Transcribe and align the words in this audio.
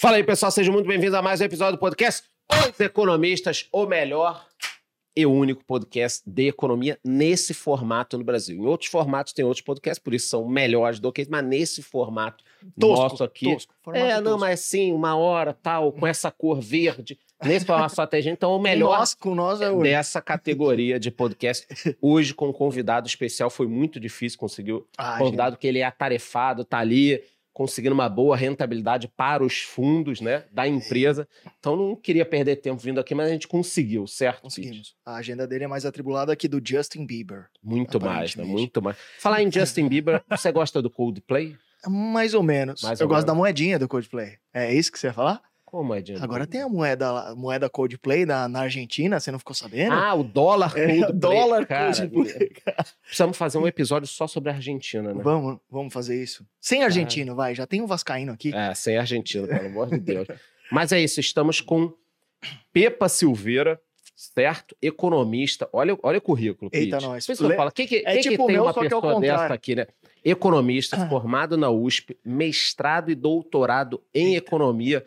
Fala 0.00 0.16
aí, 0.16 0.24
pessoal, 0.24 0.50
sejam 0.50 0.72
muito 0.72 0.86
bem-vindos 0.86 1.12
a 1.12 1.20
mais 1.20 1.42
um 1.42 1.44
episódio 1.44 1.76
do 1.76 1.78
podcast 1.78 2.22
Os 2.50 2.80
Economistas, 2.80 3.68
o 3.70 3.84
melhor 3.84 4.46
e 5.14 5.26
único 5.26 5.62
podcast 5.62 6.22
de 6.24 6.48
economia 6.48 6.98
nesse 7.04 7.52
formato 7.52 8.16
no 8.16 8.24
Brasil. 8.24 8.56
Em 8.56 8.66
outros 8.66 8.88
formatos 8.88 9.34
tem 9.34 9.44
outros 9.44 9.60
podcasts, 9.62 10.02
por 10.02 10.14
isso 10.14 10.28
são 10.28 10.48
melhores 10.48 10.98
do 10.98 11.12
que 11.12 11.26
mas 11.28 11.44
nesse 11.44 11.82
formato 11.82 12.42
Tosco, 12.78 13.02
nosso 13.02 13.24
aqui. 13.24 13.52
tosco, 13.52 13.74
formato 13.82 14.06
é, 14.06 14.14
não, 14.22 14.22
tosco. 14.22 14.40
mas 14.40 14.60
sim, 14.60 14.90
uma 14.90 15.16
hora, 15.16 15.52
tal, 15.52 15.92
com 15.92 16.06
essa 16.06 16.30
cor 16.30 16.62
verde. 16.62 17.18
Nesse 17.44 17.66
formato 17.66 17.94
só 17.94 18.06
tem 18.06 18.22
gente, 18.22 18.36
então 18.36 18.56
o 18.56 18.58
melhor 18.58 19.00
nós, 19.00 19.12
com 19.12 19.34
nós 19.34 19.60
é 19.60 19.68
o 19.68 19.82
dessa 19.82 20.22
categoria 20.22 20.98
de 20.98 21.10
podcast. 21.10 21.66
Hoje, 22.00 22.32
com 22.32 22.48
um 22.48 22.52
convidado 22.54 23.06
especial, 23.06 23.50
foi 23.50 23.66
muito 23.66 24.00
difícil 24.00 24.38
conseguir 24.38 24.82
Ah, 24.96 25.18
convidado 25.18 25.58
que 25.58 25.66
ele 25.66 25.80
é 25.80 25.84
atarefado, 25.84 26.64
tá 26.64 26.78
ali 26.78 27.22
conseguindo 27.52 27.94
uma 27.94 28.08
boa 28.08 28.36
rentabilidade 28.36 29.08
para 29.08 29.44
os 29.44 29.60
fundos, 29.60 30.20
né, 30.20 30.44
da 30.52 30.66
empresa. 30.66 31.28
Então 31.58 31.76
não 31.76 31.96
queria 31.96 32.24
perder 32.24 32.56
tempo 32.56 32.80
vindo 32.80 33.00
aqui, 33.00 33.14
mas 33.14 33.28
a 33.28 33.32
gente 33.32 33.48
conseguiu, 33.48 34.06
certo? 34.06 34.42
Conseguimos. 34.42 34.94
A 35.04 35.16
agenda 35.16 35.46
dele 35.46 35.64
é 35.64 35.68
mais 35.68 35.84
atribulada 35.84 36.34
que 36.36 36.48
do 36.48 36.60
Justin 36.64 37.06
Bieber. 37.06 37.46
Muito 37.62 38.00
mais, 38.00 38.36
né? 38.36 38.44
Muito 38.44 38.80
mais. 38.82 38.96
Falar 39.18 39.42
em 39.42 39.50
Justin 39.52 39.88
Bieber, 39.88 40.22
você 40.28 40.50
gosta 40.52 40.80
do 40.80 40.90
Coldplay? 40.90 41.56
Mais 41.86 42.34
ou 42.34 42.42
menos. 42.42 42.82
Mais 42.82 43.00
eu 43.00 43.06
ou 43.06 43.08
gosto 43.08 43.26
menos. 43.26 43.26
da 43.26 43.34
moedinha 43.34 43.78
do 43.78 43.88
Coldplay. 43.88 44.36
É 44.52 44.74
isso 44.74 44.92
que 44.92 44.98
você 44.98 45.06
ia 45.08 45.12
falar? 45.12 45.40
Como 45.70 45.94
é, 45.94 46.00
Diego? 46.02 46.22
Agora 46.24 46.48
tem 46.48 46.62
a 46.62 46.68
moeda, 46.68 47.32
moeda 47.36 47.70
Coldplay 47.70 48.26
na, 48.26 48.48
na 48.48 48.62
Argentina, 48.62 49.20
você 49.20 49.30
não 49.30 49.38
ficou 49.38 49.54
sabendo? 49.54 49.92
Ah, 49.92 50.12
o 50.14 50.24
dólar 50.24 50.72
É, 50.76 50.86
Coldplay. 50.86 51.12
dólar 51.12 51.66
cara. 51.66 52.08
Coldplay. 52.08 52.50
Precisamos 53.04 53.36
fazer 53.36 53.58
um 53.58 53.66
episódio 53.68 54.08
só 54.08 54.26
sobre 54.26 54.50
a 54.50 54.54
Argentina, 54.54 55.14
né? 55.14 55.22
Vamos, 55.22 55.58
vamos 55.70 55.92
fazer 55.92 56.20
isso. 56.20 56.44
Sem 56.60 56.82
argentino, 56.82 57.36
vai. 57.36 57.54
Já 57.54 57.68
tem 57.68 57.80
um 57.80 57.86
vascaíno 57.86 58.32
aqui. 58.32 58.52
É, 58.52 58.74
sem 58.74 58.96
Argentina, 58.96 59.46
pelo 59.46 59.66
amor 59.66 59.88
de 59.90 59.98
Deus. 60.00 60.26
Mas 60.72 60.90
é 60.90 61.00
isso, 61.00 61.20
estamos 61.20 61.60
com 61.60 61.92
Pepa 62.72 63.08
Silveira, 63.08 63.80
certo? 64.16 64.76
Economista. 64.82 65.68
Olha, 65.72 65.96
olha 66.02 66.18
o 66.18 66.20
currículo, 66.20 66.68
Eita, 66.72 66.96
Pete. 66.96 67.06
nós. 67.06 67.26
Que 67.26 67.32
eu 67.44 67.48
Le- 67.48 67.54
falo, 67.56 67.70
quem 67.70 67.86
que, 67.86 67.96
É 68.04 68.12
quem 68.14 68.22
tipo 68.22 68.36
que 68.38 68.46
tem 68.46 68.56
meu, 68.56 68.64
uma 68.64 68.72
que 68.72 68.78
ao 68.80 68.82
pessoa 68.84 69.20
dessa 69.20 69.54
aqui, 69.54 69.74
né? 69.76 69.86
Economista, 70.24 70.96
Ah. 70.96 71.08
formado 71.08 71.56
na 71.56 71.70
USP, 71.70 72.16
mestrado 72.24 73.10
e 73.10 73.14
doutorado 73.14 74.02
em 74.14 74.36
economia 74.36 75.02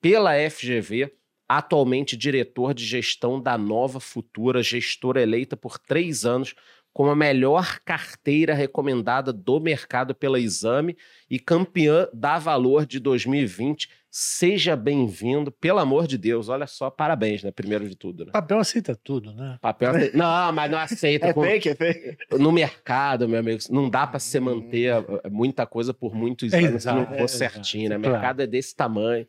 pela 0.00 0.32
FGV, 0.50 1.12
atualmente 1.48 2.16
diretor 2.16 2.74
de 2.74 2.84
gestão 2.84 3.40
da 3.40 3.56
Nova 3.56 4.00
Futura, 4.00 4.62
gestora 4.62 5.22
eleita 5.22 5.56
por 5.56 5.78
três 5.78 6.24
anos 6.24 6.54
como 6.92 7.10
a 7.10 7.16
melhor 7.16 7.78
carteira 7.84 8.54
recomendada 8.54 9.32
do 9.32 9.60
mercado 9.60 10.14
pela 10.14 10.40
Exame 10.40 10.96
e 11.30 11.38
campeã 11.38 12.08
da 12.12 12.38
Valor 12.40 12.84
de 12.86 12.98
2020. 12.98 13.88
Seja 14.10 14.74
bem-vindo, 14.74 15.52
pelo 15.52 15.78
amor 15.78 16.08
de 16.08 16.18
Deus. 16.18 16.48
Olha 16.48 16.66
só, 16.66 16.90
parabéns, 16.90 17.44
né? 17.44 17.52
Primeiro 17.52 17.88
de 17.88 17.94
tudo, 17.94 18.24
né? 18.24 18.32
Papel 18.32 18.58
aceita 18.58 18.96
tudo, 18.96 19.32
né? 19.32 19.58
Papel. 19.60 19.92
Não, 20.12 20.52
mas 20.52 20.70
não 20.70 20.78
aceita. 20.78 21.26
É 21.28 21.32
com- 21.32 21.42
fake, 21.42 21.68
é 21.68 21.74
fake. 21.76 22.16
No 22.36 22.50
mercado, 22.50 23.28
meu 23.28 23.38
amigo, 23.38 23.62
não 23.70 23.88
dá 23.88 24.04
para 24.06 24.18
você 24.18 24.40
manter 24.40 24.86
eh, 24.94 25.28
muita 25.30 25.66
coisa 25.66 25.94
por 25.94 26.14
muitos 26.14 26.52
É 26.52 26.64
anos 26.64 26.82
se 26.82 26.88
não 26.88 27.06
for 27.06 27.14
é 27.20 27.28
certinho, 27.28 27.90
né? 27.90 27.96
O 27.96 28.00
mercado 28.00 28.40
é 28.42 28.46
desse 28.46 28.74
tamanho. 28.74 29.26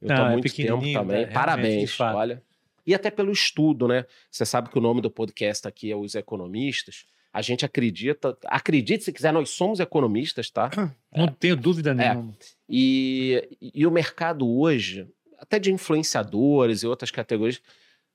Eu 0.00 0.08
tô 0.08 0.14
Não, 0.14 0.24
há 0.24 0.28
é 0.28 0.32
muito 0.32 0.44
tempo 0.44 0.56
pequenininho, 0.56 0.98
também. 0.98 1.22
é, 1.22 1.26
Parabéns, 1.26 2.00
olha. 2.00 2.42
E 2.86 2.94
até 2.94 3.10
pelo 3.10 3.30
estudo, 3.30 3.86
né? 3.86 4.06
Você 4.30 4.44
sabe 4.46 4.70
que 4.70 4.78
o 4.78 4.80
nome 4.80 5.00
do 5.00 5.10
podcast 5.10 5.68
aqui 5.68 5.92
é 5.92 5.96
Os 5.96 6.14
Economistas. 6.14 7.04
A 7.32 7.42
gente 7.42 7.64
acredita, 7.64 8.36
acredite 8.46 9.04
se 9.04 9.12
quiser, 9.12 9.32
nós 9.32 9.50
somos 9.50 9.78
economistas, 9.78 10.50
tá? 10.50 10.70
Não 11.14 11.28
tenho 11.28 11.56
dúvida 11.56 11.94
nenhuma. 11.94 12.34
E, 12.68 13.56
e 13.60 13.86
o 13.86 13.90
mercado 13.90 14.48
hoje, 14.48 15.06
até 15.38 15.58
de 15.58 15.72
influenciadores 15.72 16.82
e 16.82 16.86
outras 16.86 17.10
categorias, 17.10 17.60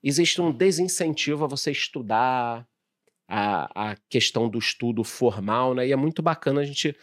existe 0.04 0.42
um 0.42 0.52
desincentivo 0.52 1.46
a 1.46 1.48
você 1.48 1.72
estudar 1.72 2.68
a, 3.28 3.92
a 3.92 3.96
questão 4.10 4.50
do 4.50 4.60
estudo 4.60 5.04
formal, 5.04 5.74
né? 5.74 5.88
E 5.88 5.92
é 5.92 5.96
muito 5.96 6.22
bacana 6.22 6.62
a 6.62 6.66
gente 6.66 6.96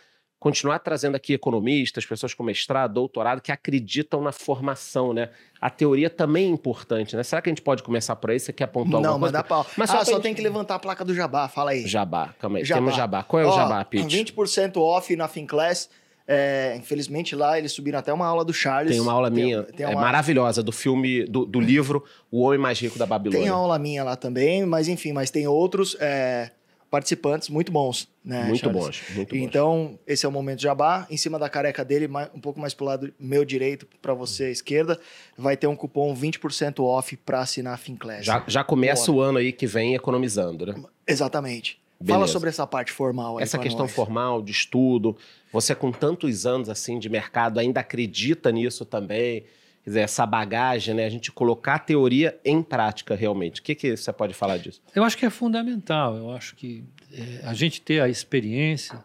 continuar 0.42 0.80
trazendo 0.80 1.14
aqui 1.14 1.34
economistas, 1.34 2.04
pessoas 2.04 2.34
com 2.34 2.42
mestrado, 2.42 2.94
doutorado, 2.94 3.40
que 3.40 3.52
acreditam 3.52 4.20
na 4.20 4.32
formação, 4.32 5.12
né? 5.12 5.28
A 5.60 5.70
teoria 5.70 6.10
também 6.10 6.46
é 6.46 6.48
importante, 6.48 7.14
né? 7.14 7.22
Será 7.22 7.40
que 7.40 7.48
a 7.48 7.52
gente 7.52 7.62
pode 7.62 7.84
começar 7.84 8.16
por 8.16 8.32
aí? 8.32 8.40
Você 8.40 8.52
quer 8.52 8.66
pontuar 8.66 9.00
Não, 9.00 9.10
alguma 9.10 9.28
manda 9.28 9.44
coisa? 9.44 9.62
pau. 9.62 9.72
Mas 9.76 9.88
só 9.88 9.98
ah, 9.98 10.04
só 10.04 10.14
gente- 10.14 10.22
tem 10.22 10.34
que 10.34 10.42
levantar 10.42 10.74
a 10.74 10.78
placa 10.80 11.04
do 11.04 11.14
Jabá. 11.14 11.46
Fala 11.46 11.70
aí. 11.70 11.86
Jabá, 11.86 12.34
calma 12.40 12.58
aí. 12.58 12.64
Jabá. 12.64 12.80
Temos 12.80 12.96
Jabá. 12.96 13.22
Qual 13.22 13.40
é 13.40 13.46
o 13.46 13.50
Ó, 13.50 13.54
Jabá, 13.54 13.84
Pete? 13.84 14.04
20% 14.34 14.78
off 14.78 15.14
na 15.14 15.28
Finclass. 15.28 15.88
É, 16.26 16.74
infelizmente 16.76 17.36
lá 17.36 17.56
eles 17.56 17.70
subiram 17.70 18.00
até 18.00 18.12
uma 18.12 18.26
aula 18.26 18.44
do 18.44 18.52
Charles. 18.52 18.90
Tem 18.90 19.00
uma 19.00 19.12
aula 19.12 19.30
minha, 19.30 19.62
tem 19.62 19.86
é 19.86 19.88
uma- 19.90 20.00
maravilhosa, 20.00 20.60
do 20.62 20.72
filme, 20.72 21.24
do, 21.24 21.44
do 21.44 21.60
livro 21.60 22.04
O 22.32 22.40
Homem 22.42 22.58
Mais 22.58 22.80
Rico 22.80 22.98
da 22.98 23.06
Babilônia. 23.06 23.42
Tem 23.44 23.48
aula 23.48 23.78
minha 23.78 24.02
lá 24.02 24.16
também, 24.16 24.64
mas 24.66 24.88
enfim, 24.88 25.12
mas 25.12 25.30
tem 25.30 25.46
outros 25.46 25.96
é, 26.00 26.50
participantes 26.92 27.48
muito 27.48 27.72
bons, 27.72 28.06
né? 28.22 28.44
muito 28.44 28.60
Charles? 28.60 28.84
bons, 28.84 29.02
muito 29.16 29.34
bons. 29.34 29.40
Então, 29.40 29.98
esse 30.06 30.26
é 30.26 30.28
o 30.28 30.32
momento 30.32 30.60
jabá. 30.60 31.06
Em 31.08 31.16
cima 31.16 31.38
da 31.38 31.48
careca 31.48 31.82
dele, 31.82 32.06
um 32.34 32.38
pouco 32.38 32.60
mais 32.60 32.74
pro 32.74 32.84
lado 32.84 33.10
meu 33.18 33.46
direito, 33.46 33.86
para 34.02 34.12
você 34.12 34.50
esquerda, 34.50 35.00
vai 35.36 35.56
ter 35.56 35.66
um 35.66 35.74
cupom 35.74 36.14
20% 36.14 36.84
off 36.84 37.16
para 37.16 37.40
assinar 37.40 37.72
a 37.72 37.76
Finclass. 37.78 38.26
Já, 38.26 38.44
já 38.46 38.62
começa 38.62 39.10
o 39.10 39.22
ano 39.22 39.38
aí 39.38 39.52
que 39.52 39.66
vem 39.66 39.94
economizando, 39.94 40.66
né? 40.66 40.74
Exatamente. 41.06 41.80
Fala 41.98 42.18
Beleza. 42.18 42.32
sobre 42.32 42.50
essa 42.50 42.66
parte 42.66 42.92
formal 42.92 43.38
aí 43.38 43.44
Essa 43.44 43.58
questão 43.58 43.86
nós. 43.86 43.94
formal, 43.94 44.42
de 44.42 44.52
estudo, 44.52 45.16
você 45.50 45.74
com 45.74 45.90
tantos 45.90 46.44
anos 46.44 46.68
assim 46.68 46.98
de 46.98 47.08
mercado 47.08 47.58
ainda 47.58 47.80
acredita 47.80 48.52
nisso 48.52 48.84
também? 48.84 49.44
Quer 49.84 49.90
dizer, 49.90 50.00
essa 50.00 50.24
bagagem, 50.24 50.94
né? 50.94 51.04
A 51.04 51.10
gente 51.10 51.32
colocar 51.32 51.74
a 51.74 51.78
teoria 51.78 52.38
em 52.44 52.62
prática 52.62 53.14
realmente. 53.16 53.60
O 53.60 53.64
que, 53.64 53.74
que 53.74 53.96
você 53.96 54.12
pode 54.12 54.32
falar 54.32 54.58
disso? 54.58 54.80
Eu 54.94 55.02
acho 55.02 55.18
que 55.18 55.26
é 55.26 55.30
fundamental. 55.30 56.16
Eu 56.16 56.30
acho 56.30 56.54
que 56.54 56.84
é, 57.12 57.40
a 57.44 57.52
gente 57.52 57.80
ter 57.80 58.00
a 58.00 58.08
experiência 58.08 59.02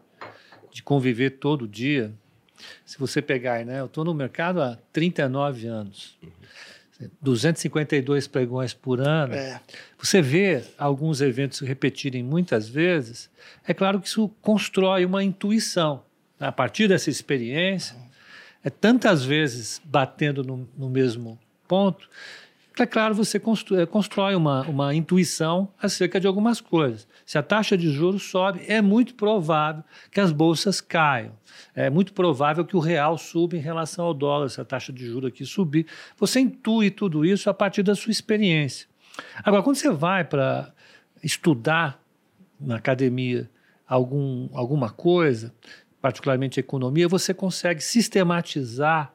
de 0.72 0.84
conviver 0.84 1.32
todo 1.32 1.68
dia. 1.68 2.14
Se 2.86 3.00
você 3.00 3.22
pegar, 3.22 3.66
né? 3.66 3.80
Eu 3.80 3.86
estou 3.88 4.04
no 4.06 4.14
mercado 4.14 4.62
há 4.62 4.78
39 4.94 5.68
anos. 5.68 6.18
252 7.22 8.28
pregões 8.28 8.74
por 8.74 9.00
ano. 9.00 9.34
É, 9.34 9.59
Você 10.00 10.22
vê 10.22 10.64
alguns 10.78 11.22
eventos 11.22 11.59
se 11.59 11.66
repetirem 11.66 12.24
muitas 12.24 12.68
vezes, 12.68 13.30
é 13.68 13.74
claro 13.74 14.00
que 14.00 14.08
isso 14.08 14.30
constrói 14.42 15.06
uma 15.06 15.24
intuição. 15.24 16.04
né? 16.40 16.48
A 16.48 16.52
partir 16.52 16.88
dessa 16.88 17.09
experiência, 17.09 17.96
é 18.67 18.69
tantas 18.69 19.23
vezes 19.23 19.81
batendo 19.85 20.44
no, 20.44 20.67
no 20.78 20.89
mesmo 20.89 21.39
ponto, 21.69 22.09
é 22.78 22.85
claro, 22.85 23.16
você 23.16 23.38
eh, 23.38 23.85
constrói 23.85 24.35
uma, 24.35 24.61
uma 24.63 24.94
intuição 24.94 25.69
acerca 25.81 26.19
de 26.19 26.28
algumas 26.28 26.59
coisas. 26.59 27.07
Se 27.25 27.38
a 27.38 27.41
taxa 27.41 27.78
de 27.78 27.89
juros 27.89 28.23
sobe, 28.23 28.61
é 28.67 28.81
muito 28.81 29.16
provável 29.16 29.85
que 30.11 30.19
as 30.19 30.33
bolsas 30.33 30.81
caiam. 30.81 31.31
É 31.73 31.89
muito 31.89 32.11
provável 32.11 32.66
que 32.66 32.75
o 32.75 32.81
real 32.81 33.17
suba 33.17 33.55
em 33.55 33.61
relação 33.61 34.03
ao 34.03 34.13
dólar, 34.13 34.50
se 34.50 34.59
a 34.59 34.66
taxa 34.66 34.91
de 34.91 35.05
juros 35.05 35.29
aqui 35.29 35.45
subir. 35.45 35.88
Você 36.17 36.41
intui 36.41 36.91
tudo 36.91 37.23
isso 37.23 37.49
a 37.49 37.53
partir 37.53 37.84
da 37.84 37.95
sua 37.95 38.11
experiência. 38.11 38.85
Agora, 39.45 39.63
quando 39.63 39.78
você 39.78 39.89
vai 39.89 40.25
para 40.25 40.73
estudar 41.23 42.03
na 42.59 42.75
academia 42.75 43.49
algum, 43.88 44.49
alguma 44.53 44.89
coisa, 44.89 45.53
particularmente 46.07 46.57
economia, 46.57 47.06
você 47.06 47.34
consegue 47.34 47.81
sistematizar 47.81 49.13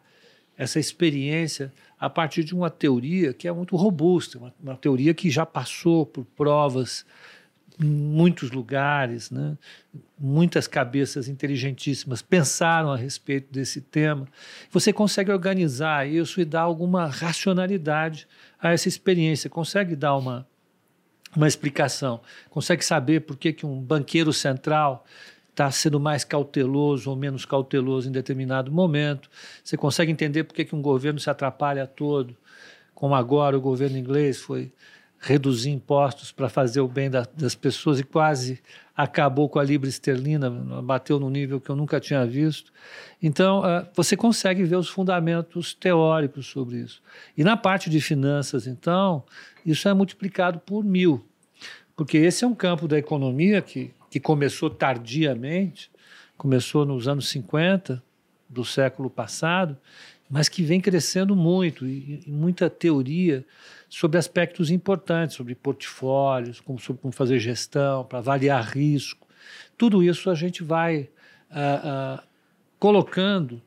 essa 0.59 0.79
experiência 0.79 1.73
a 1.99 2.11
partir 2.11 2.45
de 2.45 2.55
uma 2.55 2.69
teoria 2.69 3.33
que 3.33 3.49
é 3.49 3.53
muito 3.53 3.75
robusta, 3.77 4.37
uma, 4.37 4.55
uma 4.63 4.77
teoria 4.77 5.15
que 5.15 5.31
já 5.31 5.47
passou 5.47 6.05
por 6.05 6.27
provas 6.37 7.07
em 7.81 7.87
muitos 7.87 8.51
lugares, 8.51 9.31
né? 9.31 9.57
muitas 10.19 10.69
cabeças 10.69 11.29
inteligentíssimas 11.29 12.21
pensaram 12.21 12.93
a 12.93 12.97
respeito 12.97 13.51
desse 13.51 13.81
tema. 13.81 14.29
Você 14.71 14.93
consegue 14.93 15.33
organizar 15.33 16.07
isso 16.07 16.43
e 16.43 16.45
dar 16.45 16.61
alguma 16.61 17.07
racionalidade 17.07 18.29
a 18.61 18.71
essa 18.71 18.87
experiência, 18.87 19.49
consegue 19.49 19.97
dar 19.97 20.15
uma, 20.15 20.47
uma 21.35 21.49
explicação, 21.49 22.21
consegue 22.51 22.85
saber 22.85 23.21
por 23.21 23.39
que, 23.39 23.51
que 23.55 23.65
um 23.65 23.81
banqueiro 23.81 24.31
central 24.31 25.07
está 25.53 25.71
sendo 25.71 26.01
mais 26.01 26.25
cauteloso 26.25 27.11
ou 27.11 27.17
menos 27.17 27.45
cauteloso 27.45 28.09
em 28.09 28.13
determinado 28.13 28.73
momento. 28.73 29.31
Você 29.63 29.77
consegue 29.77 30.11
entender 30.11 30.45
por 30.45 30.55
que, 30.55 30.65
que 30.65 30.75
um 30.75 30.83
governo 30.83 31.21
se 31.21 31.31
atrapalha 31.31 31.87
todo, 31.87 32.35
como 32.95 33.15
agora 33.15 33.57
o 33.57 33.61
governo 33.61 33.99
inglês 33.99 34.41
foi 34.41 34.73
reduzir 35.21 35.71
impostos 35.71 36.33
para 36.33 36.49
fazer 36.49 36.81
o 36.81 36.89
bem 36.89 37.09
da, 37.09 37.25
das 37.37 37.55
pessoas 37.55 38.01
e 38.01 38.03
quase 38.03 38.61
acabou 38.95 39.49
com 39.49 39.59
a 39.61 39.63
libra 39.63 39.89
esterlina, 39.89 40.51
bateu 40.51 41.21
num 41.21 41.31
nível 41.31 41.61
que 41.61 41.71
eu 41.71 41.77
nunca 41.77 42.01
tinha 42.01 42.27
visto. 42.27 42.73
Então, 43.23 43.61
uh, 43.61 43.87
você 43.95 44.17
consegue 44.17 44.65
ver 44.65 44.77
os 44.77 44.89
fundamentos 44.89 45.75
teóricos 45.75 46.47
sobre 46.47 46.79
isso. 46.79 47.01
E 47.37 47.45
na 47.45 47.57
parte 47.57 47.89
de 47.89 48.01
finanças, 48.01 48.67
então, 48.67 49.23
isso 49.65 49.89
é 49.89 49.95
multiplicado 49.95 50.59
por 50.59 50.85
mil, 50.85 51.25
porque 51.97 52.19
esse 52.19 52.45
é 52.45 52.47
um 52.47 52.55
campo 52.55 52.89
da 52.89 52.99
economia 52.99 53.61
que, 53.61 53.93
que 54.11 54.19
começou 54.19 54.71
tardiamente, 54.71 55.91
começou 56.37 56.85
nos 56.85 57.07
anos 57.07 57.29
50 57.29 58.03
do 58.49 58.65
século 58.65 59.09
passado, 59.09 59.77
mas 60.29 60.49
que 60.49 60.63
vem 60.63 60.81
crescendo 60.81 61.37
muito 61.37 61.87
e, 61.87 62.23
e 62.27 62.31
muita 62.31 62.71
teoria 62.71 63.45
sobre 63.89 64.19
aspectos 64.19 64.71
importantes, 64.71 65.37
sobre 65.37 65.55
portfólios, 65.55 66.61
como, 66.61 66.79
sobre 66.79 67.03
como 67.03 67.13
fazer 67.13 67.39
gestão, 67.39 68.05
para 68.05 68.19
avaliar 68.19 68.65
risco. 68.65 69.27
Tudo 69.77 70.03
isso 70.03 70.31
a 70.31 70.35
gente 70.35 70.63
vai 70.63 71.11
ah, 71.51 72.21
ah, 72.21 72.25
colocando 72.79 73.61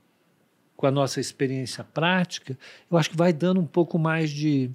com 0.76 0.88
a 0.88 0.92
nossa 0.92 1.20
experiência 1.20 1.84
prática, 1.84 2.58
eu 2.90 2.98
acho 2.98 3.10
que 3.10 3.18
vai 3.18 3.32
dando 3.32 3.62
um 3.62 3.66
pouco 3.66 3.98
mais 3.98 4.30
de. 4.30 4.70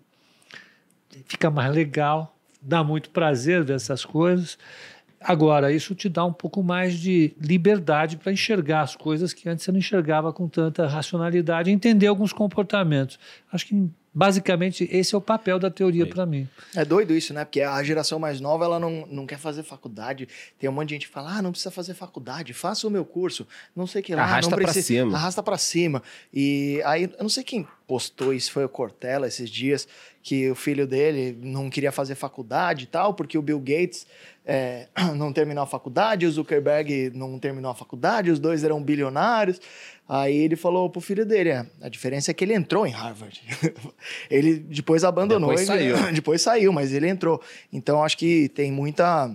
fica 1.27 1.51
mais 1.51 1.75
legal, 1.75 2.39
dá 2.61 2.83
muito 2.85 3.11
prazer 3.11 3.65
ver 3.65 3.75
essas 3.75 4.05
coisas. 4.05 4.59
Agora, 5.21 5.71
isso 5.71 5.95
te 5.95 6.09
dá 6.09 6.25
um 6.25 6.33
pouco 6.33 6.63
mais 6.63 6.95
de 6.95 7.35
liberdade 7.39 8.17
para 8.17 8.33
enxergar 8.33 8.81
as 8.81 8.97
coisas 8.97 9.35
que 9.35 9.49
antes 9.49 9.65
você 9.65 9.71
não 9.71 9.79
enxergava 9.79 10.33
com 10.33 10.49
tanta 10.49 10.87
racionalidade, 10.87 11.71
entender 11.71 12.07
alguns 12.07 12.33
comportamentos. 12.33 13.19
Acho 13.53 13.67
que 13.67 13.91
Basicamente, 14.13 14.89
esse 14.91 15.15
é 15.15 15.19
o 15.19 15.21
papel 15.21 15.59
da 15.59 15.71
teoria 15.71 16.05
para 16.05 16.27
mim. 16.27 16.49
É 16.75 16.85
doido 16.85 17.15
isso, 17.15 17.33
né? 17.33 17.45
Porque 17.45 17.61
a 17.61 17.81
geração 17.85 18.19
mais 18.19 18.41
nova, 18.41 18.65
ela 18.65 18.79
não, 18.81 19.07
não 19.07 19.25
quer 19.25 19.39
fazer 19.39 19.63
faculdade. 19.63 20.29
Tem 20.59 20.69
um 20.69 20.73
monte 20.73 20.89
de 20.89 20.95
gente 20.97 21.07
que 21.07 21.13
fala, 21.13 21.39
ah, 21.39 21.43
não 21.43 21.53
precisa 21.53 21.71
fazer 21.71 21.95
faculdade, 21.95 22.53
faça 22.53 22.89
o 22.89 22.91
meu 22.91 23.05
curso. 23.05 23.47
Não 23.75 23.87
sei 23.87 24.01
o 24.01 24.05
que 24.05 24.15
lá. 24.15 24.23
Arrasta 24.23 24.57
para 24.57 24.73
cima. 24.73 25.17
Arrasta 25.17 25.43
para 25.45 25.59
cima. 25.59 26.03
E 26.35 26.83
aí, 26.85 27.05
eu 27.05 27.23
não 27.23 27.29
sei 27.29 27.45
quem 27.45 27.67
postou 27.87 28.33
isso, 28.35 28.53
foi 28.53 28.65
o 28.65 28.69
Cortella 28.69 29.27
esses 29.27 29.51
dias, 29.51 29.87
que 30.23 30.51
o 30.51 30.55
filho 30.55 30.87
dele 30.87 31.37
não 31.43 31.69
queria 31.71 31.91
fazer 31.91 32.15
faculdade 32.15 32.85
e 32.85 32.87
tal, 32.87 33.15
porque 33.15 33.37
o 33.37 33.43
Bill 33.43 33.59
Gates 33.59 34.07
é, 34.53 34.89
não 35.15 35.33
terminou 35.33 35.63
a 35.63 35.67
faculdade, 35.67 36.27
o 36.27 36.31
Zuckerberg 36.33 37.13
não 37.15 37.39
terminou 37.39 37.71
a 37.71 37.75
faculdade, 37.75 38.33
os 38.33 38.41
dois 38.41 38.65
eram 38.65 38.83
bilionários. 38.83 39.61
Aí 40.09 40.37
ele 40.37 40.57
falou 40.57 40.91
pro 40.91 41.01
filho 41.01 41.25
dele, 41.25 41.51
é, 41.51 41.67
a 41.81 41.89
diferença 41.89 42.33
é 42.33 42.35
que 42.35 42.43
ele 42.43 42.53
entrou 42.53 42.85
em 42.85 42.91
Harvard. 42.91 43.41
ele 44.29 44.55
depois 44.55 45.05
abandonou. 45.05 45.51
Depois 45.51 45.69
ele, 45.69 45.95
saiu. 45.95 46.11
depois 46.13 46.43
saiu, 46.43 46.73
mas 46.73 46.93
ele 46.93 47.07
entrou. 47.07 47.41
Então 47.73 48.03
acho 48.03 48.19
que 48.19 48.49
tem 48.49 48.73
muita 48.73 49.31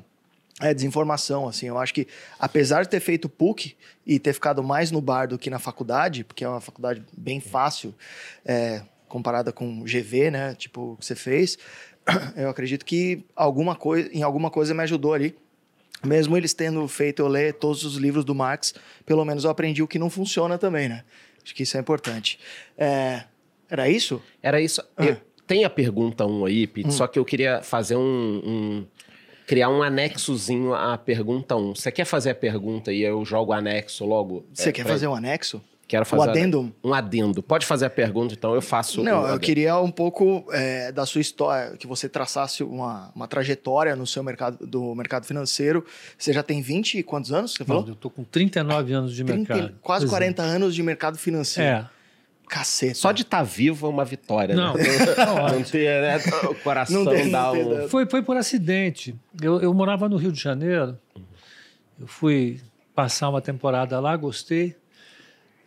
é, 0.60 0.74
desinformação, 0.74 1.48
assim. 1.48 1.68
Eu 1.68 1.78
acho 1.78 1.94
que, 1.94 2.06
apesar 2.38 2.84
de 2.84 2.90
ter 2.90 3.00
feito 3.00 3.30
PUC 3.30 3.74
e 4.06 4.20
ter 4.20 4.34
ficado 4.34 4.62
mais 4.62 4.92
no 4.92 5.00
bar 5.00 5.30
do 5.30 5.40
que 5.40 5.50
na 5.50 5.60
faculdade, 5.60 6.26
porque 6.26 6.44
é 6.44 6.50
uma 6.50 6.60
faculdade 6.60 7.02
bem 7.18 7.40
fácil, 7.40 7.96
é, 8.44 8.82
comparada 9.08 9.54
com 9.54 9.86
GV, 9.86 10.30
né? 10.30 10.56
Tipo, 10.56 10.98
que 11.00 11.06
você 11.06 11.16
fez, 11.16 11.58
eu 12.36 12.50
acredito 12.50 12.86
que 12.86 13.26
alguma 13.36 13.76
coisa, 13.76 14.10
em 14.14 14.24
alguma 14.24 14.50
coisa 14.50 14.74
me 14.74 14.84
ajudou 14.84 15.14
ali 15.14 15.36
mesmo 16.06 16.38
eles 16.38 16.54
tendo 16.54 16.88
feito 16.88 17.22
eu 17.22 17.28
ler 17.28 17.54
todos 17.54 17.84
os 17.84 17.96
livros 17.96 18.24
do 18.24 18.36
Marx, 18.36 18.74
pelo 19.06 19.26
menos 19.26 19.44
eu 19.44 19.50
aprendi 19.50 19.82
o 19.82 19.88
que 19.88 19.98
não 19.98 20.10
funciona 20.10 20.58
também, 20.58 20.88
né? 20.88 21.04
Acho 21.44 21.54
que 21.54 21.64
isso 21.64 21.78
é 21.78 21.80
importante. 21.80 22.40
É... 22.78 23.24
Era 23.70 23.90
isso? 23.90 24.22
Era 24.42 24.62
isso. 24.62 24.84
Ah. 24.96 25.06
Eu, 25.06 25.18
tem 25.48 25.64
a 25.64 25.70
pergunta 25.70 26.26
1 26.26 26.40
um 26.40 26.46
aí, 26.46 26.68
Pete, 26.68 26.88
hum. 26.88 26.92
só 26.92 27.08
que 27.08 27.18
eu 27.18 27.26
queria 27.26 27.62
fazer 27.62 27.96
um, 27.96 28.02
um, 28.02 28.86
criar 29.48 29.70
um 29.70 29.82
anexozinho 29.82 30.74
à 30.74 30.98
pergunta 30.98 31.56
1. 31.56 31.60
Um. 31.60 31.76
Você 31.76 31.92
quer 31.92 32.06
fazer 32.06 32.32
a 32.32 32.36
pergunta 32.36 32.92
e 32.92 33.02
eu 33.02 33.24
jogo 33.26 33.52
o 33.52 33.54
anexo 33.54 34.06
logo? 34.06 34.46
Você 34.54 34.70
é, 34.70 34.72
quer 34.72 34.86
fazer 34.86 35.08
um 35.08 35.16
anexo? 35.16 35.62
Quero 35.88 36.04
fazer 36.06 36.28
um 36.28 36.30
adendo. 36.30 36.76
Um 36.84 36.94
adendo. 36.94 37.44
Pode 37.44 37.66
fazer 37.66 37.86
a 37.86 37.90
pergunta, 37.90 38.34
então 38.34 38.56
eu 38.56 38.62
faço. 38.62 39.04
Não, 39.04 39.28
eu 39.28 39.40
queria 39.40 39.78
um 39.80 39.92
pouco 39.92 40.46
é, 40.52 40.92
da 40.92 41.06
sua 41.06 41.22
história, 41.22 41.78
que 41.78 41.86
você 41.86 42.10
traçasse 42.10 42.64
uma, 42.64 43.12
uma 43.16 43.28
trajetória 43.28 43.96
no 43.96 44.08
seu 44.08 44.24
mercado 44.24 44.66
do 44.66 44.96
mercado 44.96 45.26
financeiro. 45.26 45.86
Você 46.18 46.34
já 46.34 46.42
tem 46.42 46.60
20 46.60 47.00
e 47.00 47.04
quantos 47.04 47.32
anos? 47.32 47.54
Você 47.54 47.64
falou? 47.64 47.84
Não, 47.84 47.90
eu 47.90 47.94
estou 47.94 48.10
com 48.10 48.24
39 48.24 48.94
anos 48.94 49.16
de 49.16 49.24
30, 49.24 49.54
mercado. 49.54 49.76
Quase 49.82 50.06
pois 50.06 50.12
40 50.12 50.42
é. 50.42 50.46
anos 50.46 50.74
de 50.74 50.82
mercado 50.82 51.18
financeiro. 51.20 51.70
É. 51.70 51.90
Caceta. 52.48 52.96
Só 52.96 53.12
de 53.12 53.24
estar 53.24 53.40
tá 53.40 53.44
vivo 53.44 53.88
é 53.88 53.90
uma 53.90 54.06
vitória, 54.06 54.56
não, 54.56 54.76
né? 54.76 54.84
Não, 55.18 55.50
não 55.50 55.64
ter, 55.64 56.02
né? 56.02 56.18
O 56.50 56.56
coração 56.56 57.04
não 57.04 57.12
tem, 57.12 57.30
dá 57.30 57.52
um... 57.52 57.88
Foi, 57.90 58.08
foi 58.08 58.22
por 58.22 58.38
acidente. 58.38 59.16
Eu, 59.42 59.60
eu 59.62 59.74
morava 59.74 60.08
no 60.08 60.16
Rio 60.16 60.32
de 60.32 60.40
Janeiro. 60.40 60.98
Eu 62.00 62.08
fui 62.08 62.62
passar 62.94 63.30
uma 63.30 63.42
temporada 63.42 64.00
lá, 64.00 64.16
gostei. 64.16 64.76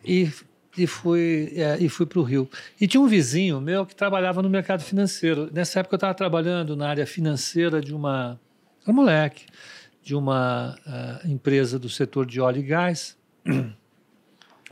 E 0.03 0.31
e 0.77 0.87
fui, 0.87 1.51
é, 1.55 1.77
e 1.79 1.89
fui 1.89 2.05
para 2.05 2.19
o 2.19 2.23
Rio. 2.23 2.49
E 2.79 2.87
tinha 2.87 3.01
um 3.01 3.07
vizinho 3.07 3.59
meu 3.59 3.85
que 3.85 3.95
trabalhava 3.95 4.41
no 4.41 4.49
mercado 4.49 4.81
financeiro. 4.81 5.49
Nessa 5.51 5.79
época 5.79 5.95
eu 5.95 5.97
estava 5.97 6.13
trabalhando 6.13 6.75
na 6.75 6.87
área 6.87 7.05
financeira 7.05 7.81
de 7.81 7.93
uma. 7.93 8.39
Um 8.87 8.93
moleque, 8.93 9.45
de 10.01 10.15
uma 10.15 10.75
uh, 10.87 11.27
empresa 11.27 11.77
do 11.77 11.89
setor 11.89 12.25
de 12.25 12.39
óleo 12.39 12.59
e 12.59 12.63
gás. 12.63 13.17
Ele 13.45 13.73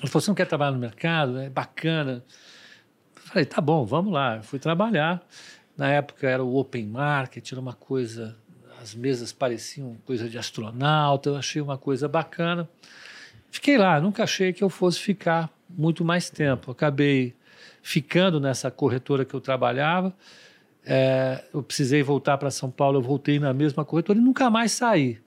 falou: 0.08 0.22
Você 0.22 0.30
não 0.30 0.36
quer 0.36 0.46
trabalhar 0.46 0.72
no 0.72 0.80
mercado? 0.80 1.40
É 1.40 1.50
bacana. 1.50 2.24
Eu 3.16 3.22
falei: 3.24 3.46
Tá 3.46 3.60
bom, 3.60 3.86
vamos 3.86 4.14
lá. 4.14 4.38
Eu 4.38 4.44
fui 4.44 4.60
trabalhar. 4.60 5.22
Na 5.76 5.90
época 5.90 6.28
era 6.28 6.44
o 6.44 6.56
Open 6.56 6.88
Market, 6.88 7.52
era 7.52 7.60
uma 7.60 7.74
coisa. 7.74 8.38
As 8.82 8.96
mesas 8.96 9.34
pareciam 9.34 9.98
coisa 10.06 10.30
de 10.30 10.38
astronauta. 10.38 11.30
Eu 11.30 11.36
achei 11.36 11.62
uma 11.62 11.78
coisa 11.78 12.08
bacana. 12.08 12.70
Fiquei 13.50 13.78
lá, 13.78 14.00
nunca 14.00 14.24
achei 14.24 14.54
que 14.54 14.64
eu 14.64 14.70
fosse 14.70 15.00
ficar 15.00 15.50
muito 15.70 16.04
mais 16.04 16.30
tempo. 16.30 16.72
Acabei 16.72 17.34
ficando 17.82 18.40
nessa 18.40 18.70
corretora 18.70 19.26
que 19.26 19.34
eu 19.34 19.42
trabalhava. 19.42 20.14
É, 20.86 21.44
eu 21.54 21.62
precisei 21.62 22.02
voltar 22.02 22.38
para 22.38 22.50
São 22.50 22.72
Paulo, 22.72 22.98
eu 22.98 23.02
voltei 23.02 23.40
na 23.40 23.54
mesma 23.54 23.84
corretora 23.84 24.18
e 24.20 24.22
nunca 24.22 24.50
mais 24.50 24.72
saí. 24.72 25.20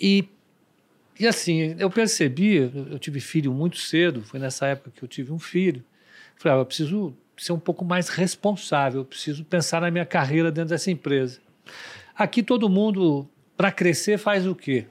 E, 0.00 0.28
e 1.18 1.26
assim, 1.26 1.76
eu 1.78 1.90
percebi, 1.90 2.56
eu 2.90 2.98
tive 2.98 3.20
filho 3.20 3.52
muito 3.52 3.78
cedo, 3.78 4.22
foi 4.22 4.40
nessa 4.40 4.66
época 4.66 4.90
que 4.94 5.02
eu 5.02 5.08
tive 5.08 5.32
um 5.32 5.38
filho. 5.38 5.84
Falei, 6.36 6.58
ah, 6.58 6.60
eu 6.60 6.66
preciso 6.66 7.14
ser 7.36 7.52
um 7.52 7.58
pouco 7.58 7.84
mais 7.84 8.08
responsável, 8.08 9.02
eu 9.02 9.04
preciso 9.04 9.44
pensar 9.44 9.80
na 9.80 9.90
minha 9.90 10.06
carreira 10.06 10.50
dentro 10.50 10.70
dessa 10.70 10.90
empresa. 10.90 11.40
Aqui 12.14 12.42
todo 12.42 12.68
mundo, 12.68 13.28
para 13.56 13.70
crescer, 13.70 14.18
faz 14.18 14.46
o 14.46 14.54
quê? 14.54 14.86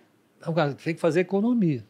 Tem 0.84 0.96
que 0.96 1.02
fazer 1.02 1.22
economia. 1.22 1.84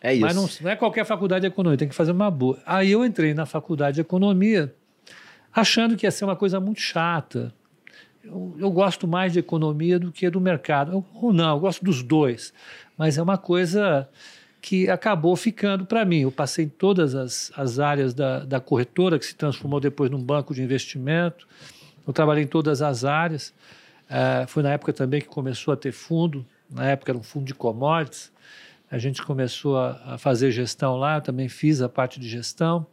É 0.00 0.12
isso. 0.12 0.22
Mas 0.22 0.34
não, 0.36 0.48
não, 0.60 0.70
é 0.70 0.76
qualquer 0.76 1.04
faculdade 1.04 1.42
de 1.42 1.46
economia, 1.46 1.76
tem 1.76 1.88
que 1.88 1.94
fazer 1.94 2.12
uma 2.12 2.30
boa. 2.30 2.58
Aí 2.66 2.90
eu 2.92 3.04
entrei 3.04 3.34
na 3.34 3.46
faculdade 3.46 3.96
de 3.96 4.00
economia 4.00 4.74
achando 5.52 5.96
que 5.96 6.06
ia 6.06 6.10
ser 6.10 6.24
uma 6.24 6.36
coisa 6.36 6.60
muito 6.60 6.80
chata. 6.80 7.52
Eu, 8.22 8.54
eu 8.58 8.70
gosto 8.70 9.08
mais 9.08 9.32
de 9.32 9.38
economia 9.38 9.98
do 9.98 10.12
que 10.12 10.28
do 10.28 10.40
mercado. 10.40 11.04
Ou 11.14 11.32
não, 11.32 11.56
eu 11.56 11.60
gosto 11.60 11.84
dos 11.84 12.02
dois. 12.02 12.52
Mas 12.96 13.16
é 13.16 13.22
uma 13.22 13.38
coisa 13.38 14.08
que 14.60 14.90
acabou 14.90 15.36
ficando 15.36 15.86
para 15.86 16.04
mim. 16.04 16.22
Eu 16.22 16.32
passei 16.32 16.64
em 16.64 16.68
todas 16.68 17.14
as, 17.14 17.52
as 17.56 17.78
áreas 17.78 18.12
da, 18.12 18.40
da 18.40 18.60
corretora, 18.60 19.18
que 19.18 19.24
se 19.24 19.34
transformou 19.34 19.80
depois 19.80 20.10
num 20.10 20.22
banco 20.22 20.52
de 20.52 20.62
investimento. 20.62 21.46
Eu 22.06 22.12
trabalhei 22.12 22.44
em 22.44 22.48
todas 22.48 22.82
as 22.82 23.04
áreas. 23.04 23.54
Uh, 24.10 24.46
foi 24.48 24.62
na 24.62 24.72
época 24.72 24.92
também 24.92 25.20
que 25.20 25.28
começou 25.28 25.72
a 25.72 25.76
ter 25.76 25.92
fundo. 25.92 26.44
Na 26.70 26.84
época 26.86 27.12
era 27.12 27.18
um 27.18 27.22
fundo 27.22 27.46
de 27.46 27.54
commodities. 27.54 28.32
A 28.90 28.98
gente 28.98 29.22
começou 29.22 29.76
a, 29.78 30.14
a 30.14 30.18
fazer 30.18 30.50
gestão 30.52 30.96
lá, 30.96 31.20
também 31.20 31.48
fiz 31.48 31.80
a 31.82 31.88
parte 31.88 32.20
de 32.20 32.28
gestão. 32.28 32.86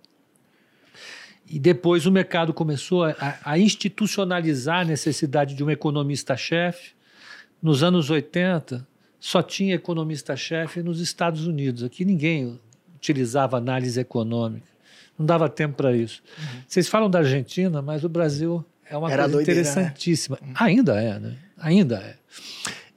E 1.48 1.60
depois 1.60 2.06
o 2.06 2.12
mercado 2.12 2.54
começou 2.54 3.04
a, 3.04 3.16
a 3.44 3.60
institucionalizar 3.60 4.82
a 4.82 4.86
necessidade 4.86 5.54
de 5.56 5.64
um 5.64 5.70
economista-chefe. 5.70 6.94
Nos 7.62 7.84
anos 7.84 8.10
80, 8.10 8.88
só 9.20 9.42
tinha 9.42 9.76
economista-chefe 9.76 10.82
nos 10.82 11.00
Estados 11.00 11.46
Unidos. 11.46 11.84
Aqui 11.84 12.04
ninguém 12.04 12.60
utilizava 12.96 13.58
análise 13.58 14.00
econômica. 14.00 14.68
Não 15.18 15.26
dava 15.26 15.48
tempo 15.48 15.76
para 15.76 15.96
isso. 15.96 16.24
Uhum. 16.38 16.62
Vocês 16.68 16.88
falam 16.88 17.10
da 17.10 17.20
Argentina, 17.20 17.82
mas 17.82 18.04
o 18.04 18.10
Brasil 18.10 18.66
é 18.90 18.98
uma 18.98 19.12
Era 19.12 19.24
coisa 19.24 19.38
doideira, 19.38 19.62
né? 19.62 19.70
interessantíssima. 19.70 20.40
Né? 20.42 20.54
Ainda 20.56 21.02
é, 21.02 21.20
né? 21.20 21.38
Ainda 21.58 21.98
é. 21.98 22.16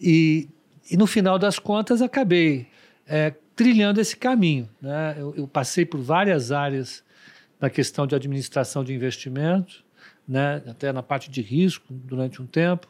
E, 0.01 0.49
e 0.91 0.97
no 0.97 1.07
final 1.07 1.39
das 1.39 1.59
contas, 1.59 2.01
acabei 2.01 2.67
é, 3.07 3.33
trilhando 3.55 4.01
esse 4.01 4.17
caminho. 4.17 4.69
Né? 4.81 5.17
Eu, 5.19 5.35
eu, 5.37 5.49
passei 5.49 5.85
por 5.85 6.01
várias 6.01 6.53
áreas 6.53 7.05
na 7.61 7.71
questão 7.71 8.07
de 8.07 8.15
administração 8.15 8.85
de 8.85 8.93
investimentos, 8.93 9.85
né? 10.27 10.63
até 10.69 10.93
na 10.93 11.03
parte 11.03 11.31
de 11.31 11.41
risco 11.41 11.87
durante 11.91 12.43
um 12.43 12.47
tempo, 12.47 12.89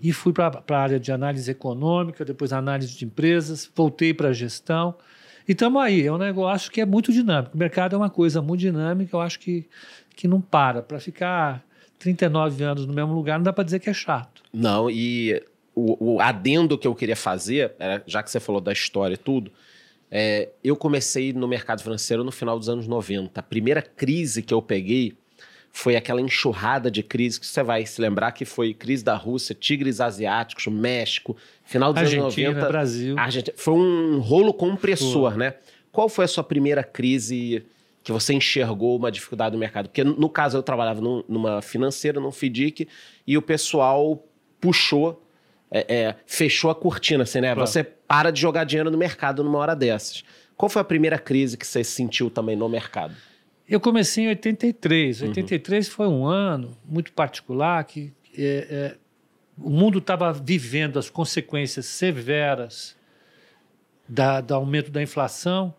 e 0.00 0.12
fui 0.12 0.32
para 0.32 0.62
a 0.66 0.78
área 0.78 0.98
de 0.98 1.12
análise 1.12 1.50
econômica, 1.50 2.24
depois 2.24 2.52
análise 2.52 2.96
de 2.96 3.04
empresas, 3.04 3.70
voltei 3.74 4.14
para 4.14 4.28
a 4.28 4.32
gestão. 4.32 4.94
E 5.46 5.52
estamos 5.52 5.82
aí, 5.82 6.06
é 6.06 6.12
um 6.12 6.16
negócio 6.16 6.70
que 6.70 6.80
é 6.80 6.86
muito 6.86 7.12
dinâmico. 7.12 7.54
O 7.54 7.58
mercado 7.58 7.94
é 7.94 7.98
uma 7.98 8.08
coisa 8.08 8.40
muito 8.40 8.60
dinâmica, 8.60 9.14
eu 9.14 9.20
acho 9.20 9.38
que, 9.38 9.68
que 10.16 10.26
não 10.26 10.40
para. 10.40 10.80
Para 10.80 10.98
ficar 10.98 11.62
39 11.98 12.64
anos 12.64 12.86
no 12.86 12.94
mesmo 12.94 13.12
lugar, 13.12 13.38
não 13.38 13.44
dá 13.44 13.52
para 13.52 13.64
dizer 13.64 13.78
que 13.78 13.90
é 13.90 13.92
chato. 13.92 14.42
Não, 14.50 14.90
e 14.90 15.42
o, 15.80 16.14
o, 16.14 16.20
adendo 16.20 16.76
que 16.76 16.86
eu 16.86 16.94
queria 16.94 17.16
fazer, 17.16 17.72
era, 17.78 18.02
já 18.06 18.22
que 18.22 18.30
você 18.30 18.38
falou 18.38 18.60
da 18.60 18.72
história 18.72 19.14
e 19.14 19.18
tudo, 19.18 19.50
é, 20.10 20.48
eu 20.62 20.76
comecei 20.76 21.32
no 21.32 21.46
mercado 21.46 21.82
financeiro 21.82 22.24
no 22.24 22.32
final 22.32 22.58
dos 22.58 22.68
anos 22.68 22.86
90. 22.86 23.38
A 23.38 23.42
primeira 23.42 23.80
crise 23.80 24.42
que 24.42 24.52
eu 24.52 24.60
peguei 24.60 25.14
foi 25.72 25.94
aquela 25.94 26.20
enxurrada 26.20 26.90
de 26.90 27.02
crise 27.02 27.38
que 27.38 27.46
você 27.46 27.62
vai 27.62 27.86
se 27.86 28.00
lembrar 28.00 28.32
que 28.32 28.44
foi 28.44 28.74
crise 28.74 29.04
da 29.04 29.14
Rússia, 29.14 29.54
tigres 29.54 30.00
asiáticos, 30.00 30.66
México, 30.66 31.36
final 31.64 31.92
dos 31.92 32.02
Argentina, 32.02 32.48
anos 32.48 32.56
90. 32.56 32.68
Brasil. 32.68 33.18
Argentina, 33.18 33.56
foi 33.56 33.74
um 33.74 34.18
rolo 34.18 34.52
compressor, 34.52 35.36
né? 35.36 35.54
Qual 35.92 36.08
foi 36.08 36.24
a 36.24 36.28
sua 36.28 36.42
primeira 36.42 36.82
crise 36.82 37.64
que 38.02 38.10
você 38.10 38.34
enxergou 38.34 38.96
uma 38.96 39.12
dificuldade 39.12 39.52
do 39.52 39.58
mercado? 39.58 39.88
Porque 39.88 40.02
no 40.02 40.28
caso 40.28 40.58
eu 40.58 40.62
trabalhava 40.62 41.00
num, 41.00 41.22
numa 41.28 41.62
financeira, 41.62 42.20
num 42.20 42.32
FDIC, 42.32 42.88
e 43.26 43.38
o 43.38 43.42
pessoal 43.42 44.24
puxou, 44.60 45.22
é, 45.70 45.94
é, 45.94 46.16
fechou 46.26 46.70
a 46.70 46.74
cortina, 46.74 47.22
assim, 47.22 47.40
né? 47.40 47.54
Claro. 47.54 47.66
Você 47.66 47.84
para 47.84 48.30
de 48.30 48.40
jogar 48.40 48.64
dinheiro 48.64 48.90
no 48.90 48.98
mercado 48.98 49.44
numa 49.44 49.58
hora 49.58 49.74
dessas. 49.74 50.24
Qual 50.56 50.68
foi 50.68 50.82
a 50.82 50.84
primeira 50.84 51.18
crise 51.18 51.56
que 51.56 51.66
você 51.66 51.82
sentiu 51.84 52.28
também 52.28 52.56
no 52.56 52.68
mercado? 52.68 53.14
Eu 53.68 53.78
comecei 53.80 54.24
em 54.24 54.28
83. 54.28 55.22
Uhum. 55.22 55.28
83 55.28 55.88
foi 55.88 56.08
um 56.08 56.26
ano 56.26 56.76
muito 56.84 57.12
particular 57.12 57.84
que 57.84 58.12
é, 58.36 58.66
é, 58.70 58.96
o 59.56 59.70
mundo 59.70 59.98
estava 59.98 60.32
vivendo 60.32 60.98
as 60.98 61.08
consequências 61.08 61.86
severas 61.86 62.96
da, 64.08 64.40
do 64.40 64.52
aumento 64.54 64.90
da 64.90 65.00
inflação, 65.00 65.72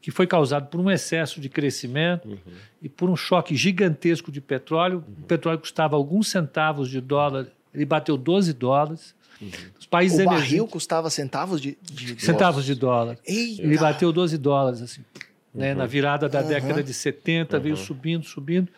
que 0.00 0.10
foi 0.10 0.26
causado 0.26 0.68
por 0.68 0.80
um 0.80 0.90
excesso 0.90 1.38
de 1.38 1.50
crescimento 1.50 2.38
e 2.80 2.88
por 2.88 3.10
um 3.10 3.16
choque 3.16 3.54
gigantesco 3.54 4.32
de 4.32 4.40
petróleo. 4.40 5.04
O 5.18 5.26
petróleo 5.26 5.58
custava 5.58 5.94
alguns 5.94 6.28
centavos 6.28 6.88
de 6.88 7.02
dólar, 7.02 7.48
ele 7.74 7.84
bateu 7.84 8.16
12 8.16 8.54
dólares. 8.54 9.14
Os 9.78 9.86
países 9.86 10.18
O 10.20 10.24
barril 10.24 10.38
emergentes- 10.40 10.72
custava 10.72 11.10
centavos 11.10 11.60
de, 11.60 11.76
de 11.82 12.20
centavos 12.22 12.64
de 12.64 12.74
dólar. 12.74 13.18
Eita! 13.26 13.62
Ele 13.62 13.76
bateu 13.78 14.12
12 14.12 14.38
dólares, 14.38 14.80
assim, 14.80 15.02
né? 15.54 15.72
Uhum. 15.72 15.78
Na 15.78 15.86
virada 15.86 16.28
da 16.28 16.40
Uhum. 16.40 16.48
década 16.48 16.82
de 16.82 16.94
70, 16.94 17.58
veio 17.58 17.76
subindo, 17.76 18.24
subindo. 18.24 18.68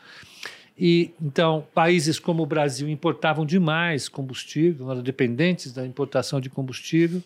E 0.77 1.11
então, 1.21 1.67
países 1.75 2.19
como 2.19 2.43
o 2.43 2.47
Brasil 2.47 2.89
importavam 2.89 3.45
demais 3.45 4.09
combustível, 4.09 4.91
eram 4.91 5.03
dependentes 5.03 5.73
da 5.73 5.85
importação 5.87 6.41
de 6.41 6.49
combustível. 6.49 7.23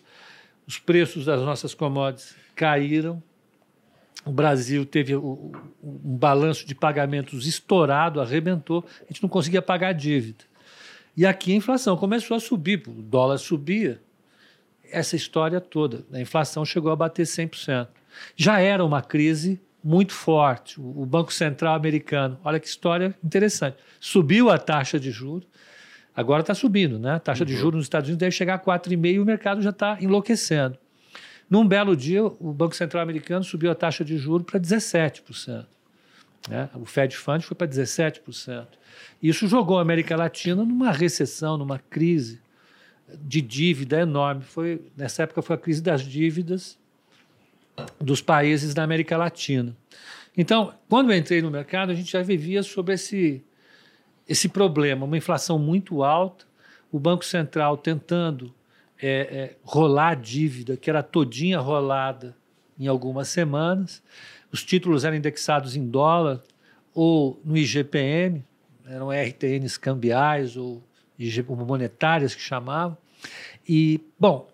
Os 0.67 0.79
preços 0.79 1.25
das 1.25 1.41
nossas 1.41 1.73
commodities 1.73 2.35
caíram. 2.55 3.21
O 4.25 4.31
Brasil 4.31 4.85
teve 4.85 5.15
um 5.15 5.51
balanço 5.83 6.65
de 6.65 6.73
pagamentos 6.73 7.45
estourado, 7.45 8.21
arrebentou. 8.21 8.85
A 9.01 9.11
gente 9.11 9.21
não 9.21 9.29
conseguia 9.29 9.61
pagar 9.61 9.89
a 9.89 9.93
dívida. 9.93 10.45
E 11.15 11.25
aqui 11.25 11.53
a 11.53 11.55
inflação 11.55 11.95
começou 11.95 12.35
a 12.35 12.39
subir, 12.39 12.83
o 12.87 13.01
dólar 13.01 13.37
subia. 13.37 14.01
Essa 14.91 15.15
história 15.15 15.59
toda, 15.61 16.05
a 16.11 16.19
inflação 16.19 16.65
chegou 16.65 16.91
a 16.91 16.95
bater 16.95 17.25
100%. 17.25 17.87
Já 18.35 18.59
era 18.59 18.83
uma 18.83 19.01
crise 19.01 19.59
muito 19.83 20.13
forte. 20.13 20.79
O 20.79 21.05
Banco 21.05 21.33
Central 21.33 21.75
americano, 21.75 22.39
olha 22.43 22.59
que 22.59 22.67
história 22.67 23.15
interessante, 23.23 23.77
subiu 23.99 24.49
a 24.49 24.57
taxa 24.57 24.99
de 24.99 25.11
juros, 25.11 25.47
agora 26.15 26.41
está 26.41 26.53
subindo, 26.53 26.97
né? 26.97 27.15
A 27.15 27.19
taxa 27.19 27.45
de 27.45 27.55
juros 27.55 27.75
nos 27.75 27.85
Estados 27.85 28.07
Unidos 28.07 28.19
deve 28.19 28.31
chegar 28.31 28.55
a 28.55 28.59
4,5% 28.59 29.13
e 29.13 29.19
o 29.19 29.25
mercado 29.25 29.61
já 29.61 29.71
está 29.71 29.97
enlouquecendo. 29.99 30.77
Num 31.49 31.67
belo 31.67 31.95
dia, 31.95 32.23
o 32.23 32.53
Banco 32.53 32.75
Central 32.75 33.03
americano 33.03 33.43
subiu 33.43 33.69
a 33.69 33.75
taxa 33.75 34.03
de 34.03 34.17
juros 34.17 34.45
para 34.45 34.59
17%. 34.59 35.65
né? 36.49 36.69
O 36.75 36.85
Fed 36.85 37.15
Fund 37.15 37.43
foi 37.43 37.55
para 37.55 37.67
17%. 37.67 38.67
Isso 39.21 39.47
jogou 39.47 39.77
a 39.77 39.81
América 39.81 40.15
Latina 40.15 40.63
numa 40.63 40.91
recessão, 40.91 41.57
numa 41.57 41.79
crise 41.79 42.41
de 43.21 43.41
dívida 43.41 44.01
enorme. 44.01 44.43
Foi, 44.43 44.81
nessa 44.95 45.23
época 45.23 45.41
foi 45.41 45.55
a 45.55 45.59
crise 45.59 45.81
das 45.81 46.01
dívidas 46.01 46.77
dos 47.99 48.21
países 48.21 48.73
da 48.73 48.83
América 48.83 49.17
Latina. 49.17 49.75
Então, 50.35 50.73
quando 50.89 51.11
eu 51.11 51.17
entrei 51.17 51.41
no 51.41 51.51
mercado, 51.51 51.91
a 51.91 51.95
gente 51.95 52.11
já 52.11 52.21
vivia 52.21 52.63
sobre 52.63 52.95
esse, 52.95 53.43
esse 54.27 54.49
problema, 54.49 55.05
uma 55.05 55.17
inflação 55.17 55.59
muito 55.59 56.03
alta, 56.03 56.45
o 56.91 56.99
Banco 56.99 57.25
Central 57.25 57.77
tentando 57.77 58.53
é, 59.01 59.09
é, 59.09 59.55
rolar 59.63 60.09
a 60.09 60.15
dívida, 60.15 60.77
que 60.77 60.89
era 60.89 61.03
todinha 61.03 61.59
rolada 61.59 62.35
em 62.79 62.87
algumas 62.87 63.27
semanas, 63.27 64.01
os 64.51 64.63
títulos 64.63 65.03
eram 65.03 65.17
indexados 65.17 65.75
em 65.75 65.87
dólar 65.87 66.41
ou 66.93 67.39
no 67.43 67.57
IGPM, 67.57 68.43
eram 68.87 69.09
RTNs 69.09 69.77
cambiais 69.77 70.57
ou 70.57 70.83
monetárias 71.65 72.35
que 72.35 72.41
chamavam. 72.41 72.97
E, 73.67 74.01
bom, 74.19 74.49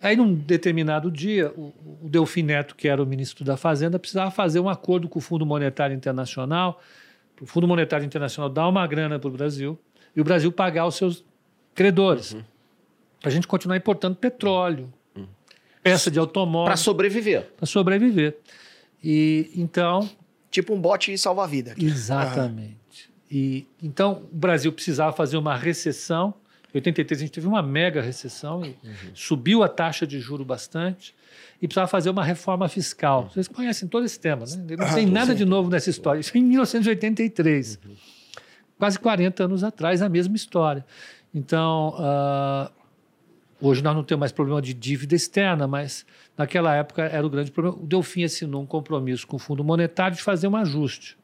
aí 0.00 0.16
num 0.16 0.34
determinado 0.34 1.10
dia, 1.10 1.50
o, 1.56 1.72
o 2.02 2.08
Delfim 2.08 2.42
Neto, 2.42 2.74
que 2.74 2.88
era 2.88 3.02
o 3.02 3.06
ministro 3.06 3.44
da 3.44 3.56
Fazenda, 3.56 3.98
precisava 3.98 4.30
fazer 4.30 4.60
um 4.60 4.68
acordo 4.68 5.08
com 5.08 5.18
o 5.18 5.22
Fundo 5.22 5.46
Monetário 5.46 5.94
Internacional, 5.94 6.80
para 7.34 7.44
o 7.44 7.46
Fundo 7.46 7.68
Monetário 7.68 8.04
Internacional 8.04 8.50
dar 8.50 8.68
uma 8.68 8.86
grana 8.86 9.18
para 9.18 9.28
o 9.28 9.32
Brasil 9.32 9.78
e 10.14 10.20
o 10.20 10.24
Brasil 10.24 10.50
pagar 10.50 10.86
os 10.86 10.96
seus 10.96 11.24
credores. 11.74 12.36
Para 13.20 13.28
a 13.28 13.30
gente 13.30 13.46
continuar 13.46 13.76
importando 13.76 14.16
petróleo, 14.16 14.92
peça 15.82 16.10
de 16.10 16.18
automóvel, 16.18 16.66
Para 16.66 16.76
sobreviver. 16.76 17.42
para 17.56 17.66
sobreviver. 17.66 18.36
E 19.02 19.50
então, 19.54 20.08
Tipo 20.56 20.72
um 20.74 20.80
bote 20.80 21.16
salva-vida. 21.18 21.74
Exatamente. 21.78 22.78
E, 23.30 23.66
então, 23.82 24.22
o 24.32 24.36
Brasil 24.36 24.72
precisava 24.72 25.12
fazer 25.12 25.36
uma 25.36 25.56
recessão. 25.56 26.34
Em 26.72 26.78
83 26.78 27.20
a 27.20 27.24
gente 27.24 27.32
teve 27.32 27.46
uma 27.46 27.62
mega 27.62 28.02
recessão 28.02 28.64
e 28.64 28.76
subiu 29.14 29.62
a 29.62 29.68
taxa 29.68 30.06
de 30.06 30.20
juro 30.20 30.44
bastante 30.44 31.14
e 31.60 31.66
precisava 31.66 31.88
fazer 31.88 32.10
uma 32.10 32.22
reforma 32.22 32.68
fiscal. 32.68 33.30
Vocês 33.32 33.48
conhecem 33.48 33.88
todo 33.88 34.04
esse 34.04 34.20
tema, 34.20 34.44
né? 34.44 34.76
Não 34.76 34.94
tem 34.94 35.06
nada 35.06 35.34
de 35.34 35.44
novo 35.44 35.70
nessa 35.70 35.88
história. 35.88 36.20
Isso 36.20 36.36
em 36.36 36.44
1983. 36.44 37.78
Quase 38.78 38.98
40 38.98 39.44
anos 39.44 39.64
atrás, 39.64 40.02
a 40.02 40.08
mesma 40.08 40.36
história. 40.36 40.84
Então, 41.34 41.94
ah, 41.98 42.70
hoje 43.60 43.82
nós 43.82 43.94
não 43.94 44.04
temos 44.04 44.20
mais 44.20 44.32
problema 44.32 44.60
de 44.60 44.74
dívida 44.74 45.14
externa, 45.14 45.66
mas 45.66 46.04
naquela 46.36 46.74
época 46.74 47.04
era 47.04 47.26
o 47.26 47.30
grande 47.30 47.50
problema. 47.50 47.78
O 47.82 47.86
Delfim 47.86 48.22
assinou 48.24 48.62
um 48.62 48.66
compromisso 48.66 49.26
com 49.26 49.36
o 49.36 49.38
Fundo 49.38 49.64
Monetário 49.64 50.16
de 50.16 50.22
fazer 50.22 50.46
um 50.46 50.56
ajuste 50.56 51.16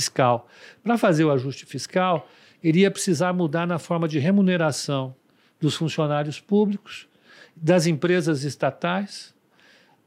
fiscal. 0.00 0.46
Para 0.84 0.98
fazer 0.98 1.24
o 1.24 1.30
ajuste 1.32 1.64
fiscal, 1.64 2.28
ele 2.62 2.80
ia 2.80 2.90
precisar 2.90 3.32
mudar 3.32 3.66
na 3.66 3.78
forma 3.78 4.06
de 4.06 4.18
remuneração 4.18 5.14
dos 5.58 5.74
funcionários 5.74 6.38
públicos, 6.38 7.08
das 7.56 7.86
empresas 7.86 8.44
estatais 8.44 9.34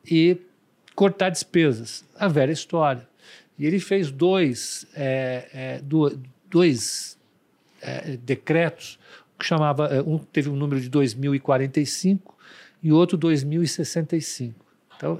e 0.05 0.37
cortar 0.93 1.29
despesas. 1.31 2.05
A 2.15 2.27
velha 2.27 2.51
história. 2.51 3.07
E 3.57 3.65
ele 3.65 3.79
fez 3.79 4.11
dois, 4.11 4.85
é, 4.93 5.49
é, 5.51 5.79
do- 5.81 6.21
dois 6.47 7.17
é, 7.81 8.15
decretos 8.17 8.99
que 9.39 9.43
chamava 9.45 9.87
é, 9.87 10.01
um 10.01 10.19
teve 10.19 10.49
um 10.49 10.55
número 10.55 10.79
de 10.79 10.87
2045 10.89 12.37
e 12.83 12.91
outro 12.91 13.17
2065. 13.17 14.53
Então 14.95 15.19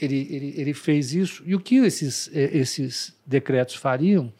ele, 0.00 0.26
ele, 0.30 0.54
ele 0.56 0.74
fez 0.74 1.12
isso 1.12 1.42
e 1.46 1.54
o 1.54 1.60
que 1.60 1.76
esses 1.76 2.30
eh, 2.32 2.50
esses 2.52 3.16
decretos 3.26 3.74
fariam? 3.74 4.32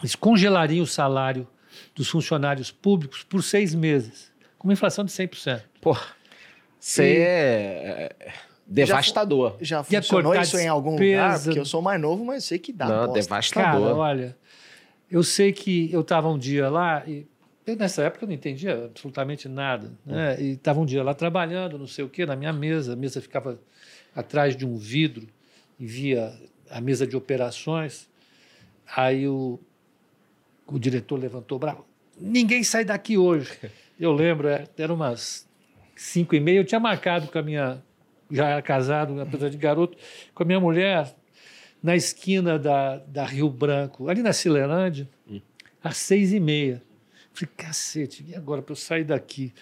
Eles 0.00 0.14
congelariam 0.14 0.82
o 0.82 0.86
salário 0.86 1.46
dos 1.94 2.08
funcionários 2.08 2.70
públicos 2.70 3.22
por 3.22 3.42
seis 3.42 3.74
meses, 3.74 4.32
com 4.58 4.68
uma 4.68 4.72
inflação 4.72 5.04
de 5.04 5.12
100%. 5.12 5.62
Pô, 5.80 5.96
você 6.78 7.16
é 7.18 8.12
é 8.22 8.32
devastador. 8.66 9.56
Já 9.60 9.84
Ia 9.90 10.02
funcionou 10.02 10.34
isso 10.34 10.56
em 10.58 10.68
algum 10.68 10.92
lugar? 10.92 11.32
despesa. 11.32 11.44
Porque 11.44 11.58
eu 11.60 11.64
sou 11.64 11.82
mais 11.82 12.00
novo, 12.00 12.24
mas 12.24 12.44
sei 12.44 12.58
que 12.58 12.72
dá. 12.72 12.86
Não, 12.86 13.06
bosta. 13.06 13.20
devastador. 13.20 13.80
Cara, 13.88 13.96
olha, 13.96 14.36
eu 15.10 15.22
sei 15.22 15.52
que 15.52 15.92
eu 15.92 16.00
estava 16.00 16.28
um 16.28 16.38
dia 16.38 16.70
lá 16.70 17.02
e 17.06 17.26
nessa 17.76 18.02
época 18.02 18.24
eu 18.24 18.28
não 18.28 18.34
entendia 18.34 18.86
absolutamente 18.86 19.48
nada, 19.48 19.92
né? 20.04 20.40
E 20.40 20.52
estava 20.52 20.80
um 20.80 20.86
dia 20.86 21.02
lá 21.02 21.14
trabalhando, 21.14 21.78
não 21.78 21.86
sei 21.86 22.04
o 22.04 22.08
quê, 22.08 22.24
na 22.26 22.36
minha 22.36 22.52
mesa. 22.52 22.94
A 22.94 22.96
mesa 22.96 23.20
ficava 23.20 23.60
atrás 24.14 24.56
de 24.56 24.66
um 24.66 24.76
vidro 24.76 25.26
e 25.78 25.86
via 25.86 26.32
a 26.68 26.80
mesa 26.80 27.06
de 27.06 27.16
operações. 27.16 28.08
Aí 28.94 29.26
o, 29.26 29.58
o 30.66 30.78
diretor 30.78 31.18
levantou 31.18 31.56
o 31.56 31.58
braço. 31.58 31.84
Ninguém 32.18 32.62
sai 32.62 32.84
daqui 32.84 33.16
hoje. 33.16 33.50
Eu 33.98 34.12
lembro, 34.12 34.48
é, 34.48 34.66
era 34.78 34.92
umas 34.92 35.46
cinco 35.94 36.34
e 36.34 36.40
meia. 36.40 36.58
Eu 36.58 36.64
tinha 36.64 36.80
marcado 36.80 37.28
com 37.28 37.38
a 37.38 37.42
minha. 37.42 37.82
Já 38.30 38.48
era 38.48 38.62
casado, 38.62 39.20
apesar 39.20 39.50
de 39.50 39.58
garoto, 39.58 39.98
com 40.32 40.42
a 40.42 40.46
minha 40.46 40.60
mulher 40.60 41.14
na 41.82 41.96
esquina 41.96 42.58
da, 42.58 42.98
da 42.98 43.24
Rio 43.24 43.48
Branco, 43.48 44.08
ali 44.08 44.22
na 44.22 44.32
Cilerândia, 44.32 45.08
às 45.82 45.96
seis 45.96 46.32
e 46.32 46.38
meia. 46.38 46.82
Falei, 47.32 47.50
cacete, 47.56 48.24
e 48.28 48.34
agora 48.34 48.60
para 48.62 48.72
eu 48.72 48.76
sair 48.76 49.04
daqui? 49.04 49.52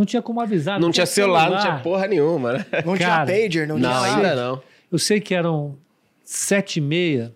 Não 0.00 0.06
tinha 0.06 0.22
como 0.22 0.40
avisar. 0.40 0.80
Não 0.80 0.90
tinha 0.90 1.04
celular, 1.04 1.50
não 1.50 1.60
tinha 1.60 1.78
porra 1.80 2.06
nenhuma, 2.06 2.54
né? 2.54 2.66
Não 2.86 2.96
Cara, 2.96 3.26
tinha 3.26 3.44
pager, 3.44 3.68
não, 3.68 3.78
Não, 3.78 3.90
tinha 3.90 4.14
ainda 4.16 4.28
nada. 4.28 4.42
não. 4.48 4.62
Eu 4.90 4.98
sei 4.98 5.20
que 5.20 5.34
eram 5.34 5.76
sete 6.24 6.78
e 6.78 6.80
meia. 6.80 7.34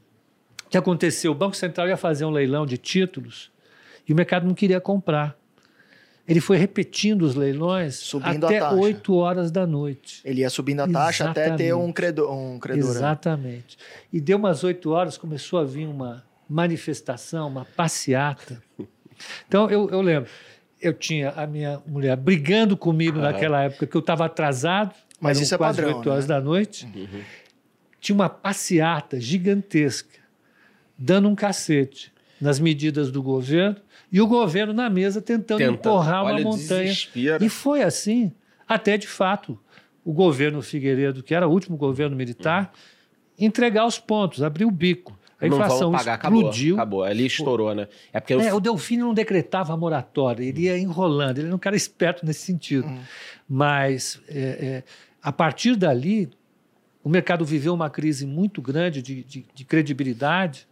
O 0.64 0.70
que 0.70 0.78
aconteceu? 0.78 1.32
O 1.32 1.34
Banco 1.34 1.54
Central 1.54 1.88
ia 1.88 1.96
fazer 1.98 2.24
um 2.24 2.30
leilão 2.30 2.64
de 2.64 2.78
títulos 2.78 3.52
e 4.08 4.14
o 4.14 4.16
mercado 4.16 4.46
não 4.46 4.54
queria 4.54 4.80
comprar. 4.80 5.36
Ele 6.26 6.40
foi 6.40 6.56
repetindo 6.56 7.20
os 7.20 7.34
leilões 7.34 7.96
Subindo 7.96 8.44
a 8.44 8.48
até. 8.48 8.64
8 8.70 9.14
horas 9.14 9.50
da 9.50 9.66
noite. 9.66 10.22
Ele 10.24 10.40
ia 10.40 10.48
subindo 10.48 10.80
a 10.80 10.88
taxa 10.88 11.28
até 11.28 11.50
ter 11.50 11.64
Exatamente. 11.64 11.74
um 11.74 11.92
credor. 11.92 12.32
Um 12.32 12.58
credor 12.58 12.82
né? 12.82 12.90
Exatamente. 12.96 13.76
E 14.10 14.22
deu 14.22 14.38
umas 14.38 14.64
8 14.64 14.90
horas, 14.90 15.18
começou 15.18 15.58
a 15.58 15.64
vir 15.64 15.86
uma 15.86 16.24
manifestação, 16.48 17.46
uma 17.46 17.66
passeata. 17.76 18.62
Então, 19.46 19.70
eu, 19.70 19.90
eu 19.90 20.00
lembro, 20.00 20.30
eu 20.86 20.92
tinha 20.94 21.30
a 21.30 21.46
minha 21.46 21.80
mulher 21.86 22.16
brigando 22.16 22.76
comigo 22.76 23.18
naquela 23.18 23.62
época, 23.62 23.86
que 23.86 23.96
eu 23.96 24.00
estava 24.00 24.26
atrasado, 24.26 24.94
Mas 25.20 25.40
isso 25.40 25.54
é 25.54 25.58
quase 25.58 25.80
padrão, 25.80 25.98
8 25.98 26.10
horas 26.10 26.26
né? 26.26 26.34
da 26.34 26.40
noite. 26.40 26.88
tinha 28.00 28.14
uma 28.14 28.28
passeata 28.28 29.20
gigantesca, 29.20 30.18
dando 30.98 31.28
um 31.28 31.34
cacete 31.34 32.12
nas 32.40 32.58
medidas 32.58 33.10
do 33.10 33.22
governo 33.22 33.76
e 34.12 34.20
o 34.20 34.26
governo 34.26 34.72
na 34.72 34.88
mesa 34.90 35.20
tentando, 35.20 35.58
Tentando. 35.58 35.74
empurrar 35.76 36.24
Olha, 36.24 36.44
uma 36.44 36.50
montanha. 36.56 36.84
desespero. 36.84 37.44
E 37.44 37.48
foi 37.48 37.82
assim, 37.82 38.32
até 38.68 38.96
de 38.96 39.08
fato, 39.08 39.58
o 40.04 40.12
governo 40.12 40.60
Figueiredo, 40.62 41.22
que 41.22 41.34
era 41.34 41.48
o 41.48 41.50
último 41.50 41.76
governo 41.76 42.14
militar, 42.14 42.72
entregar 43.38 43.86
os 43.86 43.98
pontos, 43.98 44.42
abrir 44.42 44.64
o 44.64 44.70
bico. 44.70 45.18
A 45.40 45.46
não 45.48 45.56
inflação 45.56 45.78
vamos 45.90 45.98
pagar, 45.98 46.14
acabou, 46.14 46.40
explodiu. 46.40 46.74
acabou. 46.76 47.02
Ali 47.02 47.26
estourou, 47.26 47.74
né? 47.74 47.88
É 48.12 48.20
porque 48.20 48.34
É, 48.34 48.50
eu, 48.50 48.56
o 48.56 48.60
Delfino 48.60 49.06
não 49.06 49.14
decretava 49.14 49.72
a 49.72 49.76
moratória, 49.76 50.42
ele 50.44 50.62
ia 50.62 50.78
enrolando, 50.78 51.38
ele 51.38 51.48
era 51.48 51.56
um 51.56 51.58
cara 51.58 51.76
esperto 51.76 52.24
nesse 52.24 52.40
sentido. 52.46 52.86
Mas 53.48 54.20
é, 54.28 54.38
é, 54.38 54.82
a 55.22 55.32
partir 55.32 55.76
dali, 55.76 56.30
o 57.02 57.08
mercado 57.08 57.44
viveu 57.44 57.74
uma 57.74 57.90
crise 57.90 58.26
muito 58.26 58.62
grande 58.62 59.02
de, 59.02 59.22
de- 59.24 59.46
de 59.54 59.64
credibilidade. 59.64 60.66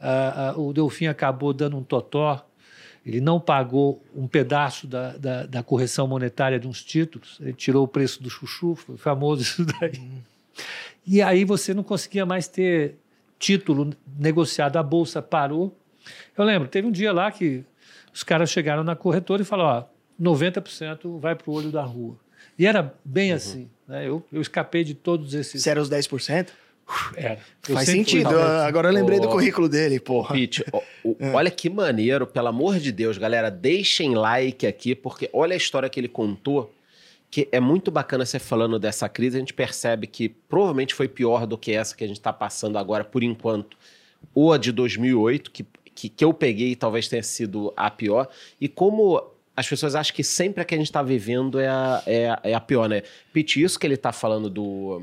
Ah, 0.00 0.52
ah, 0.54 0.60
o 0.60 0.72
Delfim 0.72 1.06
acabou 1.06 1.52
dando 1.52 1.76
um 1.76 1.82
totó, 1.82 2.46
ele 3.04 3.20
não 3.20 3.38
pagou 3.40 4.02
um 4.14 4.26
pedaço 4.26 4.86
da, 4.86 5.16
da, 5.16 5.46
da 5.46 5.62
correção 5.62 6.06
monetária 6.06 6.58
de 6.58 6.66
uns 6.66 6.82
títulos, 6.82 7.38
ele 7.40 7.52
tirou 7.52 7.84
o 7.84 7.88
preço 7.88 8.22
do 8.22 8.28
chuchu, 8.30 8.74
foi 8.74 8.96
famoso 8.96 9.42
isso 9.42 9.64
daí. 9.64 10.00
E 11.06 11.22
aí 11.22 11.44
você 11.44 11.72
não 11.72 11.82
conseguia 11.82 12.26
mais 12.26 12.48
ter 12.48 12.96
título 13.38 13.92
negociado, 14.18 14.76
a 14.76 14.82
bolsa 14.82 15.20
parou. 15.22 15.76
Eu 16.36 16.44
lembro, 16.44 16.68
teve 16.68 16.86
um 16.86 16.92
dia 16.92 17.12
lá 17.12 17.30
que 17.30 17.64
os 18.14 18.22
caras 18.22 18.50
chegaram 18.50 18.82
na 18.84 18.94
corretora 18.96 19.42
e 19.42 19.44
falaram: 19.44 19.86
ó, 19.88 20.22
90% 20.22 21.18
vai 21.18 21.34
para 21.34 21.50
o 21.50 21.54
olho 21.54 21.70
da 21.70 21.82
rua. 21.82 22.16
E 22.58 22.66
era 22.66 22.94
bem 23.04 23.30
Uhum. 23.30 23.36
assim. 23.36 23.70
Né? 23.86 24.08
Eu, 24.08 24.24
eu 24.32 24.40
escapei 24.40 24.82
de 24.84 24.94
todos 24.94 25.34
esses. 25.34 25.62
Se 25.62 25.68
era 25.70 25.80
os 25.80 25.90
10%? 25.90 26.48
Era. 27.16 27.40
Eu 27.68 27.74
Faz 27.74 27.88
fui 27.88 27.96
sentido. 27.98 28.28
Ah, 28.38 28.64
Agora 28.66 28.88
eu 28.88 28.92
lembrei 28.94 29.18
do 29.18 29.26
Ô, 29.26 29.30
currículo 29.30 29.68
dele, 29.68 29.98
porra. 29.98 30.34
Pete, 30.34 30.64
ó, 30.72 30.80
o- 31.04 31.16
olha 31.34 31.50
que 31.50 31.68
maneiro, 31.68 32.26
pelo 32.28 32.46
amor 32.46 32.78
de 32.78 32.92
Deus, 32.92 33.18
galera, 33.18 33.50
deixem 33.50 34.14
like 34.14 34.64
aqui, 34.66 34.94
porque 34.94 35.28
olha 35.32 35.54
a 35.54 35.56
história 35.56 35.88
que 35.88 35.98
ele 35.98 36.06
contou, 36.08 36.72
que 37.36 37.46
é 37.52 37.60
muito 37.60 37.90
bacana 37.90 38.24
você 38.24 38.38
falando 38.38 38.78
dessa 38.78 39.10
crise, 39.10 39.36
a 39.36 39.40
gente 39.40 39.52
percebe 39.52 40.06
que 40.06 40.26
provavelmente 40.26 40.94
foi 40.94 41.06
pior 41.06 41.46
do 41.46 41.58
que 41.58 41.70
essa 41.70 41.94
que 41.94 42.02
a 42.02 42.06
gente 42.06 42.16
está 42.16 42.32
passando 42.32 42.78
agora, 42.78 43.04
por 43.04 43.22
enquanto, 43.22 43.76
ou 44.34 44.54
a 44.54 44.56
de 44.56 44.72
2008, 44.72 45.50
que, 45.50 45.66
que, 45.94 46.08
que 46.08 46.24
eu 46.24 46.32
peguei 46.32 46.70
e 46.70 46.76
talvez 46.76 47.08
tenha 47.08 47.22
sido 47.22 47.74
a 47.76 47.90
pior, 47.90 48.26
e 48.58 48.68
como 48.68 49.22
as 49.54 49.68
pessoas 49.68 49.94
acham 49.94 50.16
que 50.16 50.24
sempre 50.24 50.62
a 50.62 50.64
que 50.64 50.74
a 50.74 50.78
gente 50.78 50.86
está 50.86 51.02
vivendo 51.02 51.60
é 51.60 51.68
a, 51.68 52.02
é, 52.06 52.38
é 52.42 52.54
a 52.54 52.60
pior, 52.60 52.88
né? 52.88 53.02
Pete, 53.34 53.62
isso 53.62 53.78
que 53.78 53.86
ele 53.86 53.96
está 53.96 54.12
falando 54.12 54.48
do 54.48 55.02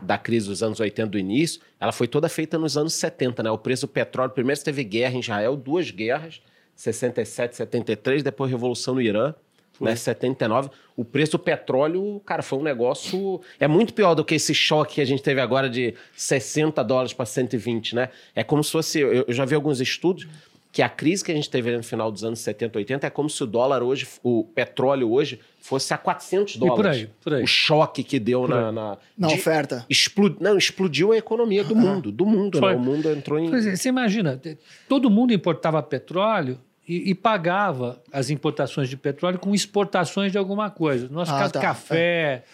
da 0.00 0.16
crise 0.16 0.48
dos 0.48 0.62
anos 0.62 0.80
80 0.80 1.10
do 1.10 1.18
início, 1.18 1.60
ela 1.78 1.92
foi 1.92 2.08
toda 2.08 2.30
feita 2.30 2.58
nos 2.58 2.78
anos 2.78 2.94
70, 2.94 3.42
né? 3.42 3.50
O 3.50 3.58
preço 3.58 3.86
do 3.86 3.90
petróleo, 3.90 4.30
primeiro 4.30 4.58
teve 4.62 4.82
guerra 4.84 5.16
em 5.16 5.20
Israel, 5.20 5.54
duas 5.54 5.90
guerras, 5.90 6.40
67, 6.74 7.56
73, 7.56 8.22
depois 8.22 8.50
revolução 8.50 8.94
no 8.94 9.02
Irã, 9.02 9.34
né, 9.80 9.94
79. 9.96 10.70
O 10.96 11.04
preço 11.04 11.32
do 11.32 11.38
petróleo, 11.40 12.20
cara, 12.24 12.42
foi 12.42 12.58
um 12.58 12.62
negócio 12.62 13.40
é 13.58 13.66
muito 13.66 13.92
pior 13.94 14.14
do 14.14 14.24
que 14.24 14.34
esse 14.34 14.54
choque 14.54 14.94
que 14.96 15.00
a 15.00 15.04
gente 15.04 15.22
teve 15.22 15.40
agora 15.40 15.68
de 15.68 15.94
60 16.16 16.82
dólares 16.84 17.12
para 17.12 17.26
120, 17.26 17.94
né? 17.94 18.08
É 18.34 18.44
como 18.44 18.62
se 18.62 18.70
fosse, 18.70 19.00
eu 19.00 19.24
já 19.28 19.44
vi 19.44 19.54
alguns 19.54 19.80
estudos 19.80 20.26
que 20.70 20.82
a 20.82 20.88
crise 20.88 21.22
que 21.24 21.30
a 21.30 21.34
gente 21.34 21.48
teve 21.48 21.76
no 21.76 21.84
final 21.84 22.10
dos 22.10 22.24
anos 22.24 22.40
70, 22.40 22.76
80 22.78 23.06
é 23.06 23.10
como 23.10 23.30
se 23.30 23.40
o 23.44 23.46
dólar 23.46 23.80
hoje, 23.80 24.08
o 24.24 24.42
petróleo 24.56 25.08
hoje 25.12 25.38
fosse 25.60 25.94
a 25.94 25.98
400 25.98 26.56
dólares. 26.56 26.76
por 26.76 26.86
aí, 26.86 27.10
por 27.22 27.34
aí. 27.34 27.42
O 27.44 27.46
choque 27.46 28.02
que 28.02 28.18
deu 28.18 28.48
na, 28.48 28.72
na, 28.72 28.98
Na 29.16 29.28
de- 29.28 29.34
oferta. 29.34 29.86
Explo- 29.88 30.36
Não, 30.40 30.58
explodiu 30.58 31.12
a 31.12 31.16
economia 31.16 31.62
do 31.62 31.76
mundo, 31.76 32.10
do 32.10 32.26
mundo, 32.26 32.60
né? 32.60 32.74
O 32.74 32.78
mundo 32.80 33.08
entrou 33.08 33.38
em. 33.38 33.50
Pois 33.50 33.64
é, 33.66 33.76
você 33.76 33.88
imagina, 33.88 34.40
todo 34.88 35.08
mundo 35.08 35.32
importava 35.32 35.80
petróleo 35.80 36.58
e, 36.86 37.10
e 37.10 37.14
pagava 37.14 38.02
as 38.12 38.30
importações 38.30 38.88
de 38.88 38.96
petróleo 38.96 39.38
com 39.38 39.54
exportações 39.54 40.30
de 40.32 40.38
alguma 40.38 40.70
coisa. 40.70 41.08
No 41.08 41.14
nosso 41.14 41.32
Ah, 41.32 41.38
caso, 41.40 41.52
tá. 41.54 41.60
café, 41.60 42.44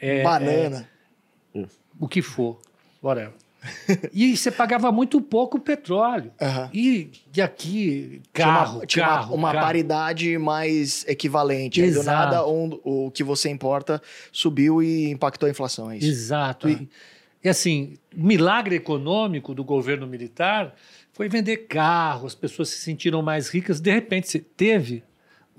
é, 0.00 0.22
Banana. 0.22 0.88
é, 1.54 1.64
o 1.98 2.06
que 2.08 2.22
for, 2.22 2.60
whatever. 3.02 3.32
e 4.12 4.36
você 4.36 4.50
pagava 4.50 4.90
muito 4.90 5.20
pouco 5.20 5.56
petróleo. 5.60 6.32
Aham. 6.40 6.68
E, 6.74 7.10
e 7.36 7.40
aqui, 7.40 8.20
Tinha 8.34 8.46
uma- 8.48 8.54
carro, 8.58 8.82
carro, 8.88 9.34
uma, 9.34 9.48
uma 9.48 9.52
carro. 9.52 9.66
paridade 9.66 10.36
mais 10.36 11.04
equivalente. 11.06 11.80
Aí, 11.80 11.90
do 11.92 12.00
Exato. 12.00 12.06
nada, 12.34 12.46
um- 12.48 12.80
o 12.82 13.10
que 13.12 13.22
você 13.22 13.48
importa 13.48 14.02
subiu 14.32 14.82
e 14.82 15.10
impactou 15.10 15.46
a 15.46 15.50
inflação, 15.50 15.88
é? 15.92 15.96
Exato. 15.96 16.68
E, 16.68 16.88
e 17.44 17.48
assim, 17.48 17.94
milagre 18.14 18.74
econômico 18.74 19.54
do 19.54 19.62
governo 19.62 20.08
militar 20.08 20.74
foi 21.12 21.28
vender 21.28 21.68
carro, 21.68 22.26
as 22.26 22.34
pessoas 22.34 22.70
se 22.70 22.78
sentiram 22.78 23.22
mais 23.22 23.48
ricas. 23.48 23.80
De 23.80 23.90
repente, 23.92 24.28
se 24.28 24.38
teve 24.38 25.02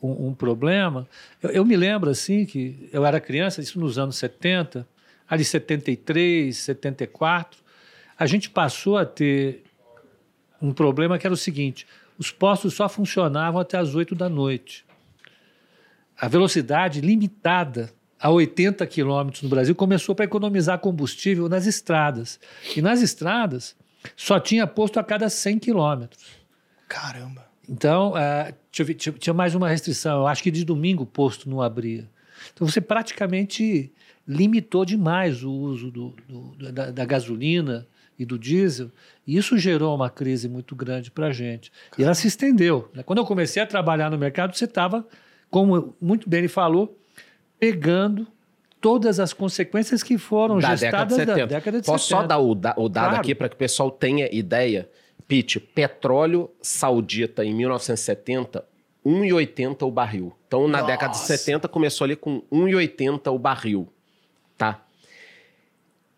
um, 0.01 0.27
um 0.27 0.33
problema. 0.33 1.07
Eu, 1.41 1.49
eu 1.51 1.65
me 1.65 1.75
lembro 1.75 2.09
assim 2.09 2.45
que 2.45 2.89
eu 2.91 3.05
era 3.05 3.19
criança, 3.19 3.61
isso 3.61 3.79
nos 3.79 3.97
anos 3.97 4.17
70, 4.17 4.87
ali 5.29 5.43
73, 5.43 6.55
74, 6.55 7.61
a 8.17 8.25
gente 8.25 8.49
passou 8.49 8.97
a 8.97 9.05
ter 9.05 9.63
um 10.61 10.73
problema 10.73 11.17
que 11.17 11.25
era 11.25 11.33
o 11.33 11.37
seguinte: 11.37 11.87
os 12.17 12.31
postos 12.31 12.73
só 12.73 12.89
funcionavam 12.89 13.61
até 13.61 13.77
as 13.77 13.95
8 13.95 14.15
da 14.15 14.27
noite 14.27 14.85
a 16.17 16.27
velocidade 16.27 17.01
limitada 17.01 17.91
a 18.19 18.29
80 18.29 18.85
quilômetros 18.87 19.43
no 19.43 19.49
Brasil 19.49 19.75
começou 19.75 20.15
para 20.15 20.25
economizar 20.25 20.79
combustível 20.79 21.49
nas 21.49 21.65
estradas. 21.65 22.39
E 22.75 22.81
nas 22.81 23.01
estradas 23.01 23.75
só 24.15 24.39
tinha 24.39 24.65
posto 24.67 24.99
a 24.99 25.03
cada 25.03 25.29
100 25.29 25.59
quilômetros. 25.59 26.25
Caramba. 26.87 27.45
Então, 27.67 28.13
tinha, 28.71 28.93
tinha- 28.93 29.13
tinha 29.17 29.33
mais 29.33 29.55
uma 29.55 29.69
restrição. 29.69 30.19
Eu 30.19 30.27
acho 30.27 30.43
que 30.43 30.51
de 30.51 30.65
domingo 30.65 31.03
o 31.03 31.07
posto 31.07 31.49
não 31.49 31.61
abria. 31.61 32.09
Então, 32.53 32.67
você 32.67 32.81
praticamente 32.81 33.91
limitou 34.27 34.83
demais 34.85 35.43
o 35.43 35.51
uso 35.51 35.89
do- 35.89 36.13
do- 36.27 36.71
da, 36.71 36.91
da 36.91 37.05
gasolina 37.05 37.87
e 38.19 38.25
do 38.25 38.37
diesel. 38.37 38.91
E 39.25 39.37
isso 39.37 39.57
gerou 39.57 39.95
uma 39.95 40.09
crise 40.09 40.47
muito 40.49 40.75
grande 40.75 41.09
para 41.09 41.27
a 41.27 41.31
gente. 41.31 41.71
E 41.97 42.03
ela 42.03 42.13
se 42.13 42.27
estendeu. 42.27 42.89
né? 42.93 43.01
Quando 43.03 43.19
eu 43.19 43.25
comecei 43.25 43.61
a 43.63 43.65
trabalhar 43.65 44.09
no 44.11 44.17
mercado, 44.17 44.55
você 44.55 44.65
estava, 44.65 45.07
como 45.49 45.95
muito 46.01 46.29
bem 46.29 46.39
ele 46.39 46.47
falou, 46.49 46.97
pegando 47.59 48.27
todas 48.83 49.17
as 49.19 49.31
consequências 49.31 50.03
que 50.03 50.17
foram 50.17 50.59
da 50.59 50.75
década 50.75 50.75
de 50.75 50.81
gestadas 51.15 51.15
70. 51.17 51.39
da 51.39 51.45
década 51.45 51.79
de 51.81 51.85
Posso 51.87 52.07
70. 52.09 52.21
só 52.21 52.27
dar 52.27 52.37
o, 52.39 52.53
da- 52.53 52.75
o 52.77 52.89
dado 52.89 53.05
Claro. 53.05 53.19
aqui 53.21 53.33
para 53.33 53.47
que 53.47 53.55
o 53.55 53.57
pessoal 53.57 53.89
tenha 53.89 54.27
ideia? 54.35 54.89
Pete, 55.25 55.57
petróleo 55.59 56.51
saudita 56.61 57.45
em 57.45 57.55
1970, 57.55 58.65
1,80 59.05 59.83
o 59.87 59.91
barril. 59.91 60.33
Então, 60.47 60.67
na 60.67 60.79
Nossa. 60.79 60.91
década 60.91 61.11
de 61.13 61.19
70, 61.19 61.67
começou 61.69 62.03
ali 62.05 62.15
com 62.17 62.41
1,80 62.51 63.31
o 63.31 63.39
barril. 63.39 63.87
Tá? 64.57 64.83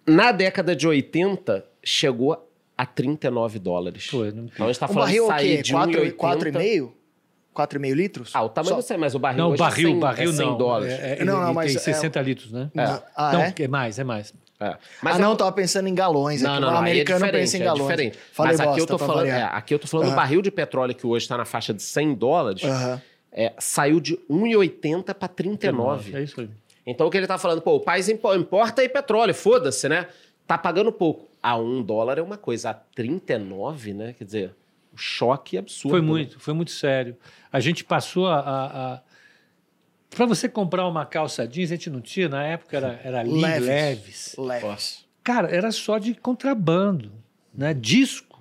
Na 0.07 0.31
década 0.31 0.75
de 0.75 0.87
80, 0.87 1.63
chegou 1.83 2.49
a 2.77 2.85
39 2.85 3.59
dólares. 3.59 4.09
Não- 4.11 4.27
Então, 4.27 4.65
a 4.65 4.71
gente 4.71 4.79
tá 4.79 4.85
Um 4.87 4.93
falando 4.93 5.07
barril 5.07 5.23
de 5.23 5.29
é 5.31 5.33
o 5.33 5.37
sair 5.37 5.61
de 5.61 5.73
4,5? 6.13 6.93
1,80... 7.55 7.67
4,5 7.79 7.93
litros? 7.93 8.31
Ah, 8.33 8.43
o 8.43 8.49
tamanho 8.49 8.69
Só- 8.69 8.75
não 8.75 8.81
sei, 8.81 8.97
mas 8.97 9.15
o 9.15 9.19
barril 9.19 9.37
Não, 9.43 9.49
hoje 9.51 9.59
barril, 9.59 9.87
é 9.87 9.91
100, 9.91 9.99
barril 9.99 10.29
é 10.29 10.33
100 10.33 10.45
não. 10.45 10.57
dólares. 10.57 10.93
É, 10.93 11.17
é, 11.21 11.25
Não, 11.25 11.41
não, 11.41 11.53
mas 11.53 11.67
tem 11.71 11.77
é- 11.77 11.79
60 11.79 12.21
litros, 12.21 12.51
né? 12.51 12.69
Não. 12.73 13.03
Ah, 13.15 13.33
não, 13.33 13.41
é? 13.41 13.53
é 13.57 13.67
mais, 13.67 13.99
é 13.99 14.03
mais. 14.03 14.33
É. 14.59 14.65
ah, 14.67 14.77
é 15.15 15.17
não, 15.17 15.31
eu 15.31 15.35
tava 15.35 15.51
pensando 15.51 15.87
em 15.87 15.95
galões. 15.95 16.41
Não, 16.41 16.51
aqui. 16.53 16.61
não, 16.61 16.67
o 16.67 16.71
não. 16.71 16.77
é 16.77 16.81
americano 16.81 17.19
diferente, 17.25 17.41
pensa 17.41 17.57
em 17.57 17.61
é 17.61 17.63
galões. 17.65 17.83
diferente. 17.87 18.19
Falei 18.31 18.51
Mas 18.53 18.59
aqui 18.61 18.69
eu 18.69 18.73
bosta, 18.75 18.87
tô 18.87 18.97
pra 18.97 19.07
falando, 19.07 19.27
é, 19.27 19.43
aqui 19.43 19.73
eu 19.73 19.79
tô 19.79 19.87
falando 19.87 20.05
do 20.05 20.09
Aham. 20.11 20.15
barril 20.15 20.41
de 20.41 20.51
petróleo 20.51 20.95
que 20.95 21.05
hoje 21.05 21.25
está 21.25 21.37
na 21.37 21.45
faixa 21.45 21.73
de 21.73 21.81
100 21.83 22.13
dólares, 22.15 22.61
é, 23.33 23.51
saiu 23.59 23.99
de 23.99 24.17
1,80 24.29 25.13
para 25.13 25.27
39. 25.27 26.15
É 26.17 26.21
isso 26.23 26.39
aí. 26.39 26.49
Então 26.87 27.07
o 27.07 27.09
que 27.11 27.17
ele 27.17 27.27
tá 27.27 27.37
falando, 27.37 27.61
pô, 27.61 27.75
o 27.75 27.79
país 27.81 28.07
impo- 28.07 28.33
importa 28.35 28.81
aí 28.81 28.87
petróleo, 28.87 29.33
foda-se, 29.33 29.89
né? 29.89 30.07
Tá 30.47 30.57
pagando 30.57 30.91
pouco. 30.91 31.27
A 31.43 31.57
1 31.57 31.81
dólar 31.83 32.17
é 32.17 32.21
uma 32.21 32.37
coisa, 32.37 32.69
a 32.69 32.73
39, 32.73 33.93
né? 33.93 34.15
Quer 34.17 34.23
dizer, 34.23 34.51
o 34.95 34.97
choque 34.97 35.57
absurdo. 35.57 35.91
Foi 35.91 36.01
né? 36.01 36.07
muito, 36.07 36.39
foi 36.39 36.53
muito 36.53 36.71
sério. 36.71 37.17
A 37.51 37.59
gente 37.59 37.83
passou 37.83 38.27
a. 38.27 38.39
a, 38.39 39.01
Para 40.09 40.25
você 40.25 40.47
comprar 40.49 40.87
uma 40.87 41.05
calça 41.05 41.47
jeans, 41.47 41.71
a 41.71 41.75
gente 41.75 41.89
não 41.89 42.01
tinha, 42.01 42.29
na 42.29 42.43
época 42.43 42.77
era, 42.77 42.99
era 43.03 43.21
Leves. 43.21 43.65
leves. 43.67 44.35
Leves. 44.37 45.05
Cara, 45.23 45.49
era 45.53 45.71
só 45.71 45.97
de 45.97 46.13
contrabando, 46.15 47.11
né? 47.53 47.73
Disco 47.73 48.34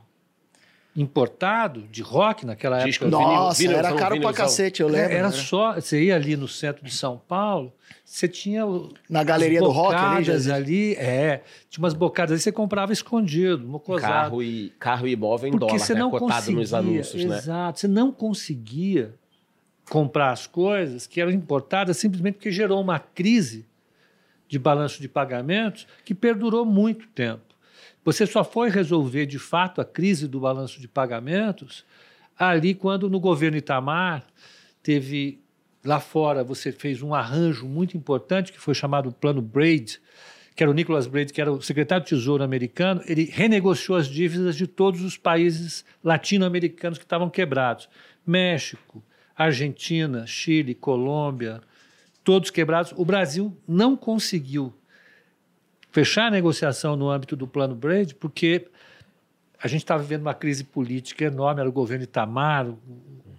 importado 0.96 1.82
de 1.90 2.02
rock 2.02 2.46
naquela 2.46 2.84
Disco 2.84 3.04
época. 3.06 3.18
vinil, 3.18 3.34
Nossa, 3.40 3.58
vinilzão, 3.58 3.78
era 3.78 3.88
caro 3.98 4.00
pra 4.00 4.30
vinilzão. 4.30 4.32
cacete, 4.46 4.80
eu 4.82 4.88
É, 4.88 4.92
lembro. 4.92 5.12
era 5.16 5.26
né? 5.28 5.32
só, 5.32 5.74
você 5.74 6.04
ia 6.04 6.14
ali 6.14 6.36
no 6.36 6.46
centro 6.46 6.84
de 6.84 6.92
São 6.94 7.18
Paulo, 7.18 7.72
você 8.04 8.28
tinha 8.28 8.62
Na 9.08 9.24
galeria 9.24 9.60
do 9.60 9.70
rock 9.70 9.94
ali, 9.96 10.24
já- 10.24 10.54
ali, 10.54 10.94
é, 10.94 11.42
tinha 11.68 11.82
umas 11.82 11.94
bocadas 11.94 12.32
ali, 12.32 12.40
você 12.40 12.52
comprava 12.52 12.92
escondido, 12.92 13.66
mocosado. 13.66 14.30
Carro 14.30 14.42
e, 14.42 14.70
carro 14.78 15.08
e 15.08 15.12
imóvel 15.12 15.48
em 15.48 15.52
Porque 15.52 15.66
dólar, 15.66 15.78
você 15.80 15.94
né? 15.94 16.00
não 16.00 16.10
Cotado 16.10 16.32
conseguia, 16.32 16.60
nos 16.60 16.74
anúncios, 16.74 17.24
né? 17.24 17.36
exato, 17.38 17.80
você 17.80 17.88
não 17.88 18.12
conseguia 18.12 19.14
comprar 19.90 20.30
as 20.30 20.46
coisas 20.46 21.06
que 21.06 21.20
eram 21.20 21.30
importadas 21.32 21.96
simplesmente 21.96 22.34
porque 22.34 22.50
gerou 22.50 22.80
uma 22.80 22.98
crise 22.98 23.66
de 24.48 24.58
balanço 24.58 25.00
de 25.00 25.08
pagamentos 25.08 25.86
que 26.04 26.14
perdurou 26.14 26.64
muito 26.64 27.06
tempo. 27.08 27.42
Você 28.04 28.26
só 28.26 28.44
foi 28.44 28.68
resolver 28.68 29.26
de 29.26 29.38
fato 29.38 29.80
a 29.80 29.84
crise 29.84 30.28
do 30.28 30.40
balanço 30.40 30.80
de 30.80 30.86
pagamentos 30.86 31.84
ali 32.38 32.74
quando 32.74 33.08
no 33.08 33.18
governo 33.18 33.56
Itamar 33.56 34.26
teve 34.82 35.40
lá 35.84 36.00
fora 36.00 36.42
você 36.42 36.72
fez 36.72 37.02
um 37.02 37.14
arranjo 37.14 37.66
muito 37.66 37.96
importante 37.96 38.52
que 38.52 38.60
foi 38.60 38.74
chamado 38.74 39.12
Plano 39.12 39.42
Braid, 39.42 40.00
que 40.56 40.62
era 40.62 40.70
o 40.70 40.74
Nicholas 40.74 41.06
Braid, 41.06 41.32
que 41.32 41.40
era 41.40 41.52
o 41.52 41.60
secretário 41.60 42.04
de 42.04 42.10
Tesouro 42.10 42.42
americano, 42.42 43.02
ele 43.06 43.24
renegociou 43.24 43.98
as 43.98 44.06
dívidas 44.06 44.56
de 44.56 44.66
todos 44.66 45.02
os 45.02 45.16
países 45.16 45.84
latino-americanos 46.02 46.98
que 46.98 47.04
estavam 47.04 47.28
quebrados. 47.28 47.88
México, 48.26 49.02
Argentina, 49.36 50.26
Chile, 50.26 50.74
Colômbia, 50.74 51.60
todos 52.22 52.50
quebrados. 52.50 52.92
O 52.96 53.04
Brasil 53.04 53.56
não 53.66 53.96
conseguiu 53.96 54.72
fechar 55.94 56.26
a 56.26 56.30
negociação 56.30 56.96
no 56.96 57.08
âmbito 57.08 57.36
do 57.36 57.46
Plano 57.46 57.72
Braid 57.72 58.16
porque 58.16 58.66
a 59.62 59.68
gente 59.68 59.82
estava 59.84 60.02
vivendo 60.02 60.22
uma 60.22 60.34
crise 60.34 60.64
política 60.64 61.26
enorme, 61.26 61.60
era 61.60 61.68
o 61.68 61.72
governo 61.72 62.02
Itamar, 62.02 62.68
o 62.68 62.76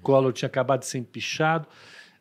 Collor 0.01 0.31
tinha 0.31 0.47
acabado 0.47 0.79
de 0.79 0.85
ser 0.85 0.99
empichado. 0.99 1.67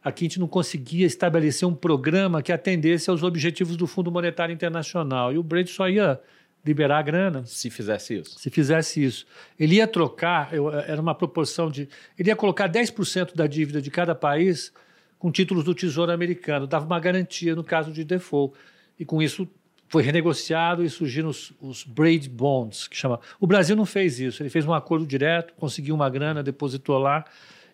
Aqui 0.03 0.25
a 0.25 0.27
gente 0.29 0.41
não 0.41 0.49
conseguia 0.49 1.07
estabelecer 1.07 1.69
um 1.69 1.75
programa 1.75 2.43
que 2.43 2.51
atendesse 2.51 3.09
aos 3.09 3.23
objetivos 3.23 3.77
do 3.77 3.87
Fundo 3.87 4.11
Monetário 4.11 4.53
Internacional. 4.53 5.33
E 5.33 5.39
o 5.39 5.43
Braid 5.43 5.71
só 5.71 5.89
ia 5.89 6.21
liberar 6.65 6.99
a 6.99 7.03
grana. 7.03 7.47
Se 7.47 7.71
fizesse 7.71 8.19
isso. 8.19 8.37
Se 8.37 8.51
fizesse 8.51 9.05
isso. 9.05 9.25
Ele 9.59 9.77
ia 9.77 9.87
trocar, 9.87 10.53
eu, 10.53 10.69
era 10.73 11.01
uma 11.01 11.15
proporção 11.15 11.71
de. 11.71 11.89
Ele 12.19 12.29
ia 12.29 12.37
colocar 12.37 12.69
10% 12.69 13.37
da 13.37 13.47
dívida 13.47 13.81
de 13.81 13.91
cada 13.91 14.17
país 14.17 14.73
com 15.17 15.31
títulos 15.31 15.63
do 15.63 15.75
Tesouro 15.75 16.11
Americano, 16.11 16.67
dava 16.67 16.85
uma 16.85 16.99
garantia 16.99 17.55
no 17.55 17.63
caso 17.63 17.93
de 17.93 18.05
default. 18.05 18.53
E 18.99 19.05
com 19.05 19.23
isso 19.23 19.49
foi 19.95 20.03
renegociado 20.03 20.85
e 20.85 20.91
surgiram 20.91 21.29
os, 21.29 21.53
os 21.61 21.85
Braid 21.85 22.29
Bonds, 22.29 22.89
que 22.89 22.97
chama. 22.97 23.21
O 23.39 23.47
Brasil 23.47 23.77
não 23.77 23.87
fez 23.87 24.19
isso, 24.19 24.43
ele 24.43 24.51
fez 24.51 24.67
um 24.67 24.75
acordo 24.75 25.07
direto, 25.07 25.55
conseguiu 25.55 25.95
uma 25.95 26.11
grana, 26.11 26.43
depositou 26.43 26.99
lá 26.99 27.25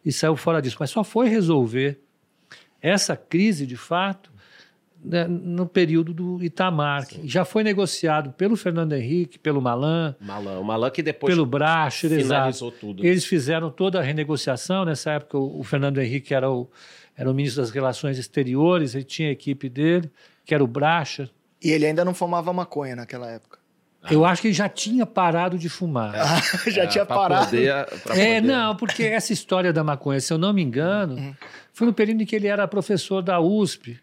e 0.04 0.12
saiu 0.12 0.36
fora 0.36 0.60
disso. 0.60 0.76
Mas 0.78 0.90
só 0.90 1.02
foi 1.02 1.30
resolver 1.30 1.98
essa 2.82 3.16
crise, 3.16 3.66
de 3.66 3.74
fato, 3.74 4.30
né, 5.02 5.26
no 5.26 5.64
período 5.64 6.12
do 6.12 6.44
Itamar, 6.44 7.06
que 7.08 7.26
já 7.26 7.42
foi 7.42 7.64
negociado 7.64 8.32
pelo 8.32 8.54
Fernando 8.54 8.92
Henrique, 8.92 9.38
pelo 9.38 9.62
Malan. 9.62 10.14
Malan, 10.20 10.58
o 10.58 10.64
Malan 10.64 10.90
que 10.90 11.02
depois 11.02 11.32
pelo 11.32 11.46
Bracher, 11.46 12.10
finalizou 12.10 12.68
exato. 12.68 12.86
tudo. 12.86 13.02
Eles 13.02 13.24
fizeram 13.24 13.70
toda 13.70 13.98
a 13.98 14.02
renegociação. 14.02 14.84
Nessa 14.84 15.12
época, 15.12 15.38
o, 15.38 15.60
o 15.60 15.64
Fernando 15.64 15.96
Henrique 15.96 16.34
era 16.34 16.50
o, 16.50 16.68
era 17.16 17.30
o 17.30 17.32
ministro 17.32 17.62
das 17.62 17.70
Relações 17.70 18.18
Exteriores, 18.18 18.94
ele 18.94 19.04
tinha 19.04 19.30
a 19.30 19.32
equipe 19.32 19.70
dele, 19.70 20.10
que 20.44 20.54
era 20.54 20.62
o 20.62 20.66
Bracher. 20.66 21.30
E 21.62 21.70
ele 21.70 21.86
ainda 21.86 22.04
não 22.04 22.14
fumava 22.14 22.52
maconha 22.52 22.96
naquela 22.96 23.30
época. 23.30 23.58
Eu 24.10 24.24
acho 24.24 24.40
que 24.40 24.48
ele 24.48 24.54
já 24.54 24.66
tinha 24.68 25.04
parado 25.04 25.58
de 25.58 25.68
fumar. 25.68 26.14
Ah, 26.16 26.40
já 26.70 26.84
É, 26.84 26.86
tinha 26.86 27.04
pra 27.04 27.16
parado. 27.16 27.44
poder- 27.46 27.84
pra 28.02 28.16
É, 28.16 28.40
poder- 28.40 28.42
não, 28.42 28.74
porque 28.76 29.02
essa 29.04 29.32
história 29.32 29.72
da 29.74 29.84
maconha, 29.84 30.18
se 30.20 30.32
eu 30.32 30.38
não 30.38 30.54
me 30.54 30.62
engano, 30.62 31.16
Uhum. 31.16 31.34
foi 31.72 31.86
no 31.86 31.92
período 31.92 32.22
em 32.22 32.26
que 32.26 32.34
ele 32.34 32.46
era 32.46 32.66
professor 32.66 33.20
da 33.20 33.38
USP. 33.40 34.00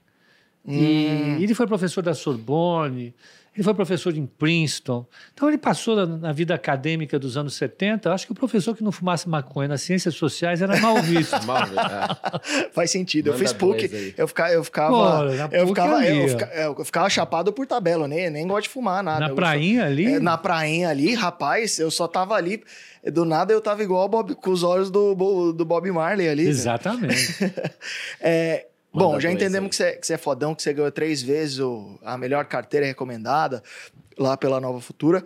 Hum. 0.63 1.37
E 1.39 1.43
ele 1.43 1.55
foi 1.55 1.65
professor 1.65 2.03
da 2.03 2.13
Sorbonne, 2.13 3.15
ele 3.57 3.63
foi 3.63 3.73
professor 3.73 4.15
em 4.15 4.25
Princeton. 4.25 5.05
Então 5.33 5.47
ele 5.49 5.57
passou 5.57 5.95
na, 5.95 6.05
na 6.05 6.31
vida 6.31 6.53
acadêmica 6.55 7.17
dos 7.19 7.35
anos 7.37 7.55
70. 7.55 8.07
Eu 8.09 8.13
acho 8.13 8.25
que 8.25 8.31
o 8.31 8.35
professor 8.35 8.75
que 8.75 8.83
não 8.83 8.91
fumasse 8.91 9.27
maconha 9.27 9.67
nas 9.67 9.81
ciências 9.81 10.15
sociais 10.15 10.61
era 10.61 10.79
mal 10.79 11.01
visto. 11.01 11.35
Mal, 11.45 11.63
é. 11.63 12.69
Faz 12.73 12.91
sentido. 12.91 13.27
eu 13.27 13.33
Manda 13.33 13.43
fiz 13.43 13.53
PUC, 13.53 14.13
eu 14.17 14.27
ficava, 14.27 14.51
eu 14.51 14.63
ficava, 14.63 14.91
Pô, 14.93 15.33
eu 15.55 15.65
PUC 15.65 15.67
ficava, 15.67 15.95
ali, 15.97 16.17
eu, 16.21 16.27
fica- 16.29 16.51
eu 16.53 16.85
ficava 16.85 17.09
chapado 17.09 17.51
por 17.51 17.65
tabela, 17.65 18.03
eu 18.05 18.07
nem, 18.07 18.29
nem 18.29 18.47
gosto 18.47 18.63
de 18.63 18.69
fumar 18.69 19.03
nada. 19.03 19.19
Na 19.21 19.29
Eu 19.29 19.35
prainha 19.35 19.81
só- 19.81 19.87
ali? 19.87 20.05
é, 20.13 20.19
na 20.19 20.37
prainha 20.37 20.89
ali, 20.89 21.13
rapaz, 21.13 21.79
eu 21.79 21.89
só 21.91 22.07
tava 22.07 22.35
ali, 22.35 22.63
do 23.11 23.25
nada 23.25 23.51
eu 23.53 23.61
tava 23.61 23.81
igual 23.83 24.07
Bob, 24.07 24.35
com 24.35 24.51
os 24.51 24.63
olhos 24.63 24.89
do, 24.91 25.51
do 25.53 25.65
Bob 25.65 25.89
Marley 25.91 26.27
ali. 26.29 26.43
né? 26.43 26.49
Exatamente. 26.49 27.35
É, 28.21 28.65
bom, 28.97 29.19
já 29.19 29.31
entendemos 29.31 29.65
aí. 29.65 29.69
que 29.69 29.75
você, 29.75 29.91
que 29.93 30.07
você 30.07 30.13
é 30.13 30.17
fodão, 30.17 30.53
que 30.55 30.61
você 30.61 30.73
ganhou 30.73 30.91
três 30.91 31.21
vezes 31.21 31.59
o- 31.59 31.99
a 32.03 32.17
melhor 32.17 32.45
carteira 32.45 32.85
recomendada 32.85 33.61
lá 34.17 34.35
pela 34.37 34.59
Nova 34.59 34.79
Futura. 34.81 35.23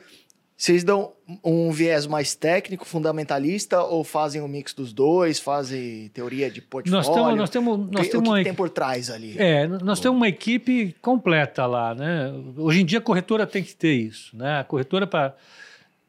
Vocês 0.58 0.84
dão 0.84 1.14
um 1.44 1.72
viés 1.72 2.06
mais 2.06 2.36
técnico, 2.36 2.86
fundamentalista, 2.86 3.82
ou 3.82 4.04
fazem 4.04 4.42
um 4.44 4.48
mix 4.48 4.76
dos 4.76 4.94
dois, 4.94 5.40
fazem 5.40 6.10
teoria 6.14 6.52
de 6.52 6.62
portfólio? 6.62 7.04
nós 7.04 7.10
temos, 7.10 7.36
nós 7.36 7.50
temos, 7.50 7.74
O 7.80 7.92
nós 7.92 8.06
que, 8.06 8.12
temos 8.12 8.20
o 8.20 8.24
que 8.24 8.30
uma 8.30 8.38
que 8.38 8.44
tem 8.44 8.54
por 8.54 8.70
trás 8.70 9.10
ali? 9.10 9.36
É, 9.40 9.66
nós 9.68 10.00
temos 10.00 10.18
uma 10.18 10.28
equipe 10.28 10.96
completa 11.02 11.66
lá, 11.66 11.96
né? 11.96 12.32
Hoje 12.58 12.82
em 12.82 12.86
dia 12.86 13.00
a 13.00 13.02
corretora 13.02 13.48
tem 13.48 13.64
que 13.64 13.74
ter 13.76 13.94
isso, 13.94 14.38
né? 14.38 14.60
A 14.60 14.64
corretora 14.64 15.08
para 15.08 15.36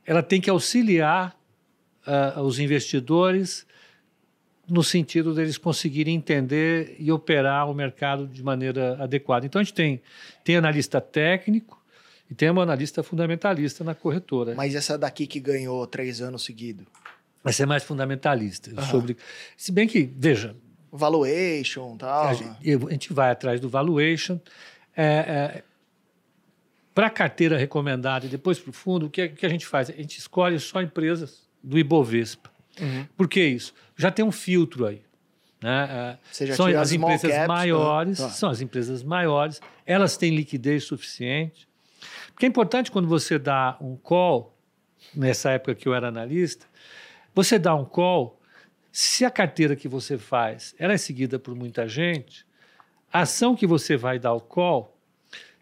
ela 0.05 0.23
tem 0.23 0.39
que 0.39 0.51
auxiliar 0.51 1.35
ah, 2.07 2.43
os 2.43 2.59
investidores 2.59 3.65
no 4.73 4.83
sentido 4.83 5.35
deles 5.35 5.59
conseguirem 5.59 6.15
entender 6.17 6.97
e 6.99 7.13
operar 7.13 7.71
o 7.71 7.75
mercado 7.75 8.27
de 8.27 8.43
maneira 8.43 8.97
adequada. 9.03 9.45
Então 9.45 9.61
a 9.61 9.63
gente 9.65 9.75
tem 9.75 10.01
tem 10.43 10.57
analista 10.57 11.01
técnico 11.01 11.81
e 12.31 12.35
tem 12.35 12.51
um 12.51 12.61
analista 12.61 13.03
fundamentalista 13.03 13.85
na 13.85 13.95
corretora. 13.95 14.55
Mas 14.55 14.75
essa 14.75 14.97
daqui 14.97 15.27
que 15.27 15.39
ganhou 15.39 15.87
três 15.87 16.23
anos 16.23 16.45
seguidos. 16.45 16.87
Vai 17.45 17.53
ser 17.53 17.67
mais 17.67 17.83
fundamentalista 17.85 18.71
Aham. 18.71 18.87
sobre, 18.91 19.17
se 19.57 19.71
bem 19.73 19.87
que 19.87 20.11
veja, 20.17 20.57
Valuation 20.95 21.97
tal. 21.97 22.29
A 22.29 22.35
gente, 22.35 22.87
a 22.87 22.91
gente 22.91 23.13
vai 23.13 23.31
atrás 23.31 23.59
do 23.61 23.69
valuation. 23.69 24.39
para 26.95 27.07
a 27.07 27.11
carteira 27.11 27.57
recomendada 27.57 28.27
e 28.27 28.29
depois 28.29 28.59
para 28.59 28.71
o 28.71 28.73
fundo, 28.73 29.07
o 29.07 29.11
que, 29.11 29.23
é- 29.23 29.29
que 29.29 29.47
a 29.47 29.49
gente 29.49 29.67
faz? 29.67 29.89
A 29.89 29.93
gente 29.95 30.19
escolhe 30.19 30.59
só 30.61 30.81
empresas 30.83 31.49
do 31.63 31.79
Ibovespa. 31.79 32.51
Uhum. 32.81 33.07
Por 33.17 33.29
que 33.29 33.45
isso? 33.45 33.75
Já 33.97 34.11
tem 34.11 34.25
um 34.25 34.33
filtro 34.33 34.87
aí. 34.87 35.03
Né? 35.63 36.19
É, 36.33 36.55
são 36.55 36.67
as 36.67 36.93
empresas 36.93 37.31
caps, 37.31 37.47
maiores, 37.47 38.19
tá, 38.19 38.25
tá. 38.25 38.31
são 38.31 38.51
as 38.51 38.61
empresas 38.61 39.03
maiores, 39.03 39.61
elas 39.87 40.17
têm 40.17 40.35
liquidez 40.35 40.85
suficiente. 40.85 41.69
Porque 42.33 42.47
é 42.47 42.49
importante 42.49 42.91
quando 42.91 43.07
você 43.07 43.39
dá 43.39 43.77
um 43.81 43.97
call, 43.97 44.57
nessa 45.15 45.51
época 45.51 45.75
que 45.75 45.87
eu 45.87 45.95
era 45.95 46.09
analista, 46.09 46.67
você 47.35 47.59
dá 47.59 47.75
um 47.75 47.85
call, 47.85 48.41
se 48.91 49.25
a 49.25 49.31
carteira 49.31 49.77
que 49.77 49.89
você 49.89 50.19
faz 50.19 50.75
ela 50.79 50.93
é 50.93 50.99
seguida 50.99 51.39
por 51.39 51.55
muita 51.55 51.89
gente, 51.89 52.45
a 53.13 53.21
ação 53.21 53.55
que 53.55 53.67
você 53.67 53.97
vai 53.97 54.19
dar 54.19 54.33
o 54.33 54.41
call, 54.41 54.99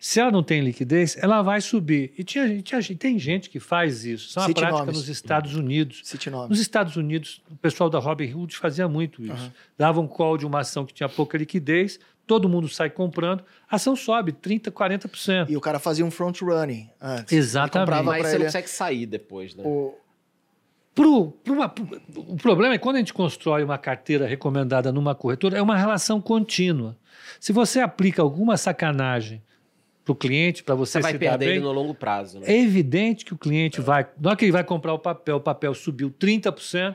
se 0.00 0.18
ela 0.18 0.30
não 0.30 0.42
tem 0.42 0.60
liquidez, 0.62 1.16
ela 1.20 1.42
vai 1.42 1.60
subir. 1.60 2.12
E 2.16 2.24
tinha, 2.24 2.60
tinha- 2.62 2.80
tem 2.98 3.18
gente 3.18 3.50
que 3.50 3.60
faz 3.60 4.04
isso. 4.04 4.28
Isso 4.30 4.38
é 4.38 4.42
uma 4.42 4.48
Cite 4.48 4.58
prática 4.60 4.78
nomes. 4.80 4.96
nos 4.96 5.08
Estados 5.08 5.54
Unidos. 5.54 6.00
Cite 6.02 6.30
nome. 6.30 6.48
Nos 6.48 6.58
Estados 6.58 6.96
Unidos, 6.96 7.42
o 7.50 7.56
pessoal 7.56 7.90
da 7.90 7.98
Robin 7.98 8.32
Hood 8.32 8.56
fazia 8.56 8.88
muito 8.88 9.22
isso. 9.24 9.52
Dava 9.78 10.00
um 10.00 10.08
call 10.08 10.36
de 10.38 10.46
uma 10.46 10.60
ação 10.60 10.84
que 10.86 10.94
tinha 10.94 11.08
pouca 11.08 11.36
liquidez, 11.36 12.00
todo 12.26 12.48
mundo 12.48 12.68
sai 12.68 12.88
comprando, 12.88 13.44
a 13.68 13.76
ação 13.76 13.94
sobe 13.94 14.32
30%, 14.32 14.70
40%. 14.72 15.50
E 15.50 15.56
o 15.56 15.60
cara 15.60 15.78
fazia 15.78 16.04
um 16.06 16.10
front 16.10 16.40
running 16.40 16.88
antes. 17.00 17.32
Exatamente. 17.32 17.76
Ele 17.76 17.96
comprava 17.98 18.10
Mas 18.10 18.22
você 18.22 18.28
não 18.30 18.36
ele 18.36 18.44
consegue 18.46 18.70
sair 18.70 19.06
depois, 19.06 19.54
né? 19.54 19.62
o- 19.66 19.94
Pro, 20.92 21.30
pro 21.44 21.54
uma- 21.54 21.68
pro- 21.68 22.02
o 22.16 22.36
problema 22.36 22.74
é 22.74 22.78
que 22.78 22.82
quando 22.82 22.96
a 22.96 22.98
gente 22.98 23.14
constrói 23.14 23.62
uma 23.62 23.78
carteira 23.78 24.26
recomendada 24.26 24.90
numa 24.90 25.14
corretora, 25.14 25.56
é 25.56 25.62
uma 25.62 25.76
relação 25.76 26.20
contínua. 26.20 26.96
Se 27.38 27.52
você 27.52 27.78
aplica 27.80 28.20
alguma 28.22 28.56
sacanagem 28.56 29.40
para 30.04 30.12
o 30.12 30.14
cliente, 30.14 30.62
para 30.62 30.74
você, 30.74 30.92
Você 30.98 31.02
vai 31.02 31.12
se 31.12 31.18
dar 31.18 31.30
perder 31.30 31.44
bem, 31.46 31.54
ele 31.56 31.64
no 31.64 31.72
longo 31.72 31.94
prazo, 31.94 32.40
né? 32.40 32.46
é 32.48 32.58
evidente 32.58 33.24
que 33.24 33.34
o 33.34 33.38
cliente 33.38 33.80
vai. 33.80 34.06
Na 34.18 34.30
hora 34.30 34.36
que 34.36 34.44
ele 34.44 34.52
vai 34.52 34.64
comprar 34.64 34.92
o 34.94 34.98
papel, 34.98 35.36
o 35.36 35.40
papel 35.40 35.74
subiu 35.74 36.10
30%, 36.10 36.94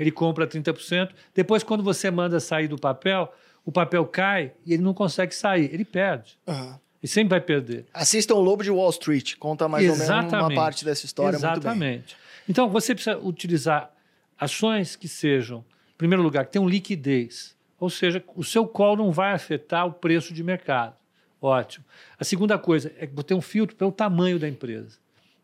ele 0.00 0.10
compra 0.10 0.46
30%. 0.46 1.10
Depois, 1.34 1.62
quando 1.62 1.82
você 1.82 2.10
manda 2.10 2.40
sair 2.40 2.66
do 2.66 2.78
papel, 2.78 3.32
o 3.64 3.70
papel 3.70 4.04
cai 4.06 4.52
e 4.64 4.72
ele 4.72 4.82
não 4.82 4.94
consegue 4.94 5.34
sair, 5.34 5.72
ele 5.72 5.84
perde. 5.84 6.38
Aham. 6.46 6.80
Ele 7.02 7.12
sempre 7.12 7.30
vai 7.30 7.40
perder. 7.40 7.84
Assistam 7.92 8.34
o 8.36 8.40
Lobo 8.40 8.64
de 8.64 8.70
Wall 8.70 8.88
Street. 8.90 9.34
Conta 9.36 9.68
mais 9.68 9.84
ou 9.84 9.92
menos 9.92 10.08
uma 10.08 10.18
Exatamente. 10.26 10.56
parte 10.56 10.84
dessa 10.84 11.04
história 11.04 11.38
muito 11.38 11.42
bem. 11.42 11.52
Exatamente. 11.52 12.16
Então, 12.48 12.68
você 12.70 12.94
precisa 12.94 13.18
utilizar 13.18 13.92
ações 14.38 14.96
que 14.96 15.06
sejam, 15.06 15.58
em 15.94 15.98
primeiro 15.98 16.22
lugar, 16.22 16.46
que 16.46 16.52
tenham 16.52 16.66
liquidez. 16.68 17.54
Ou 17.78 17.90
seja, 17.90 18.24
o 18.34 18.42
seu 18.42 18.66
call 18.66 18.96
não 18.96 19.12
vai 19.12 19.32
afetar 19.32 19.86
o 19.86 19.92
preço 19.92 20.32
de 20.32 20.42
mercado. 20.42 20.94
Ótimo. 21.40 21.84
A 22.18 22.24
segunda 22.24 22.58
coisa 22.58 22.92
é 22.98 23.06
tem 23.06 23.36
um 23.36 23.40
filtro 23.40 23.76
pelo 23.76 23.92
tamanho 23.92 24.38
da 24.38 24.48
empresa. 24.48 24.98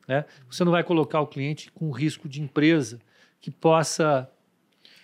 né? 0.09 0.24
Você 0.50 0.64
não 0.64 0.72
vai 0.72 0.83
colocar 0.83 1.20
o 1.20 1.26
cliente 1.26 1.70
com 1.72 1.90
risco 1.90 2.28
de 2.28 2.40
empresa 2.40 2.98
que 3.40 3.50
possa 3.50 4.31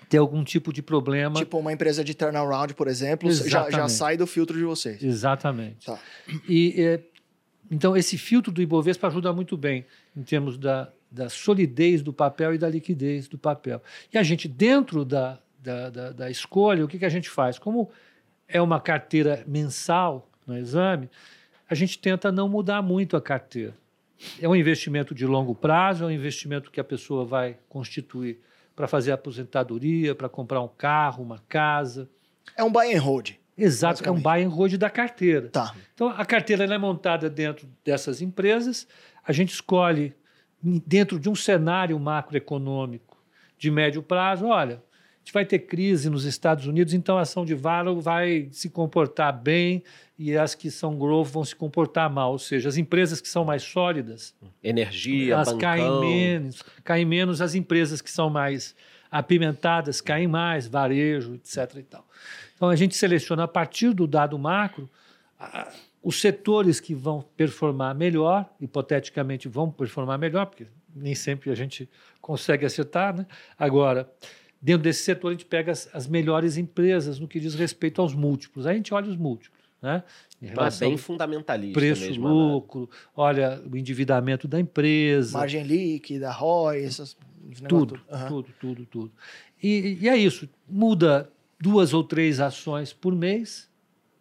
ter 0.09 0.19
algum 0.19 0.43
tipo 0.43 0.73
de 0.73 0.83
problema. 0.83 1.37
Tipo 1.37 1.59
uma 1.59 1.73
empresa 1.73 2.03
de 2.03 2.15
turnaround, 2.15 2.75
por 2.75 2.89
exemplo, 2.89 3.31
já, 3.31 3.71
já 3.71 3.89
sai 3.89 4.17
do 4.17 4.27
filtro 4.27 4.57
de 4.57 4.65
vocês. 4.65 5.03
Exatamente. 5.03 5.85
Tá. 5.85 6.01
E, 6.49 6.75
é, 6.79 7.01
então, 7.71 7.97
esse 7.97 8.17
filtro 8.17 8.51
do 8.51 8.63
Ibovespa 8.63 9.09
ajuda 9.09 9.33
muito 9.33 9.57
bem 9.57 9.85
em 10.17 10.23
termos 10.23 10.57
da, 10.57 10.91
da 11.11 11.29
solidez 11.29 12.03
do 12.03 12.13
papel 12.13 12.55
e 12.55 12.59
da 12.59 12.69
liquidez 12.69 13.29
do 13.29 13.37
papel. 13.37 13.83
E 14.13 14.17
a 14.17 14.23
gente, 14.23 14.49
dentro 14.49 15.05
da, 15.05 15.39
da, 15.59 15.91
da, 15.91 16.13
da 16.13 16.31
escolha, 16.31 16.85
o 16.85 16.89
que, 16.89 16.99
que 16.99 17.05
a 17.05 17.11
gente 17.11 17.29
faz? 17.29 17.59
Como 17.59 17.91
é 18.47 18.61
uma 18.63 18.81
carteira 18.81 19.45
mensal 19.47 20.31
no 20.49 20.57
exame, 20.57 21.09
a 21.69 21.75
gente 21.75 21.99
tenta 21.99 22.33
não 22.33 22.49
mudar 22.49 22.83
muito 22.83 23.17
a 23.17 23.21
carteira. 23.21 23.75
é 24.41 24.49
um 24.49 24.57
investimento 24.57 25.15
de 25.15 25.27
longo 25.27 25.55
prazo, 25.55 26.05
é 26.05 26.07
um 26.07 26.11
investimento 26.11 26.71
que 26.71 26.81
a 26.81 26.85
pessoa 26.85 27.25
vai 27.25 27.57
constituir 27.69 28.41
para 28.75 28.89
fazer 28.89 29.13
aposentadoria, 29.13 30.15
para 30.15 30.29
comprar 30.29 30.61
um 30.61 30.69
carro, 30.69 31.23
uma 31.23 31.39
casa. 31.49 32.09
É 32.57 32.65
um 32.65 32.71
buy 32.71 32.95
and 32.95 33.01
hold. 33.01 33.33
Exato, 33.57 34.09
é 34.09 34.11
um 34.11 34.21
buy 34.21 34.43
and 34.43 34.49
hold 34.49 34.77
da 34.77 34.89
carteira. 34.89 35.49
Tá. 35.49 35.75
Então, 35.95 36.09
a 36.09 36.25
carteira 36.25 36.65
é 36.65 36.79
montada 36.79 37.29
dentro 37.29 37.69
dessas 37.85 38.23
empresas, 38.23 38.87
a 39.27 39.33
gente 39.33 39.53
escolhe 39.53 40.15
dentro 40.63 41.19
de 41.19 41.29
um 41.29 41.35
cenário 41.35 41.99
macroeconômico 41.99 43.17
de 43.59 43.71
médio 43.71 44.03
prazo, 44.03 44.47
olha, 44.47 44.81
a 44.81 44.88
gente 45.29 45.35
vai 45.35 45.45
ter 45.45 45.59
crise 45.59 46.09
nos 46.09 46.25
Estados 46.25 46.67
Unidos, 46.67 46.95
então 46.95 47.19
a 47.19 47.21
ação 47.21 47.45
de 47.45 47.55
Valo 47.55 48.01
vai 48.01 48.49
se 48.51 48.71
comportar 48.71 49.31
bem 49.31 49.83
e 50.19 50.35
as 50.35 50.55
que 50.55 50.71
são 50.71 50.99
growth 50.99 51.29
vão 51.29 51.45
se 51.45 51.55
comportar 51.55 52.11
mal, 52.11 52.33
ou 52.33 52.39
seja, 52.39 52.67
as 52.67 52.79
empresas 52.79 53.21
que 53.21 53.29
são 53.29 53.45
mais 53.45 53.63
sólidas, 53.63 54.35
energia, 54.65 55.35
elas 55.35 55.49
bancão. 55.49 55.61
caem 55.61 56.01
menos, 56.01 56.65
caem 56.83 57.05
menos 57.05 57.43
as 57.43 57.55
empresas 57.55 58.01
que 58.01 58.11
são 58.11 58.31
mais 58.31 58.75
apimentadas 59.11 60.01
caem 60.03 60.27
mais, 60.27 60.67
varejo, 60.67 61.35
etc. 61.35 61.77
E 61.77 61.83
tal. 61.83 62.07
Então 62.55 62.69
a 62.69 62.77
gente 62.77 62.97
seleciona 62.97 63.45
a 63.45 63.49
partir 63.49 63.95
do 63.95 64.07
dado 64.07 64.39
macro 64.39 64.89
a, 65.39 65.71
os 66.03 66.21
setores 66.21 66.81
que 66.81 66.95
vão 66.95 67.23
performar 67.37 67.95
melhor, 67.95 68.49
hipoteticamente 68.61 69.47
vão 69.47 69.71
performar 69.71 70.19
melhor, 70.19 70.47
porque 70.47 70.67
nem 70.95 71.15
sempre 71.15 71.51
a 71.51 71.55
gente 71.55 71.89
consegue 72.21 72.65
acertar, 72.67 73.15
né? 73.15 73.27
Agora, 73.59 74.11
dentro 74.61 74.83
desse 74.83 75.03
setor 75.03 75.29
a 75.29 75.33
gente 75.33 75.45
pega 75.45 75.73
as, 75.73 75.89
as 75.93 76.07
melhores 76.07 76.57
empresas 76.57 77.19
no 77.19 77.29
que 77.29 77.39
diz 77.39 77.55
respeito 77.55 78.01
aos 78.01 78.15
múltiplos. 78.15 78.67
Aí 78.67 78.73
a 78.73 78.77
gente 78.77 78.93
olha 78.93 79.09
os 79.09 79.17
múltiplos, 79.17 79.65
né? 79.81 80.03
Em 80.41 80.49
então 80.49 80.65
é 80.65 80.71
bem 80.71 80.97
fundamentalista 80.97 81.79
preço, 81.79 82.03
mesmo, 82.03 82.29
lucro, 82.29 82.83
né? 82.83 82.89
olha 83.17 83.63
o 83.71 83.77
endividamento 83.77 84.47
da 84.47 84.61
empresa, 84.61 85.37
margem 85.37 85.65
líquida, 85.65 86.31
ROI, 86.31 86.85
essas 86.85 87.17
tudo, 87.67 88.01
uhum. 88.11 88.29
tudo, 88.29 88.49
tudo, 88.61 88.87
tudo. 88.87 89.13
E, 89.63 89.99
e 90.01 90.09
é 90.09 90.17
isso. 90.17 90.49
Muda 90.69 91.31
duas 91.61 91.93
ou 91.93 92.05
três 92.05 92.41
ações 92.41 92.93
por 92.93 93.15
mês, 93.15 93.69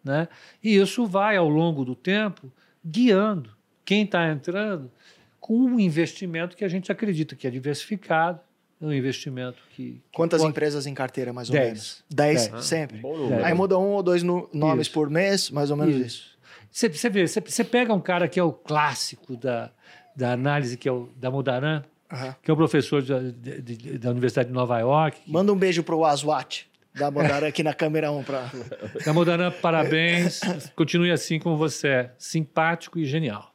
né? 0.02 0.28
E 0.62 0.76
isso 0.76 1.06
vai 1.06 1.36
ao 1.36 1.48
longo 1.48 1.84
do 1.84 1.94
tempo 1.94 2.50
guiando 2.84 3.50
quem 3.84 4.04
está 4.04 4.30
entrando 4.30 4.90
com 5.38 5.58
um 5.58 5.78
investimento 5.78 6.56
que 6.56 6.64
a 6.64 6.68
gente 6.68 6.90
acredita 6.90 7.36
que 7.36 7.46
é 7.46 7.50
diversificado, 7.50 8.40
um 8.80 8.92
investimento 8.92 9.58
que. 9.74 10.00
Quantas 10.12 10.40
pode... 10.40 10.50
empresas 10.50 10.86
em 10.86 10.94
carteira, 10.94 11.32
mais 11.32 11.48
ou 11.48 11.54
dez. 11.54 11.66
menos? 11.66 12.04
Dez, 12.08 12.48
Dez. 12.48 12.64
sempre. 12.64 13.02
Dez. 13.02 13.44
Aí 13.44 13.54
muda 13.54 13.78
um 13.78 13.92
ou 13.92 14.02
dois 14.02 14.22
no, 14.22 14.48
nomes 14.52 14.86
isso. 14.86 14.94
por 14.94 15.10
mês, 15.10 15.50
mais 15.50 15.70
ou 15.70 15.76
menos 15.76 15.96
isso. 15.96 16.38
Você, 16.70 16.88
você 16.88 17.10
vê, 17.10 17.26
você, 17.26 17.40
você 17.40 17.64
pega 17.64 17.92
um 17.92 18.00
cara 18.00 18.28
que 18.28 18.38
é 18.38 18.42
o 18.42 18.52
clássico 18.52 19.36
da, 19.36 19.70
da 20.14 20.32
análise, 20.32 20.76
que 20.76 20.88
é 20.88 20.92
o 20.92 21.08
da 21.16 21.30
Mudaran, 21.30 21.82
uhum. 22.12 22.34
que 22.42 22.50
é 22.50 22.54
o 22.54 22.56
professor 22.56 23.02
de, 23.02 23.32
de, 23.32 23.60
de, 23.60 23.98
da 23.98 24.10
Universidade 24.10 24.48
de 24.48 24.54
Nova 24.54 24.78
York. 24.78 25.20
Que... 25.22 25.30
Manda 25.30 25.52
um 25.52 25.56
beijo 25.56 25.82
para 25.82 25.94
o 25.94 26.04
Aswat. 26.04 26.68
Da 26.94 27.10
Modaran 27.10 27.46
aqui 27.46 27.62
na 27.62 27.74
câmera 27.74 28.10
1 28.10 28.24
para. 28.24 28.50
Da 29.04 29.12
Modaran, 29.12 29.52
parabéns. 29.62 30.40
Continue 30.74 31.12
assim 31.12 31.38
como 31.38 31.56
você 31.56 31.88
é, 31.88 32.10
simpático 32.18 32.98
e 32.98 33.04
genial. 33.04 33.54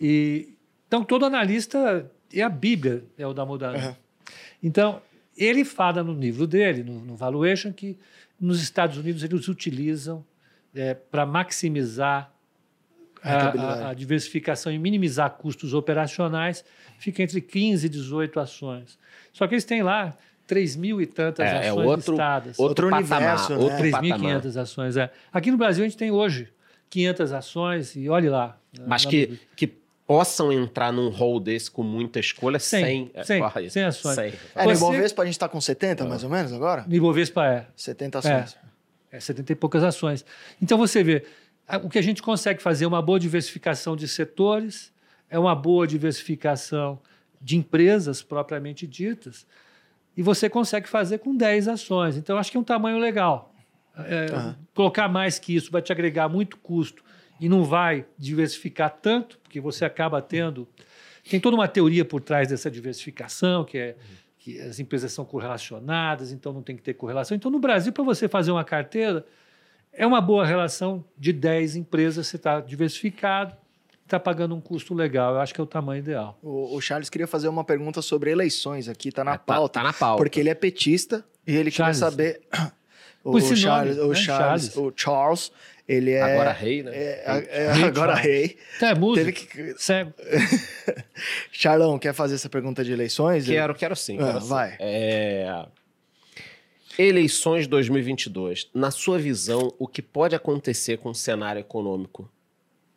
E, 0.00 0.54
então, 0.86 1.02
todo 1.02 1.24
analista 1.24 2.08
é 2.32 2.42
a 2.42 2.48
Bíblia, 2.48 3.04
é 3.18 3.26
o 3.26 3.32
da 3.32 3.44
Modaran. 3.44 3.88
Uhum. 3.88 3.94
Então, 4.62 5.00
ele 5.36 5.64
fala 5.64 6.02
no 6.02 6.12
livro 6.12 6.46
dele, 6.46 6.82
no, 6.82 7.00
no 7.00 7.16
Valuation, 7.16 7.72
que 7.72 7.98
nos 8.40 8.62
Estados 8.62 8.96
Unidos 8.96 9.22
eles 9.22 9.48
utilizam 9.48 10.24
é, 10.74 10.94
para 10.94 11.24
maximizar 11.24 12.32
a, 13.22 13.48
a, 13.48 13.90
a, 13.90 13.94
diversificação 13.94 14.72
e 14.72 14.78
minimizar 14.78 15.30
custos 15.30 15.74
operacionais, 15.74 16.64
fica 16.98 17.22
entre 17.22 17.40
15 17.40 17.86
e 17.86 17.88
18 17.88 18.38
ações. 18.38 18.98
Só 19.32 19.46
que 19.46 19.54
eles 19.54 19.64
têm 19.64 19.82
lá 19.82 20.16
3 20.46 20.76
mil 20.76 21.00
e 21.00 21.06
tantas 21.06 21.46
é, 21.46 21.58
ações 21.58 21.66
é 21.66 21.72
outro, 21.72 22.12
listadas. 22.12 22.58
Outro, 22.58 22.86
outro 22.86 22.96
universo, 22.96 23.52
né? 23.52 23.58
Outro 23.58 23.76
3.500 23.78 24.60
ações, 24.60 24.96
é. 24.96 25.10
Aqui 25.32 25.50
no 25.50 25.56
Brasil 25.56 25.84
a 25.84 25.88
gente 25.88 25.98
tem 25.98 26.10
hoje 26.10 26.48
500 26.88 27.32
ações 27.32 27.96
e 27.96 28.08
olhe 28.08 28.28
lá. 28.28 28.58
Mas 28.86 29.04
que, 29.04 29.38
que 29.56 29.72
possam 30.06 30.52
entrar 30.52 30.92
num 30.92 31.08
rol 31.08 31.40
desse 31.40 31.70
com 31.70 31.82
muita 31.82 32.20
escolha 32.20 32.58
100, 32.58 33.10
100, 33.24 33.24
100, 33.24 33.70
100 33.70 33.84
ações. 33.84 34.14
100. 34.14 34.32
É, 34.54 34.64
no 34.64 34.72
Ibovespa 34.72 35.22
a 35.22 35.24
gente 35.24 35.34
está 35.34 35.48
com 35.48 35.60
70 35.60 36.04
mais 36.04 36.22
ou 36.22 36.30
menos 36.30 36.52
agora? 36.52 36.84
No 36.86 36.94
Ibovespa 36.94 37.44
é. 37.44 37.66
70 37.74 38.18
ações. 38.20 38.56
É, 39.10 39.16
é 39.16 39.20
70 39.20 39.52
e 39.52 39.56
poucas 39.56 39.82
ações. 39.82 40.24
Então 40.62 40.78
você 40.78 41.02
vê, 41.02 41.24
o 41.82 41.88
que 41.88 41.98
a 41.98 42.02
gente 42.02 42.22
consegue 42.22 42.62
fazer 42.62 42.84
é 42.84 42.88
uma 42.88 43.02
boa 43.02 43.18
diversificação 43.18 43.96
de 43.96 44.06
setores, 44.06 44.92
é 45.28 45.38
uma 45.38 45.54
boa 45.54 45.86
diversificação 45.86 47.00
de 47.40 47.56
empresas 47.56 48.22
propriamente 48.22 48.86
ditas, 48.86 49.46
e 50.16 50.22
você 50.22 50.48
consegue 50.48 50.88
fazer 50.88 51.18
com 51.18 51.36
10 51.36 51.68
ações. 51.68 52.16
Então, 52.16 52.38
acho 52.38 52.50
que 52.50 52.56
é 52.56 52.60
um 52.60 52.64
tamanho 52.64 52.98
legal. 52.98 53.54
É, 53.98 54.34
uhum. 54.34 54.54
Colocar 54.74 55.08
mais 55.08 55.38
que 55.38 55.54
isso 55.54 55.70
vai 55.70 55.82
te 55.82 55.92
agregar 55.92 56.28
muito 56.28 56.56
custo 56.58 57.04
e 57.40 57.48
não 57.48 57.64
vai 57.64 58.06
diversificar 58.18 58.90
tanto, 58.90 59.38
porque 59.38 59.60
você 59.60 59.84
acaba 59.84 60.20
tendo. 60.22 60.66
Tem 61.28 61.40
toda 61.40 61.56
uma 61.56 61.68
teoria 61.68 62.04
por 62.04 62.20
trás 62.20 62.48
dessa 62.48 62.70
diversificação, 62.70 63.64
que 63.64 63.78
é 63.78 63.96
que 64.46 64.60
as 64.60 64.78
empresas 64.78 65.12
são 65.12 65.24
correlacionadas, 65.24 66.30
então 66.30 66.52
não 66.52 66.62
tem 66.62 66.76
que 66.76 66.82
ter 66.82 66.94
correlação. 66.94 67.36
Então, 67.36 67.50
no 67.50 67.58
Brasil, 67.58 67.92
para 67.92 68.04
você 68.04 68.28
fazer 68.28 68.52
uma 68.52 68.62
carteira, 68.62 69.26
é 69.92 70.06
uma 70.06 70.20
boa 70.20 70.46
relação 70.46 71.04
de 71.18 71.32
10 71.32 71.74
empresas, 71.74 72.28
você 72.28 72.36
está 72.36 72.60
diversificado, 72.60 73.56
está 74.04 74.20
pagando 74.20 74.54
um 74.54 74.60
custo 74.60 74.94
legal. 74.94 75.34
Eu 75.34 75.40
acho 75.40 75.52
que 75.52 75.60
é 75.60 75.64
o 75.64 75.66
tamanho 75.66 75.98
ideal. 75.98 76.38
O, 76.40 76.76
o 76.76 76.80
Charles 76.80 77.10
queria 77.10 77.26
fazer 77.26 77.48
uma 77.48 77.64
pergunta 77.64 78.00
sobre 78.00 78.30
eleições 78.30 78.88
aqui, 78.88 79.08
está 79.08 79.24
na 79.24 79.34
é, 79.34 79.38
pauta. 79.38 79.80
Tá, 79.80 79.80
tá, 79.80 79.86
na 79.88 79.92
pauta. 79.92 80.22
Porque 80.22 80.38
ele 80.38 80.48
é 80.48 80.54
petista 80.54 81.24
e 81.44 81.56
ele 81.56 81.72
Charles. 81.72 81.98
queria 81.98 82.10
saber. 82.10 82.40
o, 83.24 83.40
Charles, 83.40 83.96
nome, 83.96 84.08
o, 84.08 84.12
né? 84.12 84.14
Charles, 84.14 84.72
Charles, 84.72 84.76
o 84.76 84.92
Charles, 84.94 85.52
ele 85.88 86.12
é. 86.12 86.22
Agora 86.22 86.52
rei, 86.52 86.82
né? 86.82 86.90
É, 86.94 87.46
é, 87.48 87.62
é 87.64 87.84
agora 87.84 88.14
rei. 88.14 88.56
Tá, 88.80 88.88
é 88.88 88.94
música. 88.94 89.30
Que... 89.32 89.74
Cego. 89.78 90.12
Charlão, 91.52 91.98
quer 91.98 92.12
fazer 92.12 92.34
essa 92.34 92.48
pergunta 92.48 92.84
de 92.84 92.92
eleições? 92.92 93.46
Quero, 93.46 93.74
quero 93.74 93.94
sim. 93.94 94.16
Quero 94.16 94.38
ah, 94.38 94.40
sim. 94.40 94.48
Vai. 94.48 94.76
É. 94.80 95.66
Eleições 96.98 97.66
2022. 97.66 98.70
Na 98.74 98.90
sua 98.90 99.18
visão, 99.18 99.72
o 99.78 99.86
que 99.86 100.02
pode 100.02 100.34
acontecer 100.34 100.96
com 100.98 101.10
o 101.10 101.14
cenário 101.14 101.60
econômico 101.60 102.28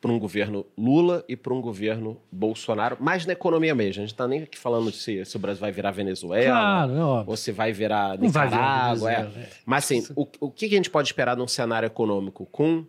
para 0.02 0.12
um 0.12 0.18
governo 0.20 0.66
Lula 0.78 1.26
e 1.28 1.36
para 1.36 1.54
um 1.54 1.62
governo 1.62 2.18
Bolsonaro, 2.32 2.98
mais 3.00 3.26
na 3.26 3.34
economia 3.34 3.76
mesmo. 3.76 4.02
A 4.02 4.06
gente 4.06 4.14
está 4.14 4.28
nem 4.28 4.44
aqui 4.44 4.58
falando 4.58 4.92
se, 4.92 5.26
se, 5.26 5.36
o 5.36 5.40
Brasil 5.40 5.60
vai 5.60 5.72
virar 5.72 5.92
Venezuela 5.92 6.60
claro, 6.60 6.94
é 6.94 7.04
óbvio. 7.04 7.30
ou 7.32 7.38
se 7.38 7.52
vai 7.52 7.74
virar 7.74 8.18
Nicarágua. 8.18 9.10
Virar 9.10 9.32
é. 9.38 9.50
Mas 9.66 9.84
assim, 9.86 10.06
o, 10.16 10.28
o 10.40 10.50
que 10.50 10.66
a 10.66 10.70
gente 10.70 10.90
pode 10.90 11.10
esperar 11.10 11.36
num 11.36 11.48
cenário 11.48 11.88
econômico 11.88 12.46
com 12.46 12.86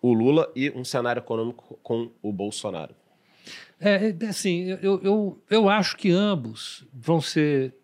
o 0.00 0.12
Lula 0.12 0.50
e 0.56 0.70
um 0.70 0.84
cenário 0.84 1.20
econômico 1.20 1.78
com 1.82 2.10
o 2.22 2.32
Bolsonaro? 2.32 2.94
É, 3.78 4.14
é 4.18 4.26
assim, 4.26 4.70
eu, 4.82 5.00
eu, 5.02 5.42
eu 5.50 5.68
acho 5.68 5.96
que 5.96 6.10
ambos 6.10 6.86
vão 6.94 7.20
ser, 7.20 7.74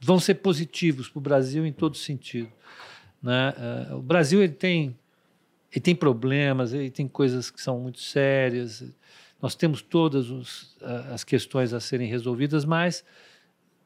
vão 0.00 0.18
ser 0.18 0.34
positivos 0.34 1.08
para 1.08 1.18
o 1.18 1.22
Brasil 1.22 1.64
em 1.64 1.72
todo 1.72 1.96
sentido. 1.96 2.50
Né? 3.22 3.54
Uh, 3.90 3.96
o 3.96 4.02
Brasil 4.02 4.42
ele 4.42 4.52
tem 4.52 4.96
ele 5.70 5.80
tem 5.80 5.94
problemas, 5.94 6.72
ele 6.72 6.90
tem 6.90 7.06
coisas 7.06 7.50
que 7.50 7.60
são 7.60 7.78
muito 7.78 8.00
sérias. 8.00 8.84
Nós 9.40 9.54
temos 9.54 9.82
todas 9.82 10.30
os, 10.30 10.76
as 11.12 11.24
questões 11.24 11.72
a 11.72 11.80
serem 11.80 12.08
resolvidas, 12.08 12.64
mas 12.64 13.04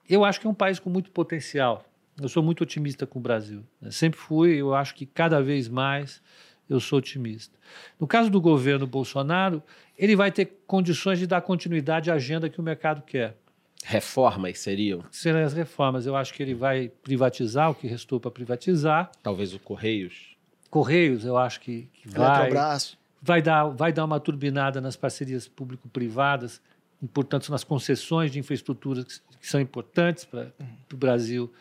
eu 0.09 0.25
acho 0.25 0.41
que 0.41 0.47
é 0.47 0.51
um 0.51 0.55
país 0.55 0.79
com 0.79 0.89
muito 0.89 1.11
potencial. 1.11 1.85
Eu 2.21 2.29
sou 2.29 2.43
muito 2.43 2.63
otimista 2.63 3.07
com 3.07 3.19
o 3.19 3.23
Brasil. 3.23 3.65
Eu 3.81 3.91
sempre 3.91 4.19
fui, 4.19 4.55
eu 4.55 4.75
acho 4.75 4.95
que 4.95 5.07
cada 5.07 5.43
vez 5.43 5.69
mais 5.69 6.23
eu 6.69 6.79
sou 6.79 6.99
otimista. 6.99 7.59
No 7.99 8.07
caso 8.07 8.31
do 8.31 8.41
governo 8.41 8.87
Bolsonaro, 8.87 9.63
ele 9.99 10.15
vai 10.15 10.31
ter 10.31 10.63
condições 10.67 11.19
de 11.19 11.27
dar 11.27 11.41
continuidade 11.41 12.11
à 12.11 12.15
agenda 12.15 12.49
que 12.49 12.61
o 12.61 12.63
mercado 12.63 13.03
quer. 13.03 13.37
Reformas 13.85 14.61
seriam? 14.61 15.05
Serão 15.11 15.45
as 15.45 15.53
reformas. 15.53 16.07
Eu 16.07 16.15
acho 16.15 16.33
que 16.33 16.43
ele 16.43 16.55
vai 16.55 16.89
privatizar 16.89 17.71
o 17.71 17.75
que 17.75 17.87
restou 17.87 18.21
para 18.21 18.31
privatizar. 18.31 19.11
Talvez 19.23 19.53
o 19.53 19.59
Correios. 19.59 20.32
Correios, 20.73 21.23
eu 21.27 21.37
acho 21.37 21.61
que, 21.61 21.87
que 21.93 22.09
vai, 22.09 22.51
vai, 23.21 23.43
dar, 23.43 23.65
vai 23.67 23.93
dar 23.93 24.07
uma 24.07 24.19
turbinada 24.19 24.81
nas 24.81 24.97
parcerias 24.97 25.47
público-privadas, 25.47 26.63
portanto, 27.13 27.51
nas 27.51 27.63
concessões 27.63 28.33
de 28.33 28.39
infraestrutura 28.39 29.05
que, 29.05 29.13
que 29.39 29.47
são 29.47 29.61
importantes 29.61 30.25
para 30.25 30.51
o 30.91 30.97
Brasil. 30.97 31.53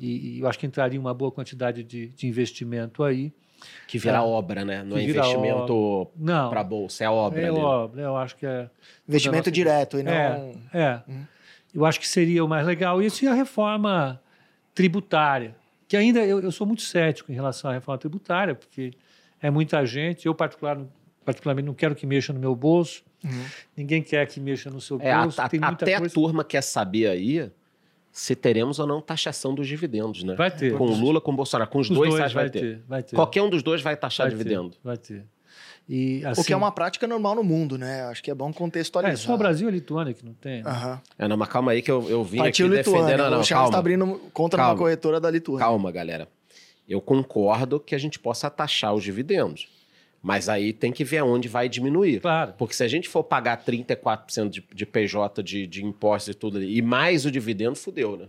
E, 0.00 0.38
e, 0.38 0.40
eu 0.40 0.48
acho 0.48 0.58
que 0.58 0.66
entraria 0.66 0.98
uma 0.98 1.14
boa 1.14 1.30
quantidade 1.30 1.84
de, 1.84 2.08
de 2.08 2.26
investimento 2.26 3.04
aí. 3.04 3.32
Que 3.86 4.00
vira 4.00 4.16
é, 4.16 4.20
obra, 4.20 4.64
né? 4.64 4.82
Não 4.82 4.96
é 4.96 5.02
investimento 5.04 6.10
para 6.50 6.60
a 6.60 6.64
bolsa, 6.64 7.04
é 7.04 7.08
obra. 7.08 7.40
É 7.40 7.48
ali. 7.48 7.58
obra, 7.60 8.02
eu 8.02 8.16
acho 8.16 8.34
que 8.34 8.46
é. 8.46 8.68
Investimento 9.08 9.48
direto 9.48 9.96
e 9.96 10.02
não. 10.02 10.12
É. 10.12 10.52
é. 10.74 11.02
Hum. 11.08 11.24
Eu 11.72 11.84
acho 11.84 12.00
que 12.00 12.08
seria 12.08 12.44
o 12.44 12.48
mais 12.48 12.66
legal. 12.66 13.00
Isso 13.00 13.24
e 13.24 13.28
a 13.28 13.32
reforma 13.32 14.20
tributária 14.74 15.54
que 15.88 15.96
ainda 15.96 16.20
eu, 16.24 16.40
eu, 16.40 16.50
sou 16.52 16.66
muito 16.66 16.82
cético 16.82 17.30
em 17.30 17.34
relação 17.34 17.70
à 17.70 17.74
reforma 17.74 17.98
tributária, 17.98 18.54
porque 18.54 18.92
é 19.40 19.50
muita 19.50 19.84
gente, 19.86 20.26
eu 20.26 20.34
particular, 20.34 20.78
particularmente 21.24 21.66
não 21.66 21.74
quero 21.74 21.94
que 21.94 22.06
mexa 22.06 22.32
no 22.32 22.40
meu 22.40 22.54
bolso, 22.54 23.04
Uhum. 23.24 23.44
ninguém 23.76 24.02
quer 24.02 24.26
que 24.26 24.38
mexa 24.40 24.70
no 24.70 24.80
seu 24.80 25.00
É, 25.00 25.10
a- 25.12 25.22
bolso. 25.22 25.40
a- 25.40 25.48
tem 25.48 25.58
muita 25.60 25.84
até 25.84 25.98
coisa. 25.98 26.12
a 26.12 26.14
turma 26.14 26.44
quer 26.44 26.62
saber 26.62 27.06
aí 27.08 27.50
se 28.12 28.34
teremos 28.36 28.78
ou 28.78 28.86
não 28.86 29.00
taxação 29.00 29.54
dos 29.54 29.66
dividendos, 29.66 30.22
né? 30.22 30.34
Vai 30.34 30.50
ter. 30.50 30.76
Com 30.76 30.86
o 30.86 30.94
Lula, 30.98 31.20
com 31.20 31.32
o 31.32 31.36
Bolsonaro. 31.36 31.68
Com 31.70 31.78
os, 31.80 31.90
Os 31.90 31.96
dois, 31.96 32.10
dois 32.14 32.28
que 32.28 32.34
vai 32.34 32.50
ter. 32.50 32.82
vai 32.88 33.02
ter. 33.02 33.14
Qualquer 33.16 33.42
um 33.42 33.50
dos 33.50 33.62
dois 33.62 33.82
vai 33.82 33.96
taxar 33.96 34.28
vai 34.28 34.36
ter, 34.36 34.42
dividendo. 34.44 34.76
Vai 34.82 34.96
ter. 34.96 35.24
E, 35.88 36.22
O 36.24 36.28
assim, 36.30 36.42
que 36.44 36.52
é 36.52 36.56
uma 36.56 36.72
prática 36.72 37.06
normal 37.06 37.36
no 37.36 37.44
mundo, 37.44 37.78
né? 37.78 38.02
Acho 38.06 38.20
que 38.22 38.30
é 38.30 38.34
bom 38.34 38.52
contextualizar. 38.52 39.14
É, 39.14 39.16
só 39.16 39.34
o 39.34 39.38
Brasil 39.38 39.68
e 39.68 39.70
a 39.70 39.72
Lituânia 39.74 40.12
que 40.12 40.24
não 40.24 40.34
tem. 40.34 40.62
né? 40.62 40.68
Aham. 40.70 41.00
É, 41.16 41.28
não, 41.28 41.36
mas 41.36 41.48
calma 41.48 41.70
aí 41.72 41.80
que 41.80 41.90
eu, 41.90 42.08
eu 42.10 42.24
vim 42.24 42.38
Partiu 42.38 42.66
aqui 42.66 42.76
Lituânia. 42.78 43.04
defendendo... 43.06 43.30
Não, 43.30 43.40
o 43.40 43.44
Charles 43.44 43.48
calma. 43.48 43.70
tá 43.70 43.78
abrindo 43.78 44.20
contra 44.32 44.56
Calma. 44.58 44.72
uma 44.72 44.78
corretora 44.78 45.20
da 45.20 45.30
Lituânia. 45.30 45.64
Calma, 45.64 45.92
galera. 45.92 46.28
Eu 46.88 47.00
concordo 47.00 47.78
que 47.78 47.94
a 47.94 47.98
gente 47.98 48.18
possa 48.18 48.50
taxar 48.50 48.94
os 48.94 49.04
dividendos. 49.04 49.68
Mas 50.22 50.48
aí 50.48 50.72
tem 50.72 50.90
que 50.92 51.04
ver 51.04 51.18
aonde 51.18 51.46
vai 51.46 51.68
diminuir. 51.68 52.20
Claro. 52.20 52.54
Porque 52.58 52.74
se 52.74 52.82
a 52.82 52.88
gente 52.88 53.08
for 53.08 53.22
pagar 53.22 53.62
34% 53.64 54.48
de, 54.48 54.64
de 54.74 54.84
PJ 54.86 55.40
de, 55.40 55.68
de 55.68 55.84
impostos 55.84 56.34
e 56.34 56.36
tudo 56.36 56.56
ali, 56.58 56.76
e 56.76 56.82
mais 56.82 57.24
o 57.24 57.30
dividendo, 57.30 57.76
fudeu, 57.76 58.16
né? 58.16 58.26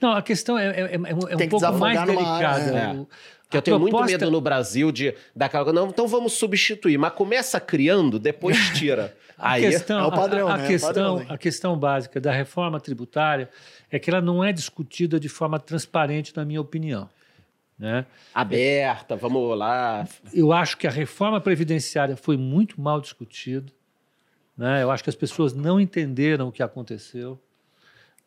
Não, 0.00 0.12
a 0.12 0.22
questão 0.22 0.58
é, 0.58 0.68
é- 0.68 0.80
é- 0.80 0.94
é 0.94 1.14
um 1.14 1.36
que 1.36 1.48
pouco 1.48 1.72
mais 1.74 2.02
delicada. 2.06 2.46
área, 2.46 3.00
é. 3.02 3.06
Porque 3.48 3.56
a 3.56 3.58
eu 3.58 3.62
tenho 3.62 3.78
muito 3.78 3.92
proposta- 3.92 4.18
medo 4.18 4.30
no 4.30 4.40
Brasil 4.42 4.92
de 4.92 5.14
daquela 5.34 5.64
coisa, 5.64 5.80
não, 5.80 5.88
então 5.88 6.06
vamos 6.06 6.34
substituir, 6.34 6.98
mas 6.98 7.12
começa 7.14 7.58
criando, 7.58 8.18
depois 8.18 8.56
tira. 8.78 9.16
A 9.38 9.52
Aí 9.52 9.62
questão, 9.70 10.00
é 10.00 10.06
o 10.06 10.10
padrão, 10.10 10.48
a, 10.48 10.54
a 10.54 10.56
né? 10.58 10.62
É 10.62 10.66
o 10.66 10.68
questão, 10.68 10.92
padrão, 10.92 11.18
né? 11.20 11.26
a 11.28 11.38
questão 11.38 11.78
básica 11.78 12.20
da 12.20 12.30
reforma 12.32 12.78
tributária 12.78 13.48
é 13.90 13.98
que 13.98 14.10
ela 14.10 14.20
não 14.20 14.44
é 14.44 14.52
discutida 14.52 15.18
de 15.18 15.28
forma 15.28 15.58
transparente, 15.58 16.36
na 16.36 16.44
minha 16.44 16.60
opinião. 16.60 17.08
Né? 17.78 18.04
aberta, 18.34 19.14
vamos 19.14 19.56
lá. 19.56 20.04
Eu 20.34 20.52
acho 20.52 20.76
que 20.76 20.84
a 20.86 20.90
reforma 20.90 21.40
previdenciária 21.40 22.16
foi 22.16 22.36
muito 22.36 22.80
mal 22.80 23.00
discutida. 23.00 23.72
Né? 24.56 24.82
Eu 24.82 24.90
acho 24.90 25.04
que 25.04 25.10
as 25.10 25.14
pessoas 25.14 25.54
não 25.54 25.80
entenderam 25.80 26.48
o 26.48 26.52
que 26.52 26.60
aconteceu. 26.60 27.38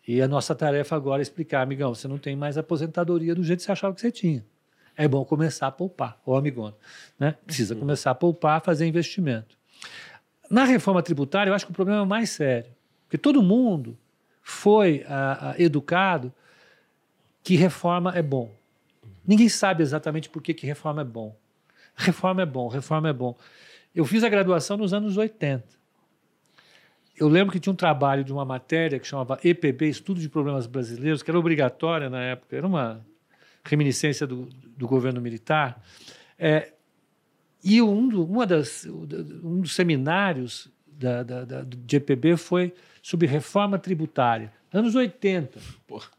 E 0.08 0.22
a 0.22 0.28
nossa 0.28 0.56
tarefa 0.56 0.96
agora 0.96 1.22
é 1.22 1.24
explicar, 1.24 1.62
amigão, 1.62 1.94
você 1.94 2.08
não 2.08 2.18
tem 2.18 2.34
mais 2.36 2.58
aposentadoria 2.58 3.36
do 3.36 3.44
jeito 3.44 3.60
que 3.60 3.66
você 3.66 3.72
achava 3.74 3.94
que 3.94 4.00
você 4.00 4.10
tinha. 4.10 4.44
É 4.96 5.08
bom 5.08 5.24
começar 5.26 5.68
a 5.68 5.72
poupar, 5.72 6.20
ô 6.26 6.36
amigona. 6.36 6.76
Né? 7.20 7.36
Precisa 7.46 7.76
começar 7.76 8.12
a 8.12 8.16
poupar, 8.16 8.62
fazer 8.62 8.86
investimento. 8.86 9.58
Na 10.50 10.66
reforma 10.66 11.02
tributária, 11.02 11.50
eu 11.50 11.54
acho 11.54 11.66
que 11.66 11.72
o 11.72 11.76
problema 11.76 12.02
é 12.02 12.06
mais 12.06 12.30
sério. 12.30 12.70
Porque 13.06 13.18
todo 13.18 13.42
mundo 13.42 13.98
foi 14.42 15.06
ah, 15.08 15.52
ah, 15.52 15.56
educado 15.58 16.34
que 17.44 17.56
reforma 17.56 18.12
é 18.16 18.22
bom. 18.22 18.52
Ninguém 19.26 19.50
sabe 19.50 19.82
exatamente 19.84 20.30
por 20.30 20.42
que, 20.42 20.54
que 20.54 20.66
reforma 20.66 21.02
é 21.02 21.06
bom. 21.06 21.36
Reforma 21.96 22.42
é 22.42 22.46
bom, 22.46 22.68
reforma 22.68 23.10
é 23.10 23.14
bom. 23.14 23.36
Eu 23.94 24.06
fiz 24.06 24.24
a 24.24 24.30
graduação 24.30 24.78
nos 24.78 24.94
anos 24.94 25.18
80. 25.18 25.64
Eu 27.18 27.28
lembro 27.28 27.52
que 27.52 27.60
tinha 27.60 27.72
um 27.72 27.76
trabalho 27.76 28.24
de 28.24 28.34
uma 28.34 28.44
matéria 28.44 29.00
que 29.00 29.08
chamava 29.08 29.40
EPB, 29.44 29.90
Estudo 29.90 30.20
de 30.20 30.28
Problemas 30.30 30.66
Brasileiros, 30.66 31.22
que 31.22 31.30
era 31.30 31.38
obrigatória 31.38 32.10
na 32.10 32.22
época, 32.22 32.56
era 32.56 32.66
uma 32.66 33.06
reminiscência 33.64 34.26
do, 34.28 34.48
do 34.78 34.88
governo 34.88 35.22
militar. 35.22 35.82
É, 36.38 36.74
e 37.64 37.82
um, 37.82 38.08
do- 38.10 38.26
uma 38.26 38.46
das, 38.48 38.86
um 38.86 39.62
dos 39.62 39.74
seminários 39.76 40.70
da, 40.88 41.24
da, 41.24 41.46
da, 41.46 41.62
de 41.64 41.96
EPB 41.98 42.38
foi 42.38 42.74
sobre 43.02 43.28
reforma 43.28 43.78
tributária, 43.78 44.52
anos 44.74 44.96
80. 44.96 45.60
Porra. 45.88 46.10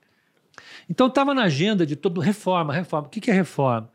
Então 0.88 1.06
estava 1.08 1.34
na 1.34 1.44
agenda 1.44 1.84
de 1.86 1.96
todo 1.96 2.20
reforma, 2.20 2.72
reforma. 2.72 3.06
O 3.06 3.10
que, 3.10 3.20
que 3.20 3.30
é 3.30 3.34
reforma? 3.34 3.90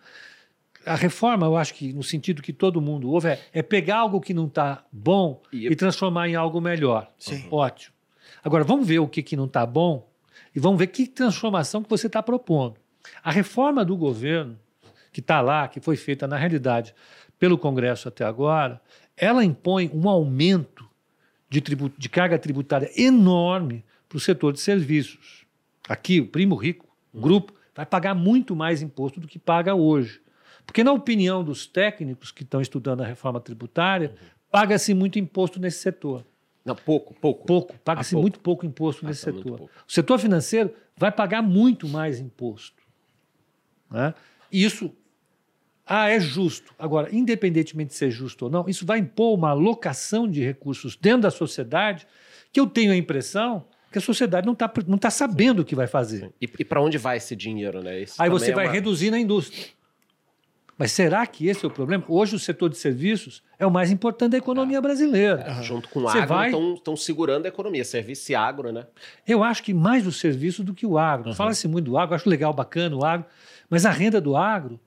A 0.86 0.96
reforma, 0.96 1.46
eu 1.46 1.58
acho 1.58 1.74
que 1.74 1.92
no 1.92 2.02
sentido 2.04 2.42
que 2.42 2.54
todo 2.54 2.80
mundo 2.80 3.10
ouve, 3.12 3.28
é, 3.30 3.42
é 3.52 3.62
pegar 3.62 3.98
algo 3.98 4.22
que 4.22 4.34
não 4.34 4.46
está 4.48 4.86
bom 4.92 5.42
E- 5.52 5.68
e, 5.68 5.76
transformar 5.76 6.30
em 6.30 6.36
algo 6.36 6.62
melhor. 6.62 7.12
Sim. 7.20 7.46
Ótimo. 7.52 7.94
Agora, 8.44 8.64
vamos 8.64 8.88
ver 8.88 9.00
o 9.00 9.08
que, 9.08 9.22
que 9.22 9.36
não 9.36 9.46
está 9.46 9.66
bom 9.66 10.10
e 10.56 10.60
vamos 10.60 10.80
ver 10.80 10.88
que 10.88 11.06
transformação 11.08 11.84
que 11.84 11.90
você 11.90 12.08
está 12.08 12.24
propondo. 12.24 12.76
A 13.24 13.32
reforma 13.32 13.84
do 13.86 13.96
governo, 13.96 14.58
que 15.12 15.20
está 15.20 15.42
lá, 15.42 15.68
que 15.68 15.80
foi 15.80 15.96
feita 15.96 16.28
na 16.28 16.38
realidade 16.38 16.94
pelo 17.40 17.58
Congresso 17.58 18.08
até 18.08 18.24
agora, 18.26 18.82
ela 19.16 19.44
impõe 19.44 19.90
um 19.94 20.08
aumento 20.10 20.88
de, 21.50 21.62
tribu- 21.62 21.92
de 21.98 22.10
carga 22.10 22.38
tributária 22.38 22.90
enorme 23.00 23.84
para 24.08 24.18
o 24.18 24.20
setor 24.20 24.54
de 24.54 24.60
serviços. 24.60 25.46
Aqui, 25.88 26.20
o 26.20 26.28
primo 26.28 26.56
rico, 26.56 26.86
o 27.14 27.20
grupo, 27.20 27.54
vai 27.76 27.86
pagar 27.86 28.14
muito 28.14 28.56
mais 28.56 28.82
imposto 28.82 29.20
do 29.20 29.28
que 29.28 29.40
paga 29.40 29.74
hoje. 29.76 30.22
Porque, 30.66 30.84
na 30.84 30.92
opinião 30.92 31.44
dos 31.44 31.66
técnicos 31.66 32.32
que 32.32 32.44
estão 32.44 32.60
estudando 32.60 33.02
a 33.02 33.06
reforma 33.06 33.40
tributária, 33.40 34.14
paga-se 34.52 34.94
muito 34.94 35.18
imposto 35.18 35.60
nesse 35.60 35.80
setor. 35.80 36.26
Não, 36.66 36.76
pouco, 36.76 37.14
pouco. 37.14 37.46
Pouco, 37.46 37.74
paga-se 37.80 38.12
pouco. 38.12 38.22
muito 38.22 38.40
pouco 38.42 38.66
imposto 38.66 39.06
Ah, 39.06 39.10
nesse 39.10 39.26
tá, 39.26 39.32
setor. 39.32 39.62
O 39.62 39.70
setor 39.88 40.20
financeiro 40.20 40.74
vai 40.98 41.12
pagar 41.12 41.42
muito 41.42 41.88
mais 41.88 42.20
imposto. 42.20 42.77
Né? 43.90 44.14
Isso 44.52 44.92
ah, 45.86 46.10
é 46.10 46.20
justo. 46.20 46.74
Agora, 46.78 47.08
independentemente 47.16 47.92
de 47.92 47.96
ser 47.96 48.12
justo 48.12 48.46
ou 48.46 48.52
não, 48.52 48.68
isso 48.68 48.86
vai 48.86 49.00
impor 49.00 49.34
uma 49.38 49.52
alocação 49.52 50.28
de 50.28 50.44
recursos 50.44 50.98
dentro 50.98 51.22
da 51.22 51.32
sociedade 51.32 52.06
que 52.52 52.60
eu 52.60 52.68
tenho 52.68 52.92
a 52.92 52.96
impressão 52.96 53.66
que 53.90 53.98
a 53.98 54.02
sociedade 54.02 54.46
não 54.46 54.52
está 54.54 54.70
não 54.86 54.98
tá 54.98 55.10
sabendo 55.10 55.62
o 55.62 55.66
que 55.66 55.74
vai 55.74 55.88
fazer. 55.88 56.30
E, 56.42 56.50
e 56.60 56.66
para 56.66 56.82
onde 56.82 56.98
vai 56.98 57.18
esse 57.18 57.36
dinheiro, 57.38 57.82
né? 57.82 58.02
Esse 58.02 58.22
Aí 58.22 58.30
você 58.30 58.52
é 58.52 58.54
vai 58.54 58.66
uma- 58.66 58.74
reduzir 58.74 59.10
na 59.12 59.18
indústria. 59.18 59.66
Mas 60.78 60.92
será 60.92 61.26
que 61.26 61.48
esse 61.48 61.66
é 61.66 61.68
o 61.68 61.72
problema? 61.72 62.04
Hoje 62.08 62.36
o 62.36 62.40
setor 62.40 62.70
de 62.70 62.78
serviços 62.78 63.42
é 63.58 63.66
o 63.66 63.72
mais 63.72 63.90
importante 63.90 64.32
da 64.34 64.38
economia 64.38 64.80
brasileira. 64.80 65.42
É, 65.42 65.64
Junto 65.64 65.90
com 65.90 66.00
o 66.00 66.02
Você 66.04 66.20
agro, 66.20 66.36
vai- 66.36 66.52
estão 66.52 66.96
segurando 66.96 67.46
a 67.46 67.48
economia. 67.48 67.84
Serviço 67.84 68.32
e 68.32 68.36
agro, 68.36 68.72
né? 68.72 68.86
Eu 69.26 69.44
acho 69.44 69.64
que 69.64 69.74
mais 69.74 70.06
o 70.06 70.12
serviço 70.12 70.64
do 70.64 70.76
que 70.76 70.86
o 70.86 70.98
agro. 70.98 71.34
Fala-se 71.34 71.68
muito 71.68 71.86
do 71.86 71.98
agro, 71.98 72.14
acho 72.14 72.30
legal, 72.30 72.54
bacana 72.54 72.96
o 72.96 73.04
agro, 73.04 73.26
mas 73.70 73.86
a 73.86 73.92
renda 73.92 74.20
do 74.22 74.36
agro, 74.38 74.80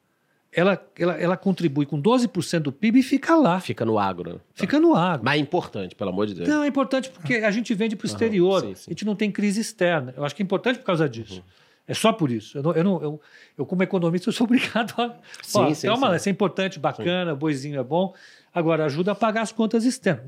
ela, 0.52 0.84
ela, 0.98 1.12
ela 1.14 1.36
contribui 1.36 1.86
com 1.86 2.00
12% 2.02 2.60
do 2.60 2.72
PIB 2.72 2.98
e 3.00 3.02
fica 3.02 3.36
lá, 3.36 3.60
Fica 3.60 3.84
no 3.84 3.98
agro. 3.98 4.34
né? 4.34 4.40
fica 4.54 4.80
no 4.80 4.94
agro. 4.96 5.24
Mas 5.24 5.34
é 5.38 5.38
importante, 5.42 5.94
pelo 5.94 6.10
amor 6.10 6.26
de 6.26 6.34
Deus. 6.34 6.48
Não, 6.48 6.64
é 6.64 6.66
importante 6.66 7.08
porque 7.10 7.34
a 7.34 7.50
gente 7.50 7.72
vende 7.74 7.94
para 7.94 8.04
o 8.04 8.08
exterior, 8.08 8.60
sim, 8.62 8.74
sim. 8.74 8.84
a 8.88 8.90
gente 8.92 9.04
não 9.04 9.14
tem 9.14 9.30
crise 9.30 9.60
externa. 9.60 10.12
Eu 10.16 10.24
acho 10.24 10.34
que 10.34 10.42
é 10.42 10.44
importante 10.44 10.78
por 10.80 10.84
causa 10.86 11.08
disso. 11.08 11.42
É 11.86 11.94
só 11.94 12.12
por 12.12 12.30
isso. 12.30 12.56
Eu, 12.58 12.62
não- 12.62 12.72
eu, 12.72 12.84
não- 12.84 13.02
eu- 13.02 13.20
eu, 13.58 13.66
como 13.66 13.82
economista, 13.82 14.28
eu 14.28 14.32
sou 14.32 14.44
obrigado 14.46 14.92
a. 15.00 15.16
Sim, 15.42 15.58
Ó, 15.58 15.74
sim, 15.74 15.86
calma 15.86 16.06
sim. 16.06 16.10
lá, 16.10 16.16
isso 16.16 16.28
é 16.28 16.32
importante, 16.32 16.78
bacana, 16.78 17.34
boizinho 17.34 17.78
é 17.78 17.82
bom. 17.84 18.14
Agora, 18.52 18.84
ajuda 18.86 19.12
a 19.12 19.14
pagar 19.14 19.42
as 19.42 19.52
contas 19.52 19.84
externas. 19.84 20.26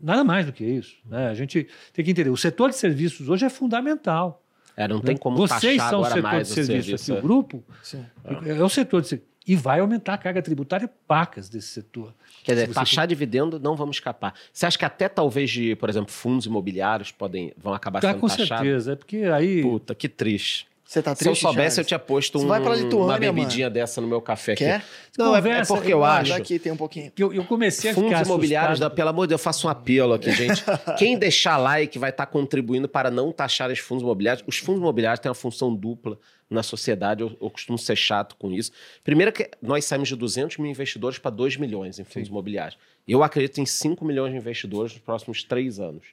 Nada 0.00 0.22
mais 0.22 0.46
do 0.46 0.52
que 0.52 0.64
isso. 0.64 0.96
Né? 1.06 1.28
A 1.28 1.34
gente 1.34 1.66
tem 1.92 2.04
que 2.04 2.10
entender. 2.12 2.30
O 2.30 2.36
setor 2.36 2.70
de 2.70 2.76
serviços 2.76 3.28
hoje 3.28 3.44
é 3.44 3.50
fundamental. 3.50 4.43
É, 4.76 4.88
não 4.88 5.00
tem 5.00 5.16
como 5.16 5.36
Vocês 5.36 5.76
taxar 5.76 5.90
são 5.90 6.00
o 6.00 6.04
agora 6.04 6.14
setor 6.16 6.22
mais 6.32 6.46
de 6.46 6.52
o 6.52 6.54
serviço, 6.54 6.84
serviço. 6.88 7.12
aqui, 7.12 7.12
é. 7.12 7.18
o 7.18 7.22
grupo 7.22 7.64
Sim. 7.82 8.04
é 8.46 8.62
o 8.62 8.68
setor 8.68 9.02
de 9.02 9.08
serviço. 9.08 9.34
E 9.46 9.54
vai 9.54 9.80
aumentar 9.80 10.14
a 10.14 10.18
carga 10.18 10.40
tributária 10.40 10.88
pacas 11.06 11.50
desse 11.50 11.68
setor. 11.68 12.14
Quer 12.42 12.54
dizer, 12.54 12.68
taxar 12.72 13.06
dividendo, 13.06 13.60
não 13.60 13.76
vamos 13.76 13.96
escapar. 13.96 14.32
Você 14.50 14.64
acha 14.64 14.78
que 14.78 14.84
até 14.86 15.06
talvez 15.06 15.50
de, 15.50 15.76
por 15.76 15.90
exemplo, 15.90 16.10
fundos 16.10 16.46
imobiliários 16.46 17.12
podem, 17.12 17.52
vão 17.58 17.74
acabar 17.74 18.00
Tá, 18.00 18.08
sendo 18.12 18.20
com 18.20 18.26
taxados? 18.26 18.48
certeza. 18.48 18.92
É 18.92 18.96
porque 18.96 19.16
aí. 19.18 19.60
Puta, 19.60 19.94
que 19.94 20.08
triste. 20.08 20.66
Você 20.86 21.02
tá 21.02 21.14
Se 21.14 21.22
eu 21.24 21.28
triste, 21.32 21.40
soubesse, 21.40 21.80
eu 21.80 21.84
Charles? 21.84 21.86
tinha 21.88 21.98
posto 21.98 22.38
um- 22.38 22.46
vai 22.46 22.60
pra 22.60 22.74
Lituânia, 22.74 23.04
uma 23.06 23.18
bebidinha 23.18 23.70
dessa 23.70 24.00
no 24.02 24.06
meu 24.06 24.20
café 24.20 24.54
Quer? 24.54 24.76
aqui. 24.76 24.86
Não, 25.18 25.34
é- 25.34 25.38
é, 25.38 25.42
Conversa, 25.42 25.74
porque 25.74 25.92
eu 25.92 26.04
acho... 26.04 26.30
Daqui 26.32 26.58
tem 26.58 26.70
um 26.72 26.76
pouquinho. 26.76 27.10
Eu, 27.18 27.32
eu 27.32 27.44
comecei 27.44 27.90
a 27.90 27.94
Fundos 27.94 28.10
ficar 28.10 28.24
imobiliários, 28.26 28.78
da, 28.78 28.90
pelo 28.90 29.08
amor 29.08 29.22
de 29.26 29.30
Deus, 29.30 29.40
eu 29.40 29.42
faço 29.44 29.66
um 29.66 29.70
apelo 29.70 30.12
aqui, 30.12 30.30
gente. 30.30 30.62
Quem 30.98 31.18
deixar 31.18 31.56
like 31.56 31.98
vai 31.98 32.10
estar 32.10 32.26
contribuindo 32.26 32.86
para 32.86 33.10
não 33.10 33.32
taxar 33.32 33.70
os 33.70 33.78
fundos 33.78 34.02
imobiliários. 34.02 34.44
Os 34.46 34.58
fundos 34.58 34.80
imobiliários 34.82 35.20
têm 35.20 35.30
uma 35.30 35.34
função 35.34 35.74
dupla 35.74 36.18
na 36.50 36.62
sociedade, 36.62 37.22
eu, 37.22 37.34
eu 37.40 37.50
costumo 37.50 37.78
ser 37.78 37.96
chato 37.96 38.36
com 38.36 38.52
isso. 38.52 38.70
Primeiro 39.02 39.32
que 39.32 39.50
nós 39.62 39.86
saímos 39.86 40.08
de 40.08 40.14
200 40.16 40.58
mil 40.58 40.70
investidores 40.70 41.18
para 41.18 41.30
2 41.30 41.56
milhões 41.56 41.98
em 41.98 42.04
fundos 42.04 42.28
imobiliários. 42.28 42.78
Eu 43.08 43.22
acredito 43.22 43.58
em 43.58 43.66
5 43.66 44.04
milhões 44.04 44.32
de 44.32 44.38
investidores 44.38 44.92
nos 44.92 45.00
próximos 45.00 45.42
três 45.42 45.80
anos, 45.80 46.04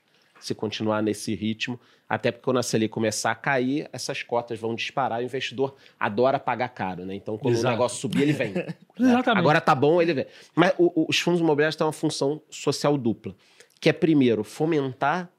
se 0.45 0.53
continuar 0.55 1.01
nesse 1.01 1.33
ritmo. 1.35 1.79
Até 2.07 2.31
porque 2.31 2.43
quando 2.43 2.57
a 2.57 2.63
Selic 2.63 2.89
começar 2.91 3.31
a 3.31 3.35
cair, 3.35 3.89
essas 3.93 4.21
cotas 4.23 4.59
vão 4.59 4.75
disparar. 4.75 5.19
O 5.19 5.23
investidor 5.23 5.75
adora 5.99 6.37
pagar 6.39 6.67
caro, 6.69 7.05
né? 7.05 7.15
Então, 7.15 7.37
quando 7.37 7.53
Exato. 7.53 7.67
o 7.67 7.71
negócio 7.71 7.99
subir, 7.99 8.23
ele 8.23 8.33
vem. 8.33 8.51
né? 8.53 8.67
Exatamente. 8.99 9.39
Agora 9.39 9.61
tá 9.61 9.73
bom, 9.73 10.01
ele 10.01 10.13
vem. 10.13 10.25
Mas 10.53 10.73
o- 10.77 10.91
o- 11.03 11.05
os 11.09 11.19
fundos 11.19 11.39
imobiliários 11.39 11.75
têm 11.75 11.85
uma 11.87 11.93
função 11.93 12.41
social 12.49 12.97
dupla, 12.97 13.33
que 13.79 13.87
é, 13.89 13.93
primeiro, 13.93 14.43
fomentar 14.43 15.29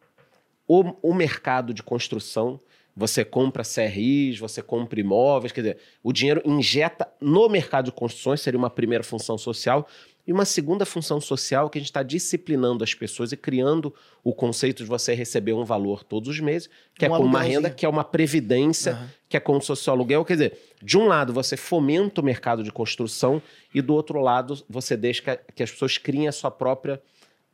o, 0.66 1.10
o 1.10 1.14
mercado 1.14 1.74
de 1.74 1.82
construção. 1.82 2.58
Você 2.94 3.24
compra 3.24 3.62
CRIs, 3.64 4.38
você 4.38 4.60
compra 4.62 5.00
imóveis, 5.00 5.50
quer 5.50 5.62
dizer, 5.62 5.78
o 6.02 6.12
dinheiro 6.12 6.42
injeta 6.44 7.08
no 7.20 7.48
mercado 7.48 7.86
de 7.86 7.92
construções, 7.92 8.40
seria 8.42 8.58
uma 8.58 8.68
primeira 8.68 9.02
função 9.02 9.38
social. 9.38 9.86
E 10.26 10.32
uma 10.32 10.44
segunda 10.44 10.86
função 10.86 11.20
social 11.20 11.68
que 11.68 11.78
a 11.78 11.80
gente 11.80 11.90
está 11.90 12.02
disciplinando 12.02 12.84
as 12.84 12.94
pessoas 12.94 13.32
e 13.32 13.36
criando 13.36 13.92
o 14.22 14.32
conceito 14.32 14.84
de 14.84 14.88
você 14.88 15.14
receber 15.14 15.52
um 15.52 15.64
valor 15.64 16.04
todos 16.04 16.28
os 16.28 16.38
meses, 16.38 16.70
que 16.94 17.04
é 17.04 17.08
Um 17.08 17.16
como 17.16 17.24
uma 17.24 17.42
renda, 17.42 17.68
que 17.70 17.84
é 17.84 17.88
uma 17.88 18.04
previdência, 18.04 18.92
Aham. 18.92 19.10
que 19.28 19.36
é 19.36 19.40
como 19.40 19.60
se 19.60 19.66
fosse 19.66 19.90
o 19.90 19.92
aluguel. 19.92 20.24
Quer 20.24 20.34
dizer, 20.34 20.58
de 20.80 20.96
um 20.96 21.06
lado 21.06 21.32
você 21.32 21.56
fomenta 21.56 22.20
o 22.20 22.24
mercado 22.24 22.62
de 22.62 22.70
construção 22.70 23.42
e 23.74 23.82
do 23.82 23.94
outro 23.94 24.20
lado 24.20 24.62
você 24.68 24.96
deixa 24.96 25.22
que, 25.22 25.52
que 25.54 25.62
as 25.62 25.72
pessoas 25.72 25.98
criem 25.98 26.28
a 26.28 26.32
sua 26.32 26.52
própria 26.52 27.02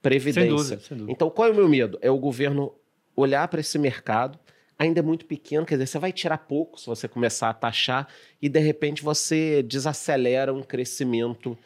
previdência. 0.02 0.42
Sem 0.42 0.56
dúvida, 0.56 0.80
sem 0.80 0.96
dúvida. 0.96 1.12
Então, 1.12 1.30
qual 1.30 1.48
é 1.48 1.50
o 1.50 1.54
meu 1.54 1.68
medo? 1.68 1.98
É 2.02 2.10
o 2.10 2.18
governo 2.18 2.74
olhar 3.16 3.48
para 3.48 3.60
esse 3.60 3.78
mercado, 3.78 4.38
ainda 4.78 5.00
é 5.00 5.02
muito 5.02 5.26
pequeno, 5.26 5.66
quer 5.66 5.74
dizer, 5.74 5.86
você 5.86 5.98
vai 5.98 6.12
tirar 6.12 6.38
pouco 6.38 6.78
se 6.78 6.86
você 6.86 7.08
começar 7.08 7.50
a 7.50 7.54
taxar 7.54 8.06
e 8.40 8.48
de 8.48 8.60
repente 8.60 9.02
você 9.02 9.62
desacelera 9.62 10.54
um 10.54 10.62
crescimento. 10.62 11.58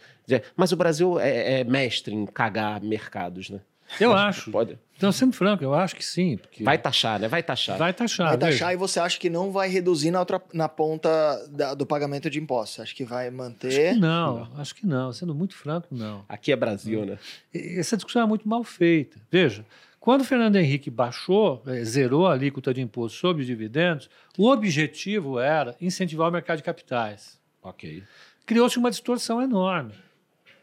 Mas 0.56 0.72
o 0.72 0.76
Brasil 0.76 1.18
é, 1.20 1.60
é 1.60 1.64
mestre 1.64 2.14
em 2.14 2.26
cagar 2.26 2.80
mercados, 2.82 3.50
né? 3.50 3.60
Eu 4.00 4.14
acho. 4.14 4.50
Pode. 4.50 4.78
Então, 4.96 5.12
sendo 5.12 5.34
franco, 5.34 5.62
eu 5.62 5.74
acho 5.74 5.94
que 5.96 6.04
sim. 6.04 6.38
Porque 6.38 6.64
Vai 6.64 6.78
taxar, 6.78 7.20
né? 7.20 7.28
Vai 7.28 7.42
taxar. 7.42 7.76
vai 7.76 7.92
taxar. 7.92 8.28
Vai 8.28 8.38
taxar 8.38 8.72
e 8.72 8.76
você 8.76 8.98
acha 8.98 9.18
que 9.20 9.28
não 9.28 9.50
vai 9.52 9.68
reduzir 9.68 10.10
na, 10.10 10.20
outra, 10.20 10.40
na 10.54 10.66
ponta 10.68 11.10
da- 11.50 11.74
do 11.74 11.84
pagamento 11.84 12.30
de 12.30 12.38
impostos? 12.40 12.80
Acho 12.80 12.94
que 12.96 13.04
vai 13.04 13.30
manter. 13.30 13.94
Não, 13.96 14.48
acho 14.56 14.74
que 14.74 14.86
não. 14.86 15.12
Sendo 15.12 15.34
muito 15.34 15.54
franco, 15.54 15.88
não. 15.90 16.24
Aqui 16.28 16.52
é 16.52 16.56
Brasil, 16.56 17.04
né? 17.04 17.18
E- 17.52 17.78
Essa 17.78 17.96
discussão 17.96 18.22
é 18.22 18.26
muito 18.26 18.48
mal 18.48 18.64
feita. 18.64 19.18
Veja, 19.30 19.66
quando 20.00 20.22
o 20.22 20.24
Fernando 20.24 20.56
Henrique 20.56 20.88
baixou, 20.88 21.62
eh, 21.66 21.84
zerou 21.84 22.26
a 22.26 22.32
alíquota 22.32 22.72
de 22.72 22.80
imposto 22.80 23.18
sobre 23.18 23.42
os 23.42 23.46
dividendos, 23.46 24.08
o 24.38 24.48
objetivo 24.48 25.38
era 25.38 25.76
incentivar 25.80 26.28
o 26.30 26.32
mercado 26.32 26.56
de 26.58 26.62
capitais. 26.62 27.38
Ok. 27.62 28.02
Criou-se 28.46 28.78
uma 28.78 28.90
distorção 28.90 29.42
enorme. 29.42 29.92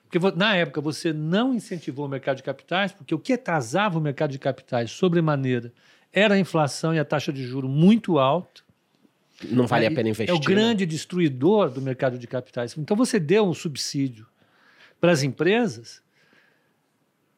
Porque 0.09 0.35
na 0.35 0.55
época 0.55 0.81
você 0.81 1.13
não 1.13 1.53
incentivou 1.53 2.07
o 2.07 2.09
mercado 2.09 2.37
de 2.37 2.43
capitais, 2.43 2.91
porque 2.91 3.13
o 3.13 3.19
que 3.19 3.33
atrasava 3.33 3.99
o 3.99 4.01
mercado 4.01 4.31
de 4.31 4.39
capitais 4.39 4.89
sobremaneira 4.89 5.71
era 6.11 6.33
a 6.33 6.39
inflação 6.39 6.95
e 6.95 6.99
a 6.99 7.05
taxa 7.05 7.31
de 7.31 7.45
juro 7.45 7.69
muito 7.69 8.17
alta. 8.17 8.63
Não 9.51 9.67
vale 9.67 9.85
a 9.85 9.91
pena 9.91 10.09
investir. 10.09 10.33
É 10.33 10.33
o 10.33 10.39
né? 10.39 10.45
grande 10.45 10.85
destruidor 10.87 11.69
do 11.69 11.79
mercado 11.79 12.17
de 12.17 12.25
capitais. 12.25 12.75
Então 12.75 12.97
você 12.97 13.19
deu 13.19 13.47
um 13.47 13.53
subsídio 13.53 14.25
para 14.99 15.11
as 15.11 15.21
empresas 15.21 16.01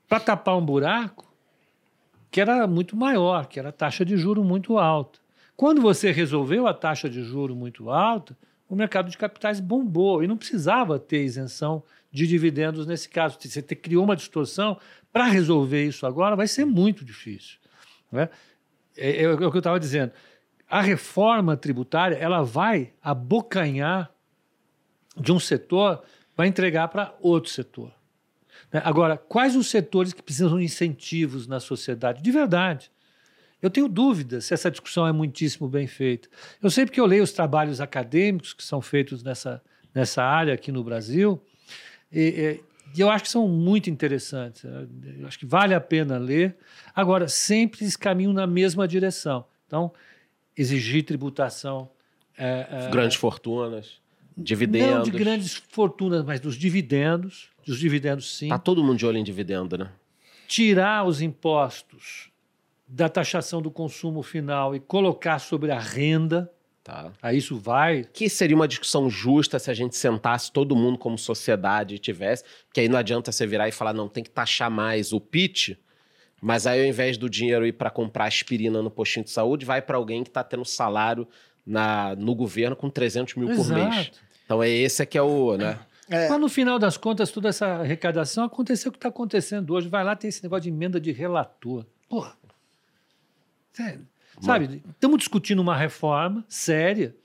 para 0.07 0.21
tapar 0.21 0.57
um 0.57 0.65
buraco 0.65 1.29
que 2.31 2.39
era 2.39 2.65
muito 2.65 2.95
maior, 2.95 3.47
que 3.47 3.59
era 3.59 3.69
a 3.69 3.73
taxa 3.73 4.05
de 4.05 4.15
juro 4.15 4.45
muito 4.45 4.77
alta. 4.77 5.19
Quando 5.57 5.81
você 5.81 6.09
resolveu 6.11 6.65
a 6.65 6.73
taxa 6.73 7.09
de 7.09 7.21
juro 7.21 7.53
muito 7.53 7.89
alta, 7.89 8.35
o 8.69 8.75
mercado 8.75 9.09
de 9.09 9.17
capitais 9.17 9.59
bombou 9.59 10.23
e 10.23 10.27
não 10.27 10.37
precisava 10.37 10.97
ter 10.97 11.23
isenção 11.23 11.83
de 12.11 12.27
dividendos 12.27 12.85
nesse 12.85 13.07
caso. 13.07 13.37
Você 13.39 13.61
criou 13.61 14.03
uma 14.03 14.15
distorção. 14.15 14.77
Para 15.11 15.25
resolver 15.25 15.85
isso 15.85 16.05
agora 16.05 16.35
vai 16.35 16.47
ser 16.47 16.65
muito 16.65 17.05
difícil. 17.05 17.57
né? 18.11 18.29
É, 18.97 19.23
é 19.23 19.29
o 19.29 19.37
que 19.37 19.57
eu 19.57 19.59
estava 19.59 19.79
dizendo. 19.79 20.11
A 20.69 20.81
reforma 20.81 21.57
tributária 21.57 22.15
ela 22.15 22.43
vai 22.43 22.93
abocanhar 23.01 24.11
de 25.17 25.31
um 25.31 25.39
setor, 25.39 26.01
vai 26.35 26.47
entregar 26.47 26.87
para 26.87 27.13
outro 27.21 27.51
setor. 27.51 27.93
né? 28.71 28.81
Agora, 28.85 29.17
quais 29.17 29.55
os 29.55 29.67
setores 29.67 30.13
que 30.13 30.23
precisam 30.23 30.57
de 30.57 30.63
incentivos 30.63 31.47
na 31.47 31.59
sociedade? 31.59 32.21
De 32.21 32.31
verdade. 32.31 32.91
Eu 33.61 33.69
tenho 33.69 33.87
dúvidas 33.87 34.45
se 34.45 34.53
essa 34.53 34.71
discussão 34.71 35.05
é 35.05 35.11
muitíssimo 35.11 35.67
bem 35.67 35.85
feita. 35.85 36.27
Eu 36.61 36.71
sei 36.71 36.85
porque 36.85 36.99
eu 36.99 37.05
leio 37.05 37.23
os 37.23 37.31
trabalhos 37.31 37.79
acadêmicos 37.79 38.53
que 38.53 38.63
são 38.63 38.81
feitos 38.81 39.21
nessa, 39.21 39.61
nessa 39.93 40.23
área 40.23 40.53
aqui 40.53 40.71
no 40.71 40.83
Brasil, 40.83 41.39
e, 42.11 42.59
e- 42.95 42.99
eu 43.01 43.09
acho 43.09 43.23
que 43.23 43.29
são 43.29 43.47
muito 43.47 43.89
interessantes. 43.89 44.63
Eu 44.65 45.25
acho 45.25 45.39
que 45.39 45.45
vale 45.45 45.73
a 45.73 45.79
pena 45.79 46.17
ler. 46.17 46.57
Agora, 46.93 47.27
sempre 47.29 47.83
eles 47.83 47.95
caminham 47.95 48.33
na 48.33 48.45
mesma 48.45 48.85
direção. 48.85 49.45
Então, 49.65 49.93
exigir 50.57 51.03
tributação. 51.05 51.89
é, 52.37 52.67
é, 52.69 52.89
Grandes 52.91 53.15
fortunas, 53.15 54.01
dividendos. 54.37 54.89
não 54.95 55.03
de 55.03 55.11
grandes 55.11 55.53
fortunas, 55.53 56.25
mas 56.25 56.39
dos 56.41 56.55
dividendos. 56.55 57.49
Dos 57.65 57.79
dividendos, 57.79 58.35
sim. 58.37 58.49
Tá 58.49 58.57
todo 58.59 58.83
mundo 58.83 58.97
de 58.97 59.05
olho 59.05 59.17
em 59.17 59.23
dividendo, 59.23 59.77
né? 59.77 59.89
Tirar 60.47 61.05
os 61.05 61.21
impostos 61.21 62.29
da 62.87 63.07
taxação 63.07 63.61
do 63.61 63.71
consumo 63.71 64.21
final 64.21 64.75
e 64.75 64.79
colocar 64.81 65.39
sobre 65.39 65.71
a 65.71 65.79
renda. 65.79 66.51
Tá. 66.83 67.11
Aí 67.21 67.37
isso 67.37 67.57
vai. 67.57 68.03
Que 68.11 68.27
seria 68.27 68.55
uma 68.55 68.67
discussão 68.67 69.09
justa 69.09 69.59
se 69.59 69.69
a 69.69 69.73
gente 69.73 69.95
sentasse 69.95 70.51
todo 70.51 70.75
mundo 70.75 70.97
como 70.97 71.17
sociedade 71.17 71.95
e 71.95 71.99
tivesse. 71.99 72.43
Porque 72.65 72.81
aí 72.81 72.89
não 72.89 72.97
adianta 72.97 73.31
você 73.31 73.45
virar 73.45 73.67
e 73.67 73.71
falar, 73.71 73.93
não, 73.93 74.07
tem 74.07 74.23
que 74.23 74.31
taxar 74.31 74.71
mais 74.71 75.13
o 75.13 75.21
PIT, 75.21 75.79
mas 76.41 76.65
aí 76.65 76.81
ao 76.81 76.87
invés 76.87 77.17
do 77.17 77.29
dinheiro 77.29 77.67
ir 77.67 77.73
para 77.73 77.91
comprar 77.91 78.25
aspirina 78.25 78.81
no 78.81 78.89
postinho 78.89 79.23
de 79.23 79.29
saúde, 79.29 79.63
vai 79.63 79.81
para 79.81 79.95
alguém 79.95 80.23
que 80.23 80.29
está 80.29 80.43
tendo 80.43 80.65
salário 80.65 81.27
na, 81.63 82.15
no 82.15 82.33
governo 82.33 82.75
com 82.75 82.89
300 82.89 83.35
mil 83.35 83.55
por 83.55 83.67
mês. 83.67 83.95
Exato. 83.95 84.19
Então 84.45 84.63
é 84.63 84.69
esse 84.69 85.05
que 85.05 85.17
é 85.17 85.21
o, 85.21 85.55
né? 85.55 85.79
É, 86.09 86.27
Mas 86.27 86.41
no 86.41 86.49
final 86.49 86.77
das 86.77 86.97
contas, 86.97 87.31
toda 87.31 87.47
essa 87.47 87.67
arrecadação 87.67 88.43
aconteceu 88.43 88.89
o 88.89 88.91
que 88.91 88.97
está 88.97 89.07
acontecendo 89.07 89.73
hoje. 89.73 89.87
Vai 89.87 90.03
lá, 90.03 90.13
tem 90.13 90.27
esse 90.27 90.43
negócio 90.43 90.63
de 90.63 90.69
emenda 90.69 90.99
de 90.99 91.11
relator. 91.11 91.85
Porra. 92.09 92.35
Sério. 93.71 94.05
Sabe, 94.41 94.81
estamos 94.89 95.19
discutindo 95.19 95.61
uma 95.61 95.75
reforma 95.75 96.43
séria 96.47 97.15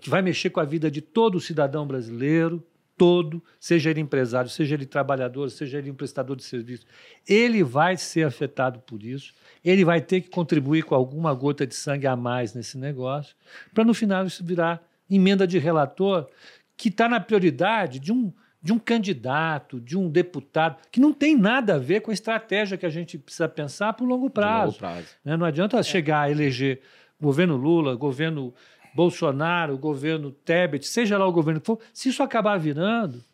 que 0.00 0.10
vai 0.10 0.22
mexer 0.22 0.50
com 0.50 0.60
a 0.60 0.64
vida 0.64 0.90
de 0.90 1.00
todo 1.00 1.40
cidadão 1.40 1.86
brasileiro, 1.86 2.62
todo, 2.96 3.42
seja 3.58 3.88
ele 3.88 4.00
empresário, 4.00 4.50
seja 4.50 4.74
ele 4.74 4.84
trabalhador, 4.84 5.50
seja 5.50 5.78
ele 5.78 5.90
um 5.90 5.94
prestador 5.94 6.36
de 6.36 6.44
serviço. 6.44 6.84
Ele 7.26 7.64
vai 7.64 7.96
ser 7.96 8.26
afetado 8.26 8.78
por 8.80 9.02
isso, 9.02 9.32
ele 9.64 9.84
vai 9.84 10.02
ter 10.02 10.20
que 10.20 10.28
contribuir 10.28 10.84
com 10.84 10.94
alguma 10.94 11.32
gota 11.32 11.66
de 11.66 11.74
sangue 11.74 12.06
a 12.06 12.14
mais 12.14 12.52
nesse 12.52 12.76
negócio, 12.76 13.34
para 13.72 13.84
no 13.84 13.94
final 13.94 14.26
isso 14.26 14.44
virar 14.44 14.86
emenda 15.08 15.46
de 15.46 15.58
relator 15.58 16.28
que 16.76 16.88
está 16.88 17.08
na 17.08 17.18
prioridade 17.18 17.98
de 17.98 18.12
um, 18.12 18.32
de 18.62 18.72
um 18.72 18.78
candidato, 18.78 19.80
de 19.80 19.96
um 19.96 20.08
deputado, 20.08 20.76
que 20.90 21.00
não 21.00 21.12
tem 21.12 21.36
nada 21.36 21.76
a 21.76 21.78
ver 21.78 22.00
com 22.00 22.10
a 22.10 22.14
estratégia 22.14 22.76
que 22.76 22.84
a 22.84 22.90
gente 22.90 23.16
precisa 23.18 23.48
pensar 23.48 23.92
para 23.94 24.04
o 24.04 24.08
longo 24.08 24.28
prazo. 24.28 24.66
longo 24.72 24.78
prazo. 24.78 25.06
né? 25.24 25.36
Não 25.36 25.46
adianta 25.46 25.82
chegar 25.82 26.22
a 26.22 26.30
eleger 26.30 26.80
governo 27.20 27.56
Lula, 27.56 27.94
governo 27.96 28.52
Bolsonaro, 28.94 29.78
governo 29.78 30.30
Tebet, 30.30 30.86
seja 30.86 31.16
lá 31.16 31.26
o 31.26 31.32
governo 31.32 31.60
que 31.60 31.66
for, 31.66 31.78
se 31.92 32.08
isso 32.08 32.22
acabar 32.22 32.58
virando 32.58 33.24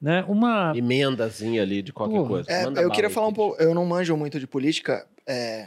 né, 0.00 0.24
uma. 0.28 0.72
Emendazinha 0.76 1.62
ali 1.62 1.80
de 1.82 1.92
qualquer 1.92 2.16
Porra. 2.16 2.28
coisa. 2.28 2.50
É, 2.50 2.64
Manda 2.64 2.80
eu 2.80 2.90
queria 2.90 3.08
aí, 3.08 3.12
falar 3.14 3.28
um 3.28 3.32
pouco. 3.32 3.60
Eu 3.62 3.74
não 3.74 3.86
manjo 3.86 4.16
muito 4.16 4.38
de 4.38 4.46
política. 4.46 5.06
é, 5.26 5.66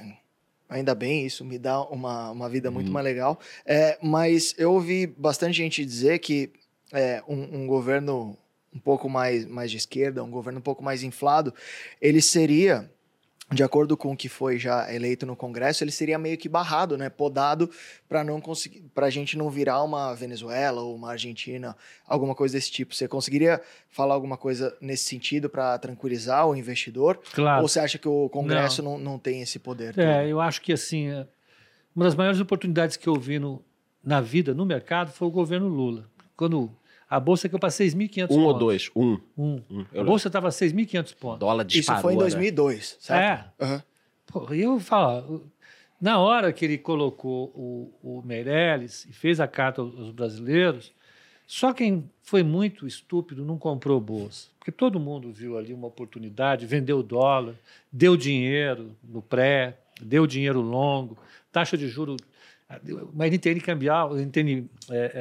ainda 0.70 0.95
bem, 0.95 1.26
isso 1.26 1.43
me 1.43 1.58
dá 1.60 1.82
uma, 1.82 2.32
uma 2.32 2.47
vida 2.49 2.70
muito 2.72 2.88
Uhum. 2.88 2.93
mais 2.93 3.04
legal. 3.04 3.39
É, 3.66 3.97
mas 4.02 4.54
eu 4.58 4.72
ouvi 4.74 5.06
bastante 5.08 5.54
gente 5.58 5.84
dizer 5.84 6.20
que 6.20 6.49
é, 6.93 7.22
um, 7.28 7.64
um 7.64 7.68
governo 7.68 8.38
um 8.74 8.80
pouco 8.80 9.09
mais, 9.09 9.45
mais 9.45 9.69
de 9.69 9.78
esquerda, 9.78 10.24
um 10.24 10.32
governo 10.32 10.59
um 10.59 10.63
pouco 10.63 10.84
mais 10.84 11.03
inflado, 11.03 11.53
ele 12.01 12.22
seria, 12.22 12.89
de 13.51 13.63
acordo 13.63 13.97
com 13.97 14.13
o 14.13 14.17
que 14.17 14.30
foi 14.30 14.57
já 14.57 14.93
eleito 14.93 15.26
no 15.26 15.36
Congresso, 15.36 15.84
ele 15.84 15.91
seria 15.91 16.17
meio 16.17 16.38
que 16.38 16.47
barrado, 16.47 16.97
né? 16.97 17.09
Podado 17.09 17.69
para 18.07 18.24
não 18.24 18.39
conseguir, 18.39 18.82
para 18.95 19.07
a 19.07 19.09
gente 19.09 19.38
não 19.38 19.49
virar 19.49 19.84
uma 19.84 20.13
Venezuela 20.13 20.82
ou 20.82 20.95
uma 20.95 21.11
Argentina, 21.11 21.76
alguma 22.07 22.34
coisa 22.34 22.55
desse 22.55 22.72
tipo. 22.72 22.95
Você 22.95 23.07
conseguiria 23.07 23.61
falar 23.89 24.13
alguma 24.13 24.38
coisa 24.38 24.76
nesse 24.80 25.03
sentido 25.03 25.49
para 25.49 25.78
tranquilizar 25.78 26.47
o 26.47 26.55
investidor? 26.55 27.19
Claro. 27.34 27.61
Ou 27.61 27.67
você 27.67 27.80
acha 27.80 27.97
que 27.97 28.07
o 28.07 28.30
Congresso 28.30 28.82
não, 28.82 28.97
não, 28.97 29.19
tem 29.19 29.41
esse 29.41 29.59
poder? 29.59 29.99
É, 29.99 30.28
eu 30.28 30.39
acho 30.39 30.61
que 30.61 30.72
assim, 30.72 31.09
é, 31.09 31.28
uma 31.93 32.05
das 32.05 32.15
maiores 32.15 32.39
oportunidades 32.39 32.95
que 32.95 33.09
eu 33.09 33.15
vi 33.15 33.38
no, 33.38 33.61
na 34.01 34.22
vida, 34.22 34.53
no 34.53 34.65
mercado, 34.65 35.11
foi 35.11 35.28
o 35.28 35.32
governo 35.32 35.67
Lula. 35.67 36.09
Quando 36.38 36.72
a 37.12 37.20
bolsa 37.20 37.49
caiu 37.49 37.59
para 37.59 37.68
6.500 37.68 38.28
pontos. 38.28 38.38
Um 38.38 38.43
ou 38.45 38.53
dois? 38.57 38.89
Um. 38.95 39.20
Um. 39.38 39.62
um. 39.70 39.82
A 39.93 39.97
Eu 39.97 40.05
bolsa 40.05 40.30
estava 40.30 40.47
6.500 40.47 41.14
pontos. 41.16 41.39
Dólar 41.39 41.66
disparou, 41.66 41.97
Isso 41.99 42.01
foi 42.01 42.14
em 42.14 42.16
né? 42.16 42.22
2002, 42.22 42.97
certo? 43.01 43.51
É. 43.59 43.66
Aham. 43.66 43.84
Pô, 44.28 44.53
e 44.53 44.62
eu 44.62 44.80
falo, 44.80 45.43
na 45.99 46.20
hora 46.20 46.53
que 46.53 46.64
ele 46.64 46.78
colocou 46.78 47.51
o, 47.53 47.93
o 48.01 48.22
Meirelles 48.26 49.03
e 49.09 49.12
fez 49.12 49.41
a 49.41 49.47
carta 49.47 49.82
aos 49.82 50.12
brasileiros, 50.12 50.93
só 51.45 51.74
quem 51.74 52.09
foi 52.22 52.43
muito 52.43 52.88
estúpido 52.88 53.43
não 53.43 53.57
comprou 53.57 53.99
bolsa. 53.99 54.47
Porque 54.57 54.72
todo 54.72 54.97
mundo 54.97 55.34
viu 55.34 55.57
ali 55.57 55.74
uma 55.74 55.88
oportunidade, 55.88 56.66
vendeu 56.66 56.99
o 56.99 57.03
dólar, 57.03 57.55
deu 57.91 58.16
dinheiro 58.16 58.95
no 59.03 59.22
pré, 59.22 59.78
deu 60.01 60.26
dinheiro 60.26 60.62
longo, 60.62 61.18
taxa 61.51 61.78
de 61.78 61.89
juro. 61.89 62.16
Uma 63.13 63.28
NTN 63.28 63.59
cambial, 63.59 64.15
NTN 64.15 64.69
é, 64.89 65.11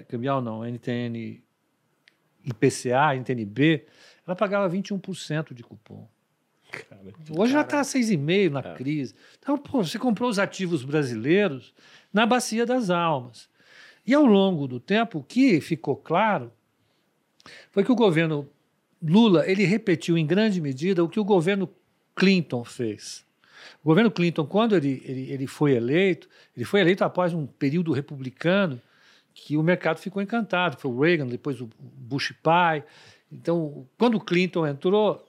é, 0.00 0.04
cambial 0.08 0.42
não, 0.42 0.64
NTN 0.64 1.42
IPCA, 2.44 3.14
NTNB, 3.16 3.86
ela 4.26 4.36
pagava 4.36 4.68
21% 4.74 5.54
de 5.54 5.62
cupom. 5.62 6.08
Hoje 7.30 7.52
já 7.52 7.62
está 7.62 7.80
6,5% 7.80 8.50
na 8.50 8.62
crise. 8.74 9.14
Então, 9.38 9.56
pô, 9.56 9.82
você 9.82 9.98
comprou 9.98 10.28
os 10.28 10.38
ativos 10.38 10.84
brasileiros 10.84 11.74
na 12.12 12.26
bacia 12.26 12.66
das 12.66 12.90
almas. 12.90 13.48
E 14.06 14.14
ao 14.14 14.24
longo 14.24 14.66
do 14.66 14.78
tempo, 14.78 15.18
o 15.18 15.22
que 15.22 15.60
ficou 15.60 15.96
claro 15.96 16.52
foi 17.70 17.84
que 17.84 17.92
o 17.92 17.96
governo 17.96 18.48
Lula 19.02 19.48
ele 19.48 19.64
repetiu 19.64 20.18
em 20.18 20.26
grande 20.26 20.60
medida 20.60 21.04
o 21.04 21.08
que 21.08 21.20
o 21.20 21.24
governo 21.24 21.70
Clinton 22.14 22.64
fez. 22.64 23.24
O 23.82 23.88
governo 23.88 24.10
Clinton, 24.10 24.44
quando 24.46 24.76
ele, 24.76 25.02
ele, 25.04 25.30
ele 25.32 25.46
foi 25.46 25.72
eleito, 25.72 26.28
ele 26.56 26.64
foi 26.64 26.80
eleito 26.80 27.04
após 27.04 27.32
um 27.32 27.46
período 27.46 27.92
republicano 27.92 28.80
que 29.34 29.56
o 29.56 29.62
mercado 29.62 29.98
ficou 29.98 30.20
encantado. 30.20 30.76
Foi 30.78 30.90
o 30.90 31.00
Reagan, 31.00 31.26
depois 31.26 31.60
o 31.60 31.68
Bush 31.78 32.32
pai. 32.42 32.84
Então, 33.30 33.86
quando 33.96 34.16
o 34.16 34.20
Clinton 34.20 34.66
entrou, 34.66 35.24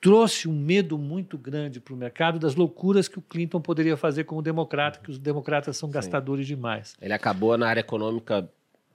trouxe 0.00 0.48
um 0.48 0.52
medo 0.52 0.96
muito 0.96 1.36
grande 1.36 1.80
para 1.80 1.92
o 1.92 1.96
mercado 1.96 2.38
das 2.38 2.54
loucuras 2.54 3.06
que 3.06 3.18
o 3.18 3.22
Clinton 3.22 3.60
poderia 3.60 3.96
fazer 3.96 4.24
como 4.24 4.40
democrata, 4.40 5.00
que 5.02 5.10
os 5.10 5.18
democratas 5.18 5.76
são 5.76 5.88
Sim. 5.88 5.94
gastadores 5.94 6.46
demais. 6.46 6.94
Ele 7.00 7.12
acabou 7.12 7.56
na 7.58 7.68
área 7.68 7.80
econômica 7.80 8.48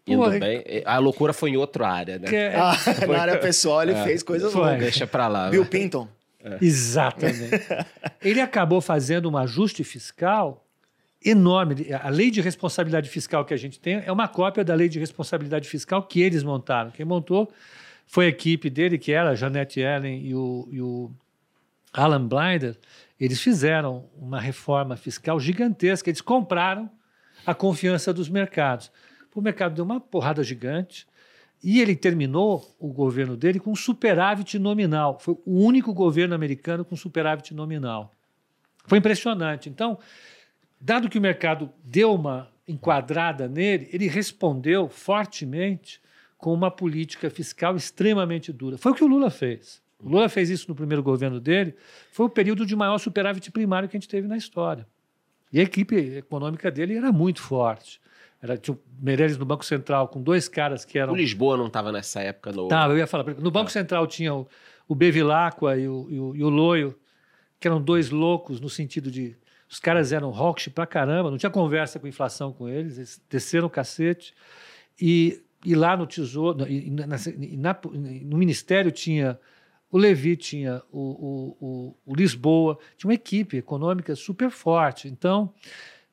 indo 0.07 0.23
Pô, 0.23 0.29
bem. 0.29 0.63
A 0.85 0.97
loucura 0.97 1.33
foi 1.33 1.51
em 1.51 1.57
outra 1.57 1.87
área, 1.87 2.17
né? 2.17 2.27
É... 2.33 2.55
Ah, 2.55 2.75
na 3.07 3.21
área 3.21 3.37
pessoal 3.37 3.83
ele 3.83 3.93
é. 3.93 4.03
fez 4.03 4.23
coisas 4.23 4.53
loucas. 4.53 4.79
Deixa 4.79 5.05
para 5.05 5.27
lá. 5.27 5.49
Bill 5.49 5.65
Pinton. 5.65 6.07
É. 6.45 6.63
Exatamente. 6.63 7.49
ele 8.21 8.39
acabou 8.39 8.79
fazendo 8.79 9.29
um 9.29 9.35
ajuste 9.35 9.83
fiscal 9.83 10.63
enorme. 11.23 11.87
A 11.91 12.09
lei 12.09 12.29
de 12.29 12.39
responsabilidade 12.39 13.09
fiscal 13.09 13.43
que 13.43 13.53
a 13.53 13.57
gente 13.57 13.79
tem 13.79 14.03
é 14.05 14.11
uma 14.11 14.27
cópia 14.27 14.63
da 14.63 14.75
lei 14.75 14.87
de 14.87 14.99
responsabilidade 14.99 15.67
fiscal 15.67 16.03
que 16.03 16.21
eles 16.21 16.43
montaram. 16.43 16.91
Quem 16.91 17.05
montou 17.05 17.51
foi 18.05 18.27
a 18.27 18.29
equipe 18.29 18.69
dele, 18.69 18.99
que 18.99 19.11
era 19.11 19.31
a 19.31 19.35
Janete 19.35 19.79
Ellen 19.79 20.23
e 20.23 20.35
o, 20.35 20.69
e 20.71 20.79
o 20.79 21.11
Alan 21.91 22.27
Blinder. 22.27 22.77
Eles 23.19 23.41
fizeram 23.41 24.07
uma 24.15 24.39
reforma 24.39 24.95
fiscal 24.95 25.39
gigantesca. 25.39 26.11
Eles 26.11 26.21
compraram 26.21 26.89
a 27.43 27.55
confiança 27.55 28.13
dos 28.13 28.29
mercados. 28.29 28.91
O 29.33 29.41
mercado 29.41 29.73
deu 29.73 29.83
uma 29.83 29.99
porrada 29.99 30.43
gigante. 30.43 31.07
E 31.63 31.81
ele 31.81 31.95
terminou 31.95 32.75
o 32.79 32.87
governo 32.87 33.35
dele 33.35 33.59
com 33.59 33.75
superávit 33.75 34.59
nominal. 34.59 35.19
Foi 35.19 35.35
o 35.45 35.63
único 35.63 35.93
governo 35.93 36.35
americano 36.35 36.85
com 36.85 36.95
superávit 36.95 37.53
nominal. 37.53 38.11
Foi 38.85 38.99
impressionante. 38.99 39.67
Então, 39.69 39.97
dado 40.79 41.09
que 41.09 41.17
o 41.17 41.21
mercado 41.21 41.71
deu 41.83 42.13
uma 42.13 42.49
enquadrada 42.67 43.47
nele, 43.47 43.89
ele 43.91 44.07
respondeu 44.07 44.87
fortemente 44.89 46.01
com 46.37 46.53
uma 46.53 46.69
política 46.69 47.29
fiscal 47.29 47.75
extremamente 47.75 48.51
dura. 48.53 48.77
Foi 48.77 48.91
o 48.91 48.95
que 48.95 49.03
o 49.03 49.07
Lula 49.07 49.29
fez. 49.29 49.81
O 49.99 50.09
Lula 50.09 50.29
fez 50.29 50.49
isso 50.49 50.67
no 50.69 50.75
primeiro 50.75 51.01
governo 51.01 51.39
dele. 51.39 51.75
Foi 52.11 52.25
o 52.25 52.29
período 52.29 52.65
de 52.65 52.75
maior 52.75 52.97
superávit 52.97 53.51
primário 53.51 53.89
que 53.89 53.97
a 53.97 53.99
gente 53.99 54.09
teve 54.09 54.27
na 54.27 54.37
história. 54.37 54.85
E 55.51 55.59
a 55.59 55.63
equipe 55.63 55.95
econômica 55.95 56.69
dele 56.69 56.95
era 56.95 57.11
muito 57.11 57.41
forte. 57.41 57.99
Era, 58.45 58.57
tinha 58.57 58.75
o 58.75 58.79
Meirelles 59.01 59.37
no 59.37 59.45
Banco 59.45 59.65
Central, 59.65 60.07
com 60.07 60.21
dois 60.21 60.47
caras 60.47 60.85
que 60.85 60.99
eram. 60.99 61.13
O 61.13 61.15
Lisboa 61.15 61.57
não 61.57 61.65
estava 61.65 61.91
nessa 61.91 62.21
época 62.21 62.51
no. 62.51 62.67
Tava, 62.67 62.93
eu 62.93 62.99
ia 62.99 63.07
falar. 63.07 63.25
No 63.39 63.49
Banco 63.49 63.69
ah. 63.69 63.73
Central 63.73 64.05
tinha 64.05 64.33
o, 64.33 64.47
o 64.87 64.93
Bevilacqua 64.93 65.75
e 65.75 65.87
o, 65.87 66.07
e, 66.09 66.19
o, 66.19 66.35
e 66.35 66.43
o 66.43 66.49
Loio, 66.49 66.95
que 67.59 67.67
eram 67.67 67.81
dois 67.81 68.11
loucos 68.11 68.61
no 68.61 68.69
sentido 68.69 69.09
de. 69.09 69.35
Os 69.67 69.79
caras 69.79 70.13
eram 70.13 70.29
rock 70.29 70.69
pra 70.69 70.85
caramba, 70.85 71.31
não 71.31 71.39
tinha 71.39 71.49
conversa 71.49 71.99
com 71.99 72.07
inflação 72.07 72.53
com 72.53 72.69
eles, 72.69 72.97
eles 72.97 73.21
desceram 73.27 73.65
o 73.65 73.69
cacete. 73.69 74.31
E, 75.01 75.41
e 75.65 75.73
lá 75.73 75.97
no 75.97 76.05
Tesouro, 76.05 76.67
e, 76.69 76.91
na, 76.91 77.07
na, 77.07 77.79
no 78.21 78.37
Ministério 78.37 78.91
tinha 78.91 79.39
o 79.91 79.97
Levi, 79.97 80.37
tinha 80.37 80.83
o, 80.91 80.99
o, 80.99 81.57
o, 81.59 81.97
o 82.05 82.15
Lisboa, 82.15 82.77
tinha 82.95 83.09
uma 83.09 83.15
equipe 83.15 83.57
econômica 83.57 84.15
super 84.15 84.51
forte. 84.51 85.07
Então, 85.07 85.51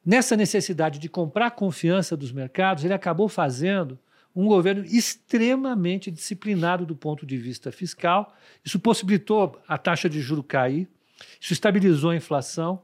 Nessa 0.05 0.37
necessidade 0.37 0.99
de 0.99 1.09
comprar 1.09 1.53
confiança 1.53 2.17
dos 2.17 2.33
mercados, 2.33 2.85
ele 2.85 2.93
acabou 2.93 3.29
fazendo 3.29 3.99
um 4.35 4.47
governo 4.47 4.85
extremamente 4.85 6.11
disciplinado 6.11 6.85
do 6.85 6.97
ponto 6.97 7.25
de 7.25 7.37
vista 7.37 7.71
fiscal. 7.71 8.35
Isso 8.65 8.81
possibilitou 8.81 9.61
a 9.69 9.79
taxa 9.79 10.09
de 10.09 10.21
juro 10.21 10.43
cair, 10.43 10.89
isso 11.41 11.53
estabilizou 11.53 12.11
a 12.11 12.17
inflação 12.17 12.83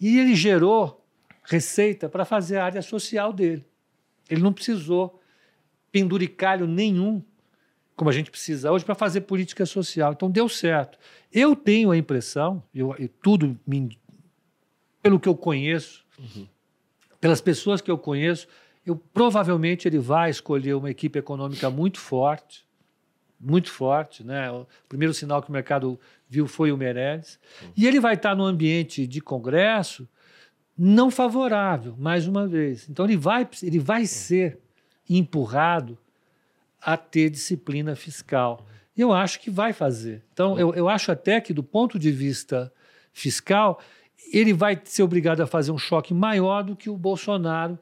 e 0.00 0.18
ele 0.18 0.34
gerou 0.34 1.04
receita 1.42 2.08
para 2.08 2.24
fazer 2.24 2.56
a 2.56 2.64
área 2.64 2.80
social 2.80 3.32
dele. 3.32 3.64
Ele 4.30 4.40
não 4.40 4.52
precisou 4.52 5.20
penduricalho 5.92 6.66
nenhum, 6.66 7.22
como 7.94 8.08
a 8.08 8.12
gente 8.12 8.30
precisa 8.30 8.72
hoje, 8.72 8.86
para 8.86 8.94
fazer 8.94 9.22
política 9.22 9.66
social. 9.66 10.12
Então 10.12 10.30
deu 10.30 10.48
certo. 10.48 10.98
Eu 11.30 11.54
tenho 11.54 11.90
a 11.90 11.96
impressão, 11.96 12.62
eu 12.74 12.96
tudo 13.22 13.58
me, 13.66 13.98
pelo 15.02 15.20
que 15.20 15.28
eu 15.28 15.36
conheço, 15.36 16.06
uhum 16.18 16.53
pelas 17.24 17.40
pessoas 17.40 17.80
que 17.80 17.90
eu 17.90 17.96
conheço, 17.96 18.46
eu 18.84 18.94
provavelmente 18.94 19.88
ele 19.88 19.98
vai 19.98 20.28
escolher 20.28 20.74
uma 20.74 20.90
equipe 20.90 21.18
econômica 21.18 21.70
muito 21.70 21.98
forte, 21.98 22.66
muito 23.40 23.70
forte, 23.70 24.22
né? 24.22 24.50
O 24.50 24.66
primeiro 24.90 25.14
sinal 25.14 25.42
que 25.42 25.48
o 25.48 25.52
mercado 25.52 25.98
viu 26.28 26.46
foi 26.46 26.70
o 26.70 26.76
Meirelles, 26.76 27.40
uhum. 27.62 27.72
e 27.74 27.86
ele 27.86 27.98
vai 27.98 28.12
estar 28.12 28.36
no 28.36 28.44
ambiente 28.44 29.06
de 29.06 29.22
congresso 29.22 30.06
não 30.76 31.10
favorável, 31.10 31.96
mais 31.96 32.26
uma 32.26 32.46
vez. 32.46 32.86
Então 32.90 33.06
ele 33.06 33.16
vai 33.16 33.48
ele 33.62 33.78
vai 33.78 34.04
ser 34.04 34.58
empurrado 35.08 35.96
a 36.82 36.94
ter 36.94 37.30
disciplina 37.30 37.96
fiscal. 37.96 38.66
E 38.94 39.00
eu 39.00 39.14
acho 39.14 39.40
que 39.40 39.48
vai 39.48 39.72
fazer. 39.72 40.22
Então 40.34 40.58
eu, 40.58 40.74
eu 40.74 40.90
acho 40.90 41.10
até 41.10 41.40
que 41.40 41.54
do 41.54 41.62
ponto 41.62 41.98
de 41.98 42.10
vista 42.10 42.70
fiscal 43.14 43.80
ele 44.32 44.52
vai 44.52 44.80
ser 44.84 45.02
obrigado 45.02 45.40
a 45.40 45.46
fazer 45.46 45.70
um 45.70 45.78
choque 45.78 46.12
maior 46.12 46.62
do 46.62 46.76
que 46.76 46.90
o 46.90 46.96
Bolsonaro 46.96 47.78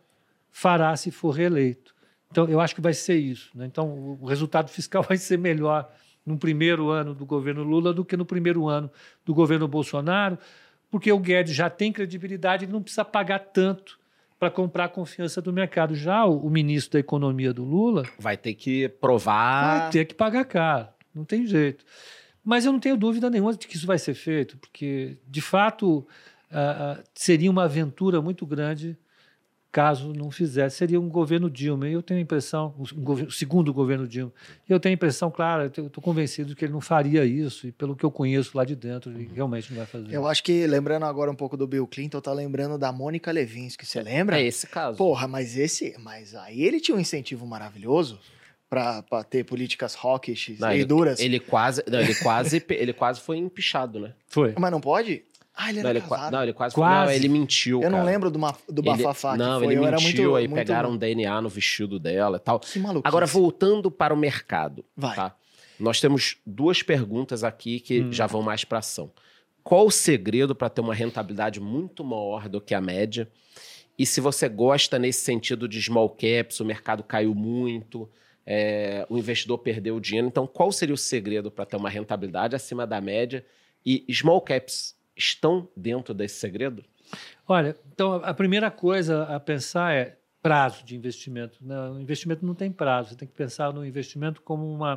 fará 0.51 0.95
se 0.97 1.11
for 1.11 1.31
reeleito. 1.31 1.95
Então, 2.31 2.49
eu 2.49 2.61
acho 2.61 2.75
que 2.75 2.81
vai 2.81 2.95
ser 2.95 3.17
isso. 3.17 3.51
Né? 3.55 3.67
Então, 3.67 4.19
o 4.21 4.27
resultado 4.27 4.69
fiscal 4.69 5.03
vai 5.07 5.17
ser 5.17 5.39
melhor 5.39 5.91
no 6.25 6.39
primeiro 6.39 6.89
ano 6.89 7.15
do 7.15 7.27
governo 7.27 7.63
Lula 7.63 7.93
do 7.93 8.05
que 8.05 8.17
no 8.17 8.25
primeiro 8.25 8.69
ano 8.69 8.91
do 9.25 9.35
governo 9.35 9.67
Bolsonaro, 9.67 10.39
porque 10.91 11.11
o 11.11 11.19
Guedes 11.19 11.55
já 11.55 11.69
tem 11.69 11.93
credibilidade, 11.93 12.65
ele 12.65 12.73
não 12.73 12.83
precisa 12.83 13.05
pagar 13.05 13.39
tanto 13.39 13.99
para 14.39 14.51
comprar 14.51 14.85
a 14.85 14.89
confiança 14.89 15.41
do 15.41 15.53
mercado. 15.53 15.95
Já 15.95 16.25
o, 16.25 16.47
o, 16.47 16.51
ministro 16.51 16.95
da 16.95 16.99
Economia 16.99 17.53
do 17.53 17.65
Lula. 17.65 18.05
Vai 18.19 18.37
ter 18.37 18.55
que 18.55 18.89
provar. 18.89 19.79
Vai 19.79 19.91
ter 19.91 20.05
que 20.05 20.15
pagar 20.15 20.45
caro, 20.45 20.89
não 21.15 21.25
tem 21.25 21.47
jeito. 21.47 21.85
Mas 22.45 22.65
eu 22.65 22.73
não 22.73 22.81
tenho 22.81 22.97
dúvida 22.97 23.31
nenhuma 23.31 23.55
de 23.55 23.67
que 23.67 23.77
isso 23.77 23.87
vai 23.87 23.99
ser 23.99 24.15
feito, 24.15 24.59
porque, 24.59 25.17
de 25.29 25.41
fato, 25.41 25.99
uh, 26.51 27.03
seria 27.15 27.51
uma 27.51 27.65
aventura 27.65 28.21
muito 28.21 28.45
grande 28.45 28.99
caso 29.73 30.13
não 30.13 30.31
fizesse. 30.31 30.77
Seria 30.77 31.01
um 31.01 31.09
governo 31.09 31.49
Dilma. 31.49 31.89
E 31.89 31.95
eu 31.95 32.03
tenho 32.03 32.21
a 32.21 32.23
impressão, 32.23 32.75
um 32.79 33.01
governo, 33.01 33.31
o 33.31 33.33
segundo 33.33 33.73
governo 33.73 34.07
Dilma, 34.07 34.31
eu 34.69 34.79
tenho 34.79 34.93
a 34.93 34.95
impressão, 34.95 35.31
claro, 35.31 35.63
eu 35.75 35.87
estou 35.87 36.03
convencido 36.03 36.55
que 36.55 36.67
ele 36.67 36.75
não 36.75 36.81
faria 36.81 37.25
isso, 37.25 37.67
e 37.67 37.73
pelo 37.73 37.97
que 37.97 38.05
eu 38.05 38.11
conheço 38.11 38.57
lá 38.57 38.67
de 38.67 38.77
dentro, 38.77 39.11
ele 39.11 39.31
realmente 39.35 39.71
não 39.71 39.79
vai 39.79 39.87
fazer. 39.87 40.15
Eu 40.15 40.29
acho 40.29 40.45
que, 40.45 40.67
lembrando 40.67 41.07
agora 41.07 41.31
um 41.31 41.35
pouco 41.35 41.57
do 41.57 41.67
Bill 41.67 41.87
Clinton, 41.87 42.21
tá 42.21 42.33
lembrando 42.33 42.77
da 42.77 42.93
Mônica 42.93 43.33
Levinsky, 43.33 43.87
você 43.87 44.03
lembra? 44.03 44.39
É 44.39 44.45
esse 44.45 44.67
caso. 44.67 44.99
Porra, 44.99 45.27
mas 45.27 45.57
esse, 45.57 45.97
mas 45.99 46.35
aí 46.35 46.63
ele 46.63 46.79
tinha 46.79 46.95
um 46.95 47.01
incentivo 47.01 47.47
maravilhoso 47.47 48.21
para 48.73 49.23
ter 49.23 49.45
políticas 49.45 49.95
hawkish 49.95 50.49
e 50.49 50.65
ele, 50.65 50.85
duras. 50.87 51.21
Ele 51.21 51.39
quase, 51.39 51.85
não, 51.87 52.01
ele 52.01 52.15
quase, 52.15 52.65
ele 52.71 52.95
quase 52.95 53.21
foi 53.21 53.37
empichado, 53.37 54.01
né? 54.01 54.15
Foi. 54.27 54.55
Mas 54.59 54.71
não 54.71 54.81
pode? 54.81 55.25
Ah, 55.55 55.69
ele 55.69 55.81
era 55.81 55.89
não, 55.89 55.91
ele 55.91 56.01
casado. 56.01 56.33
Não, 56.33 56.43
ele 56.43 56.53
quase, 56.55 56.75
quase. 56.75 57.07
Não, 57.07 57.13
ele 57.13 57.29
mentiu, 57.29 57.83
Eu 57.83 57.91
cara. 57.91 57.99
não 57.99 58.07
lembro 58.07 58.31
do, 58.31 58.41
do 58.71 58.83
bafafá 58.83 59.37
Não, 59.37 59.59
foi. 59.61 59.75
ele 59.75 59.77
Eu 59.77 59.91
mentiu, 59.91 60.37
aí 60.37 60.49
muito... 60.49 60.59
pegaram 60.59 60.93
um 60.93 60.97
DNA 60.97 61.39
no 61.43 61.51
vestido 61.51 61.99
dela 61.99 62.39
e 62.39 62.41
tal. 62.41 62.59
Que 62.61 62.79
maluco. 62.79 63.07
Agora, 63.07 63.27
voltando 63.27 63.91
para 63.91 64.15
o 64.15 64.17
mercado. 64.17 64.83
Vai. 64.97 65.17
Tá? 65.17 65.37
Nós 65.79 66.01
temos 66.01 66.39
duas 66.47 66.83
perguntas 66.83 67.45
aqui 67.45 67.79
que 67.79 68.01
hum. 68.01 68.11
já 68.11 68.27
vão 68.27 68.41
mais 68.41 68.65
para 68.65 68.79
ação. 68.79 69.13
Qual 69.63 69.87
o 69.87 69.91
segredo 69.91 70.55
para 70.55 70.71
ter 70.71 70.81
uma 70.81 70.95
rentabilidade 70.95 71.61
muito 71.61 72.03
maior 72.03 72.49
do 72.49 72.59
que 72.59 72.75
a 72.75 72.81
média? 72.81 73.29
E 73.99 74.07
se 74.07 74.19
você 74.19 74.49
gosta 74.49 74.99
nesse 74.99 75.21
sentido 75.21 75.69
de 75.69 75.83
small 75.83 76.09
caps, 76.09 76.59
o 76.59 76.65
mercado 76.65 77.03
caiu 77.03 77.35
muito, 77.35 78.09
é, 78.47 79.07
o 79.09 79.19
investidor 79.19 79.59
perdeu 79.59 79.97
o 79.97 80.01
dinheiro. 80.01 80.27
Então, 80.27 80.47
qual 80.47 80.73
seria 80.73 80.95
o 80.95 80.99
segredo 80.99 81.51
para 81.51 81.65
ter 81.65 81.77
uma 81.77 81.91
rentabilidade 81.91 82.57
acima 82.57 82.87
da 82.87 83.01
média? 83.01 83.45
E 83.85 84.05
small 84.13 84.41
caps 84.41 84.97
estão 85.17 85.69
dentro 85.77 86.15
desse 86.15 86.37
segredo? 86.37 86.85
Olha, 87.47 87.77
então 87.93 88.15
a 88.25 88.33
primeira 88.33 88.71
coisa 88.71 89.25
a 89.25 89.39
pensar 89.39 89.95
é 89.95 90.17
prazo 90.43 90.85
de 90.85 90.97
investimento. 90.97 91.59
O 91.95 92.01
investimento 92.01 92.45
não 92.45 92.55
tem 92.55 92.71
prazo. 92.71 93.11
Você 93.11 93.17
tem 93.17 93.29
que 93.29 93.35
pensar 93.35 93.73
no 93.73 93.85
investimento 93.87 94.43
como 94.43 94.73
uma, 94.73 94.97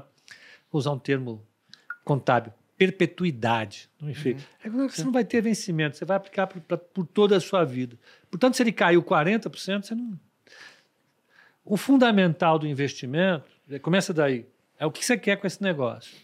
vou 0.72 0.80
usar 0.80 0.92
um 0.92 1.00
termo 1.00 1.46
contábil, 2.04 2.52
perpetuidade. 2.78 3.90
Enfim, 4.02 4.34
uhum. 4.64 4.86
É 4.86 4.88
você 4.90 5.04
não 5.04 5.12
vai 5.12 5.24
ter 5.24 5.42
vencimento, 5.42 5.98
você 5.98 6.06
vai 6.06 6.18
aplicar 6.18 6.48
por, 6.48 6.62
pra, 6.62 6.78
por 6.78 7.06
toda 7.06 7.38
a 7.38 7.40
sua 7.40 7.64
vida. 7.64 7.98
Portanto, 8.30 8.56
se 8.56 8.64
ele 8.64 8.72
caiu 8.72 9.04
40%, 9.04 9.84
você 9.84 9.96
não. 9.96 10.20
O 11.66 11.76
fundamental 11.76 12.60
do 12.60 12.68
investimento, 12.68 13.50
começa 13.82 14.14
daí, 14.14 14.46
é 14.78 14.86
o 14.86 14.92
que 14.92 15.04
você 15.04 15.18
quer 15.18 15.38
com 15.38 15.48
esse 15.48 15.62
negócio. 15.64 16.16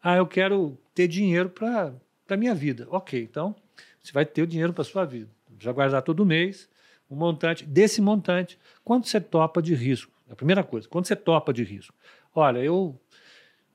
Ah, 0.00 0.16
eu 0.16 0.26
quero 0.26 0.78
ter 0.94 1.08
dinheiro 1.08 1.50
para 1.50 1.92
a 2.28 2.36
minha 2.36 2.54
vida. 2.54 2.86
Ok, 2.88 3.20
então 3.20 3.56
você 4.00 4.12
vai 4.12 4.24
ter 4.24 4.42
o 4.42 4.46
dinheiro 4.46 4.72
para 4.72 4.84
sua 4.84 5.04
vida. 5.04 5.28
Já 5.58 5.72
guardar 5.72 6.02
todo 6.02 6.24
mês 6.24 6.68
um 7.10 7.16
montante. 7.16 7.66
Desse 7.66 8.00
montante, 8.00 8.56
quanto 8.84 9.08
você 9.08 9.20
topa 9.20 9.60
de 9.60 9.74
risco? 9.74 10.12
A 10.30 10.36
primeira 10.36 10.62
coisa, 10.62 10.86
quanto 10.88 11.08
você 11.08 11.16
topa 11.16 11.52
de 11.52 11.64
risco? 11.64 11.92
Olha, 12.32 12.58
eu 12.60 12.96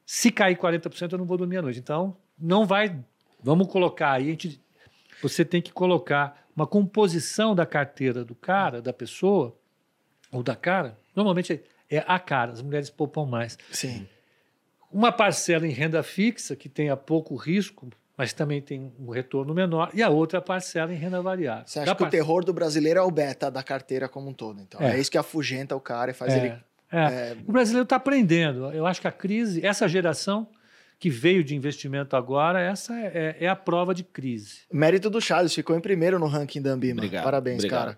Se 0.06 0.32
cair 0.32 0.58
40%, 0.58 1.12
eu 1.12 1.18
não 1.18 1.26
vou 1.26 1.38
dormir 1.38 1.58
à 1.58 1.62
noite. 1.62 1.80
Então, 1.80 2.16
não 2.38 2.66
vai. 2.66 2.96
Vamos 3.42 3.68
colocar 3.68 4.12
aí, 4.12 4.28
gente, 4.28 4.62
você 5.22 5.44
tem 5.44 5.62
que 5.62 5.72
colocar 5.72 6.46
uma 6.56 6.68
composição 6.68 7.56
da 7.56 7.66
carteira 7.66 8.24
do 8.24 8.36
cara, 8.36 8.82
da 8.82 8.94
pessoa, 8.94 9.58
ou 10.34 10.44
da 10.44 10.56
cara. 10.56 10.98
Normalmente 11.16 11.62
é 11.90 12.04
a 12.08 12.18
cara, 12.20 12.52
as 12.52 12.62
mulheres 12.62 12.90
poupam 12.90 13.26
mais. 13.26 13.58
Sim. 13.72 14.08
Uma 14.92 15.12
parcela 15.12 15.66
em 15.68 15.72
renda 15.72 16.04
fixa, 16.04 16.56
que 16.56 16.68
tenha 16.70 16.96
pouco 16.98 17.36
risco, 17.36 17.88
mas 18.18 18.32
também 18.34 18.62
tem 18.62 18.92
um 19.00 19.10
retorno 19.10 19.54
menor, 19.54 19.90
e 19.94 20.04
a 20.04 20.10
outra 20.10 20.40
parcela 20.42 20.94
em 20.94 20.98
renda 20.98 21.22
variável. 21.22 21.64
Você 21.66 21.80
acha 21.80 21.86
Da 21.92 21.96
que 21.96 22.04
o 22.04 22.10
terror 22.10 22.44
do 22.46 22.54
brasileiro 22.54 23.00
é 23.00 23.02
o 23.02 23.10
beta 23.10 23.50
da 23.50 23.64
carteira 23.64 24.08
como 24.08 24.30
um 24.30 24.34
todo. 24.34 24.62
Então, 24.62 24.80
é, 24.82 24.96
É. 24.96 25.00
isso 25.00 25.10
que 25.10 25.18
afugenta 25.18 25.76
o 25.76 25.80
cara 25.80 26.12
e 26.12 26.14
faz 26.14 26.34
É, 26.34 26.38
ele. 26.38 26.48
é. 26.48 26.62
é, 27.32 27.38
O 27.48 27.52
brasileiro 27.52 27.84
está 27.84 27.96
aprendendo. 27.96 28.72
Eu 28.72 28.86
acho 28.86 29.02
que 29.02 29.08
a 29.08 29.12
crise, 29.12 29.66
essa 29.66 29.88
geração 29.88 30.48
que 31.00 31.10
veio 31.10 31.44
de 31.44 31.56
investimento 31.56 32.16
agora, 32.16 32.62
essa 32.62 32.94
é, 32.96 33.36
é 33.42 33.48
a 33.48 33.56
prova 33.56 33.96
de 33.96 34.04
crise. 34.04 34.60
Mérito 34.72 35.10
do 35.10 35.20
Charles, 35.20 35.54
ficou 35.54 35.76
em 35.76 35.82
primeiro 35.82 36.20
no 36.20 36.28
ranking 36.28 36.62
da 36.62 36.70
Ambima. 36.70 37.00
Obrigado. 37.00 37.24
Parabéns, 37.24 37.58
obrigado. 37.58 37.80
cara. 37.86 37.98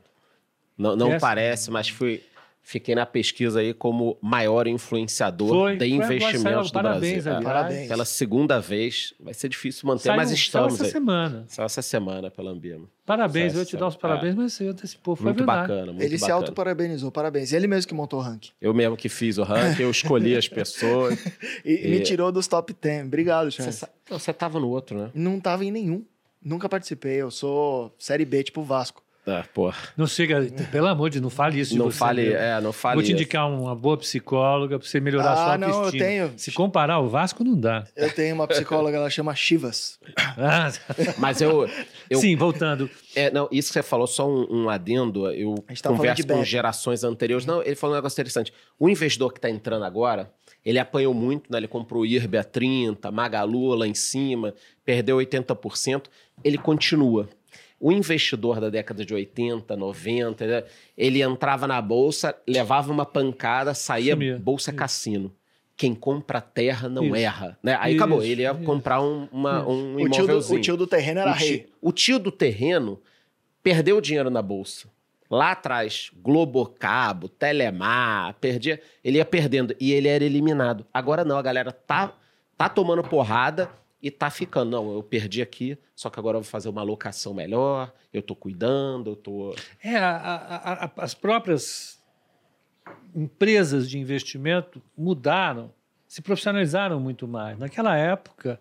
Não, 0.78 0.96
não 0.96 1.18
parece, 1.20 1.72
mas 1.72 1.88
fui, 1.90 2.22
fiquei 2.62 2.96
na 2.96 3.06
pesquisa 3.06 3.60
aí 3.60 3.74
como 3.74 4.18
maior 4.22 4.68
influenciador 4.68 5.48
Foi, 5.50 5.78
de 5.78 5.86
investimentos 5.86 6.42
saiu, 6.42 6.62
do 6.64 6.72
parabéns, 6.72 7.24
Brasil. 7.24 7.32
É, 7.32 7.36
aliás. 7.38 7.46
Parabéns. 7.54 7.88
Pela 7.88 8.06
segunda 8.06 8.60
vez, 8.60 9.14
vai 9.20 9.34
ser 9.34 9.48
difícil 9.50 9.88
manter, 9.88 10.04
Saiu- 10.04 10.18
mas 10.18 10.28
saiu 10.30 10.36
estamos 10.38 10.74
essa 10.74 10.84
aí. 10.86 10.92
semana. 10.92 11.46
Só 11.48 11.64
essa 11.64 11.82
semana 11.82 12.30
pela 12.32 12.52
Ambima. 12.52 12.90
Parabéns, 13.06 13.52
Saiu 13.54 13.62
eu 13.62 13.66
te 13.68 13.78
dar 13.78 13.88
os 13.88 13.96
parabéns, 13.96 14.34
mas 14.36 14.54
você 14.54 14.68
antecipou, 14.68 15.16
foi 15.16 15.26
Muito 15.28 15.38
verdade. 15.38 15.62
bacana, 15.68 15.92
muito 15.94 16.02
Ele 16.04 16.18
se 16.18 16.22
bacana. 16.24 16.40
autoparabenizou, 16.40 17.12
parabéns. 17.12 17.54
Ele 17.54 17.68
mesmo 17.68 17.88
que 17.88 17.94
montou 17.94 18.20
o 18.20 18.22
ranking. 18.24 18.50
Eu 18.60 18.74
mesmo 18.74 18.98
que 18.98 19.08
fiz 19.08 19.38
o 19.38 19.44
ranking, 19.44 19.84
eu 19.84 19.92
escolhi 19.92 20.36
as 20.36 20.48
pessoas. 20.50 21.18
E, 21.64 21.86
E- 21.86 21.92
me 21.92 22.00
tirou 22.02 22.32
dos 22.32 22.48
top 22.48 22.74
10. 22.82 23.06
Obrigado, 23.06 23.50
Não, 24.10 24.20
você 24.20 24.34
tava 24.34 24.60
no 24.60 24.68
outro, 24.70 24.98
né? 24.98 25.12
Não 25.14 25.40
tava 25.40 25.64
em 25.64 25.72
nenhum. 25.72 26.04
Nunca 26.44 26.68
participei. 26.68 27.16
Eu 27.22 27.32
sou 27.32 27.94
série 27.98 28.26
B, 28.26 28.44
tipo 28.44 28.62
Vasco. 28.64 29.02
Ah, 29.28 29.44
pô, 29.54 29.74
Não 29.98 30.06
chega, 30.06 30.40
pelo 30.72 30.88
amor 30.88 31.10
de 31.10 31.16
Deus, 31.16 31.24
não 31.24 31.30
fale 31.32 31.60
isso 31.60 31.72
de 31.74 31.80
não 31.80 31.90
você 31.90 31.98
fale, 31.98 32.22
mesmo. 32.26 32.38
é, 32.38 32.62
não 32.62 32.72
fale 32.72 32.94
Vou 32.96 33.02
te 33.04 33.08
isso. 33.08 33.14
indicar 33.14 33.50
uma 33.50 33.76
boa 33.76 33.98
psicóloga 33.98 34.78
para 34.78 34.88
você 34.88 35.00
melhorar 35.00 35.30
a 35.30 35.34
Ah, 35.34 35.36
sua 35.46 35.58
não, 35.58 35.68
eu 35.68 35.74
autoestima. 35.76 36.06
tenho. 36.06 36.34
Se 36.38 36.52
comparar 36.52 37.00
o 37.00 37.10
Vasco, 37.10 37.44
não 37.44 37.60
dá. 37.60 37.86
Eu 37.96 38.14
tenho 38.14 38.36
uma 38.36 38.48
psicóloga, 38.48 38.98
ela 38.98 39.10
chama 39.10 39.34
Chivas. 39.34 40.00
Ah, 40.38 40.72
Mas 41.18 41.42
eu, 41.42 41.68
eu 42.10 42.20
Sim, 42.20 42.36
voltando. 42.36 42.88
É, 43.16 43.32
não, 43.32 43.48
isso 43.52 43.70
que 43.70 43.74
você 43.74 43.82
falou, 43.84 44.06
só 44.06 44.30
um, 44.30 44.46
um 44.66 44.70
adendo. 44.70 45.28
Eu 45.32 45.56
A 45.68 45.72
gente 45.72 45.82
tava 45.82 45.96
falando 45.96 45.98
converso 45.98 46.22
de 46.22 46.28
com 46.34 46.44
gerações 46.44 47.04
anteriores. 47.04 47.46
Não, 47.48 47.64
ele 47.64 47.76
falou 47.76 47.96
um 47.96 47.98
negócio 47.98 48.16
interessante. 48.16 48.54
O 48.80 48.88
investidor 48.88 49.32
que 49.34 49.40
está 49.40 49.50
entrando 49.50 49.86
agora, 49.86 50.32
ele 50.64 50.78
apanhou 50.78 51.14
muito, 51.16 51.52
né? 51.52 51.58
Ele 51.58 51.68
comprou 51.68 52.04
o 52.04 52.06
IRB 52.06 52.38
a 52.38 52.44
30, 52.44 53.10
Magalu 53.12 53.74
lá 53.74 53.88
em 53.88 53.94
cima, 53.96 54.54
perdeu 54.86 55.18
80%. 55.18 56.04
Ele 56.44 56.58
continua. 56.60 57.28
O 57.80 57.92
investidor 57.92 58.60
da 58.60 58.70
década 58.70 59.06
de 59.06 59.14
80, 59.14 59.76
90, 59.76 60.48
né, 60.48 60.64
ele 60.98 61.22
entrava 61.22 61.68
na 61.68 61.82
bolsa, 61.82 62.36
levava 62.48 62.92
uma 62.92 63.06
pancada, 63.06 63.74
saía 63.74 64.14
Sumia. 64.14 64.40
bolsa 64.40 64.72
Isso. 64.72 64.78
cassino. 64.78 65.36
Quem 65.78 65.94
compra 65.94 66.40
terra 66.40 66.88
não 66.88 67.04
Isso. 67.08 67.16
erra. 67.16 67.60
Né? 67.62 67.78
Aí 67.82 67.96
Isso, 67.96 68.04
acabou. 68.04 68.24
Ele 68.24 68.44
ia 68.44 68.52
isso. 68.54 68.64
comprar 68.64 69.02
um, 69.02 69.28
uma, 69.32 69.68
um 69.68 70.02
O 70.02 70.10
tio, 70.10 70.26
do, 70.26 70.38
o 70.38 70.62
tio 70.62 70.78
do 70.78 70.88
terreno 70.88 71.20
era 71.20 71.32
O 71.32 71.38
tio, 71.38 71.48
rei. 71.48 71.70
o 71.82 71.92
tio 71.92 72.18
do 72.18 72.32
terreno 72.32 73.02
perdeu 73.62 74.00
dinheiro 74.00 74.30
na 74.30 74.42
bolsa. 74.42 74.88
Lá 75.30 75.52
atrás, 75.52 76.12
Globocabo, 76.22 77.28
Telemar, 77.28 78.36
perdia, 78.40 78.80
ele 79.04 79.18
ia 79.18 79.26
perdendo 79.26 79.76
e 79.80 79.92
ele 79.92 80.08
era 80.08 80.24
eliminado. 80.24 80.86
Agora 80.94 81.26
não, 81.26 81.38
a 81.38 81.42
galera 81.42 81.72
tá, 81.72 82.14
tá 82.58 82.70
tomando 82.70 83.04
porrada 83.04 83.70
e 84.02 84.12
tá 84.12 84.30
ficando. 84.30 84.72
Não, 84.72 84.94
eu 84.94 85.04
perdi 85.04 85.42
aqui, 85.42 85.78
só 85.96 86.10
que 86.10 86.20
agora 86.20 86.38
eu 86.38 86.42
vou 86.42 86.50
fazer 86.50 86.70
uma 86.70 86.82
alocação 86.82 87.34
melhor, 87.34 87.94
eu 88.14 88.22
tô 88.22 88.36
cuidando, 88.36 89.12
eu 89.12 89.16
tô. 89.16 89.56
É, 89.84 89.96
a- 89.98 90.16
a- 90.18 90.86
a- 90.86 90.92
as 90.98 91.14
próprias 91.14 92.00
empresas 93.16 93.90
de 93.90 93.98
investimento 93.98 94.82
mudaram, 94.98 95.74
se 96.08 96.22
profissionalizaram 96.22 97.00
muito 97.00 97.28
mais. 97.28 97.58
Naquela 97.58 97.96
época, 97.98 98.60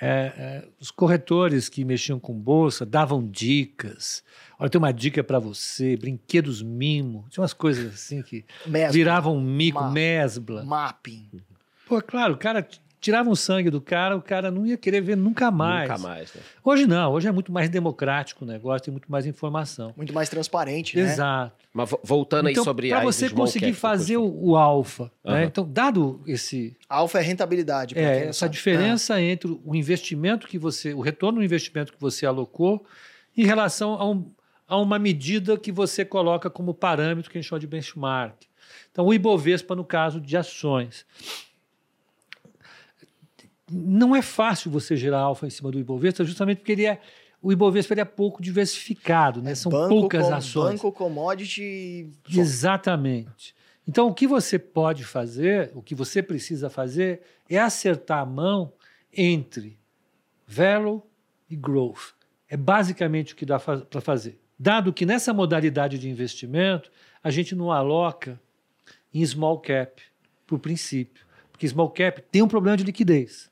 é, 0.00 0.08
é, 0.36 0.68
os 0.80 0.90
corretores 0.90 1.68
que 1.68 1.84
mexiam 1.84 2.18
com 2.18 2.34
bolsa 2.34 2.84
davam 2.84 3.26
dicas. 3.26 4.24
Olha, 4.58 4.68
tem 4.70 4.78
uma 4.78 4.92
dica 4.92 5.22
para 5.22 5.38
você, 5.38 5.96
brinquedos 5.96 6.62
mimo. 6.62 7.26
Tinha 7.30 7.42
umas 7.42 7.52
coisas 7.52 7.94
assim 7.94 8.22
que 8.22 8.44
Mesbla, 8.66 8.92
viravam 8.92 9.36
um 9.36 9.40
mico, 9.40 9.80
Ma- 9.80 9.90
mesbla. 9.90 10.64
Mapping. 10.64 11.30
Pô, 11.86 12.00
claro, 12.02 12.34
o 12.34 12.38
cara 12.38 12.66
t- 13.04 13.14
tirava 13.14 13.28
o 13.30 13.36
sangue 13.36 13.70
do 13.70 13.80
cara, 13.80 14.16
o 14.16 14.22
cara 14.22 14.50
não 14.50 14.66
ia 14.66 14.76
querer 14.76 15.00
ver 15.00 15.16
nunca 15.16 15.50
mais. 15.50 15.88
Nunca 15.88 15.98
mais, 16.02 16.34
né? 16.34 16.40
Hoje 16.64 16.86
não, 16.86 17.12
hoje 17.12 17.28
é 17.28 17.32
muito 17.32 17.52
mais 17.52 17.68
democrático 17.68 18.44
o 18.44 18.48
negócio, 18.48 18.84
tem 18.86 18.92
muito 18.92 19.10
mais 19.10 19.26
informação. 19.26 19.92
Muito 19.96 20.12
mais 20.12 20.28
transparente, 20.28 20.96
né? 20.96 21.02
Exato. 21.02 21.52
Mas 21.72 21.90
vo- 21.90 22.00
voltando 22.02 22.48
Então, 22.48 22.62
aí 22.62 22.64
sobre 22.64 22.88
para 22.88 22.98
as 23.00 23.04
você 23.04 23.28
conseguir 23.30 23.72
fazer 23.74 24.16
o, 24.16 24.24
o 24.50 24.56
alfa, 24.56 25.04
né? 25.24 25.32
Aham. 25.32 25.42
então 25.44 25.68
dado 25.70 26.20
esse 26.26 26.76
Alfa 26.88 27.18
é 27.18 27.22
rentabilidade. 27.22 27.98
é, 27.98 28.26
essa 28.26 28.40
sabe. 28.40 28.52
diferença 28.54 29.20
entre 29.20 29.60
o 29.64 29.74
investimento 29.74 30.46
que 30.46 30.58
você, 30.58 30.94
o 30.94 31.00
retorno 31.00 31.38
do 31.38 31.44
investimento 31.44 31.92
que 31.92 32.00
você 32.00 32.24
alocou 32.26 32.84
em 33.36 33.44
relação 33.44 33.94
a, 33.94 34.08
um- 34.08 34.30
a 34.66 34.76
uma 34.78 34.98
medida 34.98 35.56
que 35.58 35.70
você 35.70 36.04
coloca 36.04 36.48
como 36.48 36.72
parâmetro 36.72 37.30
que 37.30 37.36
a 37.36 37.40
gente 37.40 37.48
chama 37.50 37.60
de 37.60 37.66
benchmark. 37.66 38.34
Então, 38.90 39.04
o 39.06 39.12
IBOVESPA, 39.12 39.74
no 39.74 39.84
caso 39.84 40.20
de 40.20 40.36
ações. 40.36 41.04
Não 43.76 44.14
é 44.14 44.22
fácil 44.22 44.70
você 44.70 44.96
gerar 44.96 45.18
alfa 45.18 45.46
em 45.46 45.50
cima 45.50 45.70
do 45.70 45.78
Ibovespa, 45.78 46.24
justamente 46.24 46.58
porque 46.58 46.72
ele 46.72 46.86
é, 46.86 47.00
o 47.42 47.52
Ibovespa 47.52 47.94
ele 47.94 48.00
é 48.00 48.04
pouco 48.04 48.40
diversificado, 48.42 49.42
né? 49.42 49.54
São 49.54 49.70
Banco 49.70 49.88
poucas 49.88 50.26
com- 50.28 50.34
ações. 50.34 50.72
Banco, 50.74 50.92
commodity. 50.92 52.10
Exatamente. 52.32 53.54
Então, 53.86 54.06
o 54.08 54.14
que 54.14 54.26
você 54.26 54.58
pode 54.58 55.04
fazer, 55.04 55.70
o 55.74 55.82
que 55.82 55.94
você 55.94 56.22
precisa 56.22 56.70
fazer, 56.70 57.20
é 57.50 57.58
acertar 57.58 58.20
a 58.20 58.26
mão 58.26 58.72
entre 59.12 59.78
value 60.46 61.02
e 61.50 61.56
growth. 61.56 62.14
É 62.48 62.56
basicamente 62.56 63.34
o 63.34 63.36
que 63.36 63.44
dá 63.44 63.58
para 63.58 64.00
fazer. 64.00 64.40
Dado 64.58 64.92
que 64.92 65.04
nessa 65.04 65.34
modalidade 65.34 65.98
de 65.98 66.08
investimento, 66.08 66.90
a 67.22 67.30
gente 67.30 67.54
não 67.54 67.72
aloca 67.72 68.40
em 69.12 69.24
small 69.26 69.58
cap, 69.58 70.00
por 70.46 70.58
princípio. 70.58 71.24
Porque 71.50 71.68
small 71.68 71.90
cap 71.90 72.22
tem 72.30 72.42
um 72.42 72.48
problema 72.48 72.76
de 72.76 72.84
liquidez. 72.84 73.50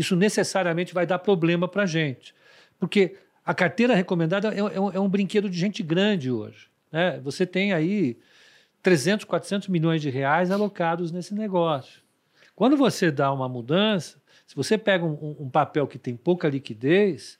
Isso 0.00 0.16
necessariamente 0.16 0.94
vai 0.94 1.04
dar 1.06 1.18
problema 1.18 1.68
para 1.68 1.82
a 1.82 1.86
gente. 1.86 2.34
Porque 2.78 3.16
a 3.44 3.52
carteira 3.52 3.94
recomendada 3.94 4.48
é, 4.54 4.58
é 4.58 4.80
um, 4.80 4.90
é 4.92 4.98
um 4.98 5.08
brinquedo 5.08 5.50
de 5.50 5.58
gente 5.58 5.82
grande 5.82 6.30
hoje. 6.30 6.68
né? 6.90 7.20
Você 7.22 7.44
tem 7.46 7.74
aí 7.74 8.16
300, 8.82 9.26
400 9.26 9.68
milhões 9.68 10.00
de 10.00 10.08
reais 10.08 10.50
alocados 10.50 11.12
nesse 11.12 11.34
negócio. 11.34 12.00
Quando 12.56 12.78
você 12.78 13.10
dá 13.10 13.30
uma 13.30 13.46
mudança, 13.46 14.18
se 14.46 14.56
você 14.56 14.78
pega 14.78 15.04
um, 15.04 15.36
um- 15.38 15.50
papel 15.50 15.86
que 15.86 15.98
tem 15.98 16.16
pouca 16.16 16.48
liquidez, 16.48 17.38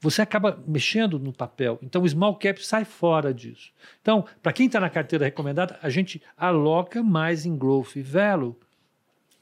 você 0.00 0.22
acaba 0.22 0.62
mexendo 0.66 1.18
no 1.18 1.32
papel. 1.32 1.76
Então, 1.82 2.02
o 2.02 2.08
small 2.08 2.36
cap 2.36 2.64
sai 2.64 2.84
fora 2.84 3.34
disso. 3.34 3.72
Então, 4.00 4.24
para 4.40 4.52
quem 4.52 4.66
está 4.66 4.78
na 4.78 4.88
carteira 4.88 5.24
recomendada, 5.24 5.76
a 5.82 5.90
gente 5.90 6.22
aloca 6.36 7.02
mais 7.02 7.44
em 7.44 7.56
growth 7.58 7.96
e 7.96 8.02
value, 8.02 8.56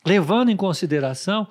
levando 0.07 0.51
em 0.51 0.57
consideração 0.57 1.47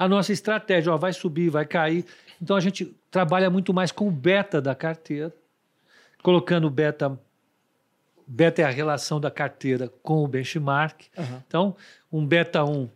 a 0.00 0.08
nossa 0.08 0.32
estratégia. 0.32 0.90
Ó, 0.90 0.96
vai 0.96 1.12
subir, 1.12 1.50
vai 1.50 1.66
cair. 1.66 2.06
Então, 2.40 2.56
a 2.56 2.60
gente 2.60 2.86
trabalha 3.10 3.50
muito 3.50 3.74
mais 3.74 3.92
com 3.92 4.08
o 4.08 4.10
beta 4.10 4.58
da 4.58 4.74
carteira, 4.74 5.30
colocando 6.22 6.66
o 6.66 6.70
beta. 6.70 7.20
Beta 8.26 8.62
é 8.62 8.64
a 8.64 8.70
relação 8.70 9.20
da 9.20 9.30
carteira 9.30 9.92
com 10.02 10.24
o 10.24 10.26
benchmark. 10.26 11.02
Aham. 11.18 11.42
Então, 11.46 11.76
um 12.10 12.24
beta 12.24 12.64
1, 12.64 12.88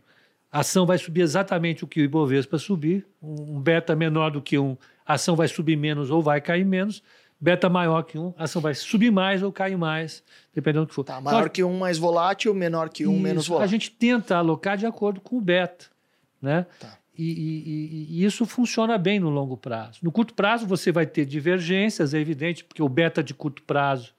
a 0.50 0.61
ação 0.61 0.86
vai 0.86 0.96
subir 0.96 1.20
exatamente 1.20 1.84
o 1.84 1.86
que 1.86 2.00
o 2.00 2.05
Ibovespa 2.05 2.57
subir. 2.57 3.07
Um 3.22 3.61
beta 3.61 3.94
menor 3.94 4.30
do 4.30 4.40
que 4.40 4.59
um, 4.59 4.74
a 5.05 5.14
ação 5.14 5.36
vai 5.36 5.48
subir 5.48 5.76
menos 5.76 6.11
ou 6.11 6.22
vai 6.22 6.40
cair 6.40 6.64
menos. 6.64 7.02
Beta 7.38 7.68
maior 7.68 8.02
que 8.05 8.16
um, 8.16 8.32
a 8.38 8.44
ação 8.44 8.62
vai 8.62 8.72
subir 8.74 9.11
mais 9.11 9.42
ou 9.42 9.52
cair 9.52 9.76
mais, 9.76 10.22
dependendo 10.55 10.86
do 10.86 10.88
que 10.88 10.94
for. 10.94 11.05
Tá, 11.05 11.20
maior 11.20 11.50
que 11.50 11.62
um 11.62 11.76
mais 11.76 11.98
volátil, 11.98 12.55
menor 12.55 12.88
que 12.88 13.07
um 13.07 13.12
Isso, 13.12 13.22
menos 13.22 13.44
A 13.44 13.48
volátil. 13.48 13.70
gente 13.72 13.90
tenta 13.90 14.36
alocar 14.36 14.78
de 14.78 14.86
acordo 14.86 15.20
com 15.20 15.36
o 15.36 15.40
beta, 15.40 15.86
né? 16.45 16.66
Tá. 16.78 16.99
E, 17.16 17.24
e- 17.30 18.07
e- 18.20 18.24
isso 18.24 18.45
funciona 18.45 18.99
bem 18.99 19.18
no 19.20 19.30
longo 19.30 19.57
prazo. 19.57 19.99
No 20.03 20.11
curto 20.12 20.34
prazo 20.34 20.66
você 20.66 20.92
vai 20.92 21.07
ter 21.07 21.24
divergências, 21.24 22.12
é 22.12 22.18
evidente, 22.20 22.64
porque 22.64 22.82
o 22.82 22.88
beta 22.88 23.22
de 23.22 23.32
curto 23.32 23.62
prazo 23.62 24.12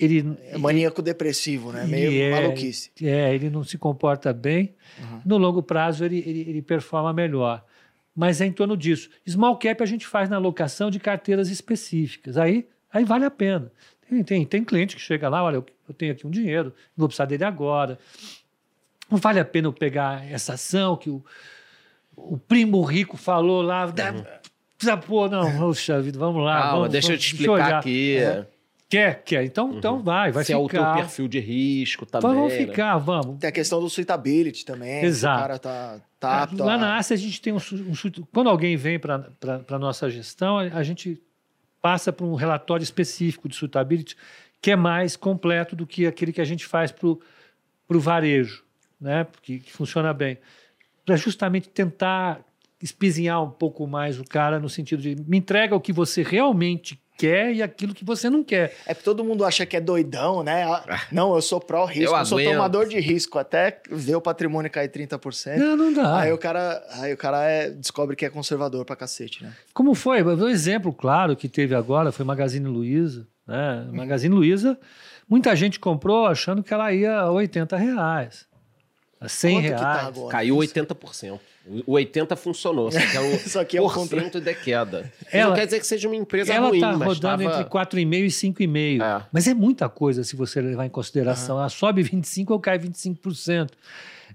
ele 0.00 0.36
É 0.48 0.56
maníaco 0.56 1.02
depressivo, 1.02 1.70
né? 1.70 1.84
Meio 1.84 2.10
é- 2.22 2.30
maluquice. 2.30 2.90
É, 3.02 3.34
ele 3.34 3.50
não 3.50 3.62
se 3.62 3.76
comporta 3.76 4.32
bem. 4.32 4.74
Uhum. 4.98 5.20
No 5.24 5.36
longo 5.36 5.62
prazo, 5.62 6.02
ele, 6.04 6.18
ele, 6.26 6.40
ele 6.48 6.62
performa 6.62 7.12
melhor. 7.12 7.62
Mas 8.16 8.40
é 8.40 8.46
em 8.46 8.52
torno 8.52 8.74
disso. 8.76 9.10
Small 9.28 9.56
cap 9.58 9.82
a 9.82 9.86
gente 9.86 10.06
faz 10.06 10.28
na 10.30 10.36
alocação 10.36 10.90
de 10.90 10.98
carteiras 10.98 11.50
específicas. 11.50 12.36
Aí, 12.38 12.66
aí 12.90 13.04
vale 13.04 13.24
a 13.26 13.30
pena. 13.30 13.70
Tem, 14.08 14.22
tem, 14.24 14.46
tem 14.46 14.64
cliente 14.64 14.96
que 14.96 15.02
chega 15.02 15.28
lá, 15.28 15.42
olha, 15.42 15.56
eu, 15.56 15.66
eu 15.88 15.94
tenho 15.94 16.12
aqui 16.12 16.26
um 16.26 16.30
dinheiro, 16.30 16.68
não 16.96 17.02
vou 17.02 17.08
precisar 17.08 17.24
dele 17.26 17.44
agora. 17.44 17.98
Não 19.12 19.18
vale 19.18 19.38
a 19.38 19.44
pena 19.44 19.68
eu 19.68 19.72
pegar 19.74 20.26
essa 20.30 20.54
ação 20.54 20.96
que 20.96 21.10
o, 21.10 21.22
o 22.16 22.38
primo 22.38 22.80
rico 22.82 23.18
falou 23.18 23.60
lá. 23.60 23.84
Uhum. 23.84 24.24
Precisa 24.78 24.96
pôr, 24.96 25.30
não, 25.30 25.58
poxa 25.58 26.00
vida, 26.00 26.18
vamos 26.18 26.42
lá. 26.42 26.62
Calma, 26.62 26.72
vamos, 26.72 26.88
deixa 26.88 27.08
vamos, 27.08 27.22
eu 27.22 27.30
te 27.30 27.34
explicar 27.34 27.74
aqui. 27.74 28.16
É. 28.16 28.46
Quer, 28.88 29.22
quer. 29.22 29.44
Então, 29.44 29.70
uhum. 29.70 29.78
então 29.78 30.02
vai, 30.02 30.32
vai 30.32 30.44
Se 30.44 30.52
ficar. 30.52 30.58
é 30.58 30.62
o 30.62 30.68
teu 30.68 30.94
perfil 30.94 31.28
de 31.28 31.40
risco 31.40 32.06
também. 32.06 32.34
Vamos 32.34 32.52
né? 32.52 32.58
ficar, 32.58 32.96
vamos. 32.96 33.38
Tem 33.38 33.48
a 33.48 33.52
questão 33.52 33.80
do 33.80 33.90
suitability 33.90 34.64
também. 34.64 35.04
Exato. 35.04 35.38
O 35.38 35.40
cara 35.40 35.58
tá, 35.58 36.00
tá 36.18 36.42
apto 36.44 36.64
Lá 36.64 36.74
a... 36.74 36.78
na 36.78 36.96
Ásia 36.96 37.14
a 37.14 37.18
gente 37.18 37.40
tem 37.40 37.52
um, 37.52 37.56
um 37.56 38.24
quando 38.32 38.48
alguém 38.48 38.76
vem 38.76 38.98
para 38.98 39.26
a 39.68 39.78
nossa 39.78 40.08
gestão, 40.08 40.58
a 40.58 40.82
gente 40.82 41.20
passa 41.82 42.12
por 42.12 42.24
um 42.24 42.34
relatório 42.34 42.82
específico 42.82 43.48
de 43.48 43.56
suitability 43.56 44.16
que 44.62 44.70
é 44.70 44.76
mais 44.76 45.16
completo 45.16 45.74
do 45.74 45.86
que 45.86 46.06
aquele 46.06 46.32
que 46.32 46.40
a 46.40 46.44
gente 46.44 46.64
faz 46.64 46.92
para 46.92 47.08
o 47.08 47.20
varejo, 48.00 48.64
né? 49.02 49.24
Porque 49.24 49.58
que 49.58 49.72
funciona 49.72 50.12
bem. 50.14 50.38
Para 51.04 51.16
justamente 51.16 51.68
tentar 51.68 52.40
espizinhar 52.80 53.42
um 53.42 53.50
pouco 53.50 53.86
mais 53.86 54.18
o 54.18 54.24
cara 54.24 54.58
no 54.58 54.68
sentido 54.68 55.02
de 55.02 55.16
me 55.26 55.38
entrega 55.38 55.74
o 55.74 55.80
que 55.80 55.92
você 55.92 56.22
realmente 56.22 57.00
quer 57.16 57.52
e 57.54 57.62
aquilo 57.62 57.94
que 57.94 58.04
você 58.04 58.28
não 58.28 58.42
quer. 58.42 58.74
É 58.86 58.94
porque 58.94 59.04
todo 59.04 59.24
mundo 59.24 59.44
acha 59.44 59.64
que 59.64 59.76
é 59.76 59.80
doidão, 59.80 60.42
né? 60.42 60.64
Ah, 60.64 61.02
não, 61.12 61.34
eu 61.34 61.42
sou 61.42 61.60
pró-risco, 61.60 62.12
eu, 62.12 62.18
eu 62.18 62.26
sou 62.26 62.42
tomador 62.42 62.88
de 62.88 62.98
risco. 62.98 63.38
Até 63.38 63.80
ver 63.88 64.16
o 64.16 64.20
patrimônio 64.20 64.70
cair 64.70 64.88
30%. 64.88 65.56
Não, 65.56 65.76
não 65.76 65.92
dá. 65.92 66.20
Aí 66.20 66.32
o 66.32 66.38
cara, 66.38 66.84
aí 67.00 67.12
o 67.12 67.16
cara 67.16 67.44
é, 67.44 67.70
descobre 67.70 68.16
que 68.16 68.24
é 68.24 68.30
conservador 68.30 68.84
pra 68.84 68.96
cacete, 68.96 69.44
né? 69.44 69.52
Como 69.72 69.94
foi? 69.94 70.22
Um 70.22 70.48
exemplo 70.48 70.92
claro 70.92 71.36
que 71.36 71.48
teve 71.48 71.74
agora 71.74 72.10
foi 72.10 72.24
Magazine 72.24 72.66
Luiza. 72.66 73.28
Né? 73.46 73.86
Magazine 73.92 74.34
Luiza, 74.34 74.78
muita 75.28 75.54
gente 75.54 75.78
comprou 75.78 76.26
achando 76.26 76.62
que 76.62 76.72
ela 76.72 76.92
ia 76.92 77.20
a 77.20 77.30
80 77.30 77.76
reais. 77.76 78.46
A 79.24 79.28
100 79.28 79.54
Quanto 79.54 79.62
reais. 79.62 79.80
Que 79.80 79.86
tá 79.86 80.06
agora? 80.06 80.28
Caiu 80.30 80.56
80%. 80.56 81.40
O 81.86 81.92
80 81.92 82.34
funcionou, 82.34 82.90
só 82.90 82.98
que 82.98 83.16
é 83.16 83.20
o 83.20 83.38
Só 83.38 83.64
que 83.64 83.76
é 83.78 83.80
o 83.80 83.88
por 83.88 84.08
cento 84.08 84.40
de 84.40 84.52
queda. 84.52 85.12
Ela- 85.30 85.50
não 85.50 85.56
quer 85.56 85.64
dizer 85.64 85.78
que 85.78 85.86
seja 85.86 86.08
uma 86.08 86.16
empresa 86.16 86.52
Ela 86.52 86.68
ruim, 86.68 86.78
está 86.78 86.92
mas 86.96 87.06
rodando 87.06 87.44
tava... 87.44 87.60
entre 87.60 87.70
4,5 87.70 88.24
e 88.24 88.30
5,5. 88.30 89.00
É. 89.02 89.26
Mas 89.30 89.46
é 89.46 89.54
muita 89.54 89.88
coisa 89.88 90.24
se 90.24 90.34
você 90.34 90.60
levar 90.60 90.86
em 90.86 90.90
consideração. 90.90 91.58
Ela 91.58 91.68
sobe 91.68 92.02
25% 92.02 92.50
ou 92.50 92.58
cai 92.58 92.78
25%. 92.80 93.70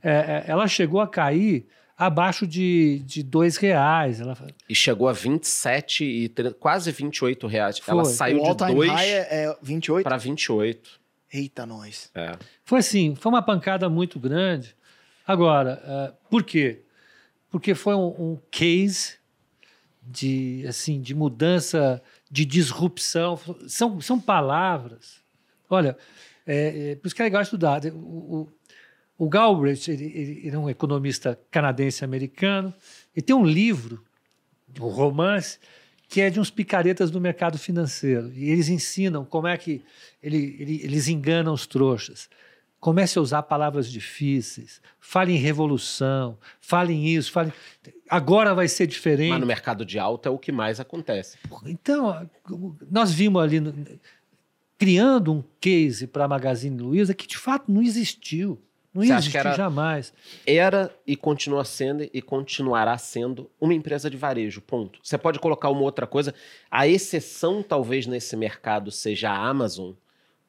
É, 0.01 0.09
é, 0.09 0.43
ela 0.47 0.67
chegou 0.69 1.01
a 1.01 1.07
cair 1.07 1.67
abaixo 1.97 2.47
de, 2.47 2.99
de 3.05 3.21
R$ 3.21 3.49
reais. 3.59 4.21
Ela, 4.21 4.37
E 4.69 4.75
chegou 4.75 5.09
a 5.09 5.13
27 5.13 6.05
e 6.05 6.29
30, 6.29 6.53
quase 6.53 6.91
28 6.91 7.47
reais. 7.47 7.81
Ela 7.85 8.05
Foi. 8.05 8.13
saiu 8.13 8.37
o 8.37 8.43
de 8.43 8.47
all-time 8.49 8.73
2 8.75 8.91
high 8.91 9.09
é, 9.09 9.27
é 9.31 9.57
28? 9.61 10.03
para 10.03 10.15
28. 10.17 10.89
Eita, 11.33 11.65
nós. 11.65 12.09
É. 12.15 12.37
Foi 12.63 12.79
assim, 12.79 13.15
foi 13.15 13.29
uma 13.31 13.41
pancada 13.41 13.89
muito 13.89 14.17
grande. 14.17 14.76
Agora, 15.27 15.81
eh, 15.83 16.13
por 16.29 16.41
quê? 16.43 16.83
Porque 17.49 17.75
foi 17.75 17.93
um, 17.93 18.31
um 18.31 18.39
case 18.49 19.17
de, 20.01 20.63
assim, 20.65 21.01
de 21.01 21.13
mudança, 21.13 22.01
de 22.31 22.45
disrupção. 22.45 23.37
São, 23.67 23.99
são 23.99 24.17
palavras. 24.19 25.21
Olha, 25.69 25.97
é, 26.45 26.91
é, 26.91 26.95
por 26.95 27.07
isso 27.07 27.15
que 27.15 27.21
é 27.21 27.25
legal 27.25 27.41
estudar. 27.41 27.81
O, 27.87 28.47
o, 29.17 29.25
o 29.25 29.29
Galbraith, 29.29 29.89
ele, 29.89 30.05
ele, 30.05 30.41
ele 30.45 30.55
é 30.55 30.59
um 30.59 30.69
economista 30.69 31.37
canadense-americano, 31.51 32.73
e 33.13 33.21
tem 33.21 33.35
um 33.35 33.45
livro, 33.45 34.01
um 34.79 34.87
romance, 34.87 35.59
que 36.07 36.21
é 36.21 36.29
de 36.29 36.39
uns 36.39 36.49
picaretas 36.49 37.11
do 37.11 37.19
mercado 37.19 37.57
financeiro. 37.57 38.31
E 38.33 38.49
eles 38.49 38.69
ensinam 38.69 39.25
como 39.25 39.47
é 39.47 39.57
que 39.57 39.83
ele, 40.23 40.55
ele, 40.57 40.81
eles 40.83 41.09
enganam 41.09 41.53
os 41.53 41.67
trouxas. 41.67 42.29
Comece 42.79 43.17
a 43.17 43.21
usar 43.21 43.41
palavras 43.43 43.89
difíceis. 43.91 44.79
Fale 44.99 45.33
em 45.33 45.37
revolução. 45.37 46.37
Fale 46.61 46.93
em 46.93 47.07
isso. 47.07 47.31
Fale... 47.31 47.51
Agora 48.09 48.53
vai 48.53 48.67
ser 48.67 48.85
diferente. 48.87 49.31
Mas 49.31 49.39
no 49.39 49.47
mercado 49.47 49.83
de 49.83 49.97
alta 49.97 50.29
é 50.29 50.31
o 50.31 50.37
que 50.37 50.51
mais 50.51 50.79
acontece. 50.79 51.37
Então, 51.65 52.29
nós 52.91 53.11
vimos 53.11 53.41
ali, 53.41 53.59
no- 53.59 53.73
criando 54.77 55.33
um 55.33 55.43
case 55.59 56.05
para 56.07 56.25
a 56.25 56.27
Magazine 56.27 56.77
Luiza 56.79 57.13
que 57.13 57.27
de 57.27 57.37
fato 57.37 57.71
não 57.71 57.81
existiu. 57.81 58.61
Não 58.93 59.03
Você 59.03 59.13
existir 59.13 59.37
era- 59.37 59.53
jamais. 59.55 60.13
Era 60.45 60.91
e 61.05 61.15
continua 61.15 61.63
sendo 61.65 62.07
e 62.11 62.21
continuará 62.21 62.97
sendo 62.97 63.49
uma 63.59 63.73
empresa 63.73 64.09
de 64.09 64.17
varejo, 64.17 64.61
ponto. 64.61 64.99
Você 65.03 65.17
pode 65.17 65.39
colocar 65.39 65.69
uma 65.69 65.81
outra 65.81 66.07
coisa. 66.07 66.33
A 66.69 66.87
exceção, 66.87 67.61
talvez, 67.61 68.07
nesse 68.07 68.35
mercado 68.35 68.89
seja 68.91 69.29
a 69.31 69.47
Amazon, 69.47 69.91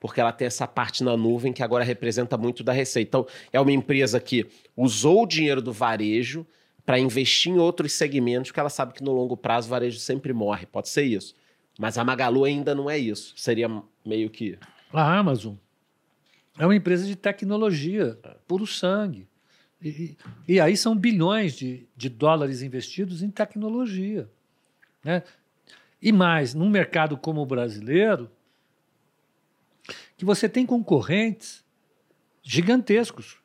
porque 0.01 0.21
ela 0.21 0.33
tem 0.33 0.47
essa 0.47 0.67
parte 0.67 1.03
na 1.03 1.17
nuvem 1.17 1.53
que 1.53 1.63
agora 1.63 1.85
representa 1.85 2.37
muito 2.37 2.63
da 2.63 2.73
receita. 2.73 3.09
Então, 3.09 3.27
é 3.53 3.61
uma 3.61 3.73
empresa 3.73 4.21
que 4.21 4.47
usou 4.77 5.23
o 5.23 5.27
dinheiro 5.27 5.61
do 5.61 5.73
varejo 5.73 6.47
para 6.87 6.99
investir 6.99 7.53
em 7.53 7.59
outros 7.59 7.93
segmentos, 7.93 8.51
que 8.51 8.59
ela 8.61 8.71
sabe 8.71 8.95
que 8.95 9.03
no 9.03 9.13
longo 9.13 9.37
prazo 9.37 9.67
o 9.67 9.71
varejo 9.71 9.99
sempre 9.99 10.33
morre. 10.33 10.67
Pode 10.67 10.89
ser 10.89 11.03
isso. 11.03 11.35
Mas 11.79 11.99
a 11.99 12.05
Magalu 12.05 12.45
ainda 12.45 12.75
não 12.75 12.89
é 12.89 12.97
isso. 12.99 13.35
Seria 13.37 13.69
meio 14.05 14.31
que. 14.31 14.59
A 14.93 15.19
Amazon 15.19 15.55
é 16.59 16.65
uma 16.65 16.75
empresa 16.75 17.07
de 17.07 17.15
tecnologia, 17.15 18.19
puro 18.47 18.67
sangue. 18.67 19.29
E, 19.81 20.17
e- 20.49 20.59
aí 20.61 20.77
são 20.77 20.97
bilhões 20.97 21.53
de, 21.55 21.87
de 21.97 22.09
dólares 22.09 22.63
investidos 22.63 23.23
em 23.23 23.31
tecnologia. 23.31 24.29
né? 25.05 25.23
E 26.03 26.11
mais, 26.11 26.55
num 26.55 26.69
mercado 26.69 27.17
como 27.17 27.41
o 27.43 27.47
brasileiro, 27.47 28.29
que 30.19 30.25
você 30.27 30.47
tem 30.49 30.67
concorrentes 30.67 31.65
gigantescos, 32.43 33.37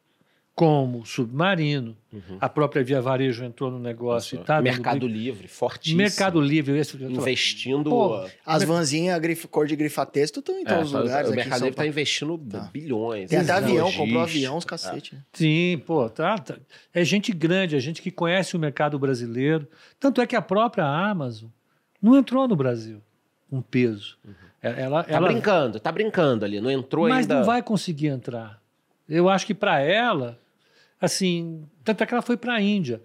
como 0.56 1.00
o 1.00 1.06
Submarino, 1.06 1.98
a 2.40 2.48
própria 2.48 2.84
Via 2.84 3.02
Varejo 3.02 3.44
entrou 3.44 3.72
no 3.72 3.80
negócio 3.80 4.36
e 4.36 4.44
tá 4.44 4.58
dando 4.58 4.66
Mercado 4.66 5.00
briga. 5.00 5.14
Livre, 5.14 5.48
fortíssimo. 5.48 5.98
Mercado 5.98 6.40
Livre. 6.40 6.78
Esse, 6.78 6.96
Investindo. 7.04 7.90
Pô, 7.90 8.30
As 8.46 8.64
vanzinhas 8.64 9.20
grif- 9.20 9.48
cor 9.48 9.66
de 9.66 9.76
grifa-texto 9.76 10.42
estão 10.42 10.56
em 10.56 10.62
É, 10.62 10.66
todos 10.66 10.86
os 10.86 10.92
tá- 10.92 11.00
lugares. 11.00 11.32
o 11.32 11.34
Mercado 11.34 11.60
Livre 11.62 11.70
está 11.72 11.88
investindo 11.88 12.38
Tá. 12.38 12.60
bilhões. 12.72 13.32
Tem 13.32 13.40
até 13.40 13.52
avião, 13.52 13.92
comprou 13.92 14.22
avião, 14.22 14.56
os 14.56 14.64
cacete. 14.66 15.16
né? 15.16 15.22
Sim, 15.34 15.82
pô, 15.88 16.08
tá, 16.08 16.38
tá. 16.38 16.56
É 16.94 17.04
gente 17.04 17.32
grande, 17.32 17.76
é 17.76 17.80
gente 17.80 18.00
que 18.00 18.12
conhece 18.12 18.56
o 18.56 18.60
mercado 18.60 19.00
brasileiro. 19.00 19.68
Tanto 20.00 20.22
é 20.22 20.28
que 20.28 20.36
a 20.36 20.42
própria 20.42 20.86
Amazon 20.86 21.50
não 22.00 22.16
entrou 22.16 22.48
no 22.48 22.56
Brasil 22.56 23.02
com 23.50 23.60
peso. 23.60 24.20
É- 24.28 24.44
Ela, 24.64 25.04
Tá 25.04 25.12
ela, 25.12 25.28
brincando, 25.28 25.80
tá 25.80 25.92
brincando 25.92 26.46
ali. 26.46 26.62
Não 26.62 26.72
entrou 26.72 27.10
mas 27.10 27.20
ainda. 27.26 27.36
não 27.40 27.44
vai 27.44 27.62
conseguir 27.62 28.08
entrar. 28.08 28.62
Eu 29.08 29.28
acho 29.28 29.46
que 29.46 29.54
para 29.54 29.82
ela, 29.82 30.40
assim, 31.00 31.68
tanto 31.84 32.02
é 32.02 32.06
que 32.06 32.14
ela 32.14 32.22
foi 32.22 32.38
para 32.38 32.54
a 32.54 32.62
Índia. 32.62 33.02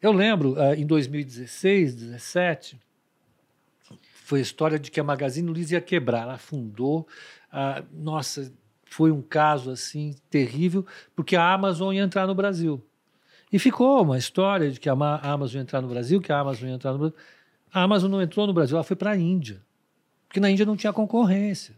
Eu 0.00 0.12
lembro, 0.12 0.54
ah, 0.58 0.74
em 0.76 0.86
2016, 0.86 1.94
2017, 1.96 2.78
foi 4.24 4.38
a 4.38 4.42
história 4.42 4.78
de 4.78 4.90
que 4.90 5.00
a 5.00 5.04
Magazine 5.04 5.50
Luiza 5.50 5.74
ia 5.74 5.80
quebrar. 5.80 6.22
Ela 6.22 6.34
afundou. 6.34 7.06
ah, 7.50 7.82
nossa, 7.92 8.52
foi 8.84 9.10
um 9.10 9.20
caso 9.20 9.70
assim 9.70 10.14
terrível, 10.30 10.86
porque 11.14 11.34
a 11.36 11.52
Amazon 11.52 11.92
ia 11.92 12.02
entrar 12.02 12.26
no 12.26 12.34
Brasil. 12.34 12.80
E 13.52 13.58
ficou 13.58 14.02
uma 14.02 14.16
história 14.16 14.70
de 14.70 14.78
que 14.78 14.88
a 14.88 14.92
Amazon 14.92 15.56
ia 15.56 15.62
entrar 15.62 15.80
no 15.80 15.88
Brasil, 15.88 16.20
que 16.20 16.32
a 16.32 16.38
Amazon 16.38 16.68
ia 16.68 16.74
entrar 16.76 16.92
no 16.92 16.98
Brasil. 16.98 17.16
A 17.72 17.82
Amazon 17.82 18.10
não 18.10 18.22
entrou 18.22 18.46
no 18.46 18.52
Brasil, 18.52 18.76
ela 18.76 18.84
foi 18.84 18.96
para 18.96 19.10
a 19.10 19.16
Índia. 19.16 19.60
Porque 20.30 20.38
na 20.38 20.48
Índia 20.48 20.64
não 20.64 20.76
tinha 20.76 20.92
concorrência. 20.92 21.74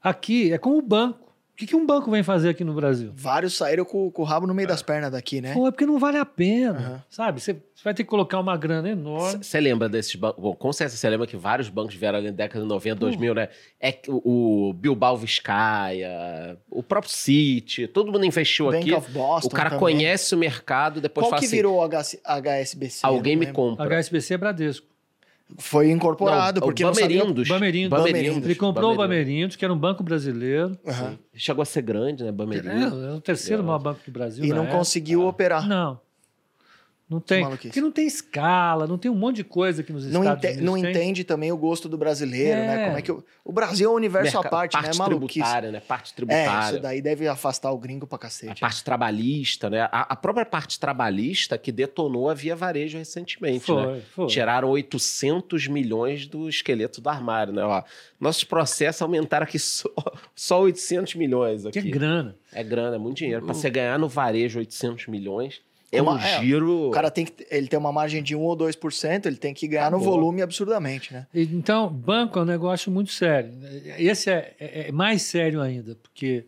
Aqui 0.00 0.52
é 0.52 0.58
como 0.58 0.78
o 0.78 0.82
banco. 0.82 1.18
O 1.52 1.56
que, 1.60 1.66
que 1.66 1.74
um 1.76 1.84
banco 1.84 2.08
vem 2.08 2.22
fazer 2.22 2.50
aqui 2.50 2.62
no 2.62 2.72
Brasil? 2.72 3.10
Vários 3.14 3.54
saíram 3.54 3.84
com, 3.84 4.10
com 4.12 4.22
o 4.22 4.24
rabo 4.24 4.46
no 4.46 4.54
meio 4.54 4.66
das 4.68 4.80
pernas 4.80 5.10
daqui, 5.10 5.40
né? 5.42 5.52
Pô, 5.52 5.66
é 5.66 5.70
porque 5.72 5.84
não 5.84 5.98
vale 5.98 6.16
a 6.16 6.24
pena, 6.24 6.78
Aham. 6.78 7.04
sabe? 7.10 7.40
Você 7.40 7.56
vai 7.84 7.92
ter 7.92 8.04
que 8.04 8.08
colocar 8.08 8.38
uma 8.38 8.56
grana 8.56 8.88
enorme. 8.88 9.44
Você 9.44 9.60
lembra 9.60 9.88
desses 9.88 10.14
bancos? 10.14 10.40
Bom, 10.40 10.54
com 10.54 10.72
certeza 10.72 10.96
você 10.96 11.10
lembra 11.10 11.26
que 11.26 11.36
vários 11.36 11.68
bancos 11.68 11.96
vieram 11.96 12.18
ali 12.18 12.28
na 12.28 12.36
década 12.36 12.62
de 12.62 12.68
90, 12.68 12.94
2000, 13.00 13.34
né? 13.34 13.48
É 13.78 13.98
o, 14.08 14.68
o 14.68 14.72
Bilbao 14.72 15.16
Vizcaya, 15.18 16.56
o 16.70 16.82
próprio 16.82 17.12
City, 17.12 17.86
todo 17.88 18.10
mundo 18.10 18.24
investiu 18.24 18.66
Bank 18.70 18.78
aqui. 18.78 18.94
of 18.94 19.10
Boston 19.10 19.48
o 19.48 19.50
cara 19.50 19.70
também. 19.70 19.80
conhece 19.80 20.34
o 20.34 20.38
mercado, 20.38 21.00
depois 21.00 21.24
Qual 21.24 21.30
fala 21.30 21.40
que 21.40 21.46
assim, 21.46 21.56
virou 21.56 21.78
o 21.78 21.88
HSBC? 21.88 23.00
alguém 23.04 23.36
me 23.36 23.52
compra. 23.52 23.84
HSBC 24.00 24.34
é 24.34 24.38
Bradesco. 24.38 24.86
Foi 25.58 25.90
incorporado, 25.90 26.60
Não, 26.60 26.66
porque 26.66 26.82
o 26.82 26.86
não 26.88 26.94
sabia... 26.94 27.18
Bamerindos. 27.18 27.48
Bamerindos. 27.48 27.98
Bamerindos. 27.98 28.44
Ele 28.44 28.54
comprou 28.54 28.92
o 28.92 28.96
Bamerindos. 28.96 29.26
Bamerindos, 29.30 29.56
que 29.56 29.64
era 29.64 29.72
um 29.74 29.78
banco 29.78 30.02
brasileiro. 30.02 30.78
Aham. 30.86 31.18
Chegou 31.34 31.62
a 31.62 31.64
ser 31.64 31.82
grande, 31.82 32.22
né? 32.22 32.28
É, 32.28 32.32
Bamerindos. 32.32 33.02
é 33.04 33.12
o 33.12 33.20
terceiro 33.20 33.62
É. 33.62 33.66
maior 33.66 33.78
banco 33.78 34.00
do 34.04 34.12
Brasil. 34.12 34.44
E 34.44 34.48
não 34.48 34.62
época. 34.64 34.78
conseguiu 34.78 35.26
operar. 35.26 35.66
Não. 35.68 36.00
Não 37.10 37.18
tem. 37.18 37.44
Porque 37.44 37.80
não 37.80 37.90
tem 37.90 38.06
escala, 38.06 38.86
não 38.86 38.96
tem 38.96 39.10
um 39.10 39.14
monte 39.16 39.36
de 39.36 39.44
coisa 39.44 39.82
que 39.82 39.92
nos 39.92 40.06
Não, 40.06 40.20
Estados 40.22 40.44
ente- 40.44 40.52
Unidos 40.58 40.64
não 40.74 40.80
tem. 40.80 40.90
entende 40.90 41.24
também 41.24 41.50
o 41.50 41.56
gosto 41.56 41.88
do 41.88 41.98
brasileiro, 41.98 42.60
né? 42.60 42.82
É. 42.82 42.84
Como 42.86 42.98
é 42.98 43.02
que 43.02 43.10
o, 43.12 43.24
o 43.44 43.52
Brasil 43.52 43.88
é 43.88 43.92
um 43.92 43.96
universo 43.96 44.38
à 44.38 44.40
Merca- 44.42 44.48
parte, 44.48 44.76
né? 44.76 44.82
parte 44.82 44.98
Maluquice. 44.98 45.32
tributária, 45.40 45.72
né? 45.72 45.80
Parte 45.80 46.12
É, 46.12 46.14
tributária. 46.14 46.70
isso 46.74 46.80
daí 46.80 47.02
deve 47.02 47.26
afastar 47.26 47.72
o 47.72 47.78
gringo 47.78 48.06
pra 48.06 48.14
A 48.14 48.18
cacete. 48.20 48.60
parte 48.60 48.84
trabalhista, 48.84 49.68
né? 49.68 49.80
A, 49.90 50.06
a 50.12 50.14
própria 50.14 50.46
parte 50.46 50.78
trabalhista 50.78 51.58
que 51.58 51.72
detonou 51.72 52.30
a 52.30 52.34
Via 52.34 52.54
Varejo 52.54 52.96
recentemente, 52.96 53.72
né? 53.74 53.82
Foi, 53.82 54.00
foi. 54.14 54.26
Tiraram 54.28 54.68
800 54.68 55.66
milhões 55.66 56.26
do 56.28 56.48
esqueleto 56.48 57.00
do 57.00 57.08
armário, 57.08 57.52
né? 57.52 57.64
Ó, 57.64 57.82
nossos 58.20 58.44
processos 58.44 59.02
aumentaram 59.02 59.44
aqui 59.44 59.58
só, 59.58 59.88
só 60.34 60.60
800 60.62 61.16
milhões 61.16 61.62
Que 61.72 61.78
é 61.78 61.82
aqui. 61.82 61.90
grana. 61.90 62.36
É 62.52 62.62
grana, 62.62 62.96
é 62.96 62.98
muito 62.98 63.16
dinheiro. 63.18 63.44
Para 63.44 63.54
você 63.54 63.68
ganhar 63.68 63.98
no 63.98 64.08
varejo 64.08 64.58
800 64.60 65.06
milhões, 65.08 65.60
é 65.92 66.00
Uma- 66.00 66.14
um 66.14 66.18
é, 66.18 66.40
giro... 66.40 66.88
O 66.88 66.90
cara 66.90 67.10
tem 67.10 67.24
que. 67.24 67.46
Ele 67.50 67.66
tem 67.66 67.78
uma 67.78 67.90
margem 67.92 68.22
de 68.22 68.36
1 68.36 68.40
ou 68.40 68.56
2%, 68.56 69.26
ele 69.26 69.36
tem 69.36 69.52
que 69.52 69.66
ganhar 69.66 69.90
no 69.90 69.96
Acabou. 69.96 70.14
volume 70.14 70.40
absurdamente, 70.42 71.12
né? 71.12 71.26
Então, 71.34 71.88
banco 71.88 72.38
é 72.38 72.42
um 72.42 72.44
negócio 72.46 72.90
muito 72.92 73.10
sério. 73.10 73.52
Esse 73.98 74.30
é, 74.30 74.54
é- 74.60 74.88
é 74.88 74.92
mais 74.92 75.22
sério 75.22 75.60
ainda, 75.60 75.96
porque 76.02 76.44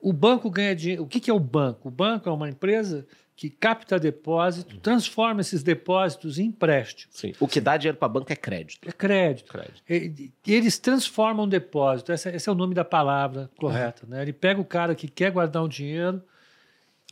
o 0.00 0.12
banco 0.12 0.50
ganha 0.50 0.74
dinheiro. 0.74 1.02
O 1.02 1.06
que, 1.06 1.20
que 1.20 1.30
é 1.30 1.34
o 1.34 1.40
banco? 1.40 1.88
O 1.88 1.90
banco 1.90 2.28
é 2.28 2.32
uma 2.32 2.48
empresa 2.48 3.06
que 3.36 3.48
capta 3.48 4.00
depósito, 4.00 4.78
transforma 4.78 5.40
esses 5.42 5.62
depósitos 5.62 6.40
em 6.40 6.46
empréstimo. 6.46 7.12
Sim. 7.14 7.32
O 7.38 7.46
que 7.46 7.60
dá 7.60 7.76
dinheiro 7.76 7.96
para 7.96 8.08
banco 8.08 8.32
é 8.32 8.36
crédito. 8.36 8.88
É 8.88 8.90
crédito. 8.90 9.52
crédito. 9.52 10.32
Eles 10.44 10.76
transformam 10.78 11.44
o 11.46 11.48
depósito, 11.48 12.12
esse, 12.12 12.28
esse 12.30 12.48
é 12.48 12.52
o 12.52 12.54
nome 12.56 12.74
da 12.74 12.84
palavra 12.84 13.48
correta. 13.56 14.04
Né? 14.08 14.22
Ele 14.22 14.32
pega 14.32 14.60
o 14.60 14.64
cara 14.64 14.92
que 14.94 15.06
quer 15.06 15.30
guardar 15.30 15.62
um 15.62 15.68
dinheiro 15.68 16.20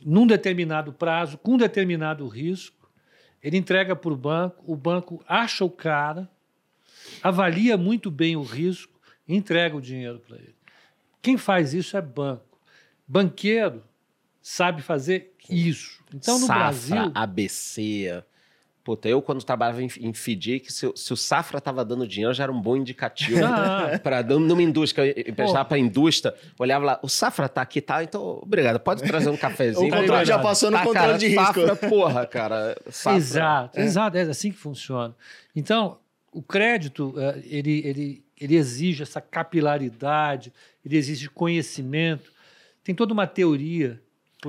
num 0.03 0.27
determinado 0.27 0.93
prazo, 0.93 1.37
com 1.37 1.53
um 1.53 1.57
determinado 1.57 2.27
risco, 2.27 2.89
ele 3.41 3.57
entrega 3.57 3.95
para 3.95 4.11
o 4.11 4.17
banco, 4.17 4.63
o 4.65 4.75
banco 4.75 5.23
acha 5.27 5.63
o 5.63 5.69
cara, 5.69 6.29
avalia 7.21 7.77
muito 7.77 8.11
bem 8.11 8.35
o 8.35 8.43
risco 8.43 8.99
e 9.27 9.35
entrega 9.35 9.75
o 9.75 9.81
dinheiro 9.81 10.19
para 10.19 10.37
ele. 10.37 10.55
Quem 11.21 11.37
faz 11.37 11.73
isso 11.73 11.97
é 11.97 12.01
banco. 12.01 12.59
Banqueiro 13.07 13.83
sabe 14.41 14.81
fazer 14.81 15.33
isso. 15.49 16.03
Então, 16.13 16.39
no 16.39 16.45
Safra, 16.45 16.63
Brasil. 16.63 17.11
ABC. 17.13 18.23
Puta, 18.87 19.09
eu 19.09 19.21
quando 19.21 19.43
trabalhava 19.43 19.83
em, 19.83 19.89
em 19.99 20.13
FDIC, 20.13 20.71
se, 20.71 20.87
o- 20.87 20.95
se 20.95 21.11
o 21.11 21.17
Safra 21.17 21.59
tava 21.59 21.83
dando 21.83 22.07
dinheiro, 22.07 22.33
já 22.33 22.43
era 22.43 22.51
um 22.53 22.61
bom 22.61 22.77
indicativo. 22.77 23.41
Ah. 23.43 23.99
para 24.01 24.23
numa 24.23 24.61
indústria, 24.63 25.07
eu 25.07 25.29
emprestava 25.29 25.65
para 25.65 25.77
indústria, 25.77 26.33
olhava 26.57 26.85
lá, 26.85 26.99
o 27.03 27.09
Safra 27.09 27.49
tá 27.49 27.61
aqui, 27.61 27.81
tá? 27.81 28.01
Então, 28.01 28.39
obrigado, 28.41 28.79
pode 28.79 29.03
trazer 29.03 29.29
um 29.29 29.35
cafezinho. 29.35 29.87
O 29.93 29.97
controle 29.99 30.23
já 30.25 30.39
passou 30.39 30.71
no 30.71 30.77
Ah, 30.77 30.83
controle 30.85 31.05
cara, 31.07 31.17
de 31.17 31.27
risco. 31.27 31.43
Safra, 31.67 31.75
porra, 31.75 32.25
cara. 32.25 32.77
Safra. 32.89 33.17
Exato, 33.17 33.79
exato, 33.81 34.17
é 34.17 34.21
assim 34.21 34.51
que 34.51 34.57
funciona. 34.57 35.13
Então, 35.53 35.97
o 36.31 36.41
crédito, 36.41 37.13
eh, 37.17 37.41
ele, 37.45 37.81
ele, 37.85 38.25
ele 38.39 38.55
exige 38.55 39.03
essa 39.03 39.19
capilaridade, 39.19 40.53
ele 40.85 40.95
exige 40.95 41.29
conhecimento, 41.29 42.31
tem 42.85 42.95
toda 42.95 43.11
uma 43.13 43.27
teoria 43.27 44.01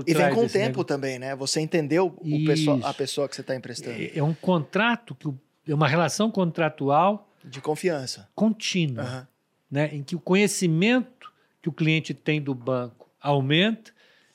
E 0.07 0.13
vem 0.15 0.35
com 0.35 0.45
o 0.45 0.49
tempo 0.49 0.67
negócio. 0.67 0.85
também, 0.85 1.19
né? 1.19 1.35
Você 1.37 1.61
entendeu 1.61 2.07
o 2.19 2.45
pessoa- 2.45 2.81
a 2.83 2.93
pessoa 2.95 3.29
que 3.29 3.35
você 3.35 3.41
está 3.41 3.55
emprestando. 3.57 3.97
É, 4.01 4.19
é 4.19 4.23
um 4.23 4.35
contrato, 4.35 5.15
que 5.15 5.27
o- 5.29 5.39
é 5.67 5.75
uma 5.75 5.89
relação 5.89 6.31
contratual 6.31 7.29
De 7.45 7.61
confiança. 7.61 8.29
contínua, 8.35 9.03
Aham. 9.05 9.29
né, 9.71 9.91
em 9.95 10.03
que 10.03 10.15
o 10.15 10.21
conhecimento 10.21 11.33
que 11.63 11.69
o 11.69 11.73
cliente 11.73 12.13
tem 12.13 12.41
do 12.41 12.55
banco 12.55 13.09
aumenta 13.21 13.91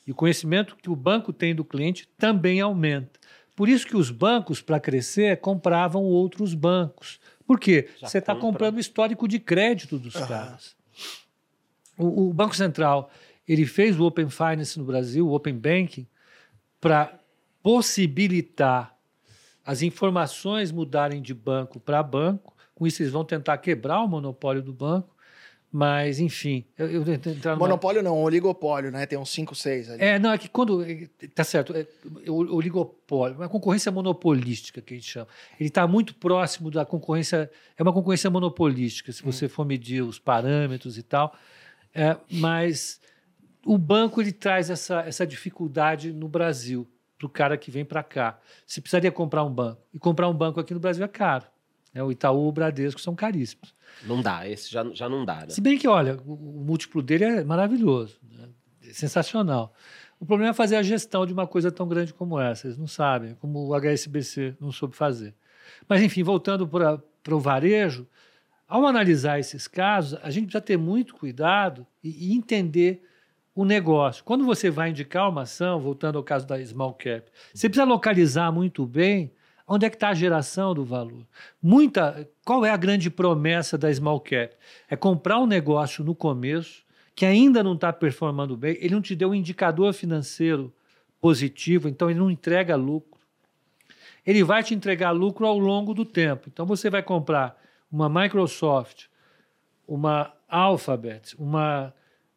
e 0.07 0.11
o 0.11 0.15
conhecimento 0.15 0.75
que 0.75 0.89
o 0.89 0.95
banco 0.95 1.31
tem 1.31 1.53
do 1.55 1.63
cliente 1.63 2.07
também 2.17 2.59
aumenta. 2.59 3.19
Por 3.55 3.69
isso 3.69 3.85
que 3.85 3.95
os 3.95 4.09
bancos, 4.09 4.59
para 4.61 4.79
crescer, 4.79 5.39
compravam 5.39 6.03
outros 6.03 6.55
bancos. 6.55 7.19
Por 7.45 7.59
quê? 7.59 7.87
Já 8.01 8.07
Você 8.07 8.17
está 8.17 8.33
compra. 8.33 8.47
comprando 8.47 8.77
o 8.77 8.79
histórico 8.79 9.27
de 9.27 9.37
crédito 9.39 9.99
dos 9.99 10.15
Aham. 10.15 10.27
caras. 10.27 10.75
O, 11.97 12.29
o 12.29 12.33
Banco 12.33 12.55
Central 12.55 13.11
ele 13.47 13.65
fez 13.65 13.99
o 13.99 14.05
Open 14.05 14.29
Finance 14.29 14.77
no 14.79 14.85
Brasil, 14.85 15.27
o 15.27 15.33
Open 15.33 15.55
Banking, 15.57 16.07
para 16.79 17.19
possibilitar 17.61 18.95
as 19.65 19.81
informações 19.81 20.71
mudarem 20.71 21.21
de 21.21 21.33
banco 21.33 21.79
para 21.79 22.01
banco. 22.03 22.53
Com 22.75 22.85
isso, 22.87 23.01
eles 23.01 23.11
vão 23.13 23.23
tentar 23.23 23.57
quebrar 23.57 24.01
o 24.01 24.07
monopólio 24.07 24.61
do 24.61 24.73
banco. 24.73 25.13
Mas, 25.75 26.19
enfim, 26.19 26.63
eu, 26.77 26.87
eu 26.87 27.01
entrar 27.13 27.53
numa- 27.55 27.65
Monopólio 27.65 28.03
não, 28.03 28.21
oligopólio, 28.21 28.91
né? 28.91 29.07
Tem 29.07 29.17
uns 29.17 29.29
5, 29.31 29.55
6 29.55 29.89
ali. 29.89 30.03
É, 30.03 30.19
não, 30.19 30.31
é 30.31 30.37
que 30.37 30.47
quando. 30.47 30.83
é, 30.83 31.07
Tá 31.33 31.43
certo, 31.43 31.73
é, 31.75 31.87
oligopólio, 32.29 33.37
uma 33.37 33.49
concorrência 33.49 33.91
monopolística 33.91 34.81
que 34.81 34.93
a 34.93 34.97
gente 34.97 35.09
chama. 35.09 35.27
Ele 35.59 35.69
está 35.69 35.87
muito 35.87 36.13
próximo 36.13 36.69
da 36.69 36.85
concorrência. 36.85 37.49
É 37.75 37.81
uma 37.81 37.91
concorrência 37.91 38.29
monopolística, 38.29 39.11
se 39.11 39.23
você 39.23 39.49
for 39.49 39.65
medir 39.65 40.03
os 40.03 40.19
parâmetros 40.19 40.95
e 40.97 41.01
tal. 41.01 41.35
É, 41.95 42.17
mas 42.29 42.99
o 43.65 43.77
banco 43.77 44.21
ele 44.21 44.31
traz 44.31 44.69
essa, 44.69 45.01
essa 45.01 45.25
dificuldade 45.25 46.11
no 46.11 46.27
Brasil, 46.27 46.87
para 47.17 47.27
o 47.27 47.29
cara 47.29 47.57
que 47.57 47.71
vem 47.71 47.85
para 47.85 48.03
cá. 48.03 48.39
Se 48.65 48.81
precisaria 48.81 49.11
comprar 49.11 49.43
um 49.43 49.53
banco. 49.53 49.81
E 49.93 49.99
comprar 49.99 50.27
um 50.27 50.33
banco 50.33 50.59
aqui 50.59 50.73
no 50.73 50.79
Brasil 50.79 51.03
é 51.05 51.07
caro. 51.07 51.45
né? 51.93 52.03
O 52.03 52.11
Itaú 52.11 52.47
o 52.47 52.51
Bradesco 52.51 52.99
são 52.99 53.15
caríssimos. 53.15 53.73
Não 54.03 54.21
dá, 54.21 54.47
esse 54.47 54.71
já, 54.71 54.83
já 54.93 55.07
não 55.07 55.23
dá, 55.23 55.41
né? 55.41 55.49
Se 55.49 55.61
bem 55.61 55.77
que, 55.77 55.87
olha, 55.87 56.17
o, 56.25 56.33
o 56.33 56.63
múltiplo 56.65 57.01
dele 57.01 57.23
é 57.23 57.43
maravilhoso, 57.43 58.19
né? 58.29 58.49
É 58.85 58.91
sensacional. 58.91 59.73
O 60.19 60.25
problema 60.25 60.51
é 60.51 60.53
fazer 60.53 60.75
a 60.75 60.83
gestão 60.83 61.25
de 61.25 61.33
uma 61.33 61.45
coisa 61.47 61.71
tão 61.71 61.87
grande 61.87 62.13
como 62.13 62.39
essa. 62.39 62.67
Eles 62.67 62.77
não 62.77 62.87
sabem, 62.87 63.35
como 63.35 63.67
o 63.67 63.73
HSBC 63.79 64.55
não 64.59 64.71
soube 64.71 64.95
fazer. 64.95 65.33
Mas, 65.87 66.01
enfim, 66.01 66.23
voltando 66.23 66.67
para 66.67 67.35
o 67.35 67.39
varejo, 67.39 68.07
ao 68.67 68.85
analisar 68.85 69.39
esses 69.39 69.67
casos, 69.67 70.17
a 70.23 70.29
gente 70.29 70.45
precisa 70.45 70.61
ter 70.61 70.77
muito 70.77 71.13
cuidado 71.15 71.85
e, 72.03 72.31
e 72.31 72.33
entender 72.35 73.03
o 73.55 73.65
negócio. 73.65 74.23
Quando 74.23 74.45
você 74.45 74.69
vai 74.69 74.89
indicar 74.89 75.29
uma 75.29 75.43
ação, 75.43 75.79
voltando 75.79 76.17
ao 76.17 76.23
caso 76.23 76.47
da 76.47 76.63
Small 76.63 76.93
Cap, 76.93 77.29
você 77.53 77.69
precisa 77.69 77.85
localizar 77.85 78.51
muito 78.51 78.85
bem 78.85 79.31
onde 79.67 79.85
é 79.85 79.89
que 79.89 79.95
está 79.95 80.09
a 80.09 80.13
geração 80.13 80.73
do 80.73 80.83
valor. 80.83 81.25
Muita, 81.61 82.29
qual 82.45 82.65
é 82.65 82.69
a 82.69 82.77
grande 82.77 83.09
promessa 83.09 83.77
da 83.77 83.93
Small 83.93 84.19
Cap? 84.19 84.55
É 84.89 84.95
comprar 84.95 85.39
um 85.39 85.45
negócio 85.45 86.03
no 86.03 86.15
começo 86.15 86.83
que 87.15 87.25
ainda 87.25 87.63
não 87.63 87.75
está 87.75 87.93
performando 87.93 88.57
bem, 88.57 88.75
ele 88.79 88.95
não 88.95 89.01
te 89.01 89.15
deu 89.15 89.29
um 89.29 89.35
indicador 89.35 89.93
financeiro 89.93 90.73
positivo, 91.21 91.87
então 91.87 92.09
ele 92.09 92.19
não 92.19 92.29
entrega 92.29 92.75
lucro. 92.75 93.21
Ele 94.25 94.43
vai 94.43 94.63
te 94.63 94.73
entregar 94.73 95.11
lucro 95.11 95.45
ao 95.45 95.59
longo 95.59 95.93
do 95.93 96.05
tempo. 96.05 96.49
Então 96.51 96.65
você 96.65 96.89
vai 96.89 97.03
comprar 97.03 97.61
uma 97.91 98.09
Microsoft, 98.09 99.05
uma 99.87 100.33
Alphabet, 100.49 101.35
uma 101.37 101.93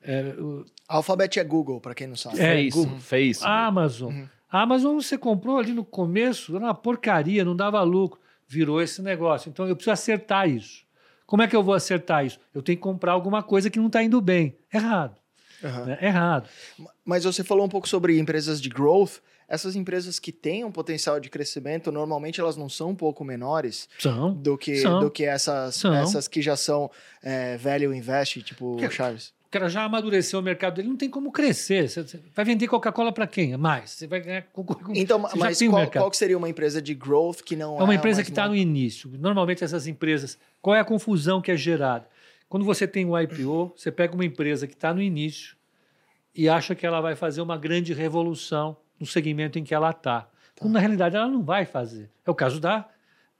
é, 0.07 0.23
o- 0.41 0.65
Alphabet 0.89 1.39
é 1.39 1.45
Google, 1.45 1.81
para 1.81 1.95
quem 1.95 2.07
não 2.07 2.17
sabe. 2.17 2.39
É, 2.41 2.55
fez, 2.55 2.75
Google. 2.75 2.99
fez. 3.01 3.43
Amazon. 3.43 4.13
A 4.51 4.63
Amazon 4.63 4.95
você 4.97 5.19
comprou 5.19 5.59
ali 5.59 5.73
no 5.73 5.85
começo, 5.85 6.55
era 6.57 6.65
uma 6.67 6.75
porcaria, 6.75 7.45
não 7.45 7.57
dava 7.57 7.83
lucro. 7.83 8.21
Virou 8.49 8.81
esse 8.81 9.03
negócio. 9.03 9.49
Então 9.49 9.67
eu 9.67 9.75
preciso 9.75 9.91
acertar 9.93 10.49
isso. 10.49 10.85
Como 11.27 11.43
é 11.43 11.49
que 11.49 11.57
eu 11.57 11.63
vou 11.65 11.75
acertar 11.75 12.25
isso? 12.25 12.39
Eu 12.55 12.63
tenho 12.63 12.79
que 12.79 12.83
comprar 12.83 13.11
alguma 13.13 13.43
coisa 13.43 13.69
que 13.69 13.79
não 13.81 13.89
está 13.89 14.01
indo 14.03 14.21
bem. 14.21 14.57
Errado. 14.73 15.17
Aham. 15.65 15.85
né? 15.87 15.99
Errado. 16.01 16.49
Mas 17.05 17.25
você 17.25 17.43
falou 17.43 17.65
um 17.65 17.69
pouco 17.69 17.89
sobre 17.89 18.19
empresas 18.21 18.61
de 18.61 18.69
growth. 18.69 19.15
Essas 19.49 19.75
empresas 19.77 20.19
que 20.19 20.31
têm 20.33 20.65
um 20.65 20.71
potencial 20.73 21.19
de 21.21 21.29
crescimento, 21.31 21.91
normalmente 21.93 22.41
elas 22.41 22.57
não 22.57 22.69
são 22.69 22.91
um 22.91 22.95
pouco 22.97 23.25
menores 23.25 23.89
São. 23.99 24.35
do 24.35 24.59
que, 24.59 24.77
São. 24.77 25.01
do 25.01 25.11
que 25.11 25.25
essas, 25.25 25.77
São. 25.77 25.95
essas 25.95 26.27
que 26.29 26.43
já 26.43 26.57
são 26.57 26.91
é, 27.23 27.57
value 27.57 27.95
invest, 27.95 28.43
tipo 28.43 28.77
Que- 28.77 28.91
Chaves. 28.91 29.33
O 29.47 29.51
cara 29.51 29.68
já 29.68 29.84
amadureceu 29.84 30.40
o 30.40 30.42
mercado 30.42 30.74
dele, 30.74 30.88
não 30.88 30.97
tem 30.97 31.09
como 31.09 31.30
crescer. 31.30 31.88
Você, 31.88 32.20
vai 32.34 32.44
vender 32.44 32.66
Coca-Cola 32.66 33.12
para 33.12 33.26
quem? 33.28 33.57
Mais. 33.57 33.90
Você 33.90 34.07
vai 34.07 34.20
ganhar 34.20 34.44
Então, 34.92 35.22
você 35.22 35.38
mas 35.38 35.62
qual, 35.62 35.90
qual 35.90 36.12
seria 36.12 36.36
uma 36.36 36.49
empresa 36.49 36.82
de 36.82 36.94
growth 36.94 37.42
que 37.44 37.55
não 37.55 37.76
é 37.76 37.80
É 37.80 37.84
uma 37.84 37.94
empresa 37.94 38.24
que 38.24 38.30
está 38.30 38.49
no 38.49 38.57
início. 38.57 39.11
Normalmente 39.18 39.62
essas 39.62 39.86
empresas, 39.86 40.36
qual 40.61 40.74
é 40.74 40.80
a 40.80 40.84
confusão 40.84 41.40
que 41.40 41.53
é 41.53 41.57
gerada? 41.57 42.09
Quando 42.49 42.66
você 42.66 42.88
tem 42.88 43.07
um 43.07 43.18
IPO, 43.18 43.72
você 43.76 43.92
pega 43.92 44.14
uma 44.14 44.24
empresa 44.24 44.66
que 44.66 44.74
está 44.74 44.92
no 44.92 45.01
início 45.01 45.57
e 46.34 46.49
acha 46.49 46.74
que 46.74 46.84
ela 46.84 47.01
vai 47.01 47.14
fazer 47.14 47.40
uma 47.40 47.57
grande 47.57 47.94
revolução 47.94 48.76
no 48.99 49.07
segmento 49.07 49.59
em 49.59 49.64
que 49.64 49.74
ela 49.74 49.90
está. 49.90 50.28
Quando 50.59 50.72
na 50.72 50.80
realidade 50.80 51.16
ela 51.16 51.28
não 51.28 51.42
vai 51.42 51.64
fazer. 51.64 52.11
É 52.24 52.30
o 52.30 52.34
caso 52.34 52.61
da, 52.61 52.88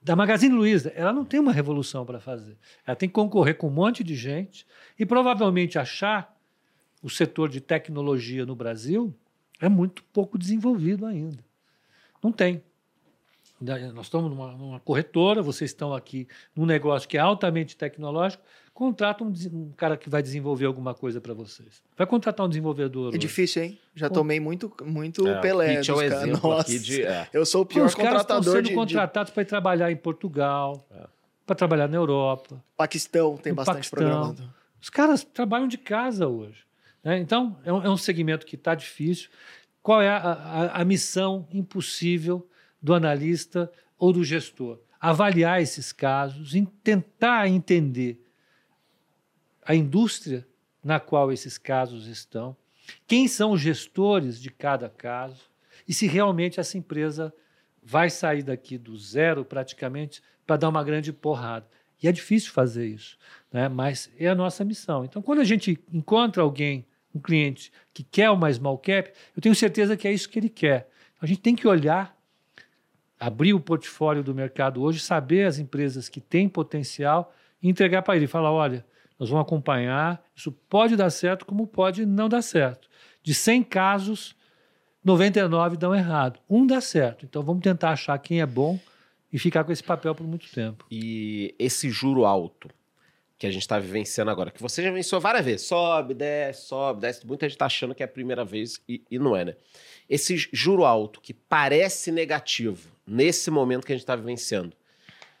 da 0.01 0.15
Magazine 0.15 0.53
Luiza. 0.53 0.91
Ela 0.95 1.11
não 1.11 1.25
tem 1.25 1.39
uma 1.39 1.51
revolução 1.51 2.05
para 2.05 2.19
fazer. 2.19 2.57
Ela 2.85 2.95
tem 2.95 3.09
que 3.09 3.13
concorrer 3.13 3.57
com 3.57 3.67
um 3.67 3.71
monte 3.71 4.03
de 4.03 4.15
gente 4.15 4.65
e 4.97 5.05
provavelmente 5.05 5.77
achar 5.77 6.35
o 7.01 7.09
setor 7.09 7.49
de 7.49 7.61
tecnologia 7.61 8.45
no 8.45 8.55
Brasil 8.55 9.13
é 9.59 9.69
muito 9.69 10.03
pouco 10.13 10.37
desenvolvido 10.37 11.05
ainda. 11.05 11.43
Não 12.23 12.31
tem. 12.31 12.63
nós 13.59 14.05
estamos 14.05 14.29
numa, 14.29 14.51
numa, 14.53 14.79
corretora, 14.79 15.41
vocês 15.41 15.71
estão 15.71 15.93
aqui 15.93 16.27
num 16.55 16.65
negócio 16.65 17.07
que 17.07 17.17
é 17.17 17.19
altamente 17.19 17.75
tecnológico, 17.75 18.43
contrata 18.77 19.23
um, 19.23 19.33
um 19.53 19.71
cara 19.75 19.97
que 19.97 20.07
vai 20.07 20.21
desenvolver 20.21 20.67
alguma 20.67 20.93
coisa 20.93 21.19
para 21.19 21.33
vocês. 21.33 21.81
Vai 21.97 22.05
contratar 22.05 22.45
um 22.45 22.49
desenvolvedor. 22.49 23.05
É 23.05 23.09
hoje. 23.09 23.17
difícil, 23.17 23.63
hein? 23.63 23.79
Já 23.95 24.07
tomei 24.07 24.39
muito, 24.39 24.71
muito 24.85 25.27
é, 25.27 25.41
Pelé. 25.41 25.77
Dos 25.77 25.89
é 25.89 25.93
um 25.93 26.01
exemplo 26.03 26.49
Nossa, 26.51 26.61
aqui 26.61 26.77
de, 26.77 27.01
é. 27.01 27.27
Eu 27.33 27.43
sou 27.43 27.63
o 27.63 27.65
pior 27.65 27.87
Os 27.87 27.95
contratador 27.95 28.27
caras 28.27 28.39
estão 28.39 28.53
sendo 28.53 28.69
de, 28.69 28.75
contratados 28.75 29.31
de... 29.31 29.33
para 29.33 29.45
trabalhar 29.45 29.91
em 29.91 29.95
Portugal, 29.95 30.87
é. 30.91 31.07
para 31.43 31.55
trabalhar 31.55 31.87
na 31.87 31.97
Europa. 31.97 32.63
Paquistão 32.77 33.35
tem 33.35 33.51
bastante 33.51 33.77
Paquistão. 33.77 33.97
programado. 33.97 34.53
Os 34.79 34.91
caras 34.91 35.23
trabalham 35.23 35.67
de 35.67 35.79
casa 35.79 36.27
hoje. 36.27 36.63
Né? 37.03 37.17
Então, 37.17 37.57
é 37.65 37.73
um, 37.73 37.83
é 37.83 37.89
um 37.89 37.97
segmento 37.97 38.45
que 38.45 38.53
está 38.53 38.75
difícil. 38.75 39.27
Qual 39.81 39.99
é 40.03 40.09
a, 40.09 40.17
a, 40.17 40.81
a 40.81 40.85
missão 40.85 41.47
impossível 41.51 42.47
do 42.79 42.93
analista 42.93 43.71
ou 43.97 44.13
do 44.13 44.23
gestor? 44.23 44.77
Avaliar 44.99 45.63
esses 45.63 45.91
casos, 45.91 46.53
tentar 46.83 47.47
entender 47.47 48.26
a 49.67 49.75
indústria 49.75 50.47
na 50.81 50.97
qual 50.97 51.29
esses 51.29 51.57
casos 51.57 52.07
estão, 52.07 52.55
quem 53.05 53.27
são 53.27 53.51
os 53.51 53.59
gestores 53.59 54.39
de 54.39 54.49
cada 54.49 54.89
caso 54.89 55.41
e 55.85 55.93
se 55.93 56.07
realmente 56.07 56.57
essa 56.57 56.77
empresa 56.77 57.33
vai 57.83 58.09
sair 58.09 58.43
daqui 58.43 58.77
do 58.77 58.97
zero 58.97 59.43
praticamente 59.43 60.23
para 60.45 60.55
dar 60.55 60.69
uma 60.69 60.83
grande 60.85 61.11
porrada. 61.11 61.67
E 62.01 62.07
é 62.07 62.11
difícil 62.13 62.53
fazer 62.53 62.87
isso, 62.87 63.17
né? 63.51 63.67
mas 63.67 64.09
é 64.17 64.29
a 64.29 64.35
nossa 64.35 64.63
missão. 64.63 65.03
Então, 65.03 65.21
quando 65.21 65.39
a 65.39 65.43
gente 65.43 65.77
encontra 65.91 66.41
alguém, 66.41 66.85
um 67.13 67.19
cliente 67.19 67.71
que 67.93 68.03
quer 68.03 68.29
uma 68.29 68.51
small 68.53 68.77
cap, 68.77 69.11
eu 69.35 69.41
tenho 69.41 69.55
certeza 69.55 69.97
que 69.97 70.07
é 70.07 70.13
isso 70.13 70.29
que 70.29 70.39
ele 70.39 70.49
quer. 70.49 70.89
Então, 71.13 71.23
a 71.23 71.25
gente 71.25 71.41
tem 71.41 71.55
que 71.55 71.67
olhar, 71.67 72.17
abrir 73.19 73.53
o 73.53 73.59
portfólio 73.59 74.23
do 74.23 74.33
mercado 74.33 74.81
hoje, 74.81 74.99
saber 75.01 75.45
as 75.45 75.59
empresas 75.59 76.07
que 76.07 76.21
têm 76.21 76.47
potencial 76.47 77.33
e 77.61 77.67
entregar 77.67 78.03
para 78.03 78.15
ele 78.15 78.27
falar: 78.27 78.51
olha, 78.51 78.85
nós 79.19 79.29
vamos 79.29 79.45
acompanhar. 79.45 80.23
Isso 80.35 80.51
pode 80.51 80.95
dar 80.95 81.09
certo, 81.09 81.45
como 81.45 81.65
pode 81.65 82.05
não 82.05 82.29
dar 82.29 82.41
certo. 82.41 82.87
De 83.23 83.33
100 83.33 83.63
casos, 83.63 84.35
99 85.03 85.77
dão 85.77 85.95
errado. 85.95 86.39
Um 86.49 86.65
dá 86.65 86.81
certo. 86.81 87.25
Então 87.25 87.41
vamos 87.41 87.61
tentar 87.61 87.91
achar 87.91 88.17
quem 88.19 88.41
é 88.41 88.45
bom 88.45 88.79
e 89.31 89.39
ficar 89.39 89.63
com 89.63 89.71
esse 89.71 89.83
papel 89.83 90.13
por 90.15 90.25
muito 90.25 90.51
tempo. 90.51 90.85
E 90.89 91.53
esse 91.57 91.89
juro 91.89 92.25
alto 92.25 92.69
que 93.37 93.45
a 93.45 93.51
gente 93.51 93.61
está 93.61 93.77
vivenciando 93.77 94.31
agora, 94.31 94.49
que 94.49 94.61
você 94.61 94.81
já 94.81 94.91
venceu 94.91 95.19
várias 95.19 95.45
vezes, 95.45 95.67
sobe, 95.67 96.15
desce, 96.15 96.67
sobe, 96.67 97.01
desce, 97.01 97.25
muita 97.25 97.45
gente 97.45 97.55
está 97.55 97.67
achando 97.67 97.93
que 97.93 98.01
é 98.01 98.05
a 98.05 98.09
primeira 98.09 98.43
vez 98.43 98.81
e, 98.89 99.03
e 99.11 99.19
não 99.19 99.35
é, 99.35 99.45
né? 99.45 99.55
Esse 100.09 100.35
juro 100.51 100.83
alto 100.83 101.21
que 101.21 101.33
parece 101.33 102.11
negativo 102.11 102.89
nesse 103.05 103.51
momento 103.51 103.85
que 103.85 103.91
a 103.91 103.95
gente 103.95 104.03
está 104.03 104.15
vivenciando, 104.15 104.75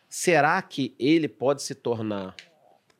será 0.07 0.61
que 0.61 0.93
ele 0.99 1.27
pode 1.27 1.63
se 1.63 1.73
tornar 1.73 2.35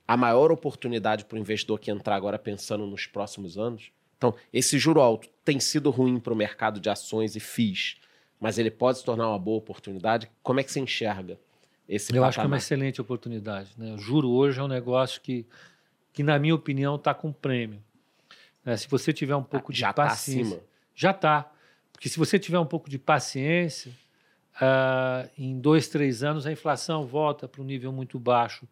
a 0.08 0.16
maior 0.16 0.52
oportunidade 0.52 1.26
para 1.26 1.36
o 1.36 1.40
investidor 1.40 1.80
que 1.80 1.92
entrar 1.92 2.16
agora 2.16 2.40
pensando 2.40 2.86
nos 2.86 3.06
próximos 3.06 3.58
anos. 3.58 3.92
Então, 4.18 4.34
esse 4.54 4.80
juro 4.80 5.02
alto 5.02 5.28
tem 5.44 5.60
sido 5.60 5.90
ruim 5.90 6.20
para 6.20 6.34
o 6.34 6.36
mercado 6.36 6.80
de 6.80 6.90
ações 6.90 7.36
e 7.36 7.40
FIIs, 7.40 7.98
mas 8.40 8.58
ele 8.58 8.72
pode 8.72 9.00
se 9.00 9.06
tornar 9.06 9.28
uma 9.28 9.38
boa 9.38 9.58
oportunidade. 9.58 10.30
Como 10.42 10.60
é 10.60 10.64
que 10.64 10.72
você 10.72 10.80
enxerga 10.80 11.38
esse 11.88 12.12
Eu 12.12 12.16
patamar? 12.16 12.30
acho 12.30 12.40
que 12.40 12.46
é 12.46 12.48
uma 12.48 12.58
excelente 12.58 13.02
oportunidade. 13.02 13.72
Né? 13.78 13.94
O 13.94 13.98
juro 13.98 14.30
hoje 14.30 14.60
é 14.60 14.64
um 14.64 14.68
negócio 14.68 15.22
que, 15.22 15.46
que 16.14 16.24
na 16.24 16.40
minha 16.40 16.56
opinião, 16.56 16.96
está 16.96 17.14
com 17.14 17.32
prêmio. 17.32 17.84
É, 18.66 18.76
se 18.78 18.88
você 18.88 19.12
tiver 19.12 19.36
um 19.36 19.44
pouco 19.44 19.74
de 19.74 19.80
já 19.80 19.94
tá 19.94 20.06
paciência... 20.08 20.58
Tá. 20.58 20.64
Já 20.96 21.12
está. 21.12 21.52
Porque 21.94 22.10
se 22.10 22.18
você 22.18 22.40
tiver 22.40 22.58
um 22.58 22.66
pouco 22.66 22.90
de 22.90 22.98
paciência, 22.98 23.92
uh, 24.56 25.30
em 25.38 25.60
dois, 25.60 25.88
três 25.88 26.24
anos 26.24 26.48
a 26.48 26.52
inflação 26.52 27.06
volta 27.06 27.48
para 27.48 27.62
um 27.62 27.66
nível 27.66 27.92
muito 27.92 28.20
baixo 28.20 28.68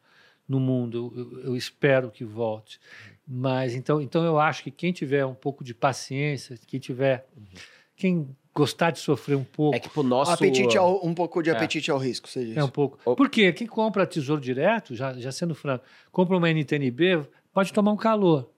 no 0.48 0.60
mundo. 0.60 1.12
Eu, 1.16 1.42
eu, 1.44 1.58
espero 1.58 2.12
que 2.12 2.24
volte. 2.24 2.80
Mas 3.28 3.74
então, 3.74 4.02
então 4.02 4.24
eu 4.24 4.40
acho 4.40 4.64
que 4.64 4.72
quem 4.72 4.92
tiver 4.92 5.26
um 5.26 5.34
pouco 5.34 5.64
de 5.64 5.74
paciência, 5.74 6.58
quem 6.68 6.80
tiver, 6.80 7.28
quem 7.96 8.30
gostar 8.54 8.92
de 8.92 9.00
sofrer 9.00 9.36
um 9.36 9.44
pouco, 9.44 9.76
é 9.76 9.80
que 9.80 9.90
pro 9.90 10.04
nosso 10.04 10.32
apetite 10.32 10.78
ao, 10.78 11.06
um 11.06 11.14
pouco 11.14 11.42
de 11.42 11.50
é. 11.50 11.54
apetite 11.54 11.90
é. 11.90 11.94
ao 11.94 12.00
risco, 12.00 12.30
seja 12.30 12.60
É 12.60 12.64
um 12.64 12.70
pouco. 12.70 12.98
Por 13.16 13.30
quê? 13.30 13.52
Quem 13.52 13.68
compra 13.68 14.06
tesouro 14.06 14.42
direto, 14.42 14.96
já, 14.96 15.14
já 15.14 15.32
sendo 15.32 15.54
franco, 15.54 15.84
compra 16.12 16.38
uma 16.38 16.50
NTNB, 16.50 17.28
pode 17.54 17.74
tomar 17.74 17.92
um 17.92 17.98
calor. 17.98 18.50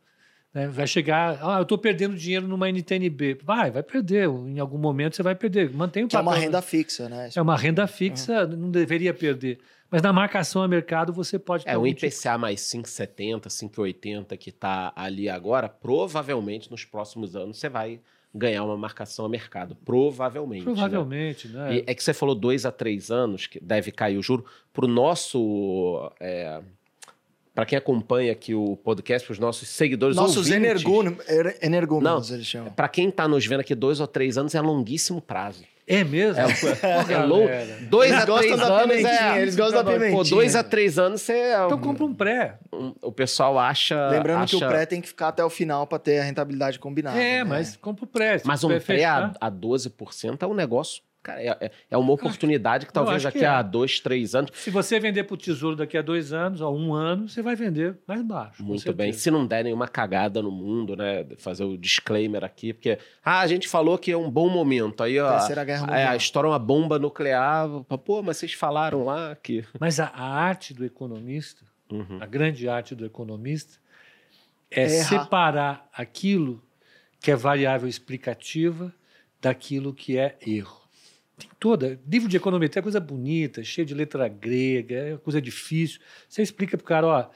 Né? 0.57 0.67
Vai 0.67 0.87
chegar, 0.87 1.37
ah, 1.39 1.59
eu 1.59 1.61
estou 1.61 1.77
perdendo 1.77 2.15
dinheiro 2.15 2.47
numa 2.47 2.67
NTNB. 2.67 3.37
Vai, 3.43 3.69
vai 3.69 3.83
perder. 3.83 4.27
Em 4.27 4.57
algum 4.57 4.79
momento 4.79 5.15
você 5.15 5.21
vai 5.21 5.35
perder. 5.35 5.71
Mantém 5.71 6.03
o 6.03 6.07
que 6.07 6.13
papel. 6.13 6.31
É 6.31 6.35
uma 6.35 6.41
renda 6.41 6.61
fixa, 6.63 7.07
né? 7.07 7.29
É 7.35 7.39
uma 7.39 7.55
renda 7.55 7.85
fixa, 7.85 8.43
uhum. 8.43 8.57
não 8.57 8.71
deveria 8.71 9.13
perder. 9.13 9.59
Mas 9.91 10.01
na 10.01 10.11
marcação 10.11 10.63
a 10.63 10.67
mercado 10.67 11.13
você 11.13 11.37
pode 11.37 11.63
ter. 11.63 11.69
É, 11.69 11.77
o 11.77 11.85
IPCA 11.85 12.09
tipo... 12.09 12.39
mais 12.39 12.61
5,70, 12.61 13.41
5,80 13.43 14.35
que 14.35 14.49
está 14.49 14.91
ali 14.95 15.29
agora, 15.29 15.69
provavelmente 15.69 16.71
nos 16.71 16.83
próximos 16.83 17.35
anos 17.35 17.59
você 17.59 17.69
vai 17.69 18.01
ganhar 18.33 18.63
uma 18.63 18.75
marcação 18.75 19.25
a 19.25 19.29
mercado. 19.29 19.75
Provavelmente. 19.85 20.65
Né? 20.65 20.73
Provavelmente, 20.73 21.47
né? 21.49 21.69
né? 21.69 21.83
é 21.85 21.93
que 21.93 22.03
você 22.03 22.15
falou 22.15 22.33
dois 22.33 22.65
a 22.65 22.71
três 22.71 23.11
anos 23.11 23.45
que 23.45 23.59
deve 23.63 23.91
cair 23.91 24.17
o 24.17 24.23
juro. 24.23 24.43
Para 24.73 24.85
o 24.85 24.87
nosso. 24.87 26.11
É, 26.19 26.61
para 27.57 27.65
quem 27.65 27.75
acompanha 27.75 28.31
aqui 28.31 28.53
o 28.53 28.77
podcast, 28.77 29.25
para 29.25 29.33
os 29.33 29.39
nossos 29.39 29.67
seguidores 29.67 30.15
Nossos 30.15 30.51
energúmenos, 30.51 31.25
energúmenos 31.59 32.29
Não, 32.29 32.35
eles 32.35 32.45
chamam. 32.45 32.71
Para 32.71 32.87
quem 32.87 33.09
está 33.09 33.27
nos 33.27 33.47
vendo 33.47 33.61
aqui, 33.61 33.73
dois 33.73 33.99
ou 33.99 34.05
três 34.05 34.37
anos 34.37 34.53
é 34.53 34.61
longuíssimo 34.61 35.19
prazo. 35.19 35.63
É 35.87 36.03
mesmo? 36.03 36.39
É, 36.39 36.45
é 37.13 37.17
louco. 37.23 37.49
Dois 37.89 38.11
eles 38.11 38.21
a 38.21 38.25
três 38.27 38.61
anos 38.61 39.05
é... 39.05 39.41
Eles 39.41 39.55
gostam 39.55 39.83
da 39.83 39.91
pimentinha. 39.91 40.17
Pô, 40.17 40.23
dois 40.23 40.55
a 40.55 40.63
três 40.63 40.99
anos 40.99 41.21
você... 41.21 41.33
É 41.33 41.65
então 41.65 41.79
compra 41.79 42.05
um 42.05 42.13
pré. 42.13 42.59
o 43.01 43.11
pessoal 43.11 43.57
acha... 43.57 44.07
Lembrando 44.09 44.43
acha... 44.43 44.55
que 44.55 44.63
o 44.63 44.67
pré 44.67 44.85
tem 44.85 45.01
que 45.01 45.07
ficar 45.07 45.29
até 45.29 45.43
o 45.43 45.49
final 45.49 45.87
para 45.87 45.97
ter 45.97 46.19
a 46.19 46.23
rentabilidade 46.25 46.77
combinada. 46.77 47.17
É, 47.17 47.39
né? 47.39 47.43
mas 47.43 47.75
compra 47.75 48.05
o 48.05 48.07
pré. 48.07 48.39
Mas 48.45 48.63
um 48.63 48.79
pré 48.79 49.03
a, 49.03 49.31
a 49.41 49.49
12% 49.49 50.43
é 50.43 50.45
um 50.45 50.53
negócio 50.53 51.01
Cara, 51.27 51.43
é, 51.43 51.57
é, 51.59 51.71
é 51.91 51.97
uma 51.97 52.13
oportunidade 52.13 52.85
que 52.85 52.93
talvez 52.93 53.21
daqui 53.21 53.43
a 53.43 53.59
é. 53.59 53.63
dois, 53.63 53.99
três 53.99 54.33
anos. 54.33 54.49
Se 54.53 54.71
você 54.71 54.97
vender 54.97 55.25
para 55.25 55.33
o 55.33 55.37
tesouro 55.37 55.75
daqui 55.75 55.97
a 55.97 56.01
dois 56.01 56.31
anos, 56.31 56.61
ou 56.61 56.73
um 56.73 56.93
ano, 56.93 57.27
você 57.27 57.41
vai 57.41 57.53
vender 57.53 57.97
mais 58.07 58.21
baixo. 58.21 58.63
Muito 58.63 58.93
bem. 58.93 59.11
Se 59.11 59.29
não 59.29 59.45
der 59.45 59.65
nenhuma 59.65 59.89
cagada 59.89 60.41
no 60.41 60.49
mundo, 60.49 60.95
né? 60.95 61.25
Fazer 61.37 61.65
o 61.65 61.77
disclaimer 61.77 62.45
aqui, 62.45 62.71
porque 62.71 62.97
ah, 63.25 63.41
a 63.41 63.47
gente 63.47 63.67
falou 63.67 63.97
que 63.97 64.09
é 64.09 64.15
um 64.15 64.31
bom 64.31 64.47
momento. 64.47 65.03
Aí, 65.03 65.19
ó. 65.19 65.31
Terceira 65.31 65.65
Guerra 65.65 65.81
Mundial. 65.81 66.13
É, 66.13 66.15
estoura 66.15 66.47
uma 66.47 66.59
bomba 66.59 66.97
nuclear. 66.97 67.67
Pô, 68.05 68.23
mas 68.23 68.37
vocês 68.37 68.53
falaram 68.53 69.03
lá 69.03 69.35
que. 69.35 69.65
Mas 69.77 69.99
a, 69.99 70.05
a 70.05 70.23
arte 70.23 70.73
do 70.73 70.85
economista, 70.85 71.65
uhum. 71.91 72.19
a 72.21 72.25
grande 72.25 72.69
arte 72.69 72.95
do 72.95 73.05
economista, 73.05 73.73
é, 74.71 74.83
é 74.83 74.87
separar 74.87 75.89
aquilo 75.91 76.63
que 77.19 77.31
é 77.31 77.35
variável 77.35 77.89
explicativa 77.89 78.93
daquilo 79.41 79.93
que 79.93 80.17
é 80.17 80.37
erro. 80.39 80.76
Tem 81.37 81.49
toda. 81.59 81.99
Livro 82.07 82.27
de 82.27 82.37
econometria 82.37 82.79
é 82.79 82.83
coisa 82.83 82.99
bonita, 82.99 83.63
cheio 83.63 83.85
de 83.85 83.93
letra 83.93 84.27
grega, 84.27 84.95
é 84.95 85.17
coisa 85.17 85.41
difícil. 85.41 85.99
Você 86.27 86.41
explica 86.41 86.75
para 86.77 86.83
o 86.83 86.87
cara, 86.87 87.07
ó. 87.07 87.29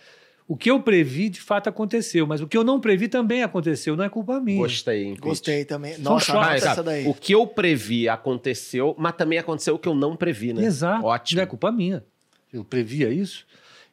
O 0.48 0.58
que 0.58 0.70
eu 0.70 0.82
previ, 0.82 1.30
de 1.30 1.40
fato, 1.40 1.70
aconteceu, 1.70 2.28
mas 2.28 2.42
o 2.42 2.48
que 2.48 2.58
eu 2.58 2.64
não 2.64 2.82
previ 2.82 3.08
também 3.08 3.42
aconteceu, 3.42 3.96
não 3.96 4.04
é 4.04 4.10
culpa 4.10 4.38
minha. 4.42 4.58
Gostei, 4.58 5.04
hein, 5.04 5.16
Gostei 5.18 5.64
também. 5.64 5.94
São 5.94 6.04
Nossa, 6.04 6.34
mas, 6.34 6.66
essa 6.66 6.84
daí. 6.84 7.08
O 7.08 7.14
que 7.14 7.34
eu 7.34 7.48
previ 7.48 8.10
aconteceu, 8.10 8.94
mas 8.98 9.16
também 9.16 9.40
aconteceu 9.40 9.76
o 9.76 9.80
que 9.80 9.88
eu 9.88 9.96
não 9.96 10.16
previ, 10.16 10.52
né? 10.52 10.66
Exato. 10.66 11.06
Ótimo. 11.06 11.38
Não 11.38 11.44
é 11.44 11.46
culpa 11.46 11.72
minha. 11.72 12.04
Eu 12.52 12.66
previa 12.66 13.10
isso, 13.10 13.46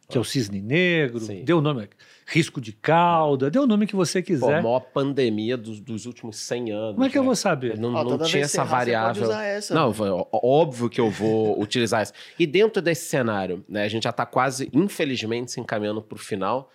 que 0.08 0.18
é 0.18 0.20
o 0.20 0.24
cisne 0.24 0.60
negro, 0.60 1.20
Sim. 1.20 1.44
deu 1.44 1.58
o 1.58 1.60
nome 1.60 1.88
risco 2.30 2.60
de 2.60 2.74
cauda, 2.74 3.50
dê 3.50 3.58
o 3.58 3.66
nome 3.66 3.86
que 3.86 3.96
você 3.96 4.22
quiser. 4.22 4.46
Pô, 4.46 4.52
a 4.52 4.62
maior 4.62 4.80
pandemia 4.80 5.56
dos, 5.56 5.80
dos 5.80 6.04
últimos 6.04 6.36
100 6.36 6.70
anos. 6.72 6.94
Como 6.94 7.04
é 7.06 7.08
que 7.08 7.14
né? 7.14 7.20
eu 7.20 7.24
vou 7.24 7.34
saber? 7.34 7.78
Não, 7.78 7.90
não 7.90 8.18
tinha 8.18 8.44
essa 8.44 8.62
variável. 8.64 9.32
Essa, 9.32 9.74
não, 9.74 9.94
óbvio 10.30 10.90
que 10.90 11.00
eu 11.00 11.10
vou 11.10 11.58
utilizar 11.60 12.02
essa. 12.02 12.12
E 12.38 12.46
dentro 12.46 12.82
desse 12.82 13.06
cenário, 13.06 13.64
né, 13.66 13.84
a 13.84 13.88
gente 13.88 14.04
já 14.04 14.10
está 14.10 14.26
quase, 14.26 14.68
infelizmente, 14.74 15.52
se 15.52 15.58
encaminhando 15.58 16.02
para 16.02 16.16
o 16.16 16.18
final. 16.18 16.70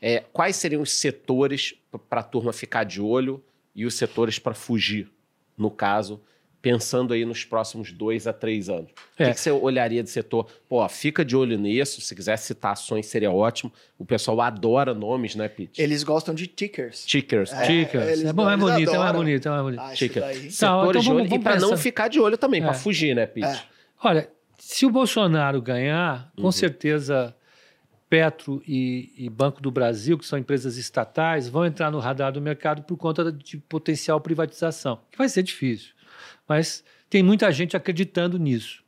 É, 0.00 0.24
quais 0.32 0.56
seriam 0.56 0.80
os 0.80 0.90
setores 0.90 1.74
para 2.08 2.20
a 2.20 2.24
turma 2.24 2.52
ficar 2.52 2.84
de 2.84 3.00
olho 3.00 3.44
e 3.74 3.84
os 3.84 3.94
setores 3.94 4.38
para 4.38 4.54
fugir, 4.54 5.10
no 5.56 5.70
caso, 5.70 6.20
pensando 6.64 7.12
aí 7.12 7.26
nos 7.26 7.44
próximos 7.44 7.92
dois 7.92 8.26
a 8.26 8.32
três 8.32 8.70
anos? 8.70 8.90
É. 9.18 9.24
O 9.24 9.26
que, 9.26 9.34
que, 9.34 9.40
você 9.40 9.50
olharia 9.50 10.02
de 10.02 10.08
setor? 10.08 10.46
Pô, 10.66 10.88
fica 10.88 11.22
de 11.22 11.36
olho 11.36 11.58
nisso, 11.58 12.00
se 12.00 12.14
quiser 12.14 12.38
citar 12.38 12.72
ações 12.72 13.04
seria 13.04 13.30
ótimo. 13.30 13.70
O 13.98 14.04
pessoal 14.06 14.40
adora 14.40 14.94
nomes, 14.94 15.34
né, 15.34 15.46
Pete? 15.46 15.82
Eles 15.82 16.02
gostam 16.02 16.34
de 16.34 16.46
tickers. 16.46 17.04
Tickers. 17.04 17.52
É, 17.52 17.66
tickers. 17.66 18.24
É, 18.24 18.32
bom, 18.32 18.50
é 18.50 18.56
bonito, 18.56 18.94
é 18.94 18.98
mais 18.98 19.12
bonito, 19.14 19.46
é 19.46 19.50
mais 19.50 19.62
bonito. 19.62 19.80
Ah, 19.80 19.92
Ticker. 19.92 20.22
Setores 20.22 20.56
então, 20.56 20.90
de 20.90 21.10
olho 21.10 21.28
vamos, 21.28 21.32
e 21.32 21.38
para 21.38 21.60
não 21.60 21.76
ficar 21.76 22.08
de 22.08 22.18
olho 22.18 22.38
também, 22.38 22.62
é. 22.62 22.64
para 22.64 22.72
fugir, 22.72 23.14
né, 23.14 23.26
Pete? 23.26 23.46
É. 23.46 23.62
Olha, 24.02 24.30
se 24.58 24.86
o 24.86 24.90
Bolsonaro 24.90 25.60
ganhar, 25.60 26.32
com 26.34 26.44
uhum. 26.44 26.52
certeza... 26.52 27.36
Petro 28.06 28.62
e, 28.68 29.12
e, 29.16 29.28
Banco 29.28 29.60
do 29.60 29.72
Brasil, 29.72 30.16
que 30.16 30.24
são 30.24 30.38
empresas 30.38 30.76
estatais, 30.76 31.48
vão 31.48 31.66
entrar 31.66 31.90
no 31.90 31.98
radar 31.98 32.30
do 32.30 32.40
mercado 32.40 32.82
por 32.82 32.96
conta 32.96 33.32
de 33.32 33.56
potencial 33.56 34.20
privatização, 34.20 35.00
que 35.10 35.18
vai 35.18 35.28
ser 35.28 35.42
difícil. 35.42 35.93
Mas 36.48 36.84
tem 37.08 37.22
muita 37.22 37.50
gente 37.52 37.76
acreditando 37.76 38.38
nisso. 38.38 38.84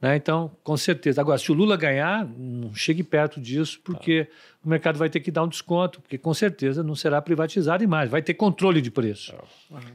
Né? 0.00 0.16
Então, 0.16 0.50
com 0.62 0.76
certeza. 0.76 1.20
Agora, 1.20 1.38
se 1.38 1.50
o 1.50 1.54
Lula 1.54 1.76
ganhar, 1.78 2.26
não 2.26 2.74
chegue 2.74 3.02
perto 3.02 3.40
disso, 3.40 3.80
porque 3.82 4.28
o 4.62 4.68
mercado 4.68 4.98
vai 4.98 5.08
ter 5.08 5.20
que 5.20 5.30
dar 5.30 5.44
um 5.44 5.48
desconto, 5.48 6.00
porque 6.00 6.18
com 6.18 6.34
certeza 6.34 6.82
não 6.82 6.94
será 6.94 7.22
privatizado 7.22 7.82
e 7.82 7.86
mais, 7.86 8.10
vai 8.10 8.20
ter 8.20 8.34
controle 8.34 8.82
de 8.82 8.90
preço. 8.90 9.34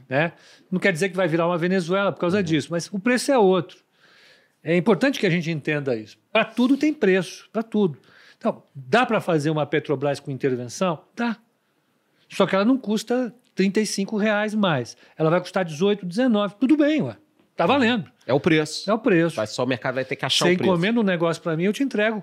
Né? 0.08 0.32
Não 0.68 0.80
quer 0.80 0.92
dizer 0.92 1.10
que 1.10 1.16
vai 1.16 1.28
virar 1.28 1.46
uma 1.46 1.56
Venezuela 1.56 2.10
por 2.10 2.18
causa 2.18 2.42
disso, 2.42 2.68
mas 2.70 2.88
o 2.92 2.98
preço 2.98 3.30
é 3.30 3.38
outro. 3.38 3.78
É 4.64 4.76
importante 4.76 5.20
que 5.20 5.26
a 5.26 5.30
gente 5.30 5.48
entenda 5.48 5.96
isso. 5.96 6.18
Para 6.32 6.44
tudo 6.44 6.76
tem 6.76 6.92
preço, 6.92 7.48
para 7.52 7.62
tudo. 7.62 7.96
Então, 8.36 8.62
dá 8.74 9.06
para 9.06 9.20
fazer 9.20 9.50
uma 9.50 9.64
Petrobras 9.64 10.18
com 10.18 10.32
intervenção? 10.32 11.04
Dá. 11.14 11.36
Só 12.28 12.46
que 12.46 12.54
ela 12.54 12.64
não 12.64 12.76
custa 12.78 13.32
35 13.60 14.16
reais 14.16 14.54
mais. 14.54 14.96
Ela 15.18 15.28
vai 15.28 15.38
custar 15.40 15.64
18, 15.64 16.06
19. 16.06 16.54
Tudo 16.58 16.76
bem, 16.78 17.02
ué. 17.02 17.16
Tá 17.54 17.66
valendo. 17.66 18.10
É 18.26 18.32
o 18.32 18.40
preço. 18.40 18.90
É 18.90 18.94
o 18.94 18.98
preço. 18.98 19.36
Vai 19.36 19.46
só 19.46 19.64
o 19.64 19.66
mercado 19.66 19.96
vai 19.96 20.04
ter 20.04 20.16
que 20.16 20.24
achar 20.24 20.46
Você 20.46 20.54
o 20.54 20.56
preço. 20.56 20.70
encomenda 20.70 20.98
um 20.98 21.02
negócio 21.02 21.42
para 21.42 21.54
mim, 21.56 21.64
eu 21.64 21.72
te 21.74 21.82
entrego. 21.82 22.22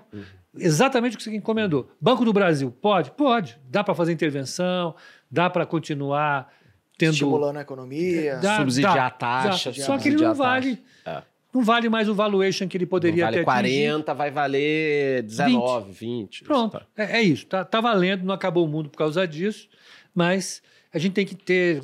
Exatamente 0.58 1.14
o 1.14 1.18
que 1.18 1.22
você 1.22 1.34
encomendou. 1.36 1.88
Banco 2.00 2.24
do 2.24 2.32
Brasil, 2.32 2.72
pode? 2.82 3.12
Pode. 3.12 3.56
Dá 3.70 3.84
para 3.84 3.94
fazer 3.94 4.12
intervenção, 4.12 4.96
dá 5.30 5.48
para 5.48 5.64
continuar 5.64 6.52
tendo. 6.98 7.12
Estimulando 7.12 7.58
a 7.58 7.60
economia. 7.60 8.36
Dá, 8.38 8.56
Subsidiar 8.56 8.94
dá, 8.96 9.06
a 9.06 9.10
taxa, 9.10 9.70
dá. 9.70 9.76
Só 9.84 9.96
que 9.96 10.08
ele 10.08 10.18
subsidiar 10.18 10.28
não 10.30 10.34
vale. 10.34 10.82
taxa. 11.04 11.24
Não 11.54 11.62
vale 11.62 11.88
mais 11.88 12.08
o 12.08 12.14
valuation 12.14 12.66
que 12.66 12.76
ele 12.76 12.84
Não 12.84 12.90
poderia 12.90 13.24
vale 13.24 13.38
ter 13.38 13.44
40, 13.44 14.12
vai 14.14 14.30
valer 14.30 15.22
19, 15.22 15.92
20. 15.92 16.42
Pronto, 16.44 16.78
Tá. 16.78 16.86
é, 16.96 17.18
é 17.18 17.22
isso. 17.22 17.46
Tá, 17.46 17.64
tá 17.64 17.80
valendo, 17.80 18.24
não 18.24 18.34
acabou 18.34 18.64
o 18.64 18.68
mundo 18.68 18.90
por 18.90 18.98
causa 18.98 19.26
disso, 19.26 19.68
mas 20.14 20.60
a 20.92 20.98
gente 20.98 21.12
tem 21.12 21.26
que 21.26 21.34
ter 21.34 21.82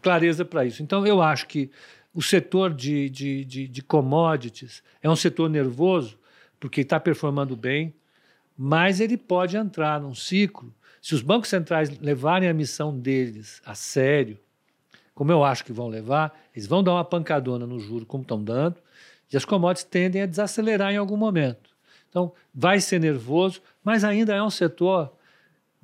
clareza 0.00 0.44
para 0.44 0.64
isso. 0.64 0.82
Então, 0.82 1.06
eu 1.06 1.22
acho 1.22 1.46
que 1.46 1.70
o 2.14 2.22
setor 2.22 2.72
de, 2.72 3.10
de, 3.10 3.44
de, 3.44 3.68
de 3.68 3.82
commodities 3.82 4.82
é 5.02 5.08
um 5.08 5.16
setor 5.16 5.50
nervoso, 5.50 6.18
porque 6.58 6.80
está 6.80 6.98
performando 6.98 7.54
bem, 7.54 7.94
mas 8.56 9.00
ele 9.00 9.16
pode 9.16 9.56
entrar 9.56 10.00
num 10.00 10.14
ciclo. 10.14 10.74
Se 11.02 11.14
os 11.14 11.22
bancos 11.22 11.48
centrais 11.50 11.90
levarem 11.98 12.48
a 12.48 12.54
missão 12.54 12.98
deles 12.98 13.60
a 13.64 13.74
sério, 13.74 14.38
como 15.14 15.30
eu 15.30 15.44
acho 15.44 15.64
que 15.64 15.72
vão 15.72 15.88
levar, 15.88 16.38
eles 16.54 16.66
vão 16.66 16.82
dar 16.82 16.92
uma 16.92 17.04
pancadona 17.04 17.66
no 17.66 17.78
juro, 17.78 18.06
como 18.06 18.22
estão 18.22 18.42
dando, 18.42 18.76
e 19.32 19.36
as 19.36 19.44
commodities 19.44 19.84
tendem 19.84 20.22
a 20.22 20.26
desacelerar 20.26 20.92
em 20.92 20.96
algum 20.96 21.16
momento. 21.16 21.70
Então, 22.08 22.32
vai 22.54 22.80
ser 22.80 22.98
nervoso, 22.98 23.60
mas 23.84 24.04
ainda 24.04 24.34
é 24.34 24.42
um 24.42 24.50
setor 24.50 25.12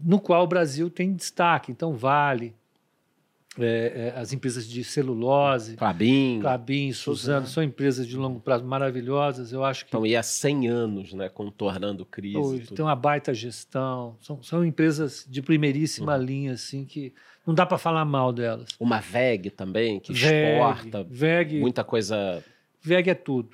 no 0.04 0.20
qual 0.20 0.44
o 0.44 0.46
Brasil 0.46 0.90
tem 0.90 1.12
destaque. 1.14 1.70
Então, 1.72 1.94
Vale, 1.94 2.54
é, 3.58 4.12
é, 4.16 4.18
as 4.18 4.32
empresas 4.32 4.66
de 4.66 4.82
celulose, 4.82 5.76
Clabin. 5.76 6.38
Clabin, 6.40 6.90
Suzano, 6.92 7.46
são 7.46 7.62
empresas 7.62 8.06
de 8.06 8.16
longo 8.16 8.40
prazo 8.40 8.64
maravilhosas. 8.64 9.52
Eu 9.52 9.62
acho 9.62 9.84
que 9.84 9.90
Então, 9.90 10.06
e 10.06 10.16
há 10.16 10.22
100 10.22 10.68
anos, 10.68 11.12
né? 11.12 11.28
Contornando 11.28 12.06
crise. 12.06 12.38
hoje 12.38 12.66
tem 12.72 12.84
uma 12.84 12.96
baita 12.96 13.34
gestão. 13.34 14.16
São, 14.20 14.42
são 14.42 14.64
empresas 14.64 15.26
de 15.28 15.42
primeiríssima 15.42 16.16
Uhum. 16.16 16.22
linha, 16.22 16.52
assim, 16.54 16.84
que 16.86 17.12
não 17.46 17.52
dá 17.54 17.66
para 17.66 17.76
falar 17.76 18.04
mal 18.06 18.32
delas. 18.32 18.70
Uma 18.80 19.00
VEG 19.00 19.50
também, 19.50 20.00
que 20.00 20.14
VEG, 20.14 20.34
exporta 20.34 21.04
VEG, 21.10 21.60
muita 21.60 21.84
coisa. 21.84 22.42
VEG 22.80 23.10
é 23.10 23.14
tudo. 23.14 23.50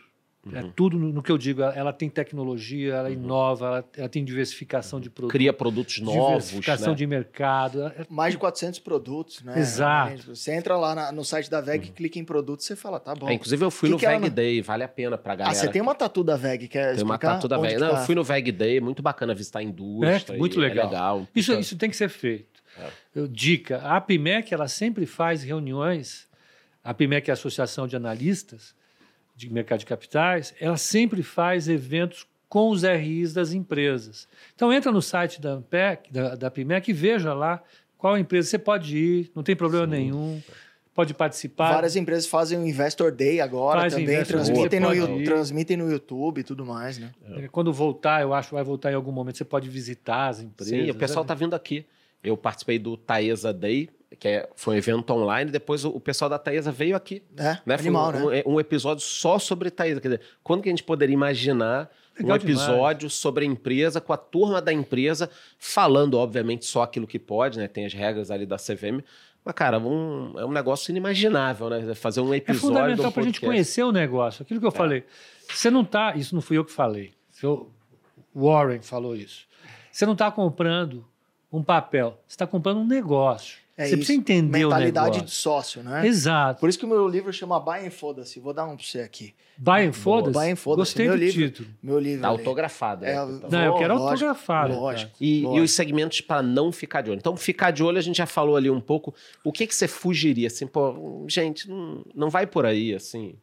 É 0.54 0.62
Uhum. 0.62 0.70
tudo 0.70 0.98
no, 0.98 1.12
no 1.12 1.22
que 1.22 1.30
eu 1.32 1.36
digo. 1.36 1.60
Ela, 1.60 1.74
ela 1.74 1.92
tem 1.92 2.08
tecnologia, 2.08 2.94
ela 2.94 3.10
inova, 3.10 3.66
ela, 3.66 3.84
ela 3.98 4.08
tem 4.08 4.24
diversificação 4.24 5.00
de 5.00 5.10
produtos. 5.10 5.32
Cria 5.32 5.52
produtos 5.52 5.98
novos. 5.98 6.44
diversificação 6.44 6.90
Né? 6.90 6.94
de 6.94 7.06
mercado. 7.06 7.82
É- 7.88 8.06
Mais 8.08 8.32
de 8.32 8.38
400 8.38 8.78
produtos, 8.78 9.42
né? 9.42 9.58
Exato. 9.58 10.34
Você 10.34 10.52
entra 10.54 10.76
lá 10.76 10.94
na- 10.94 11.12
no 11.12 11.24
site 11.24 11.50
da 11.50 11.58
Uhum. 11.58 11.64
VEG, 11.64 11.90
clica 11.90 12.18
em 12.20 12.24
produtos, 12.24 12.64
você 12.64 12.76
fala, 12.76 12.98
tá 13.00 13.14
bom. 13.14 13.28
É, 13.28 13.34
inclusive, 13.34 13.62
eu 13.62 13.70
fui 13.70 13.88
Que 13.88 13.92
no 13.94 13.98
que 13.98 14.06
ela 14.06 14.14
VEG 14.14 14.28
não- 14.28 14.34
Day, 14.34 14.62
vale 14.62 14.84
a 14.84 14.88
pena 14.88 15.18
pra 15.18 15.34
galera. 15.34 15.50
ah, 15.56 15.60
você 15.60 15.68
tem 15.68 15.82
uma 15.82 15.94
tatu 15.94 16.22
da 16.24 16.36
VEG, 16.36 16.68
quer 16.68 16.94
Tem 16.94 17.04
uma 17.04 17.14
explicar? 17.16 17.34
tatu 17.34 17.48
da 17.48 17.58
VEG. 17.58 17.76
Não, 17.76 17.90
tá? 17.90 18.00
eu 18.00 18.06
fui 18.06 18.14
no 18.14 18.24
VEG 18.24 18.52
Day, 18.52 18.80
muito 18.80 19.02
bacana 19.02 19.34
visitar 19.34 19.58
a 19.58 19.62
indústria. 19.62 20.36
É, 20.36 20.38
muito 20.38 20.58
legal. 20.58 20.86
legal. 20.88 21.26
Isso, 21.34 21.50
Puta- 21.50 21.60
isso 21.60 21.76
tem 21.76 21.90
que 21.90 21.96
ser 21.96 22.08
feito. 22.08 22.62
É. 22.78 22.86
Eu, 23.14 23.26
dica, 23.28 23.78
a 23.78 23.96
APMEC 23.96 24.54
ela 24.54 24.68
sempre 24.68 25.04
faz 25.04 25.42
reuniões, 25.42 26.28
a 26.82 26.90
APMEC 26.90 27.28
é 27.28 27.32
a 27.32 27.34
Associação 27.34 27.86
de 27.88 27.96
Analistas 27.96 28.78
de 29.38 29.52
Mercado 29.52 29.78
de 29.78 29.86
Capitais, 29.86 30.52
ela 30.60 30.76
sempre 30.76 31.22
faz 31.22 31.68
eventos 31.68 32.26
com 32.48 32.70
os 32.70 32.82
RIs 32.82 33.32
das 33.32 33.52
empresas. 33.52 34.26
Então 34.54 34.72
entra 34.72 34.90
no 34.90 35.00
site 35.00 35.40
da 35.40 35.52
AMPEC, 35.52 36.12
da, 36.12 36.34
da 36.34 36.46
APMEC 36.48 36.90
e 36.90 36.92
veja 36.92 37.32
lá 37.32 37.62
qual 37.96 38.18
empresa 38.18 38.48
você 38.48 38.58
pode 38.58 38.96
ir, 38.98 39.30
não 39.34 39.44
tem 39.44 39.54
problema 39.54 39.84
Sim. 39.84 39.90
nenhum, 39.92 40.42
pode 40.92 41.14
participar. 41.14 41.72
Várias 41.72 41.94
empresas 41.94 42.26
fazem 42.26 42.58
o 42.58 42.66
Investor 42.66 43.12
Day 43.12 43.40
agora 43.40 43.82
Faz 43.82 43.94
também, 43.94 44.24
transmitem, 44.24 44.80
no, 44.80 44.86
pode 44.88 45.00
ir. 45.00 45.24
transmitem 45.24 45.76
no 45.76 45.88
YouTube 45.88 46.40
e 46.40 46.44
tudo 46.44 46.66
mais, 46.66 46.98
né? 46.98 47.12
Quando 47.52 47.72
voltar, 47.72 48.22
eu 48.22 48.34
acho 48.34 48.48
que 48.48 48.54
vai 48.54 48.64
voltar 48.64 48.90
em 48.90 48.96
algum 48.96 49.12
momento, 49.12 49.38
você 49.38 49.44
pode 49.44 49.68
visitar 49.68 50.28
as 50.28 50.40
empresas. 50.40 50.74
Sim, 50.74 50.90
o 50.90 50.94
pessoal 50.96 51.24
né? 51.24 51.28
tá 51.28 51.34
vindo 51.34 51.54
aqui. 51.54 51.86
Eu 52.24 52.36
participei 52.36 52.80
do 52.80 52.96
Taesa 52.96 53.52
Day, 53.52 53.88
que 54.18 54.28
é- 54.28 54.48
foi 54.54 54.74
um 54.74 54.78
evento 54.78 55.10
online, 55.12 55.50
depois 55.50 55.84
o, 55.84 55.90
o 55.90 56.00
pessoal 56.00 56.28
da 56.28 56.38
Taesa 56.38 56.70
veio 56.72 56.96
aqui. 56.96 57.22
É, 57.36 57.58
Né? 57.66 57.74
animal, 57.74 58.12
foi 58.12 58.36
né? 58.36 58.42
um, 58.46 58.50
um- 58.50 58.54
um 58.54 58.60
episódio 58.60 59.02
só 59.04 59.38
sobre 59.38 59.70
Taesa. 59.70 60.00
Quer 60.00 60.08
dizer, 60.08 60.20
quando 60.42 60.62
que 60.62 60.68
a 60.68 60.72
gente 60.72 60.82
poderia 60.84 61.12
imaginar 61.14 61.90
Legal 62.18 62.32
um 62.32 62.40
episódio 62.40 63.08
sobre 63.10 63.44
a 63.44 63.46
empresa, 63.48 64.00
com 64.00 64.12
a 64.12 64.16
turma 64.16 64.60
da 64.62 64.72
empresa, 64.72 65.30
falando, 65.58 66.14
obviamente, 66.18 66.64
só 66.66 66.82
aquilo 66.82 67.06
que 67.06 67.18
pode, 67.18 67.58
né? 67.58 67.68
Tem 67.68 67.84
as 67.86 67.92
regras 67.92 68.30
ali 68.30 68.44
da 68.46 68.56
CVM. 68.56 69.04
Mas, 69.44 69.54
cara, 69.54 69.78
um- 69.78 70.34
é 70.38 70.44
um 70.44 70.50
negócio 70.52 70.90
inimaginável, 70.90 71.70
né? 71.70 71.94
Fazer 71.94 72.20
um 72.20 72.34
É 72.34 72.38
episódio. 72.38 72.60
de 72.60 72.66
fundamental 72.66 73.06
um 73.06 73.12
para 73.12 73.22
a 73.22 73.26
gente 73.26 73.40
conhecer 73.40 73.82
o 73.84 73.92
negócio. 73.92 74.42
Aquilo 74.42 74.58
que 74.60 74.66
eu 74.66 74.72
falei. 74.72 75.04
Você 75.48 75.70
não 75.70 75.82
está. 75.82 76.16
Isso 76.16 76.34
não 76.34 76.42
fui 76.42 76.58
eu 76.58 76.64
que 76.64 76.72
falei. 76.72 77.12
O 77.44 77.66
Warren 78.34 78.80
falou 78.82 79.14
isso. 79.16 79.46
Você 79.92 80.04
não 80.04 80.12
está 80.14 80.30
comprando 80.30 81.04
um 81.52 81.62
papel. 81.62 82.18
Você 82.26 82.34
está 82.34 82.46
comprando 82.46 82.78
um 82.78 82.86
negócio. 82.86 83.58
É 83.78 83.82
você 83.84 83.88
isso. 83.90 83.96
precisa 83.98 84.18
entender 84.18 84.64
o 84.64 84.68
Mentalidade 84.70 85.10
de 85.12 85.16
negócio. 85.18 85.36
sócio, 85.40 85.82
né? 85.84 86.04
Exato. 86.04 86.58
Por 86.58 86.68
isso 86.68 86.76
que 86.76 86.84
o 86.84 86.88
meu 86.88 87.06
livro 87.06 87.32
chama 87.32 87.60
Buy 87.60 87.86
and 87.86 87.92
Foda-se. 87.92 88.40
Vou 88.40 88.52
dar 88.52 88.64
um 88.66 88.76
pra 88.76 88.84
você 88.84 88.98
aqui. 89.00 89.32
Buy 89.56 89.86
and 89.86 89.92
foda-se. 89.92 90.32
Buy 90.36 90.50
and 90.50 90.56
foda-se, 90.56 90.80
Gostei 90.90 91.06
meu 91.06 91.16
do 91.16 91.20
livro. 91.20 91.40
título. 91.48 91.68
Meu 91.80 91.98
livro. 92.00 92.22
Tá 92.22 92.28
ali. 92.28 92.38
autografado. 92.38 93.02
né? 93.04 93.12
É, 93.12 93.14
Tá. 93.14 93.48
Não, 93.48 93.64
eu 93.64 93.74
quero 93.76 93.94
lógico, 93.94 94.08
autografado. 94.10 94.74
Lógico. 94.74 95.12
E, 95.20 95.38
e 95.38 95.42
lógico. 95.44 95.64
os 95.64 95.70
segmentos 95.70 96.20
para 96.20 96.42
não 96.42 96.72
ficar 96.72 97.02
de 97.02 97.10
olho. 97.10 97.18
Então, 97.18 97.36
ficar 97.36 97.70
de 97.70 97.82
olho, 97.84 97.98
a 97.98 98.02
gente 98.02 98.16
já 98.16 98.26
falou 98.26 98.56
ali 98.56 98.68
um 98.68 98.80
pouco. 98.80 99.14
O 99.44 99.52
que, 99.52 99.64
que 99.64 99.74
você 99.74 99.86
fugiria? 99.86 100.48
Assim, 100.48 100.66
pô, 100.66 101.24
gente, 101.28 101.68
não, 101.70 102.04
não 102.14 102.30
vai 102.30 102.48
por 102.48 102.66
aí, 102.66 102.92
assim. 102.94 103.36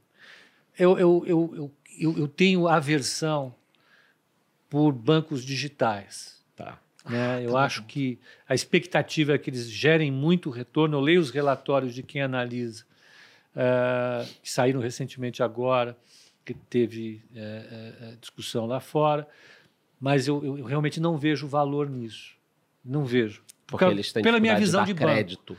Eu, 0.77 0.99
eu, 0.99 1.23
eu, 1.25 1.53
eu, 1.55 1.71
eu, 1.97 2.17
eu 2.17 2.27
tenho 2.27 2.67
aversão 2.67 3.55
por 4.69 4.91
bancos 4.91 5.45
digitais. 5.45 6.43
Tá. 6.55 6.77
Né? 7.09 7.43
Eu 7.45 7.55
acho 7.57 7.83
que 7.83 8.19
a 8.47 8.53
expectativa 8.55 9.33
é 9.33 9.37
que 9.37 9.49
eles 9.49 9.69
gerem 9.69 10.11
muito 10.11 10.49
retorno. 10.49 10.97
Eu 10.97 11.01
leio 11.01 11.21
os 11.21 11.29
relatórios 11.29 11.93
de 11.93 12.01
quem 12.03 12.21
analisa, 12.21 12.83
eh, 13.55 14.25
que 14.41 14.49
saíram 14.51 14.79
recentemente 14.79 15.41
agora, 15.43 15.97
que 16.43 16.53
teve 16.53 17.21
eh, 17.35 17.95
eh, 18.01 18.15
discussão 18.19 18.65
lá 18.65 18.79
fora, 18.79 19.27
mas 19.99 20.27
eu, 20.27 20.43
eu- 20.43 20.57
eu 20.59 20.65
realmente 20.65 20.99
não 20.99 21.17
vejo 21.17 21.47
valor 21.47 21.89
nisso. 21.89 22.35
Não 22.83 23.03
vejo. 23.05 23.43
Porque 23.65 23.83
Por- 23.85 23.91
eles 23.91 24.11
têm 24.13 24.21
pela 24.21 24.39
minha 24.39 24.55
visão 24.57 24.81
dar 24.81 24.85
de 24.85 24.93
banco. 24.93 25.05
crédito. 25.05 25.57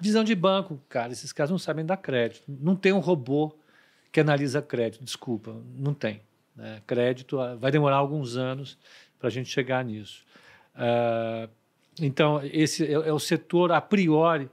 Visão 0.00 0.24
de 0.24 0.34
banco, 0.34 0.80
cara, 0.88 1.12
esses 1.12 1.32
caras 1.32 1.50
não 1.50 1.58
sabem 1.58 1.84
dar 1.84 1.96
crédito. 1.98 2.42
Não 2.48 2.74
tem 2.74 2.92
um 2.92 3.00
robô 3.00 3.54
que 4.10 4.20
analisa 4.20 4.62
crédito, 4.62 5.04
desculpa, 5.04 5.54
não 5.76 5.92
tem. 5.92 6.20
né? 6.56 6.80
Crédito 6.86 7.38
ah, 7.40 7.54
vai 7.56 7.70
demorar 7.70 7.96
alguns 7.96 8.36
anos 8.36 8.78
para 9.18 9.28
a 9.28 9.30
gente 9.30 9.50
chegar 9.50 9.84
nisso. 9.84 10.24
Ah, 10.74 11.48
então, 12.00 12.40
esse 12.44 12.84
é, 12.84 12.92
é 12.92 13.12
o 13.12 13.18
setor 13.18 13.72
a 13.72 13.80
priori 13.80 14.50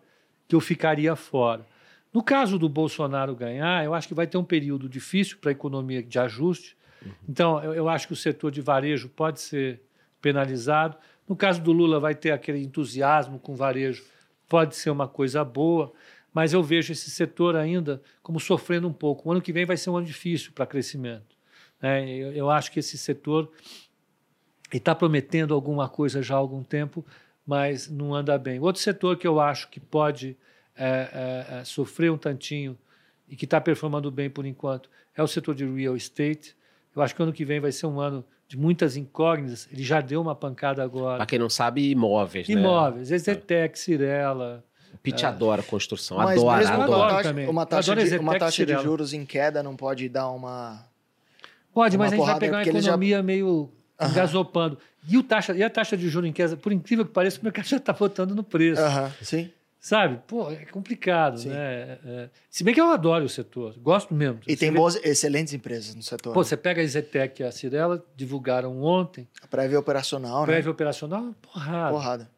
que 0.47 0.55
eu 0.55 0.59
ficaria 0.59 1.15
fora. 1.15 1.65
No 2.13 2.21
caso 2.21 2.59
do 2.59 2.67
Bolsonaro 2.67 3.35
ganhar, 3.35 3.83
eu 3.83 3.93
acho 3.93 4.07
que 4.07 4.13
vai 4.13 4.27
ter 4.27 4.37
um 4.37 4.43
período 4.43 4.89
difícil 4.89 5.37
para 5.39 5.49
a 5.49 5.53
economia 5.53 6.03
de 6.03 6.19
ajuste. 6.19 6.77
Então, 7.27 7.63
eu, 7.63 7.73
eu 7.73 7.89
acho 7.89 8.07
que 8.07 8.13
o 8.13 8.17
setor 8.17 8.51
de 8.51 8.61
varejo 8.61 9.09
pode 9.09 9.39
ser 9.39 9.81
penalizado. 10.21 10.97
No 11.27 11.35
caso 11.35 11.61
do 11.61 11.71
Lula, 11.71 11.99
vai 11.99 12.13
ter 12.13 12.31
aquele 12.31 12.61
entusiasmo 12.61 13.39
com 13.39 13.55
varejo, 13.55 14.03
pode 14.47 14.75
ser 14.75 14.89
uma 14.89 15.07
coisa 15.07 15.43
boa, 15.43 15.91
mas 16.33 16.53
eu 16.53 16.61
vejo 16.61 16.91
esse 16.91 17.09
setor 17.09 17.55
ainda 17.55 18.01
como 18.21 18.39
sofrendo 18.39 18.87
um 18.87 18.93
pouco. 18.93 19.27
O 19.27 19.31
ano 19.31 19.41
que 19.41 19.53
vem 19.53 19.65
vai 19.65 19.77
ser 19.77 19.89
um 19.89 19.97
ano 19.97 20.05
difícil 20.05 20.51
para 20.53 20.65
crescimento. 20.65 21.35
né? 21.81 22.07
Eu, 22.09 22.33
eu 22.33 22.49
acho 22.49 22.71
que 22.71 22.79
esse 22.79 22.97
setor 22.97 23.51
está 24.77 24.93
prometendo 24.95 25.53
alguma 25.53 25.87
coisa 25.89 26.21
já 26.21 26.35
há 26.35 26.37
algum 26.37 26.63
tempo, 26.63 27.05
mas 27.45 27.89
não 27.89 28.13
anda 28.13 28.37
bem. 28.37 28.59
Outro 28.59 28.81
setor 28.81 29.17
que 29.17 29.27
eu 29.27 29.39
acho 29.39 29.69
que 29.69 29.79
pode 29.79 30.37
é, 30.75 31.45
é, 31.55 31.59
é, 31.59 31.63
sofrer 31.63 32.11
um 32.11 32.17
tantinho 32.17 32.77
e 33.27 33.35
que 33.35 33.45
está 33.45 33.59
performando 33.59 34.09
bem 34.11 34.29
por 34.29 34.45
enquanto 34.45 34.89
é 35.15 35.21
o 35.21 35.27
setor 35.27 35.55
de 35.55 35.65
real 35.65 35.95
estate. 35.95 36.55
Eu 36.95 37.01
acho 37.01 37.13
que 37.15 37.21
o 37.21 37.23
ano 37.23 37.33
que 37.33 37.43
vem 37.45 37.59
vai 37.59 37.71
ser 37.71 37.85
um 37.87 37.99
ano 37.99 38.23
de 38.47 38.57
muitas 38.57 38.97
incógnitas. 38.97 39.67
Ele 39.71 39.83
já 39.83 40.01
deu 40.01 40.21
uma 40.21 40.35
pancada 40.35 40.83
agora. 40.83 41.17
Para 41.17 41.25
quem 41.25 41.39
não 41.39 41.49
sabe, 41.49 41.89
imóveis, 41.89 42.47
né? 42.47 42.55
Imóveis, 42.55 43.11
Exetec, 43.11 43.77
Cirela. 43.79 44.63
O 44.93 44.97
Pete 44.97 45.25
adora 45.25 45.63
construção. 45.63 46.17
Mas 46.17 46.37
adora, 46.37 46.57
mesmo 46.59 46.75
com 46.75 46.81
adoro 46.83 46.97
uma 46.97 47.05
adora. 47.05 47.15
taxa, 47.17 47.29
também. 47.29 47.47
uma 47.49 47.65
taxa, 47.65 47.95
de, 47.95 48.17
uma 48.17 48.37
taxa 48.37 48.65
de 48.65 48.77
juros 48.79 49.13
em 49.13 49.25
queda 49.25 49.63
não 49.63 49.75
pode 49.75 50.09
dar 50.09 50.29
uma... 50.29 50.85
Pode, 51.73 51.95
É 51.95 51.97
mas 51.97 52.11
uma 52.11 52.15
a 52.15 52.17
gente 52.17 52.25
vai 52.31 52.39
pegar 52.39 52.57
uma 52.57 52.63
eles 52.63 52.73
já- 52.83 52.89
economia 52.91 53.23
meio 53.23 53.71
Aham. 54.01 54.11
engasopando. 54.11 54.77
E, 55.07 55.17
o 55.17 55.23
taxa, 55.23 55.53
e 55.55 55.63
a 55.63 55.69
taxa 55.69 55.95
de 55.97 56.07
juros 56.09 56.29
em 56.29 56.33
queda, 56.33 56.55
por 56.57 56.71
incrível 56.71 57.05
que 57.05 57.11
pareça, 57.11 57.39
o 57.39 57.43
mercado 57.43 57.65
já 57.67 57.77
está 57.77 57.93
botando 57.93 58.35
no 58.35 58.43
preço. 58.43 58.81
Aham, 58.81 59.11
sim. 59.21 59.51
Sabe? 59.79 60.19
Pô, 60.27 60.51
é 60.51 60.57
complicado, 60.65 61.39
Sim. 61.39 61.49
né? 61.49 61.97
É- 62.05 62.29
se 62.51 62.63
bem 62.63 62.71
que 62.71 62.79
eu 62.79 62.91
adoro 62.91 63.25
o 63.25 63.29
setor, 63.29 63.73
gosto 63.79 64.13
mesmo. 64.13 64.39
E 64.45 64.51
Você 64.51 64.57
tem 64.59 64.69
vê- 64.71 64.77
boas, 64.77 64.95
excelentes 65.03 65.53
empresas 65.55 65.95
no 65.95 66.03
setor. 66.03 66.33
Pô, 66.35 66.43
você 66.43 66.55
pega 66.55 66.83
a 66.83 66.85
Zetec 66.85 67.41
e 67.41 67.45
a 67.45 67.51
Cirela, 67.51 68.05
divulgaram 68.15 68.79
ontem, 68.83 69.27
Prévia 69.49 69.79
operacional, 69.79 70.41
né? 70.41 70.45
prévio 70.45 70.71
operacional, 70.71 71.33
porrada, 71.41 71.89
porrada, 71.91 72.29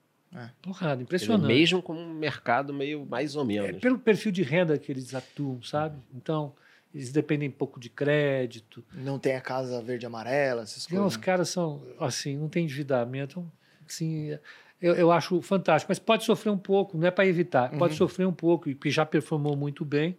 Porrada. 0.62 1.02
impressionante. 1.04 1.46
Mesmo 1.46 1.82
com 1.82 1.94
um 1.94 2.14
mercado 2.14 2.74
meio 2.74 3.06
mais 3.06 3.36
ou 3.36 3.44
É 3.44 3.46
menos. 3.46 3.82
pelo 3.82 4.00
perfil 4.00 4.32
de 4.32 4.42
renda 4.42 4.78
que 4.78 4.90
eles 4.90 5.14
atuam, 5.14 5.62
sabe? 5.62 5.98
Então, 6.16 6.54
eles 6.94 7.12
dependem 7.12 7.50
um 7.50 7.52
pouco 7.52 7.80
de 7.80 7.90
crédito. 7.90 8.84
Não 8.94 9.18
tem 9.18 9.36
a 9.36 9.42
casa 9.42 9.82
verde 9.82 10.06
e 10.06 10.08
amarela, 10.08 10.62
essas 10.64 10.86
Então, 10.86 11.06
os 11.06 11.16
coisas. 11.16 11.18
caras 11.18 11.50
são, 11.50 11.82
assim, 12.00 12.38
não 12.38 12.48
tem 12.50 12.64
endividamento. 12.66 13.46
Assim, 13.88 14.38
eu, 14.82 14.94
eu 14.96 15.12
acho 15.12 15.42
fantástico. 15.42 15.90
Mas 15.90 16.00
pode 16.00 16.24
sofrer 16.24 16.52
um 16.52 16.58
pouco, 16.58 16.98
não 16.98 17.08
é 17.08 17.12
para 17.12 17.26
evitar, 17.26 17.70
pode 17.78 17.94
Uhum. 17.94 17.98
sofrer 17.98 18.26
um 18.28 18.34
pouco, 18.34 18.70
e 18.70 18.76
que 18.76 18.90
já 18.92 19.06
performou 19.06 19.56
muito 19.56 19.84
bem. 19.84 20.18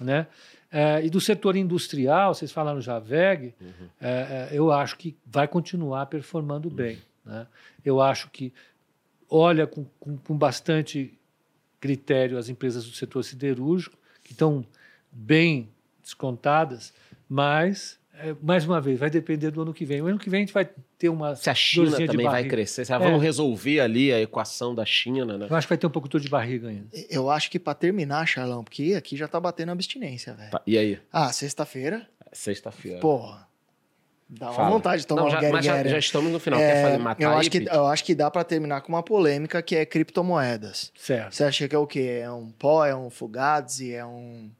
Né? 0.00 0.26
É, 0.70 1.04
e 1.04 1.08
do 1.10 1.20
setor 1.20 1.56
industrial, 1.56 2.34
vocês 2.34 2.50
falaram 2.52 2.80
já 2.80 2.98
VEG, 2.98 3.54
Uhum. 3.60 3.88
é, 4.00 4.10
é, 4.10 4.48
eu 4.52 4.70
acho 4.72 4.96
que 4.98 5.16
vai 5.24 5.46
continuar 5.48 6.06
performando 6.06 6.68
bem. 6.70 6.98
Né? 7.24 7.46
Eu 7.84 8.00
acho 8.00 8.30
que 8.30 8.52
olha 9.28 9.66
com, 9.66 9.84
com, 9.98 10.16
com 10.16 10.36
bastante 10.36 11.12
critério 11.80 12.38
as 12.38 12.48
empresas 12.48 12.84
do 12.86 12.94
setor 12.94 13.22
siderúrgico, 13.22 13.96
que 14.22 14.32
estão 14.32 14.64
bem 15.12 15.68
descontadas, 16.06 16.92
mas, 17.28 17.98
é, 18.14 18.34
mais 18.40 18.64
uma 18.64 18.80
vez, 18.80 18.98
vai 18.98 19.10
depender 19.10 19.50
do 19.50 19.60
ano 19.62 19.74
que 19.74 19.84
vem. 19.84 20.00
O 20.00 20.06
ano 20.06 20.18
que 20.18 20.30
vem 20.30 20.38
a 20.38 20.44
gente 20.46 20.54
vai 20.54 20.68
ter 20.96 21.08
uma. 21.08 21.34
Se 21.34 21.50
a 21.50 21.54
China 21.54 21.90
também 22.06 22.26
vai 22.26 22.44
crescer, 22.44 22.84
se 22.86 22.92
É. 22.92 22.98
vamos 22.98 23.20
resolver 23.20 23.80
ali 23.80 24.12
a 24.12 24.20
equação 24.20 24.74
da 24.74 24.84
China, 24.84 25.36
né? 25.36 25.46
Eu 25.50 25.56
acho 25.56 25.66
que 25.66 25.70
vai 25.72 25.78
ter 25.78 25.86
um 25.86 25.90
pouco 25.90 26.08
de 26.08 26.28
barriga 26.28 26.68
ainda. 26.68 26.88
Eu 27.10 27.28
acho 27.30 27.50
que 27.50 27.58
pra 27.58 27.74
terminar, 27.74 28.26
Charlão, 28.26 28.62
porque 28.64 28.94
aqui 28.96 29.16
já 29.16 29.28
tá 29.28 29.38
batendo 29.40 29.72
abstinência, 29.72 30.32
velho. 30.34 30.50
E 30.66 30.78
aí? 30.78 30.98
Ah, 31.12 31.32
sexta-feira, 31.32 32.08
Sexta-feira. 32.32 33.00
porra. 33.00 33.44
Dá 34.28 34.46
uma 34.46 34.54
Fala. 34.54 34.70
vontade 34.70 35.02
de 35.02 35.06
tomar 35.06 35.20
Não, 35.20 35.28
um 35.28 35.30
já, 35.30 35.52
mas 35.52 35.64
já, 35.64 35.84
já 35.84 35.98
estamos 35.98 36.32
no 36.32 36.40
final. 36.40 36.58
É, 36.58 36.72
Quer 36.72 36.82
fazer 36.82 36.98
matar 36.98 37.22
eu, 37.22 37.30
aí, 37.30 37.38
acho 37.38 37.50
que, 37.50 37.60
Pete? 37.60 37.72
eu 37.76 37.86
acho 37.86 38.04
que 38.04 38.12
dá 38.14 38.28
pra 38.28 38.42
terminar 38.42 38.80
com 38.80 38.88
uma 38.88 39.02
polêmica 39.02 39.62
que 39.62 39.76
é 39.76 39.86
criptomoedas. 39.86 40.90
Certo. 40.98 41.32
Você 41.32 41.44
acha 41.44 41.68
que 41.68 41.74
é 41.76 41.78
o 41.78 41.86
quê? 41.86 42.20
É 42.24 42.30
um 42.30 42.50
pó, 42.50 42.84
é 42.84 42.94
um 42.96 43.08
fugazi, 43.08 43.94
é 43.94 44.04
um 44.04 44.50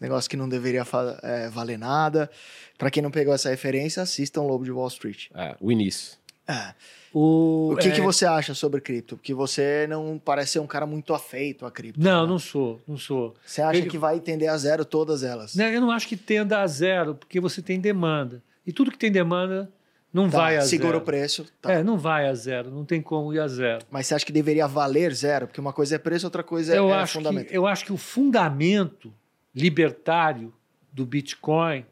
negócio 0.00 0.28
que 0.30 0.36
não 0.36 0.48
deveria 0.48 0.84
é, 1.22 1.48
valer 1.48 1.78
nada. 1.78 2.30
Pra 2.76 2.90
quem 2.90 3.02
não 3.02 3.10
pegou 3.10 3.34
essa 3.34 3.48
referência, 3.50 4.02
assistam 4.02 4.42
Lobo 4.42 4.64
de 4.64 4.70
Wall 4.72 4.88
Street. 4.88 5.26
É, 5.34 5.56
o 5.60 5.70
início. 5.72 6.16
É. 6.46 6.72
O, 7.12 7.72
O 7.72 7.76
que, 7.76 7.88
é, 7.88 7.90
que 7.90 8.00
você 8.00 8.24
acha 8.26 8.54
sobre 8.54 8.80
cripto? 8.80 9.16
Porque 9.16 9.32
você 9.34 9.86
não 9.88 10.20
parece 10.22 10.52
ser 10.52 10.58
um 10.60 10.66
cara 10.66 10.86
muito 10.86 11.12
afeito 11.14 11.64
a 11.66 11.70
cripto. 11.70 12.00
Não, 12.00 12.22
né? 12.22 12.28
não 12.28 12.38
sou, 12.38 12.80
não 12.86 12.96
sou. 12.96 13.34
Você 13.44 13.60
acha 13.62 13.78
Ele- 13.80 13.88
que 13.90 13.98
vai 13.98 14.20
tender 14.20 14.48
a 14.50 14.56
zero 14.56 14.84
todas 14.84 15.22
elas? 15.22 15.54
Né, 15.54 15.74
Eu 15.74 15.80
não 15.80 15.90
acho 15.90 16.06
que 16.06 16.16
tenda 16.16 16.60
a 16.60 16.66
zero, 16.66 17.14
porque 17.14 17.40
você 17.40 17.60
tem 17.62 17.80
demanda. 17.80 18.42
E 18.66 18.72
tudo 18.72 18.90
que 18.90 18.98
tem 18.98 19.10
demanda 19.10 19.70
não 20.12 20.28
Tá, 20.28 20.38
vai 20.38 20.56
a 20.58 20.62
segura 20.62 20.90
zero. 20.92 20.98
o 21.00 21.04
preço. 21.04 21.46
tá. 21.60 21.72
É, 21.72 21.82
não 21.82 21.98
vai 21.98 22.28
a 22.28 22.34
zero, 22.34 22.70
não 22.70 22.84
tem 22.84 23.00
como 23.00 23.32
ir 23.34 23.40
a 23.40 23.48
zero. 23.48 23.84
Mas 23.90 24.06
você 24.06 24.14
acha 24.14 24.24
que 24.26 24.32
deveria 24.32 24.66
valer 24.66 25.12
zero? 25.14 25.46
Porque 25.46 25.60
uma 25.60 25.72
coisa 25.72 25.96
é 25.96 25.98
preço, 25.98 26.26
outra 26.26 26.42
coisa 26.42 26.74
eu, 26.74 26.88
é 26.90 26.92
acho 26.94 27.14
fundamento. 27.14 27.48
que, 27.48 27.56
eu 27.56 27.66
acho 27.66 27.84
que 27.84 27.92
o 27.92 27.96
fundamento 27.98 29.12
libertário 29.58 30.54
do 30.92 31.04
Bitcoin, 31.04 31.84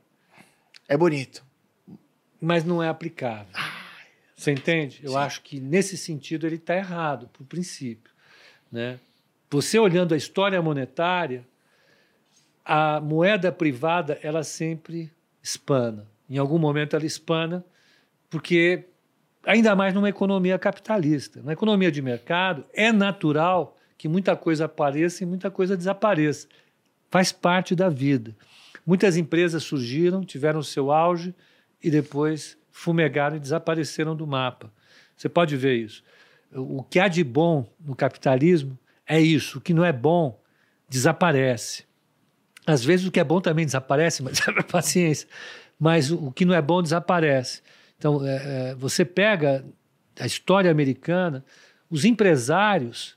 É 0.88 0.96
bonito. 0.96 1.44
mas 2.40 2.64
não 2.64 2.80
é 2.82 2.88
aplicável. 2.88 3.52
Você 4.36 4.52
entende? 4.52 5.00
Eu 5.02 5.12
sim. 5.12 5.16
acho 5.16 5.42
que 5.42 5.58
nesse 5.58 5.96
sentido 5.96 6.46
ele 6.46 6.56
está 6.56 6.76
errado, 6.76 7.28
por 7.32 7.44
princípio. 7.44 8.12
Né? 8.70 9.00
Você 9.50 9.78
olhando 9.78 10.14
a 10.14 10.16
história 10.16 10.60
monetária, 10.62 11.44
a 12.64 13.00
moeda 13.00 13.50
privada 13.50 14.18
ela 14.22 14.44
sempre 14.44 15.10
espana. 15.42 16.06
Em 16.28 16.38
algum 16.38 16.58
momento 16.58 16.94
ela 16.94 17.06
espana, 17.06 17.64
porque 18.30 18.84
ainda 19.44 19.74
mais 19.74 19.92
numa 19.94 20.08
economia 20.08 20.58
capitalista. 20.58 21.40
Na 21.42 21.52
economia 21.52 21.90
de 21.90 22.02
mercado 22.02 22.64
é 22.72 22.92
natural 22.92 23.76
que 23.98 24.08
muita 24.08 24.36
coisa 24.36 24.66
apareça 24.66 25.24
e 25.24 25.26
muita 25.26 25.50
coisa 25.50 25.76
desapareça. 25.76 26.46
Faz 27.10 27.32
parte 27.32 27.74
da 27.74 27.88
vida. 27.88 28.34
Muitas 28.86 29.16
empresas 29.16 29.64
surgiram, 29.64 30.24
tiveram 30.24 30.62
seu 30.62 30.92
auge 30.92 31.34
e 31.82 31.90
depois 31.90 32.56
fumegaram 32.70 33.36
e 33.36 33.40
desapareceram 33.40 34.14
do 34.14 34.26
mapa. 34.26 34.72
Você 35.16 35.28
pode 35.28 35.56
ver 35.56 35.76
isso. 35.76 36.04
O 36.52 36.82
que 36.82 37.00
há 37.00 37.08
de 37.08 37.24
bom 37.24 37.66
no 37.80 37.96
capitalismo 37.96 38.78
é 39.06 39.20
isso. 39.20 39.58
O 39.58 39.60
que 39.60 39.74
não 39.74 39.84
é 39.84 39.92
bom 39.92 40.40
desaparece. 40.88 41.84
Às 42.66 42.84
vezes 42.84 43.06
o 43.06 43.10
que 43.10 43.20
é 43.20 43.24
bom 43.24 43.40
também 43.40 43.64
desaparece, 43.64 44.22
mas 44.22 44.40
paciência. 44.70 45.28
Mas 45.78 46.10
o, 46.10 46.30
que 46.30 46.44
não 46.44 46.54
é 46.54 46.62
bom 46.62 46.82
desaparece. 46.82 47.62
Então, 47.98 48.24
é, 48.26 48.70
é, 48.70 48.74
você 48.74 49.04
pega 49.04 49.64
a 50.18 50.26
história 50.26 50.70
americana, 50.70 51.44
os 51.90 52.04
empresários 52.04 53.16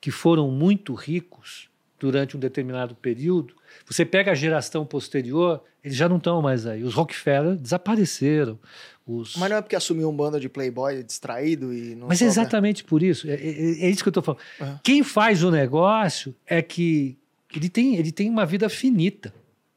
que 0.00 0.10
foram 0.10 0.50
muito 0.50 0.94
ricos 0.94 1.68
durante 1.98 2.36
um 2.36 2.40
determinado 2.40 2.94
período, 2.94 3.54
você 3.86 4.04
pega 4.04 4.32
a 4.32 4.34
geração 4.34 4.84
posterior, 4.84 5.62
eles 5.82 5.96
já 5.96 6.08
não 6.08 6.16
estão 6.18 6.42
mais 6.42 6.66
aí. 6.66 6.82
Os 6.82 6.94
Rockefeller 6.94 7.56
desapareceram. 7.56 8.58
Os... 9.06 9.36
Mas 9.36 9.48
não 9.50 9.56
é 9.58 9.62
porque 9.62 9.76
assumiu 9.76 10.08
um 10.10 10.16
bando 10.16 10.38
de 10.40 10.48
playboy 10.48 11.02
distraído 11.02 11.72
e 11.72 11.94
não 11.94 12.08
Mas 12.08 12.20
é 12.20 12.26
sobra- 12.28 12.42
exatamente 12.42 12.84
por 12.84 13.02
isso. 13.02 13.28
É, 13.30 13.34
é- 13.34 13.84
é 13.86 13.90
isso 13.90 14.02
que 14.02 14.08
eu 14.08 14.10
estou 14.10 14.22
falando. 14.22 14.40
Aham. 14.60 14.80
Quem 14.82 15.02
faz 15.02 15.42
o 15.44 15.50
negócio 15.50 16.34
é 16.46 16.60
que 16.60 17.16
ele 17.54 17.68
tem, 17.68 17.96
ele 17.96 18.10
tem 18.12 18.28
uma 18.28 18.44
vida 18.44 18.68
finita. 18.68 19.32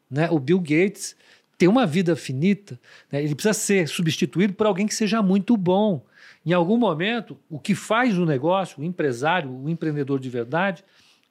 Né? 0.09 0.27
O 0.31 0.39
Bill 0.39 0.59
Gates 0.59 1.15
tem 1.57 1.69
uma 1.69 1.85
vida 1.85 2.15
finita. 2.15 2.79
né? 3.11 3.23
Ele 3.23 3.35
precisa 3.35 3.53
ser 3.53 3.87
substituído 3.87 4.53
por 4.53 4.65
alguém 4.65 4.87
que 4.87 4.95
seja 4.95 5.21
muito 5.21 5.55
bom. 5.55 6.03
Em 6.45 6.51
algum 6.53 6.77
momento, 6.77 7.37
o 7.49 7.59
que 7.59 7.75
faz 7.75 8.17
o 8.17 8.25
negócio, 8.25 8.81
o 8.81 8.83
empresário, 8.83 9.51
o 9.51 9.69
empreendedor 9.69 10.19
de 10.19 10.29
verdade, 10.29 10.83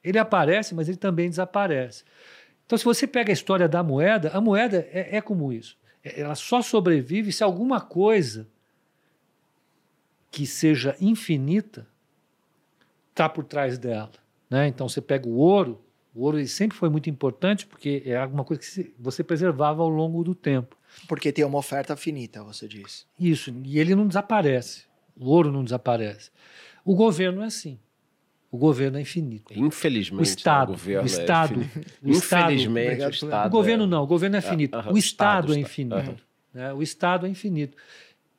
ele 0.03 0.17
aparece, 0.17 0.73
mas 0.73 0.87
ele 0.87 0.97
também 0.97 1.29
desaparece. 1.29 2.03
Então, 2.65 2.77
se 2.77 2.85
você 2.85 3.07
pega 3.07 3.31
a 3.31 3.33
história 3.33 3.67
da 3.67 3.81
moeda, 3.83 4.29
a 4.33 4.39
moeda 4.39 4.87
é, 4.91 5.17
é 5.17 5.21
como 5.21 5.51
isso. 5.51 5.77
É- 6.03 6.21
Ela 6.21 6.35
só 6.35 6.61
sobrevive 6.61 7.31
se 7.31 7.43
alguma 7.43 7.81
coisa 7.81 8.47
que 10.31 10.45
seja 10.45 10.95
infinita 11.01 11.87
está 13.09 13.27
por 13.27 13.43
trás 13.43 13.77
dela. 13.77 14.11
Né? 14.49 14.67
Então, 14.67 14.87
você 14.87 15.01
pega 15.01 15.27
o 15.27 15.35
ouro, 15.35 15.81
o 16.13 16.23
ouro 16.23 16.45
sempre 16.47 16.77
foi 16.77 16.89
muito 16.89 17.09
importante 17.09 17.65
porque 17.65 18.03
é 18.05 18.15
alguma 18.15 18.43
coisa 18.43 18.61
que 18.61 18.93
você 18.97 19.23
preservava 19.23 19.81
ao 19.81 19.89
longo 19.89 20.23
do 20.23 20.33
tempo. 20.35 20.77
Porque 21.07 21.31
tem 21.31 21.45
uma 21.45 21.57
oferta 21.59 21.95
finita, 21.95 22.43
você 22.43 22.67
diz. 22.67 23.05
Isso, 23.19 23.53
e 23.63 23.79
ele 23.79 23.93
não 23.93 24.07
desaparece. 24.07 24.83
O 25.15 25.29
ouro 25.29 25.51
não 25.51 25.63
desaparece. 25.63 26.31
O 26.83 26.95
governo 26.95 27.41
é 27.43 27.45
assim. 27.45 27.79
O 28.51 28.57
governo 28.57 28.97
é 28.97 29.01
infinito. 29.01 29.53
Infelizmente, 29.55 30.19
O 30.19 30.23
Estado, 30.23 30.71
né, 30.71 30.77
governo 30.77 31.01
o 31.01 31.05
é 31.05 31.05
Estado, 31.07 31.53
infinito. 31.61 31.91
o 32.03 32.09
Estado, 32.11 32.43
Infelizmente, 32.53 33.03
o 33.05 33.09
Estado. 33.09 33.47
o 33.47 33.49
governo 33.51 33.83
é- 33.83 33.87
não, 33.87 34.03
o 34.03 34.07
governo 34.07 34.35
é 34.37 34.41
finito. 34.41 34.75
aham, 34.75 34.91
o 34.93 34.97
Estado 34.97 35.53
é 35.53 35.59
Estado, 35.59 35.59
infinito. 35.59 36.15
né? 36.53 36.73
O 36.73 36.81
Estado 36.81 37.25
é 37.25 37.29
infinito. 37.29 37.77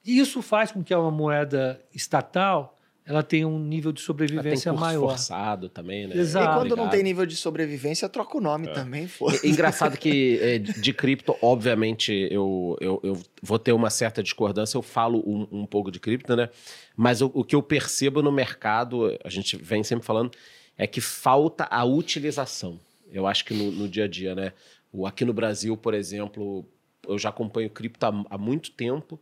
E 0.05 0.19
isso 0.19 0.43
faz 0.43 0.73
com 0.73 0.83
que 0.83 0.93
uma 0.95 1.11
moeda 1.11 1.81
estatal 1.95 2.77
ela 3.11 3.25
tenha 3.25 3.49
um 3.49 3.59
nível 3.59 3.91
de 3.91 3.99
tem 3.99 4.07
sobrevivência 4.07 4.71
curso 4.71 4.85
maior. 4.85 5.09
forçado 5.09 5.69
também, 5.69 6.07
né? 6.07 6.17
Exato. 6.17 6.45
e 6.45 6.49
quando 6.55 6.77
não 6.77 6.85
Obrigado. 6.85 6.91
tem 6.93 7.03
nível 7.03 7.27
de 7.27 7.35
sobrevivência, 7.35 8.09
troca 8.09 8.39
o 8.39 8.41
nome 8.41 8.69
também, 8.69 9.09
foda 9.09 9.37
É 9.43 9.49
Engraçado 9.49 9.99
que 9.99 10.39
é, 10.41 10.59
de 10.59 10.93
cripto, 10.93 11.37
obviamente, 11.43 12.13
eu, 12.31 12.77
eu, 12.81 13.01
eu 13.03 13.21
vou 13.43 13.59
ter 13.59 13.73
uma 13.73 13.91
certa 13.91 14.23
discordância, 14.23 14.79
eu 14.79 14.83
falo 14.83 15.25
um, 15.27 15.63
um 15.63 15.67
pouco 15.67 15.91
de 15.91 15.99
cripto, 15.99 16.37
né? 16.37 16.49
Mas 16.97 17.21
o, 17.21 17.33
o 17.35 17.43
que 17.43 17.57
eu 17.57 17.63
percebo 17.63 18.23
no 18.23 18.31
mercado, 18.31 19.19
a 19.25 19.29
gente 19.29 19.57
vem 19.57 19.83
sempre 19.83 20.07
falando, 20.07 20.31
é 20.79 20.87
que 20.87 21.01
falta 21.01 21.67
a 21.69 21.85
utilização. 21.85 22.79
Eu 23.13 23.27
acho 23.27 23.45
que 23.45 23.53
no, 23.53 23.73
no 23.73 23.89
dia 23.89 24.05
a 24.05 24.09
dia, 24.09 24.37
né? 24.37 24.53
O, 24.93 25.05
aqui 25.05 25.25
no 25.25 25.33
Brasil, 25.33 25.77
por 25.77 25.95
exemplo, 25.95 26.65
eu 27.09 27.19
já 27.19 27.31
acompanho 27.31 27.71
cripto 27.71 28.07
há, 28.07 28.25
há 28.31 28.39
muito 28.39 28.71
tempo 28.71 29.21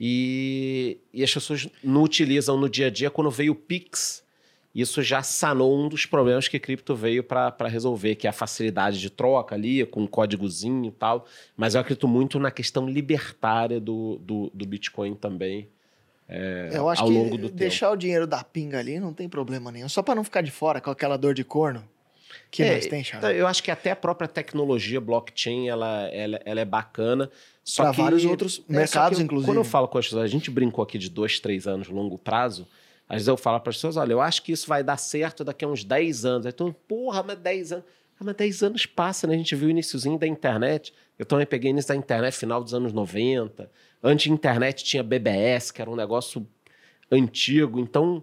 e, 0.00 0.98
e 1.12 1.22
as 1.22 1.32
pessoas 1.32 1.68
não 1.84 2.02
utilizam 2.02 2.56
no 2.56 2.70
dia 2.70 2.86
a 2.86 2.90
dia. 2.90 3.10
Quando 3.10 3.30
veio 3.30 3.52
o 3.52 3.54
Pix, 3.54 4.24
isso 4.74 5.02
já 5.02 5.22
sanou 5.22 5.78
um 5.78 5.90
dos 5.90 6.06
problemas 6.06 6.48
que 6.48 6.58
cripto 6.58 6.94
veio 6.94 7.22
para 7.22 7.68
resolver, 7.68 8.14
que 8.14 8.26
é 8.26 8.30
a 8.30 8.32
facilidade 8.32 8.98
de 8.98 9.10
troca 9.10 9.54
ali, 9.54 9.84
com 9.84 10.00
um 10.00 10.06
códigozinho 10.06 10.86
e 10.86 10.90
tal. 10.90 11.26
Mas 11.54 11.74
eu 11.74 11.82
acredito 11.82 12.08
muito 12.08 12.40
na 12.40 12.50
questão 12.50 12.88
libertária 12.88 13.78
do, 13.78 14.16
do, 14.22 14.50
do 14.54 14.64
Bitcoin 14.66 15.14
também. 15.14 15.68
é, 16.26 16.70
Eu 16.72 16.88
acho 16.88 17.02
ao 17.02 17.08
que 17.08 17.14
longo 17.14 17.36
do 17.36 17.50
deixar 17.50 17.90
o 17.90 17.96
dinheiro 17.96 18.26
da 18.26 18.42
pinga 18.42 18.78
ali 18.78 18.98
não 18.98 19.12
tem 19.12 19.28
problema 19.28 19.70
nenhum. 19.70 19.88
Só 19.88 20.02
pra 20.02 20.14
não 20.14 20.24
ficar 20.24 20.40
de 20.40 20.50
fora 20.50 20.80
com 20.80 20.90
aquela 20.90 21.18
dor 21.18 21.34
de 21.34 21.44
corno. 21.44 21.86
Que 22.50 22.62
É, 22.62 22.72
mais 22.72 22.86
tem, 22.86 23.02
Charles? 23.04 23.36
Eu 23.38 23.46
acho 23.46 23.62
que 23.62 23.70
até 23.70 23.90
a 23.90 23.96
própria 23.96 24.28
tecnologia 24.28 25.00
blockchain 25.00 25.68
ela, 25.68 26.08
ela, 26.12 26.40
ela 26.44 26.60
é 26.60 26.64
bacana. 26.64 27.30
Que, 27.64 27.82
vários 28.02 28.24
outros 28.24 28.62
é, 28.68 28.72
mercados, 28.72 29.18
eu- 29.18 29.24
inclusive. 29.24 29.46
Quando 29.50 29.58
eu 29.58 29.64
falo 29.64 29.86
com 29.86 29.98
as 29.98 30.06
pessoas, 30.06 30.24
a 30.24 30.26
gente 30.26 30.50
brincou 30.50 30.82
aqui 30.82 30.98
de 30.98 31.08
dois, 31.08 31.38
três 31.38 31.66
anos, 31.66 31.88
longo 31.88 32.18
prazo. 32.18 32.66
Às 33.08 33.16
vezes 33.16 33.28
eu 33.28 33.36
falo 33.36 33.60
para 33.60 33.70
as 33.70 33.76
pessoas: 33.76 33.96
olha, 33.96 34.12
eu 34.12 34.20
acho 34.20 34.42
que 34.42 34.52
isso 34.52 34.66
vai 34.66 34.82
dar 34.82 34.96
certo 34.96 35.44
daqui 35.44 35.64
a 35.64 35.68
uns 35.68 35.84
10 35.84 36.24
anos. 36.24 36.46
Aí 36.46 36.52
todo 36.52 36.68
mundo, 36.68 36.76
porra, 36.88 37.22
mas 37.22 37.38
10 37.38 37.72
anos. 37.72 37.84
Ah, 38.18 38.24
mas 38.24 38.36
10 38.36 38.62
anos 38.62 38.86
passa, 38.86 39.26
né? 39.26 39.34
A 39.34 39.36
gente 39.38 39.54
viu 39.54 39.68
o 39.68 39.70
iníciozinho 39.70 40.18
da 40.18 40.26
internet. 40.26 40.92
Eu 41.18 41.24
também 41.26 41.46
peguei 41.46 41.70
início 41.70 41.88
da 41.88 41.96
internet, 41.96 42.34
final 42.34 42.62
dos 42.62 42.72
anos 42.74 42.92
90. 42.92 43.70
Antes 44.02 44.26
internet 44.26 44.82
tinha 44.84 45.02
BBS, 45.02 45.70
que 45.70 45.80
era 45.82 45.90
um 45.90 45.96
negócio 45.96 46.46
antigo. 47.10 47.80
Então, 47.80 48.22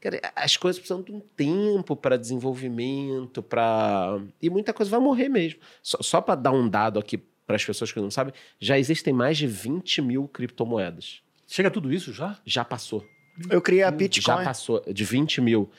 cara, 0.00 0.20
as 0.36 0.56
coisas 0.56 0.78
precisam 0.78 1.02
de 1.02 1.12
um 1.12 1.20
tempo 1.20 1.94
para 1.96 2.16
desenvolvimento, 2.16 3.42
para 3.42 4.20
e 4.40 4.50
muita 4.50 4.72
coisa 4.72 4.90
vai 4.90 5.00
morrer 5.00 5.28
mesmo. 5.28 5.60
Só, 5.82 5.98
só 6.00 6.20
para 6.20 6.34
dar 6.34 6.52
um 6.52 6.68
dado 6.68 6.98
aqui 6.98 7.18
para 7.46 7.56
as 7.56 7.64
pessoas 7.64 7.90
que 7.90 8.00
não 8.00 8.10
sabem, 8.10 8.34
já 8.60 8.78
existem 8.78 9.12
mais 9.12 9.38
de 9.38 9.46
20 9.46 10.02
mil 10.02 10.28
criptomoedas. 10.28 11.22
Chega 11.46 11.70
tudo 11.70 11.92
isso 11.92 12.12
já? 12.12 12.38
Já 12.44 12.64
passou. 12.64 13.04
Eu 13.48 13.62
criei 13.62 13.82
a 13.82 13.86
Já 13.86 13.90
Bitcoin. 13.92 14.44
passou 14.44 14.82
de 14.92 15.04
20 15.04 15.40
mil. 15.40 15.70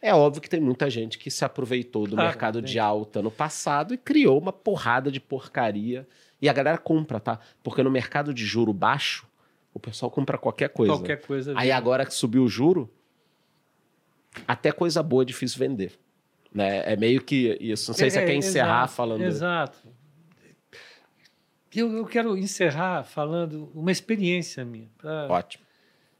É 0.00 0.14
óbvio 0.14 0.40
que 0.40 0.48
tem 0.48 0.60
muita 0.60 0.88
gente 0.88 1.18
que 1.18 1.30
se 1.30 1.44
aproveitou 1.44 2.06
do 2.06 2.18
Ah, 2.18 2.24
mercado 2.24 2.62
de 2.62 2.78
alta 2.78 3.20
no 3.20 3.30
passado 3.30 3.92
e 3.92 3.98
criou 3.98 4.38
uma 4.38 4.52
porrada 4.52 5.10
de 5.10 5.20
porcaria. 5.20 6.06
E 6.40 6.48
a 6.48 6.52
galera 6.52 6.78
compra, 6.78 7.18
tá? 7.18 7.40
Porque 7.64 7.82
no 7.82 7.90
mercado 7.90 8.32
de 8.32 8.46
juro 8.46 8.72
baixo, 8.72 9.26
o 9.74 9.80
pessoal 9.80 10.08
compra 10.10 10.38
qualquer 10.38 10.68
coisa. 10.68 10.92
Qualquer 10.94 11.20
coisa. 11.20 11.52
Aí 11.56 11.72
agora 11.72 12.06
que 12.06 12.14
subiu 12.14 12.44
o 12.44 12.48
juro, 12.48 12.88
até 14.46 14.70
coisa 14.72 15.02
boa 15.02 15.22
é 15.22 15.26
difícil 15.26 15.58
vender. 15.58 15.92
Né? 16.52 16.82
É 16.92 16.96
meio 16.96 17.22
que 17.22 17.56
isso. 17.60 17.90
Não 17.90 17.96
sei 17.96 18.10
se 18.10 18.14
você 18.16 18.22
É, 18.22 18.26
quer 18.26 18.34
encerrar 18.34 18.78
exato, 18.84 18.92
falando. 18.94 19.22
Exato. 19.22 19.78
Eu, 21.74 21.92
eu 21.96 22.06
quero 22.06 22.36
encerrar 22.36 23.04
falando 23.04 23.70
uma 23.74 23.92
experiência 23.92 24.64
minha. 24.64 24.88
pra- 24.98 25.26
Ótimo. 25.28 25.64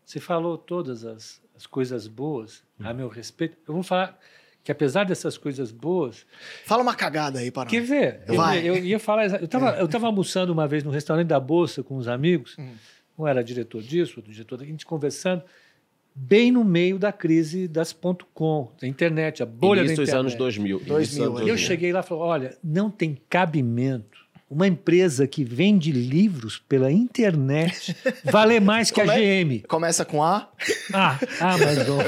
Você 0.04 0.20
falou 0.20 0.56
todas 0.56 1.04
as, 1.04 1.42
as 1.56 1.66
coisas 1.66 2.06
boas 2.06 2.62
a 2.80 2.92
meu 2.94 3.08
respeito. 3.08 3.56
Eu 3.66 3.74
vou 3.74 3.82
falar 3.82 4.18
que 4.62 4.70
apesar 4.70 5.04
dessas 5.04 5.36
coisas 5.38 5.70
boas, 5.72 6.26
Fala 6.64 6.82
uma 6.82 6.94
cagada 6.94 7.38
aí 7.40 7.50
para 7.50 7.68
quer 7.68 7.80
ver? 7.82 8.20
Eu, 8.26 8.34
Vai. 8.36 8.66
eu 8.66 8.76
ia 8.76 8.98
falar. 8.98 9.26
Eu 9.40 9.44
estava 9.46 9.70
eu 9.78 9.88
tava 9.88 10.06
almoçando 10.08 10.52
uma 10.52 10.66
vez 10.68 10.84
no 10.84 10.90
restaurante 10.90 11.26
da 11.28 11.40
Bolsa 11.40 11.82
com 11.82 11.96
uns 11.96 12.06
amigos. 12.08 12.56
Hum. 12.58 12.74
Um 13.18 13.26
era 13.26 13.42
diretor 13.42 13.82
disso, 13.82 14.14
outro 14.18 14.30
diretor 14.32 14.56
daquilo, 14.56 14.70
a 14.74 14.78
gente 14.78 14.86
conversando, 14.86 15.42
bem 16.14 16.50
no 16.50 16.64
meio 16.64 16.98
da 16.98 17.12
crise 17.12 17.68
das 17.68 17.92
ponto 17.92 18.26
.com, 18.34 18.72
da 18.80 18.86
internet, 18.86 19.42
a 19.42 19.46
bolha 19.46 19.80
Início 19.80 19.96
da 19.96 20.02
dos 20.02 20.08
internet. 20.08 20.20
anos 20.20 20.34
2000. 20.34 20.78
2000, 20.80 20.96
Início 20.96 21.18
dos 21.18 21.26
anos 21.26 21.40
eu 21.40 21.46
2000. 21.46 21.66
cheguei 21.66 21.92
lá 21.92 22.00
e 22.00 22.02
falei: 22.02 22.24
olha, 22.24 22.58
não 22.62 22.90
tem 22.90 23.18
cabimento 23.28 24.18
uma 24.50 24.66
empresa 24.66 25.26
que 25.26 25.44
vende 25.44 25.92
livros 25.92 26.58
pela 26.58 26.90
internet 26.90 27.94
valer 28.24 28.60
mais 28.60 28.90
que 28.90 29.00
a 29.00 29.04
Como 29.04 29.16
é? 29.16 29.44
GM. 29.44 29.62
Começa 29.68 30.04
com 30.04 30.22
A. 30.22 30.48
Ah, 30.92 31.18
Amazon. 31.40 32.00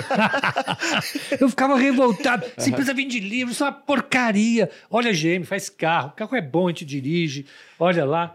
eu 1.38 1.48
ficava 1.50 1.76
revoltado. 1.76 2.46
Essa 2.56 2.70
empresa 2.70 2.94
vende 2.94 3.20
livros, 3.20 3.56
isso 3.56 3.64
é 3.64 3.66
uma 3.66 3.72
porcaria. 3.72 4.70
Olha 4.90 5.10
a 5.10 5.12
GM, 5.12 5.44
faz 5.44 5.68
carro. 5.68 6.08
O 6.08 6.12
carro 6.12 6.34
é 6.34 6.40
bom, 6.40 6.66
a 6.66 6.70
gente 6.70 6.84
dirige. 6.84 7.44
Olha 7.78 8.04
lá. 8.04 8.34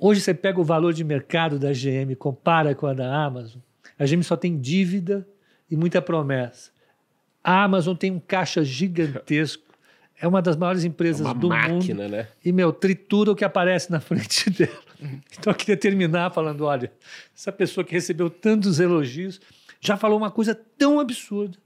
Hoje 0.00 0.20
você 0.20 0.34
pega 0.34 0.60
o 0.60 0.64
valor 0.64 0.92
de 0.92 1.02
mercado 1.02 1.58
da 1.58 1.72
GM, 1.72 2.14
compara 2.16 2.74
com 2.74 2.86
a 2.86 2.94
da 2.94 3.24
Amazon. 3.24 3.60
A 3.98 4.04
GM 4.04 4.22
só 4.22 4.36
tem 4.36 4.58
dívida 4.58 5.26
e 5.70 5.76
muita 5.76 6.00
promessa. 6.00 6.70
A 7.42 7.64
Amazon 7.64 7.96
tem 7.96 8.10
um 8.10 8.20
caixa 8.20 8.62
gigantesco. 8.64 9.64
É 10.20 10.26
uma 10.26 10.42
das 10.42 10.56
maiores 10.56 10.84
empresas 10.84 11.20
Uma 11.24 11.34
do 11.34 11.48
mundo. 11.48 11.50
máquina, 11.50 12.08
né? 12.08 12.28
E, 12.44 12.52
meu, 12.52 12.72
tritura 12.72 13.30
o 13.30 13.36
que 13.36 13.44
aparece 13.44 13.90
na 13.90 14.00
frente 14.00 14.50
dela. 14.50 14.72
Então, 15.38 15.52
eu 15.52 15.54
queria 15.54 15.76
terminar 15.76 16.32
falando: 16.32 16.64
olha, 16.64 16.92
essa 17.36 17.52
pessoa 17.52 17.84
que 17.84 17.92
recebeu 17.92 18.28
tantos 18.28 18.80
elogios 18.80 19.40
já 19.80 19.96
falou 19.96 20.18
uma 20.18 20.30
coisa 20.30 20.54
tão 20.76 20.98
absurda 20.98 21.56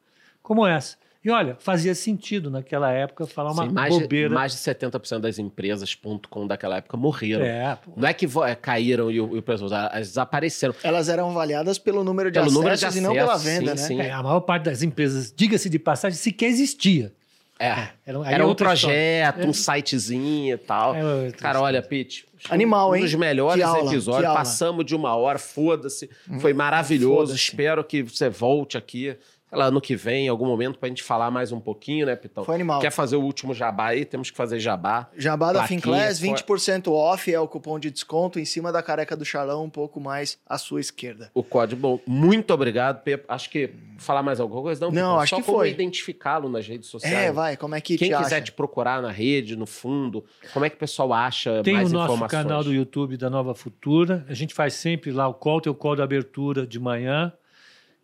como 0.42 0.66
essa. 0.66 0.98
E 1.24 1.30
olha, 1.30 1.56
fazia 1.60 1.94
sentido 1.94 2.50
naquela 2.50 2.90
época 2.90 3.26
falar 3.26 3.52
uma 3.52 3.68
Sim, 3.68 3.72
mais, 3.72 3.94
de, 3.94 4.00
bobeira. 4.00 4.34
mais 4.34 4.52
de 4.52 4.58
70% 4.58 5.20
das 5.20 5.38
empresas 5.38 5.96
.com 6.28 6.46
daquela 6.48 6.78
época 6.78 6.96
morreram. 6.96 7.44
É, 7.44 7.76
pô. 7.76 7.92
Não 7.96 8.08
é 8.08 8.12
que 8.12 8.26
é, 8.26 8.54
caíram 8.56 9.08
e 9.08 9.20
o, 9.20 9.36
e 9.36 9.38
o 9.38 9.42
pessoal, 9.42 9.70
elas 9.72 10.08
desapareceram. 10.08 10.74
Elas 10.82 11.08
eram 11.08 11.30
avaliadas 11.30 11.78
pelo 11.78 12.02
número 12.02 12.28
de 12.30 12.40
Pelo 12.40 12.46
acessos 12.46 12.62
número 12.62 12.76
de 12.76 12.98
e 12.98 13.00
não 13.00 13.12
pela 13.12 13.34
acessos, 13.34 13.44
venda, 13.60 13.76
sim, 13.76 13.96
né? 13.96 14.04
sim. 14.04 14.08
É, 14.10 14.12
a 14.12 14.22
maior 14.22 14.40
parte 14.40 14.64
das 14.64 14.82
empresas, 14.82 15.32
diga-se 15.34 15.70
de 15.70 15.78
passagem, 15.78 16.18
sequer 16.18 16.46
existia. 16.46 17.12
É. 17.56 17.90
Era, 18.04 18.18
aí 18.24 18.34
Era 18.34 18.42
é 18.42 18.46
um 18.46 18.54
projeto, 18.56 19.28
história. 19.28 19.48
um 19.48 19.52
sitezinho 19.52 20.54
e 20.54 20.58
tal. 20.58 20.96
É 20.96 21.30
Cara, 21.38 21.60
olha, 21.60 21.80
Pete. 21.80 22.26
Animal, 22.50 22.90
um 22.90 22.96
hein? 22.96 23.02
dos 23.02 23.14
melhores 23.14 23.62
aula, 23.62 23.88
episódios. 23.92 24.32
Passamos 24.32 24.84
de 24.84 24.96
uma 24.96 25.14
hora, 25.14 25.38
foda-se. 25.38 26.10
Foi 26.40 26.52
maravilhoso. 26.52 27.26
foda-se. 27.28 27.36
Espero 27.36 27.84
que 27.84 28.02
você 28.02 28.28
volte 28.28 28.76
aqui. 28.76 29.16
Lá, 29.52 29.66
ano 29.66 29.80
que 29.82 29.94
vem, 29.94 30.26
em 30.26 30.28
algum 30.28 30.46
momento, 30.46 30.78
pra 30.78 30.88
gente 30.88 31.02
falar 31.02 31.30
mais 31.30 31.52
um 31.52 31.60
pouquinho, 31.60 32.06
né, 32.06 32.16
Pitão? 32.16 32.42
Foi 32.42 32.54
animal. 32.54 32.80
Quer 32.80 32.90
fazer 32.90 33.16
o 33.16 33.20
último 33.20 33.52
jabá 33.52 33.88
aí? 33.88 34.04
Temos 34.06 34.30
que 34.30 34.36
fazer 34.36 34.58
jabá. 34.58 35.10
Jabá 35.16 35.52
da 35.52 35.66
Finclass, 35.66 36.18
foi- 36.18 36.28
20% 36.30 36.90
off 36.90 37.30
é 37.32 37.38
o 37.38 37.46
cupom 37.46 37.78
de 37.78 37.90
desconto 37.90 38.40
em 38.40 38.44
cima 38.46 38.72
da 38.72 38.82
careca 38.82 39.14
do 39.14 39.24
Charlão, 39.26 39.64
um 39.64 39.68
pouco 39.70 40.00
mais 40.00 40.38
à 40.46 40.56
sua 40.56 40.80
esquerda. 40.80 41.30
O 41.34 41.42
código. 41.42 41.80
Bom, 41.80 42.00
muito 42.06 42.52
obrigado, 42.54 43.02
Pepe. 43.02 43.24
Acho 43.28 43.50
que 43.50 43.70
falar 43.98 44.22
mais 44.22 44.40
alguma 44.40 44.62
coisa? 44.62 44.80
Não, 44.80 44.88
Não, 44.90 44.94
Pitão? 45.02 45.20
acho 45.20 45.30
Só 45.30 45.36
que 45.36 45.42
como 45.42 45.58
foi. 45.58 45.70
identificá-lo 45.70 46.48
nas 46.48 46.66
redes 46.66 46.88
sociais. 46.88 47.14
É, 47.14 47.30
vai, 47.30 47.56
como 47.56 47.74
é 47.74 47.80
que 47.80 47.98
Quem 47.98 48.08
te 48.10 48.16
quiser 48.16 48.36
acha? 48.36 48.44
te 48.46 48.52
procurar 48.52 49.02
na 49.02 49.10
rede, 49.10 49.54
no 49.54 49.66
fundo, 49.66 50.24
como 50.54 50.64
é 50.64 50.70
que 50.70 50.76
o 50.76 50.78
pessoal 50.78 51.12
acha 51.12 51.62
Tem 51.62 51.74
mais 51.74 51.90
o 51.90 51.94
nosso 51.94 52.14
informações? 52.14 52.42
canal 52.42 52.64
do 52.64 52.72
YouTube 52.72 53.16
da 53.18 53.28
Nova 53.28 53.54
Futura. 53.54 54.24
A 54.28 54.34
gente 54.34 54.54
faz 54.54 54.72
sempre 54.74 55.10
lá 55.10 55.28
o 55.28 55.34
call, 55.34 55.60
tem 55.60 55.70
o 55.70 55.74
call 55.74 55.94
da 55.94 56.04
abertura 56.04 56.66
de 56.66 56.78
manhã, 56.80 57.32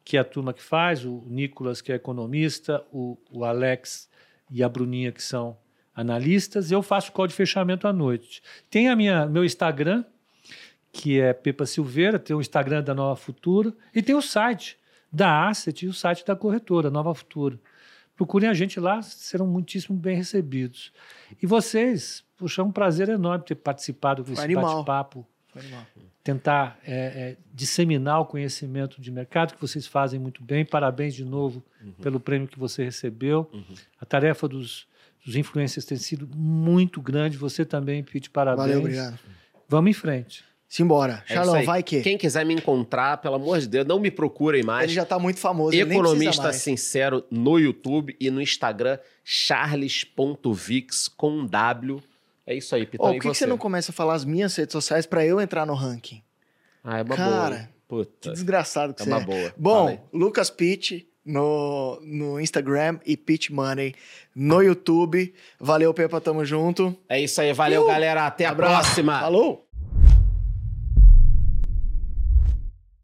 que 0.09 0.17
é 0.17 0.21
a 0.21 0.25
turma 0.25 0.55
que 0.55 0.63
faz, 0.63 1.05
o 1.05 1.23
Nicolas, 1.27 1.83
que 1.83 1.93
é 1.93 1.95
economista, 1.95 2.83
o, 2.91 3.19
o 3.31 3.45
Alex 3.45 4.09
e 4.51 4.63
a 4.63 4.69
Bruninha, 4.69 5.13
que 5.13 5.23
são 5.23 5.59
analistas. 5.95 6.73
Eu 6.73 6.83
faço 6.83 7.11
o 7.11 7.13
call 7.13 7.27
de 7.27 7.35
fechamento 7.35 7.87
à 7.87 7.93
noite. 7.93 8.43
Tem 8.71 8.89
a 8.89 8.97
minha, 8.97 9.27
meu 9.27 9.45
Instagram, 9.45 10.03
que 10.91 11.21
é 11.21 11.35
Pepa 11.35 11.67
Silveira, 11.67 12.19
tem 12.19 12.35
o 12.35 12.41
Instagram 12.41 12.83
da 12.83 12.95
Nova 12.95 13.17
Futura, 13.17 13.75
e 13.95 14.01
tem 14.01 14.15
o 14.15 14.23
site 14.23 14.79
da 15.13 15.47
Asset 15.47 15.85
e 15.85 15.89
o 15.91 15.93
site 15.93 16.25
da 16.25 16.35
corretora, 16.35 16.89
Nova 16.89 17.15
Futura. 17.15 17.61
Procurem 18.17 18.49
a 18.49 18.55
gente 18.55 18.81
lá, 18.81 19.03
serão 19.03 19.47
muitíssimo 19.47 19.99
bem 19.99 20.17
recebidos. 20.17 20.91
E 21.43 21.47
vocês, 21.47 22.25
puxa, 22.35 22.63
é 22.63 22.65
um 22.65 22.73
prazer 22.73 23.11
enorme 23.11 23.45
ter 23.45 23.57
participado 23.57 24.23
desse 24.23 24.41
bate-papo. 24.55 25.27
Tentar 26.23 26.79
é, 26.85 26.95
é, 26.95 27.37
disseminar 27.55 28.21
o 28.21 28.27
conhecimento 28.27 29.01
de 29.01 29.11
mercado 29.11 29.55
que 29.55 29.61
vocês 29.61 29.87
fazem 29.87 30.21
muito 30.21 30.43
bem. 30.43 30.65
Parabéns 30.65 31.15
de 31.15 31.25
novo 31.25 31.63
pelo 32.03 32.21
prêmio 32.21 32.47
que 32.47 32.59
você 32.59 32.85
recebeu. 32.85 33.51
A 34.01 34.05
tarefa 34.05 34.47
dos, 34.47 34.87
dos 35.25 35.37
influencers 35.37 35.87
tem 35.87 35.97
sido 35.97 36.29
muito 36.35 37.01
grande. 37.01 37.37
Você 37.37 37.65
também, 37.65 38.03
Pete, 38.03 38.31
parabéns. 38.31 38.67
Valeu, 38.67 38.81
obrigado. 38.81 39.19
Vamos 39.69 39.91
em 39.91 39.95
frente. 39.95 40.45
Simbora. 40.69 41.25
É 41.27 41.35
Charlão, 41.35 41.65
vai 41.65 41.83
que. 41.83 42.03
Quem 42.03 42.19
quiser 42.19 42.45
me 42.45 42.53
encontrar, 42.53 43.17
pelo 43.19 43.37
amor 43.37 43.59
de 43.59 43.67
Deus, 43.67 43.87
não 43.87 43.99
me 43.99 44.11
procurem 44.11 44.63
mais. 44.63 44.85
Ele 44.85 44.93
já 44.93 45.07
tá 45.07 45.19
muito 45.19 45.41
famoso, 45.41 45.75
ele 45.75 45.85
nem 45.85 45.99
precisa 45.99 46.09
Economista 46.09 46.43
mais. 46.43 46.57
Sincero 46.57 47.25
no 47.31 47.59
YouTube 47.59 48.15
e 48.21 48.31
no 48.31 48.43
Instagram, 48.43 48.99
charles.vix 49.25 51.09
com 51.09 51.47
W. 51.47 52.03
É 52.51 52.55
isso 52.55 52.75
aí, 52.75 52.87
Pitão. 52.87 53.11
E 53.11 53.17
por 53.17 53.23
que, 53.23 53.29
que 53.31 53.35
você? 53.37 53.47
não 53.47 53.59
começa 53.59 53.91
a 53.93 53.95
falar 53.95 54.15
as 54.15 54.25
minhas 54.25 54.57
redes 54.57 54.73
sociais 54.73 55.05
pra 55.05 55.25
eu 55.27 55.39
entrar 55.41 55.67
no 55.67 55.75
ranking? 55.75 56.23
Ah, 56.83 56.99
é 56.99 57.03
uma 57.03 57.15
Cara, 57.15 57.29
boa. 57.89 58.05
Que 58.07 58.13
Puta. 58.21 58.33
desgraçado 58.33 58.95
que 58.95 59.03
É 59.03 59.05
você 59.05 59.11
uma 59.11 59.21
é. 59.21 59.25
boa. 59.25 59.55
Bom, 59.57 59.89
aí. 59.89 60.01
Lucas 60.13 60.49
Pitt 60.49 61.07
no, 61.25 61.99
no 62.03 62.41
Instagram 62.41 62.99
e 63.05 63.19
Pitch 63.19 63.51
Money 63.51 63.95
no 64.35 64.63
YouTube. 64.63 65.35
Valeu, 65.61 65.93
Pepa, 65.93 66.21
tamo 66.23 66.43
junto. 66.45 66.97
É 67.07 67.21
isso 67.21 67.39
aí, 67.43 67.53
valeu, 67.53 67.83
Uhul. 67.83 67.91
galera. 67.91 68.27
Até 68.27 68.47
a 68.47 68.51
Abraço. 68.51 68.83
próxima. 68.83 69.21
Falou! 69.21 69.68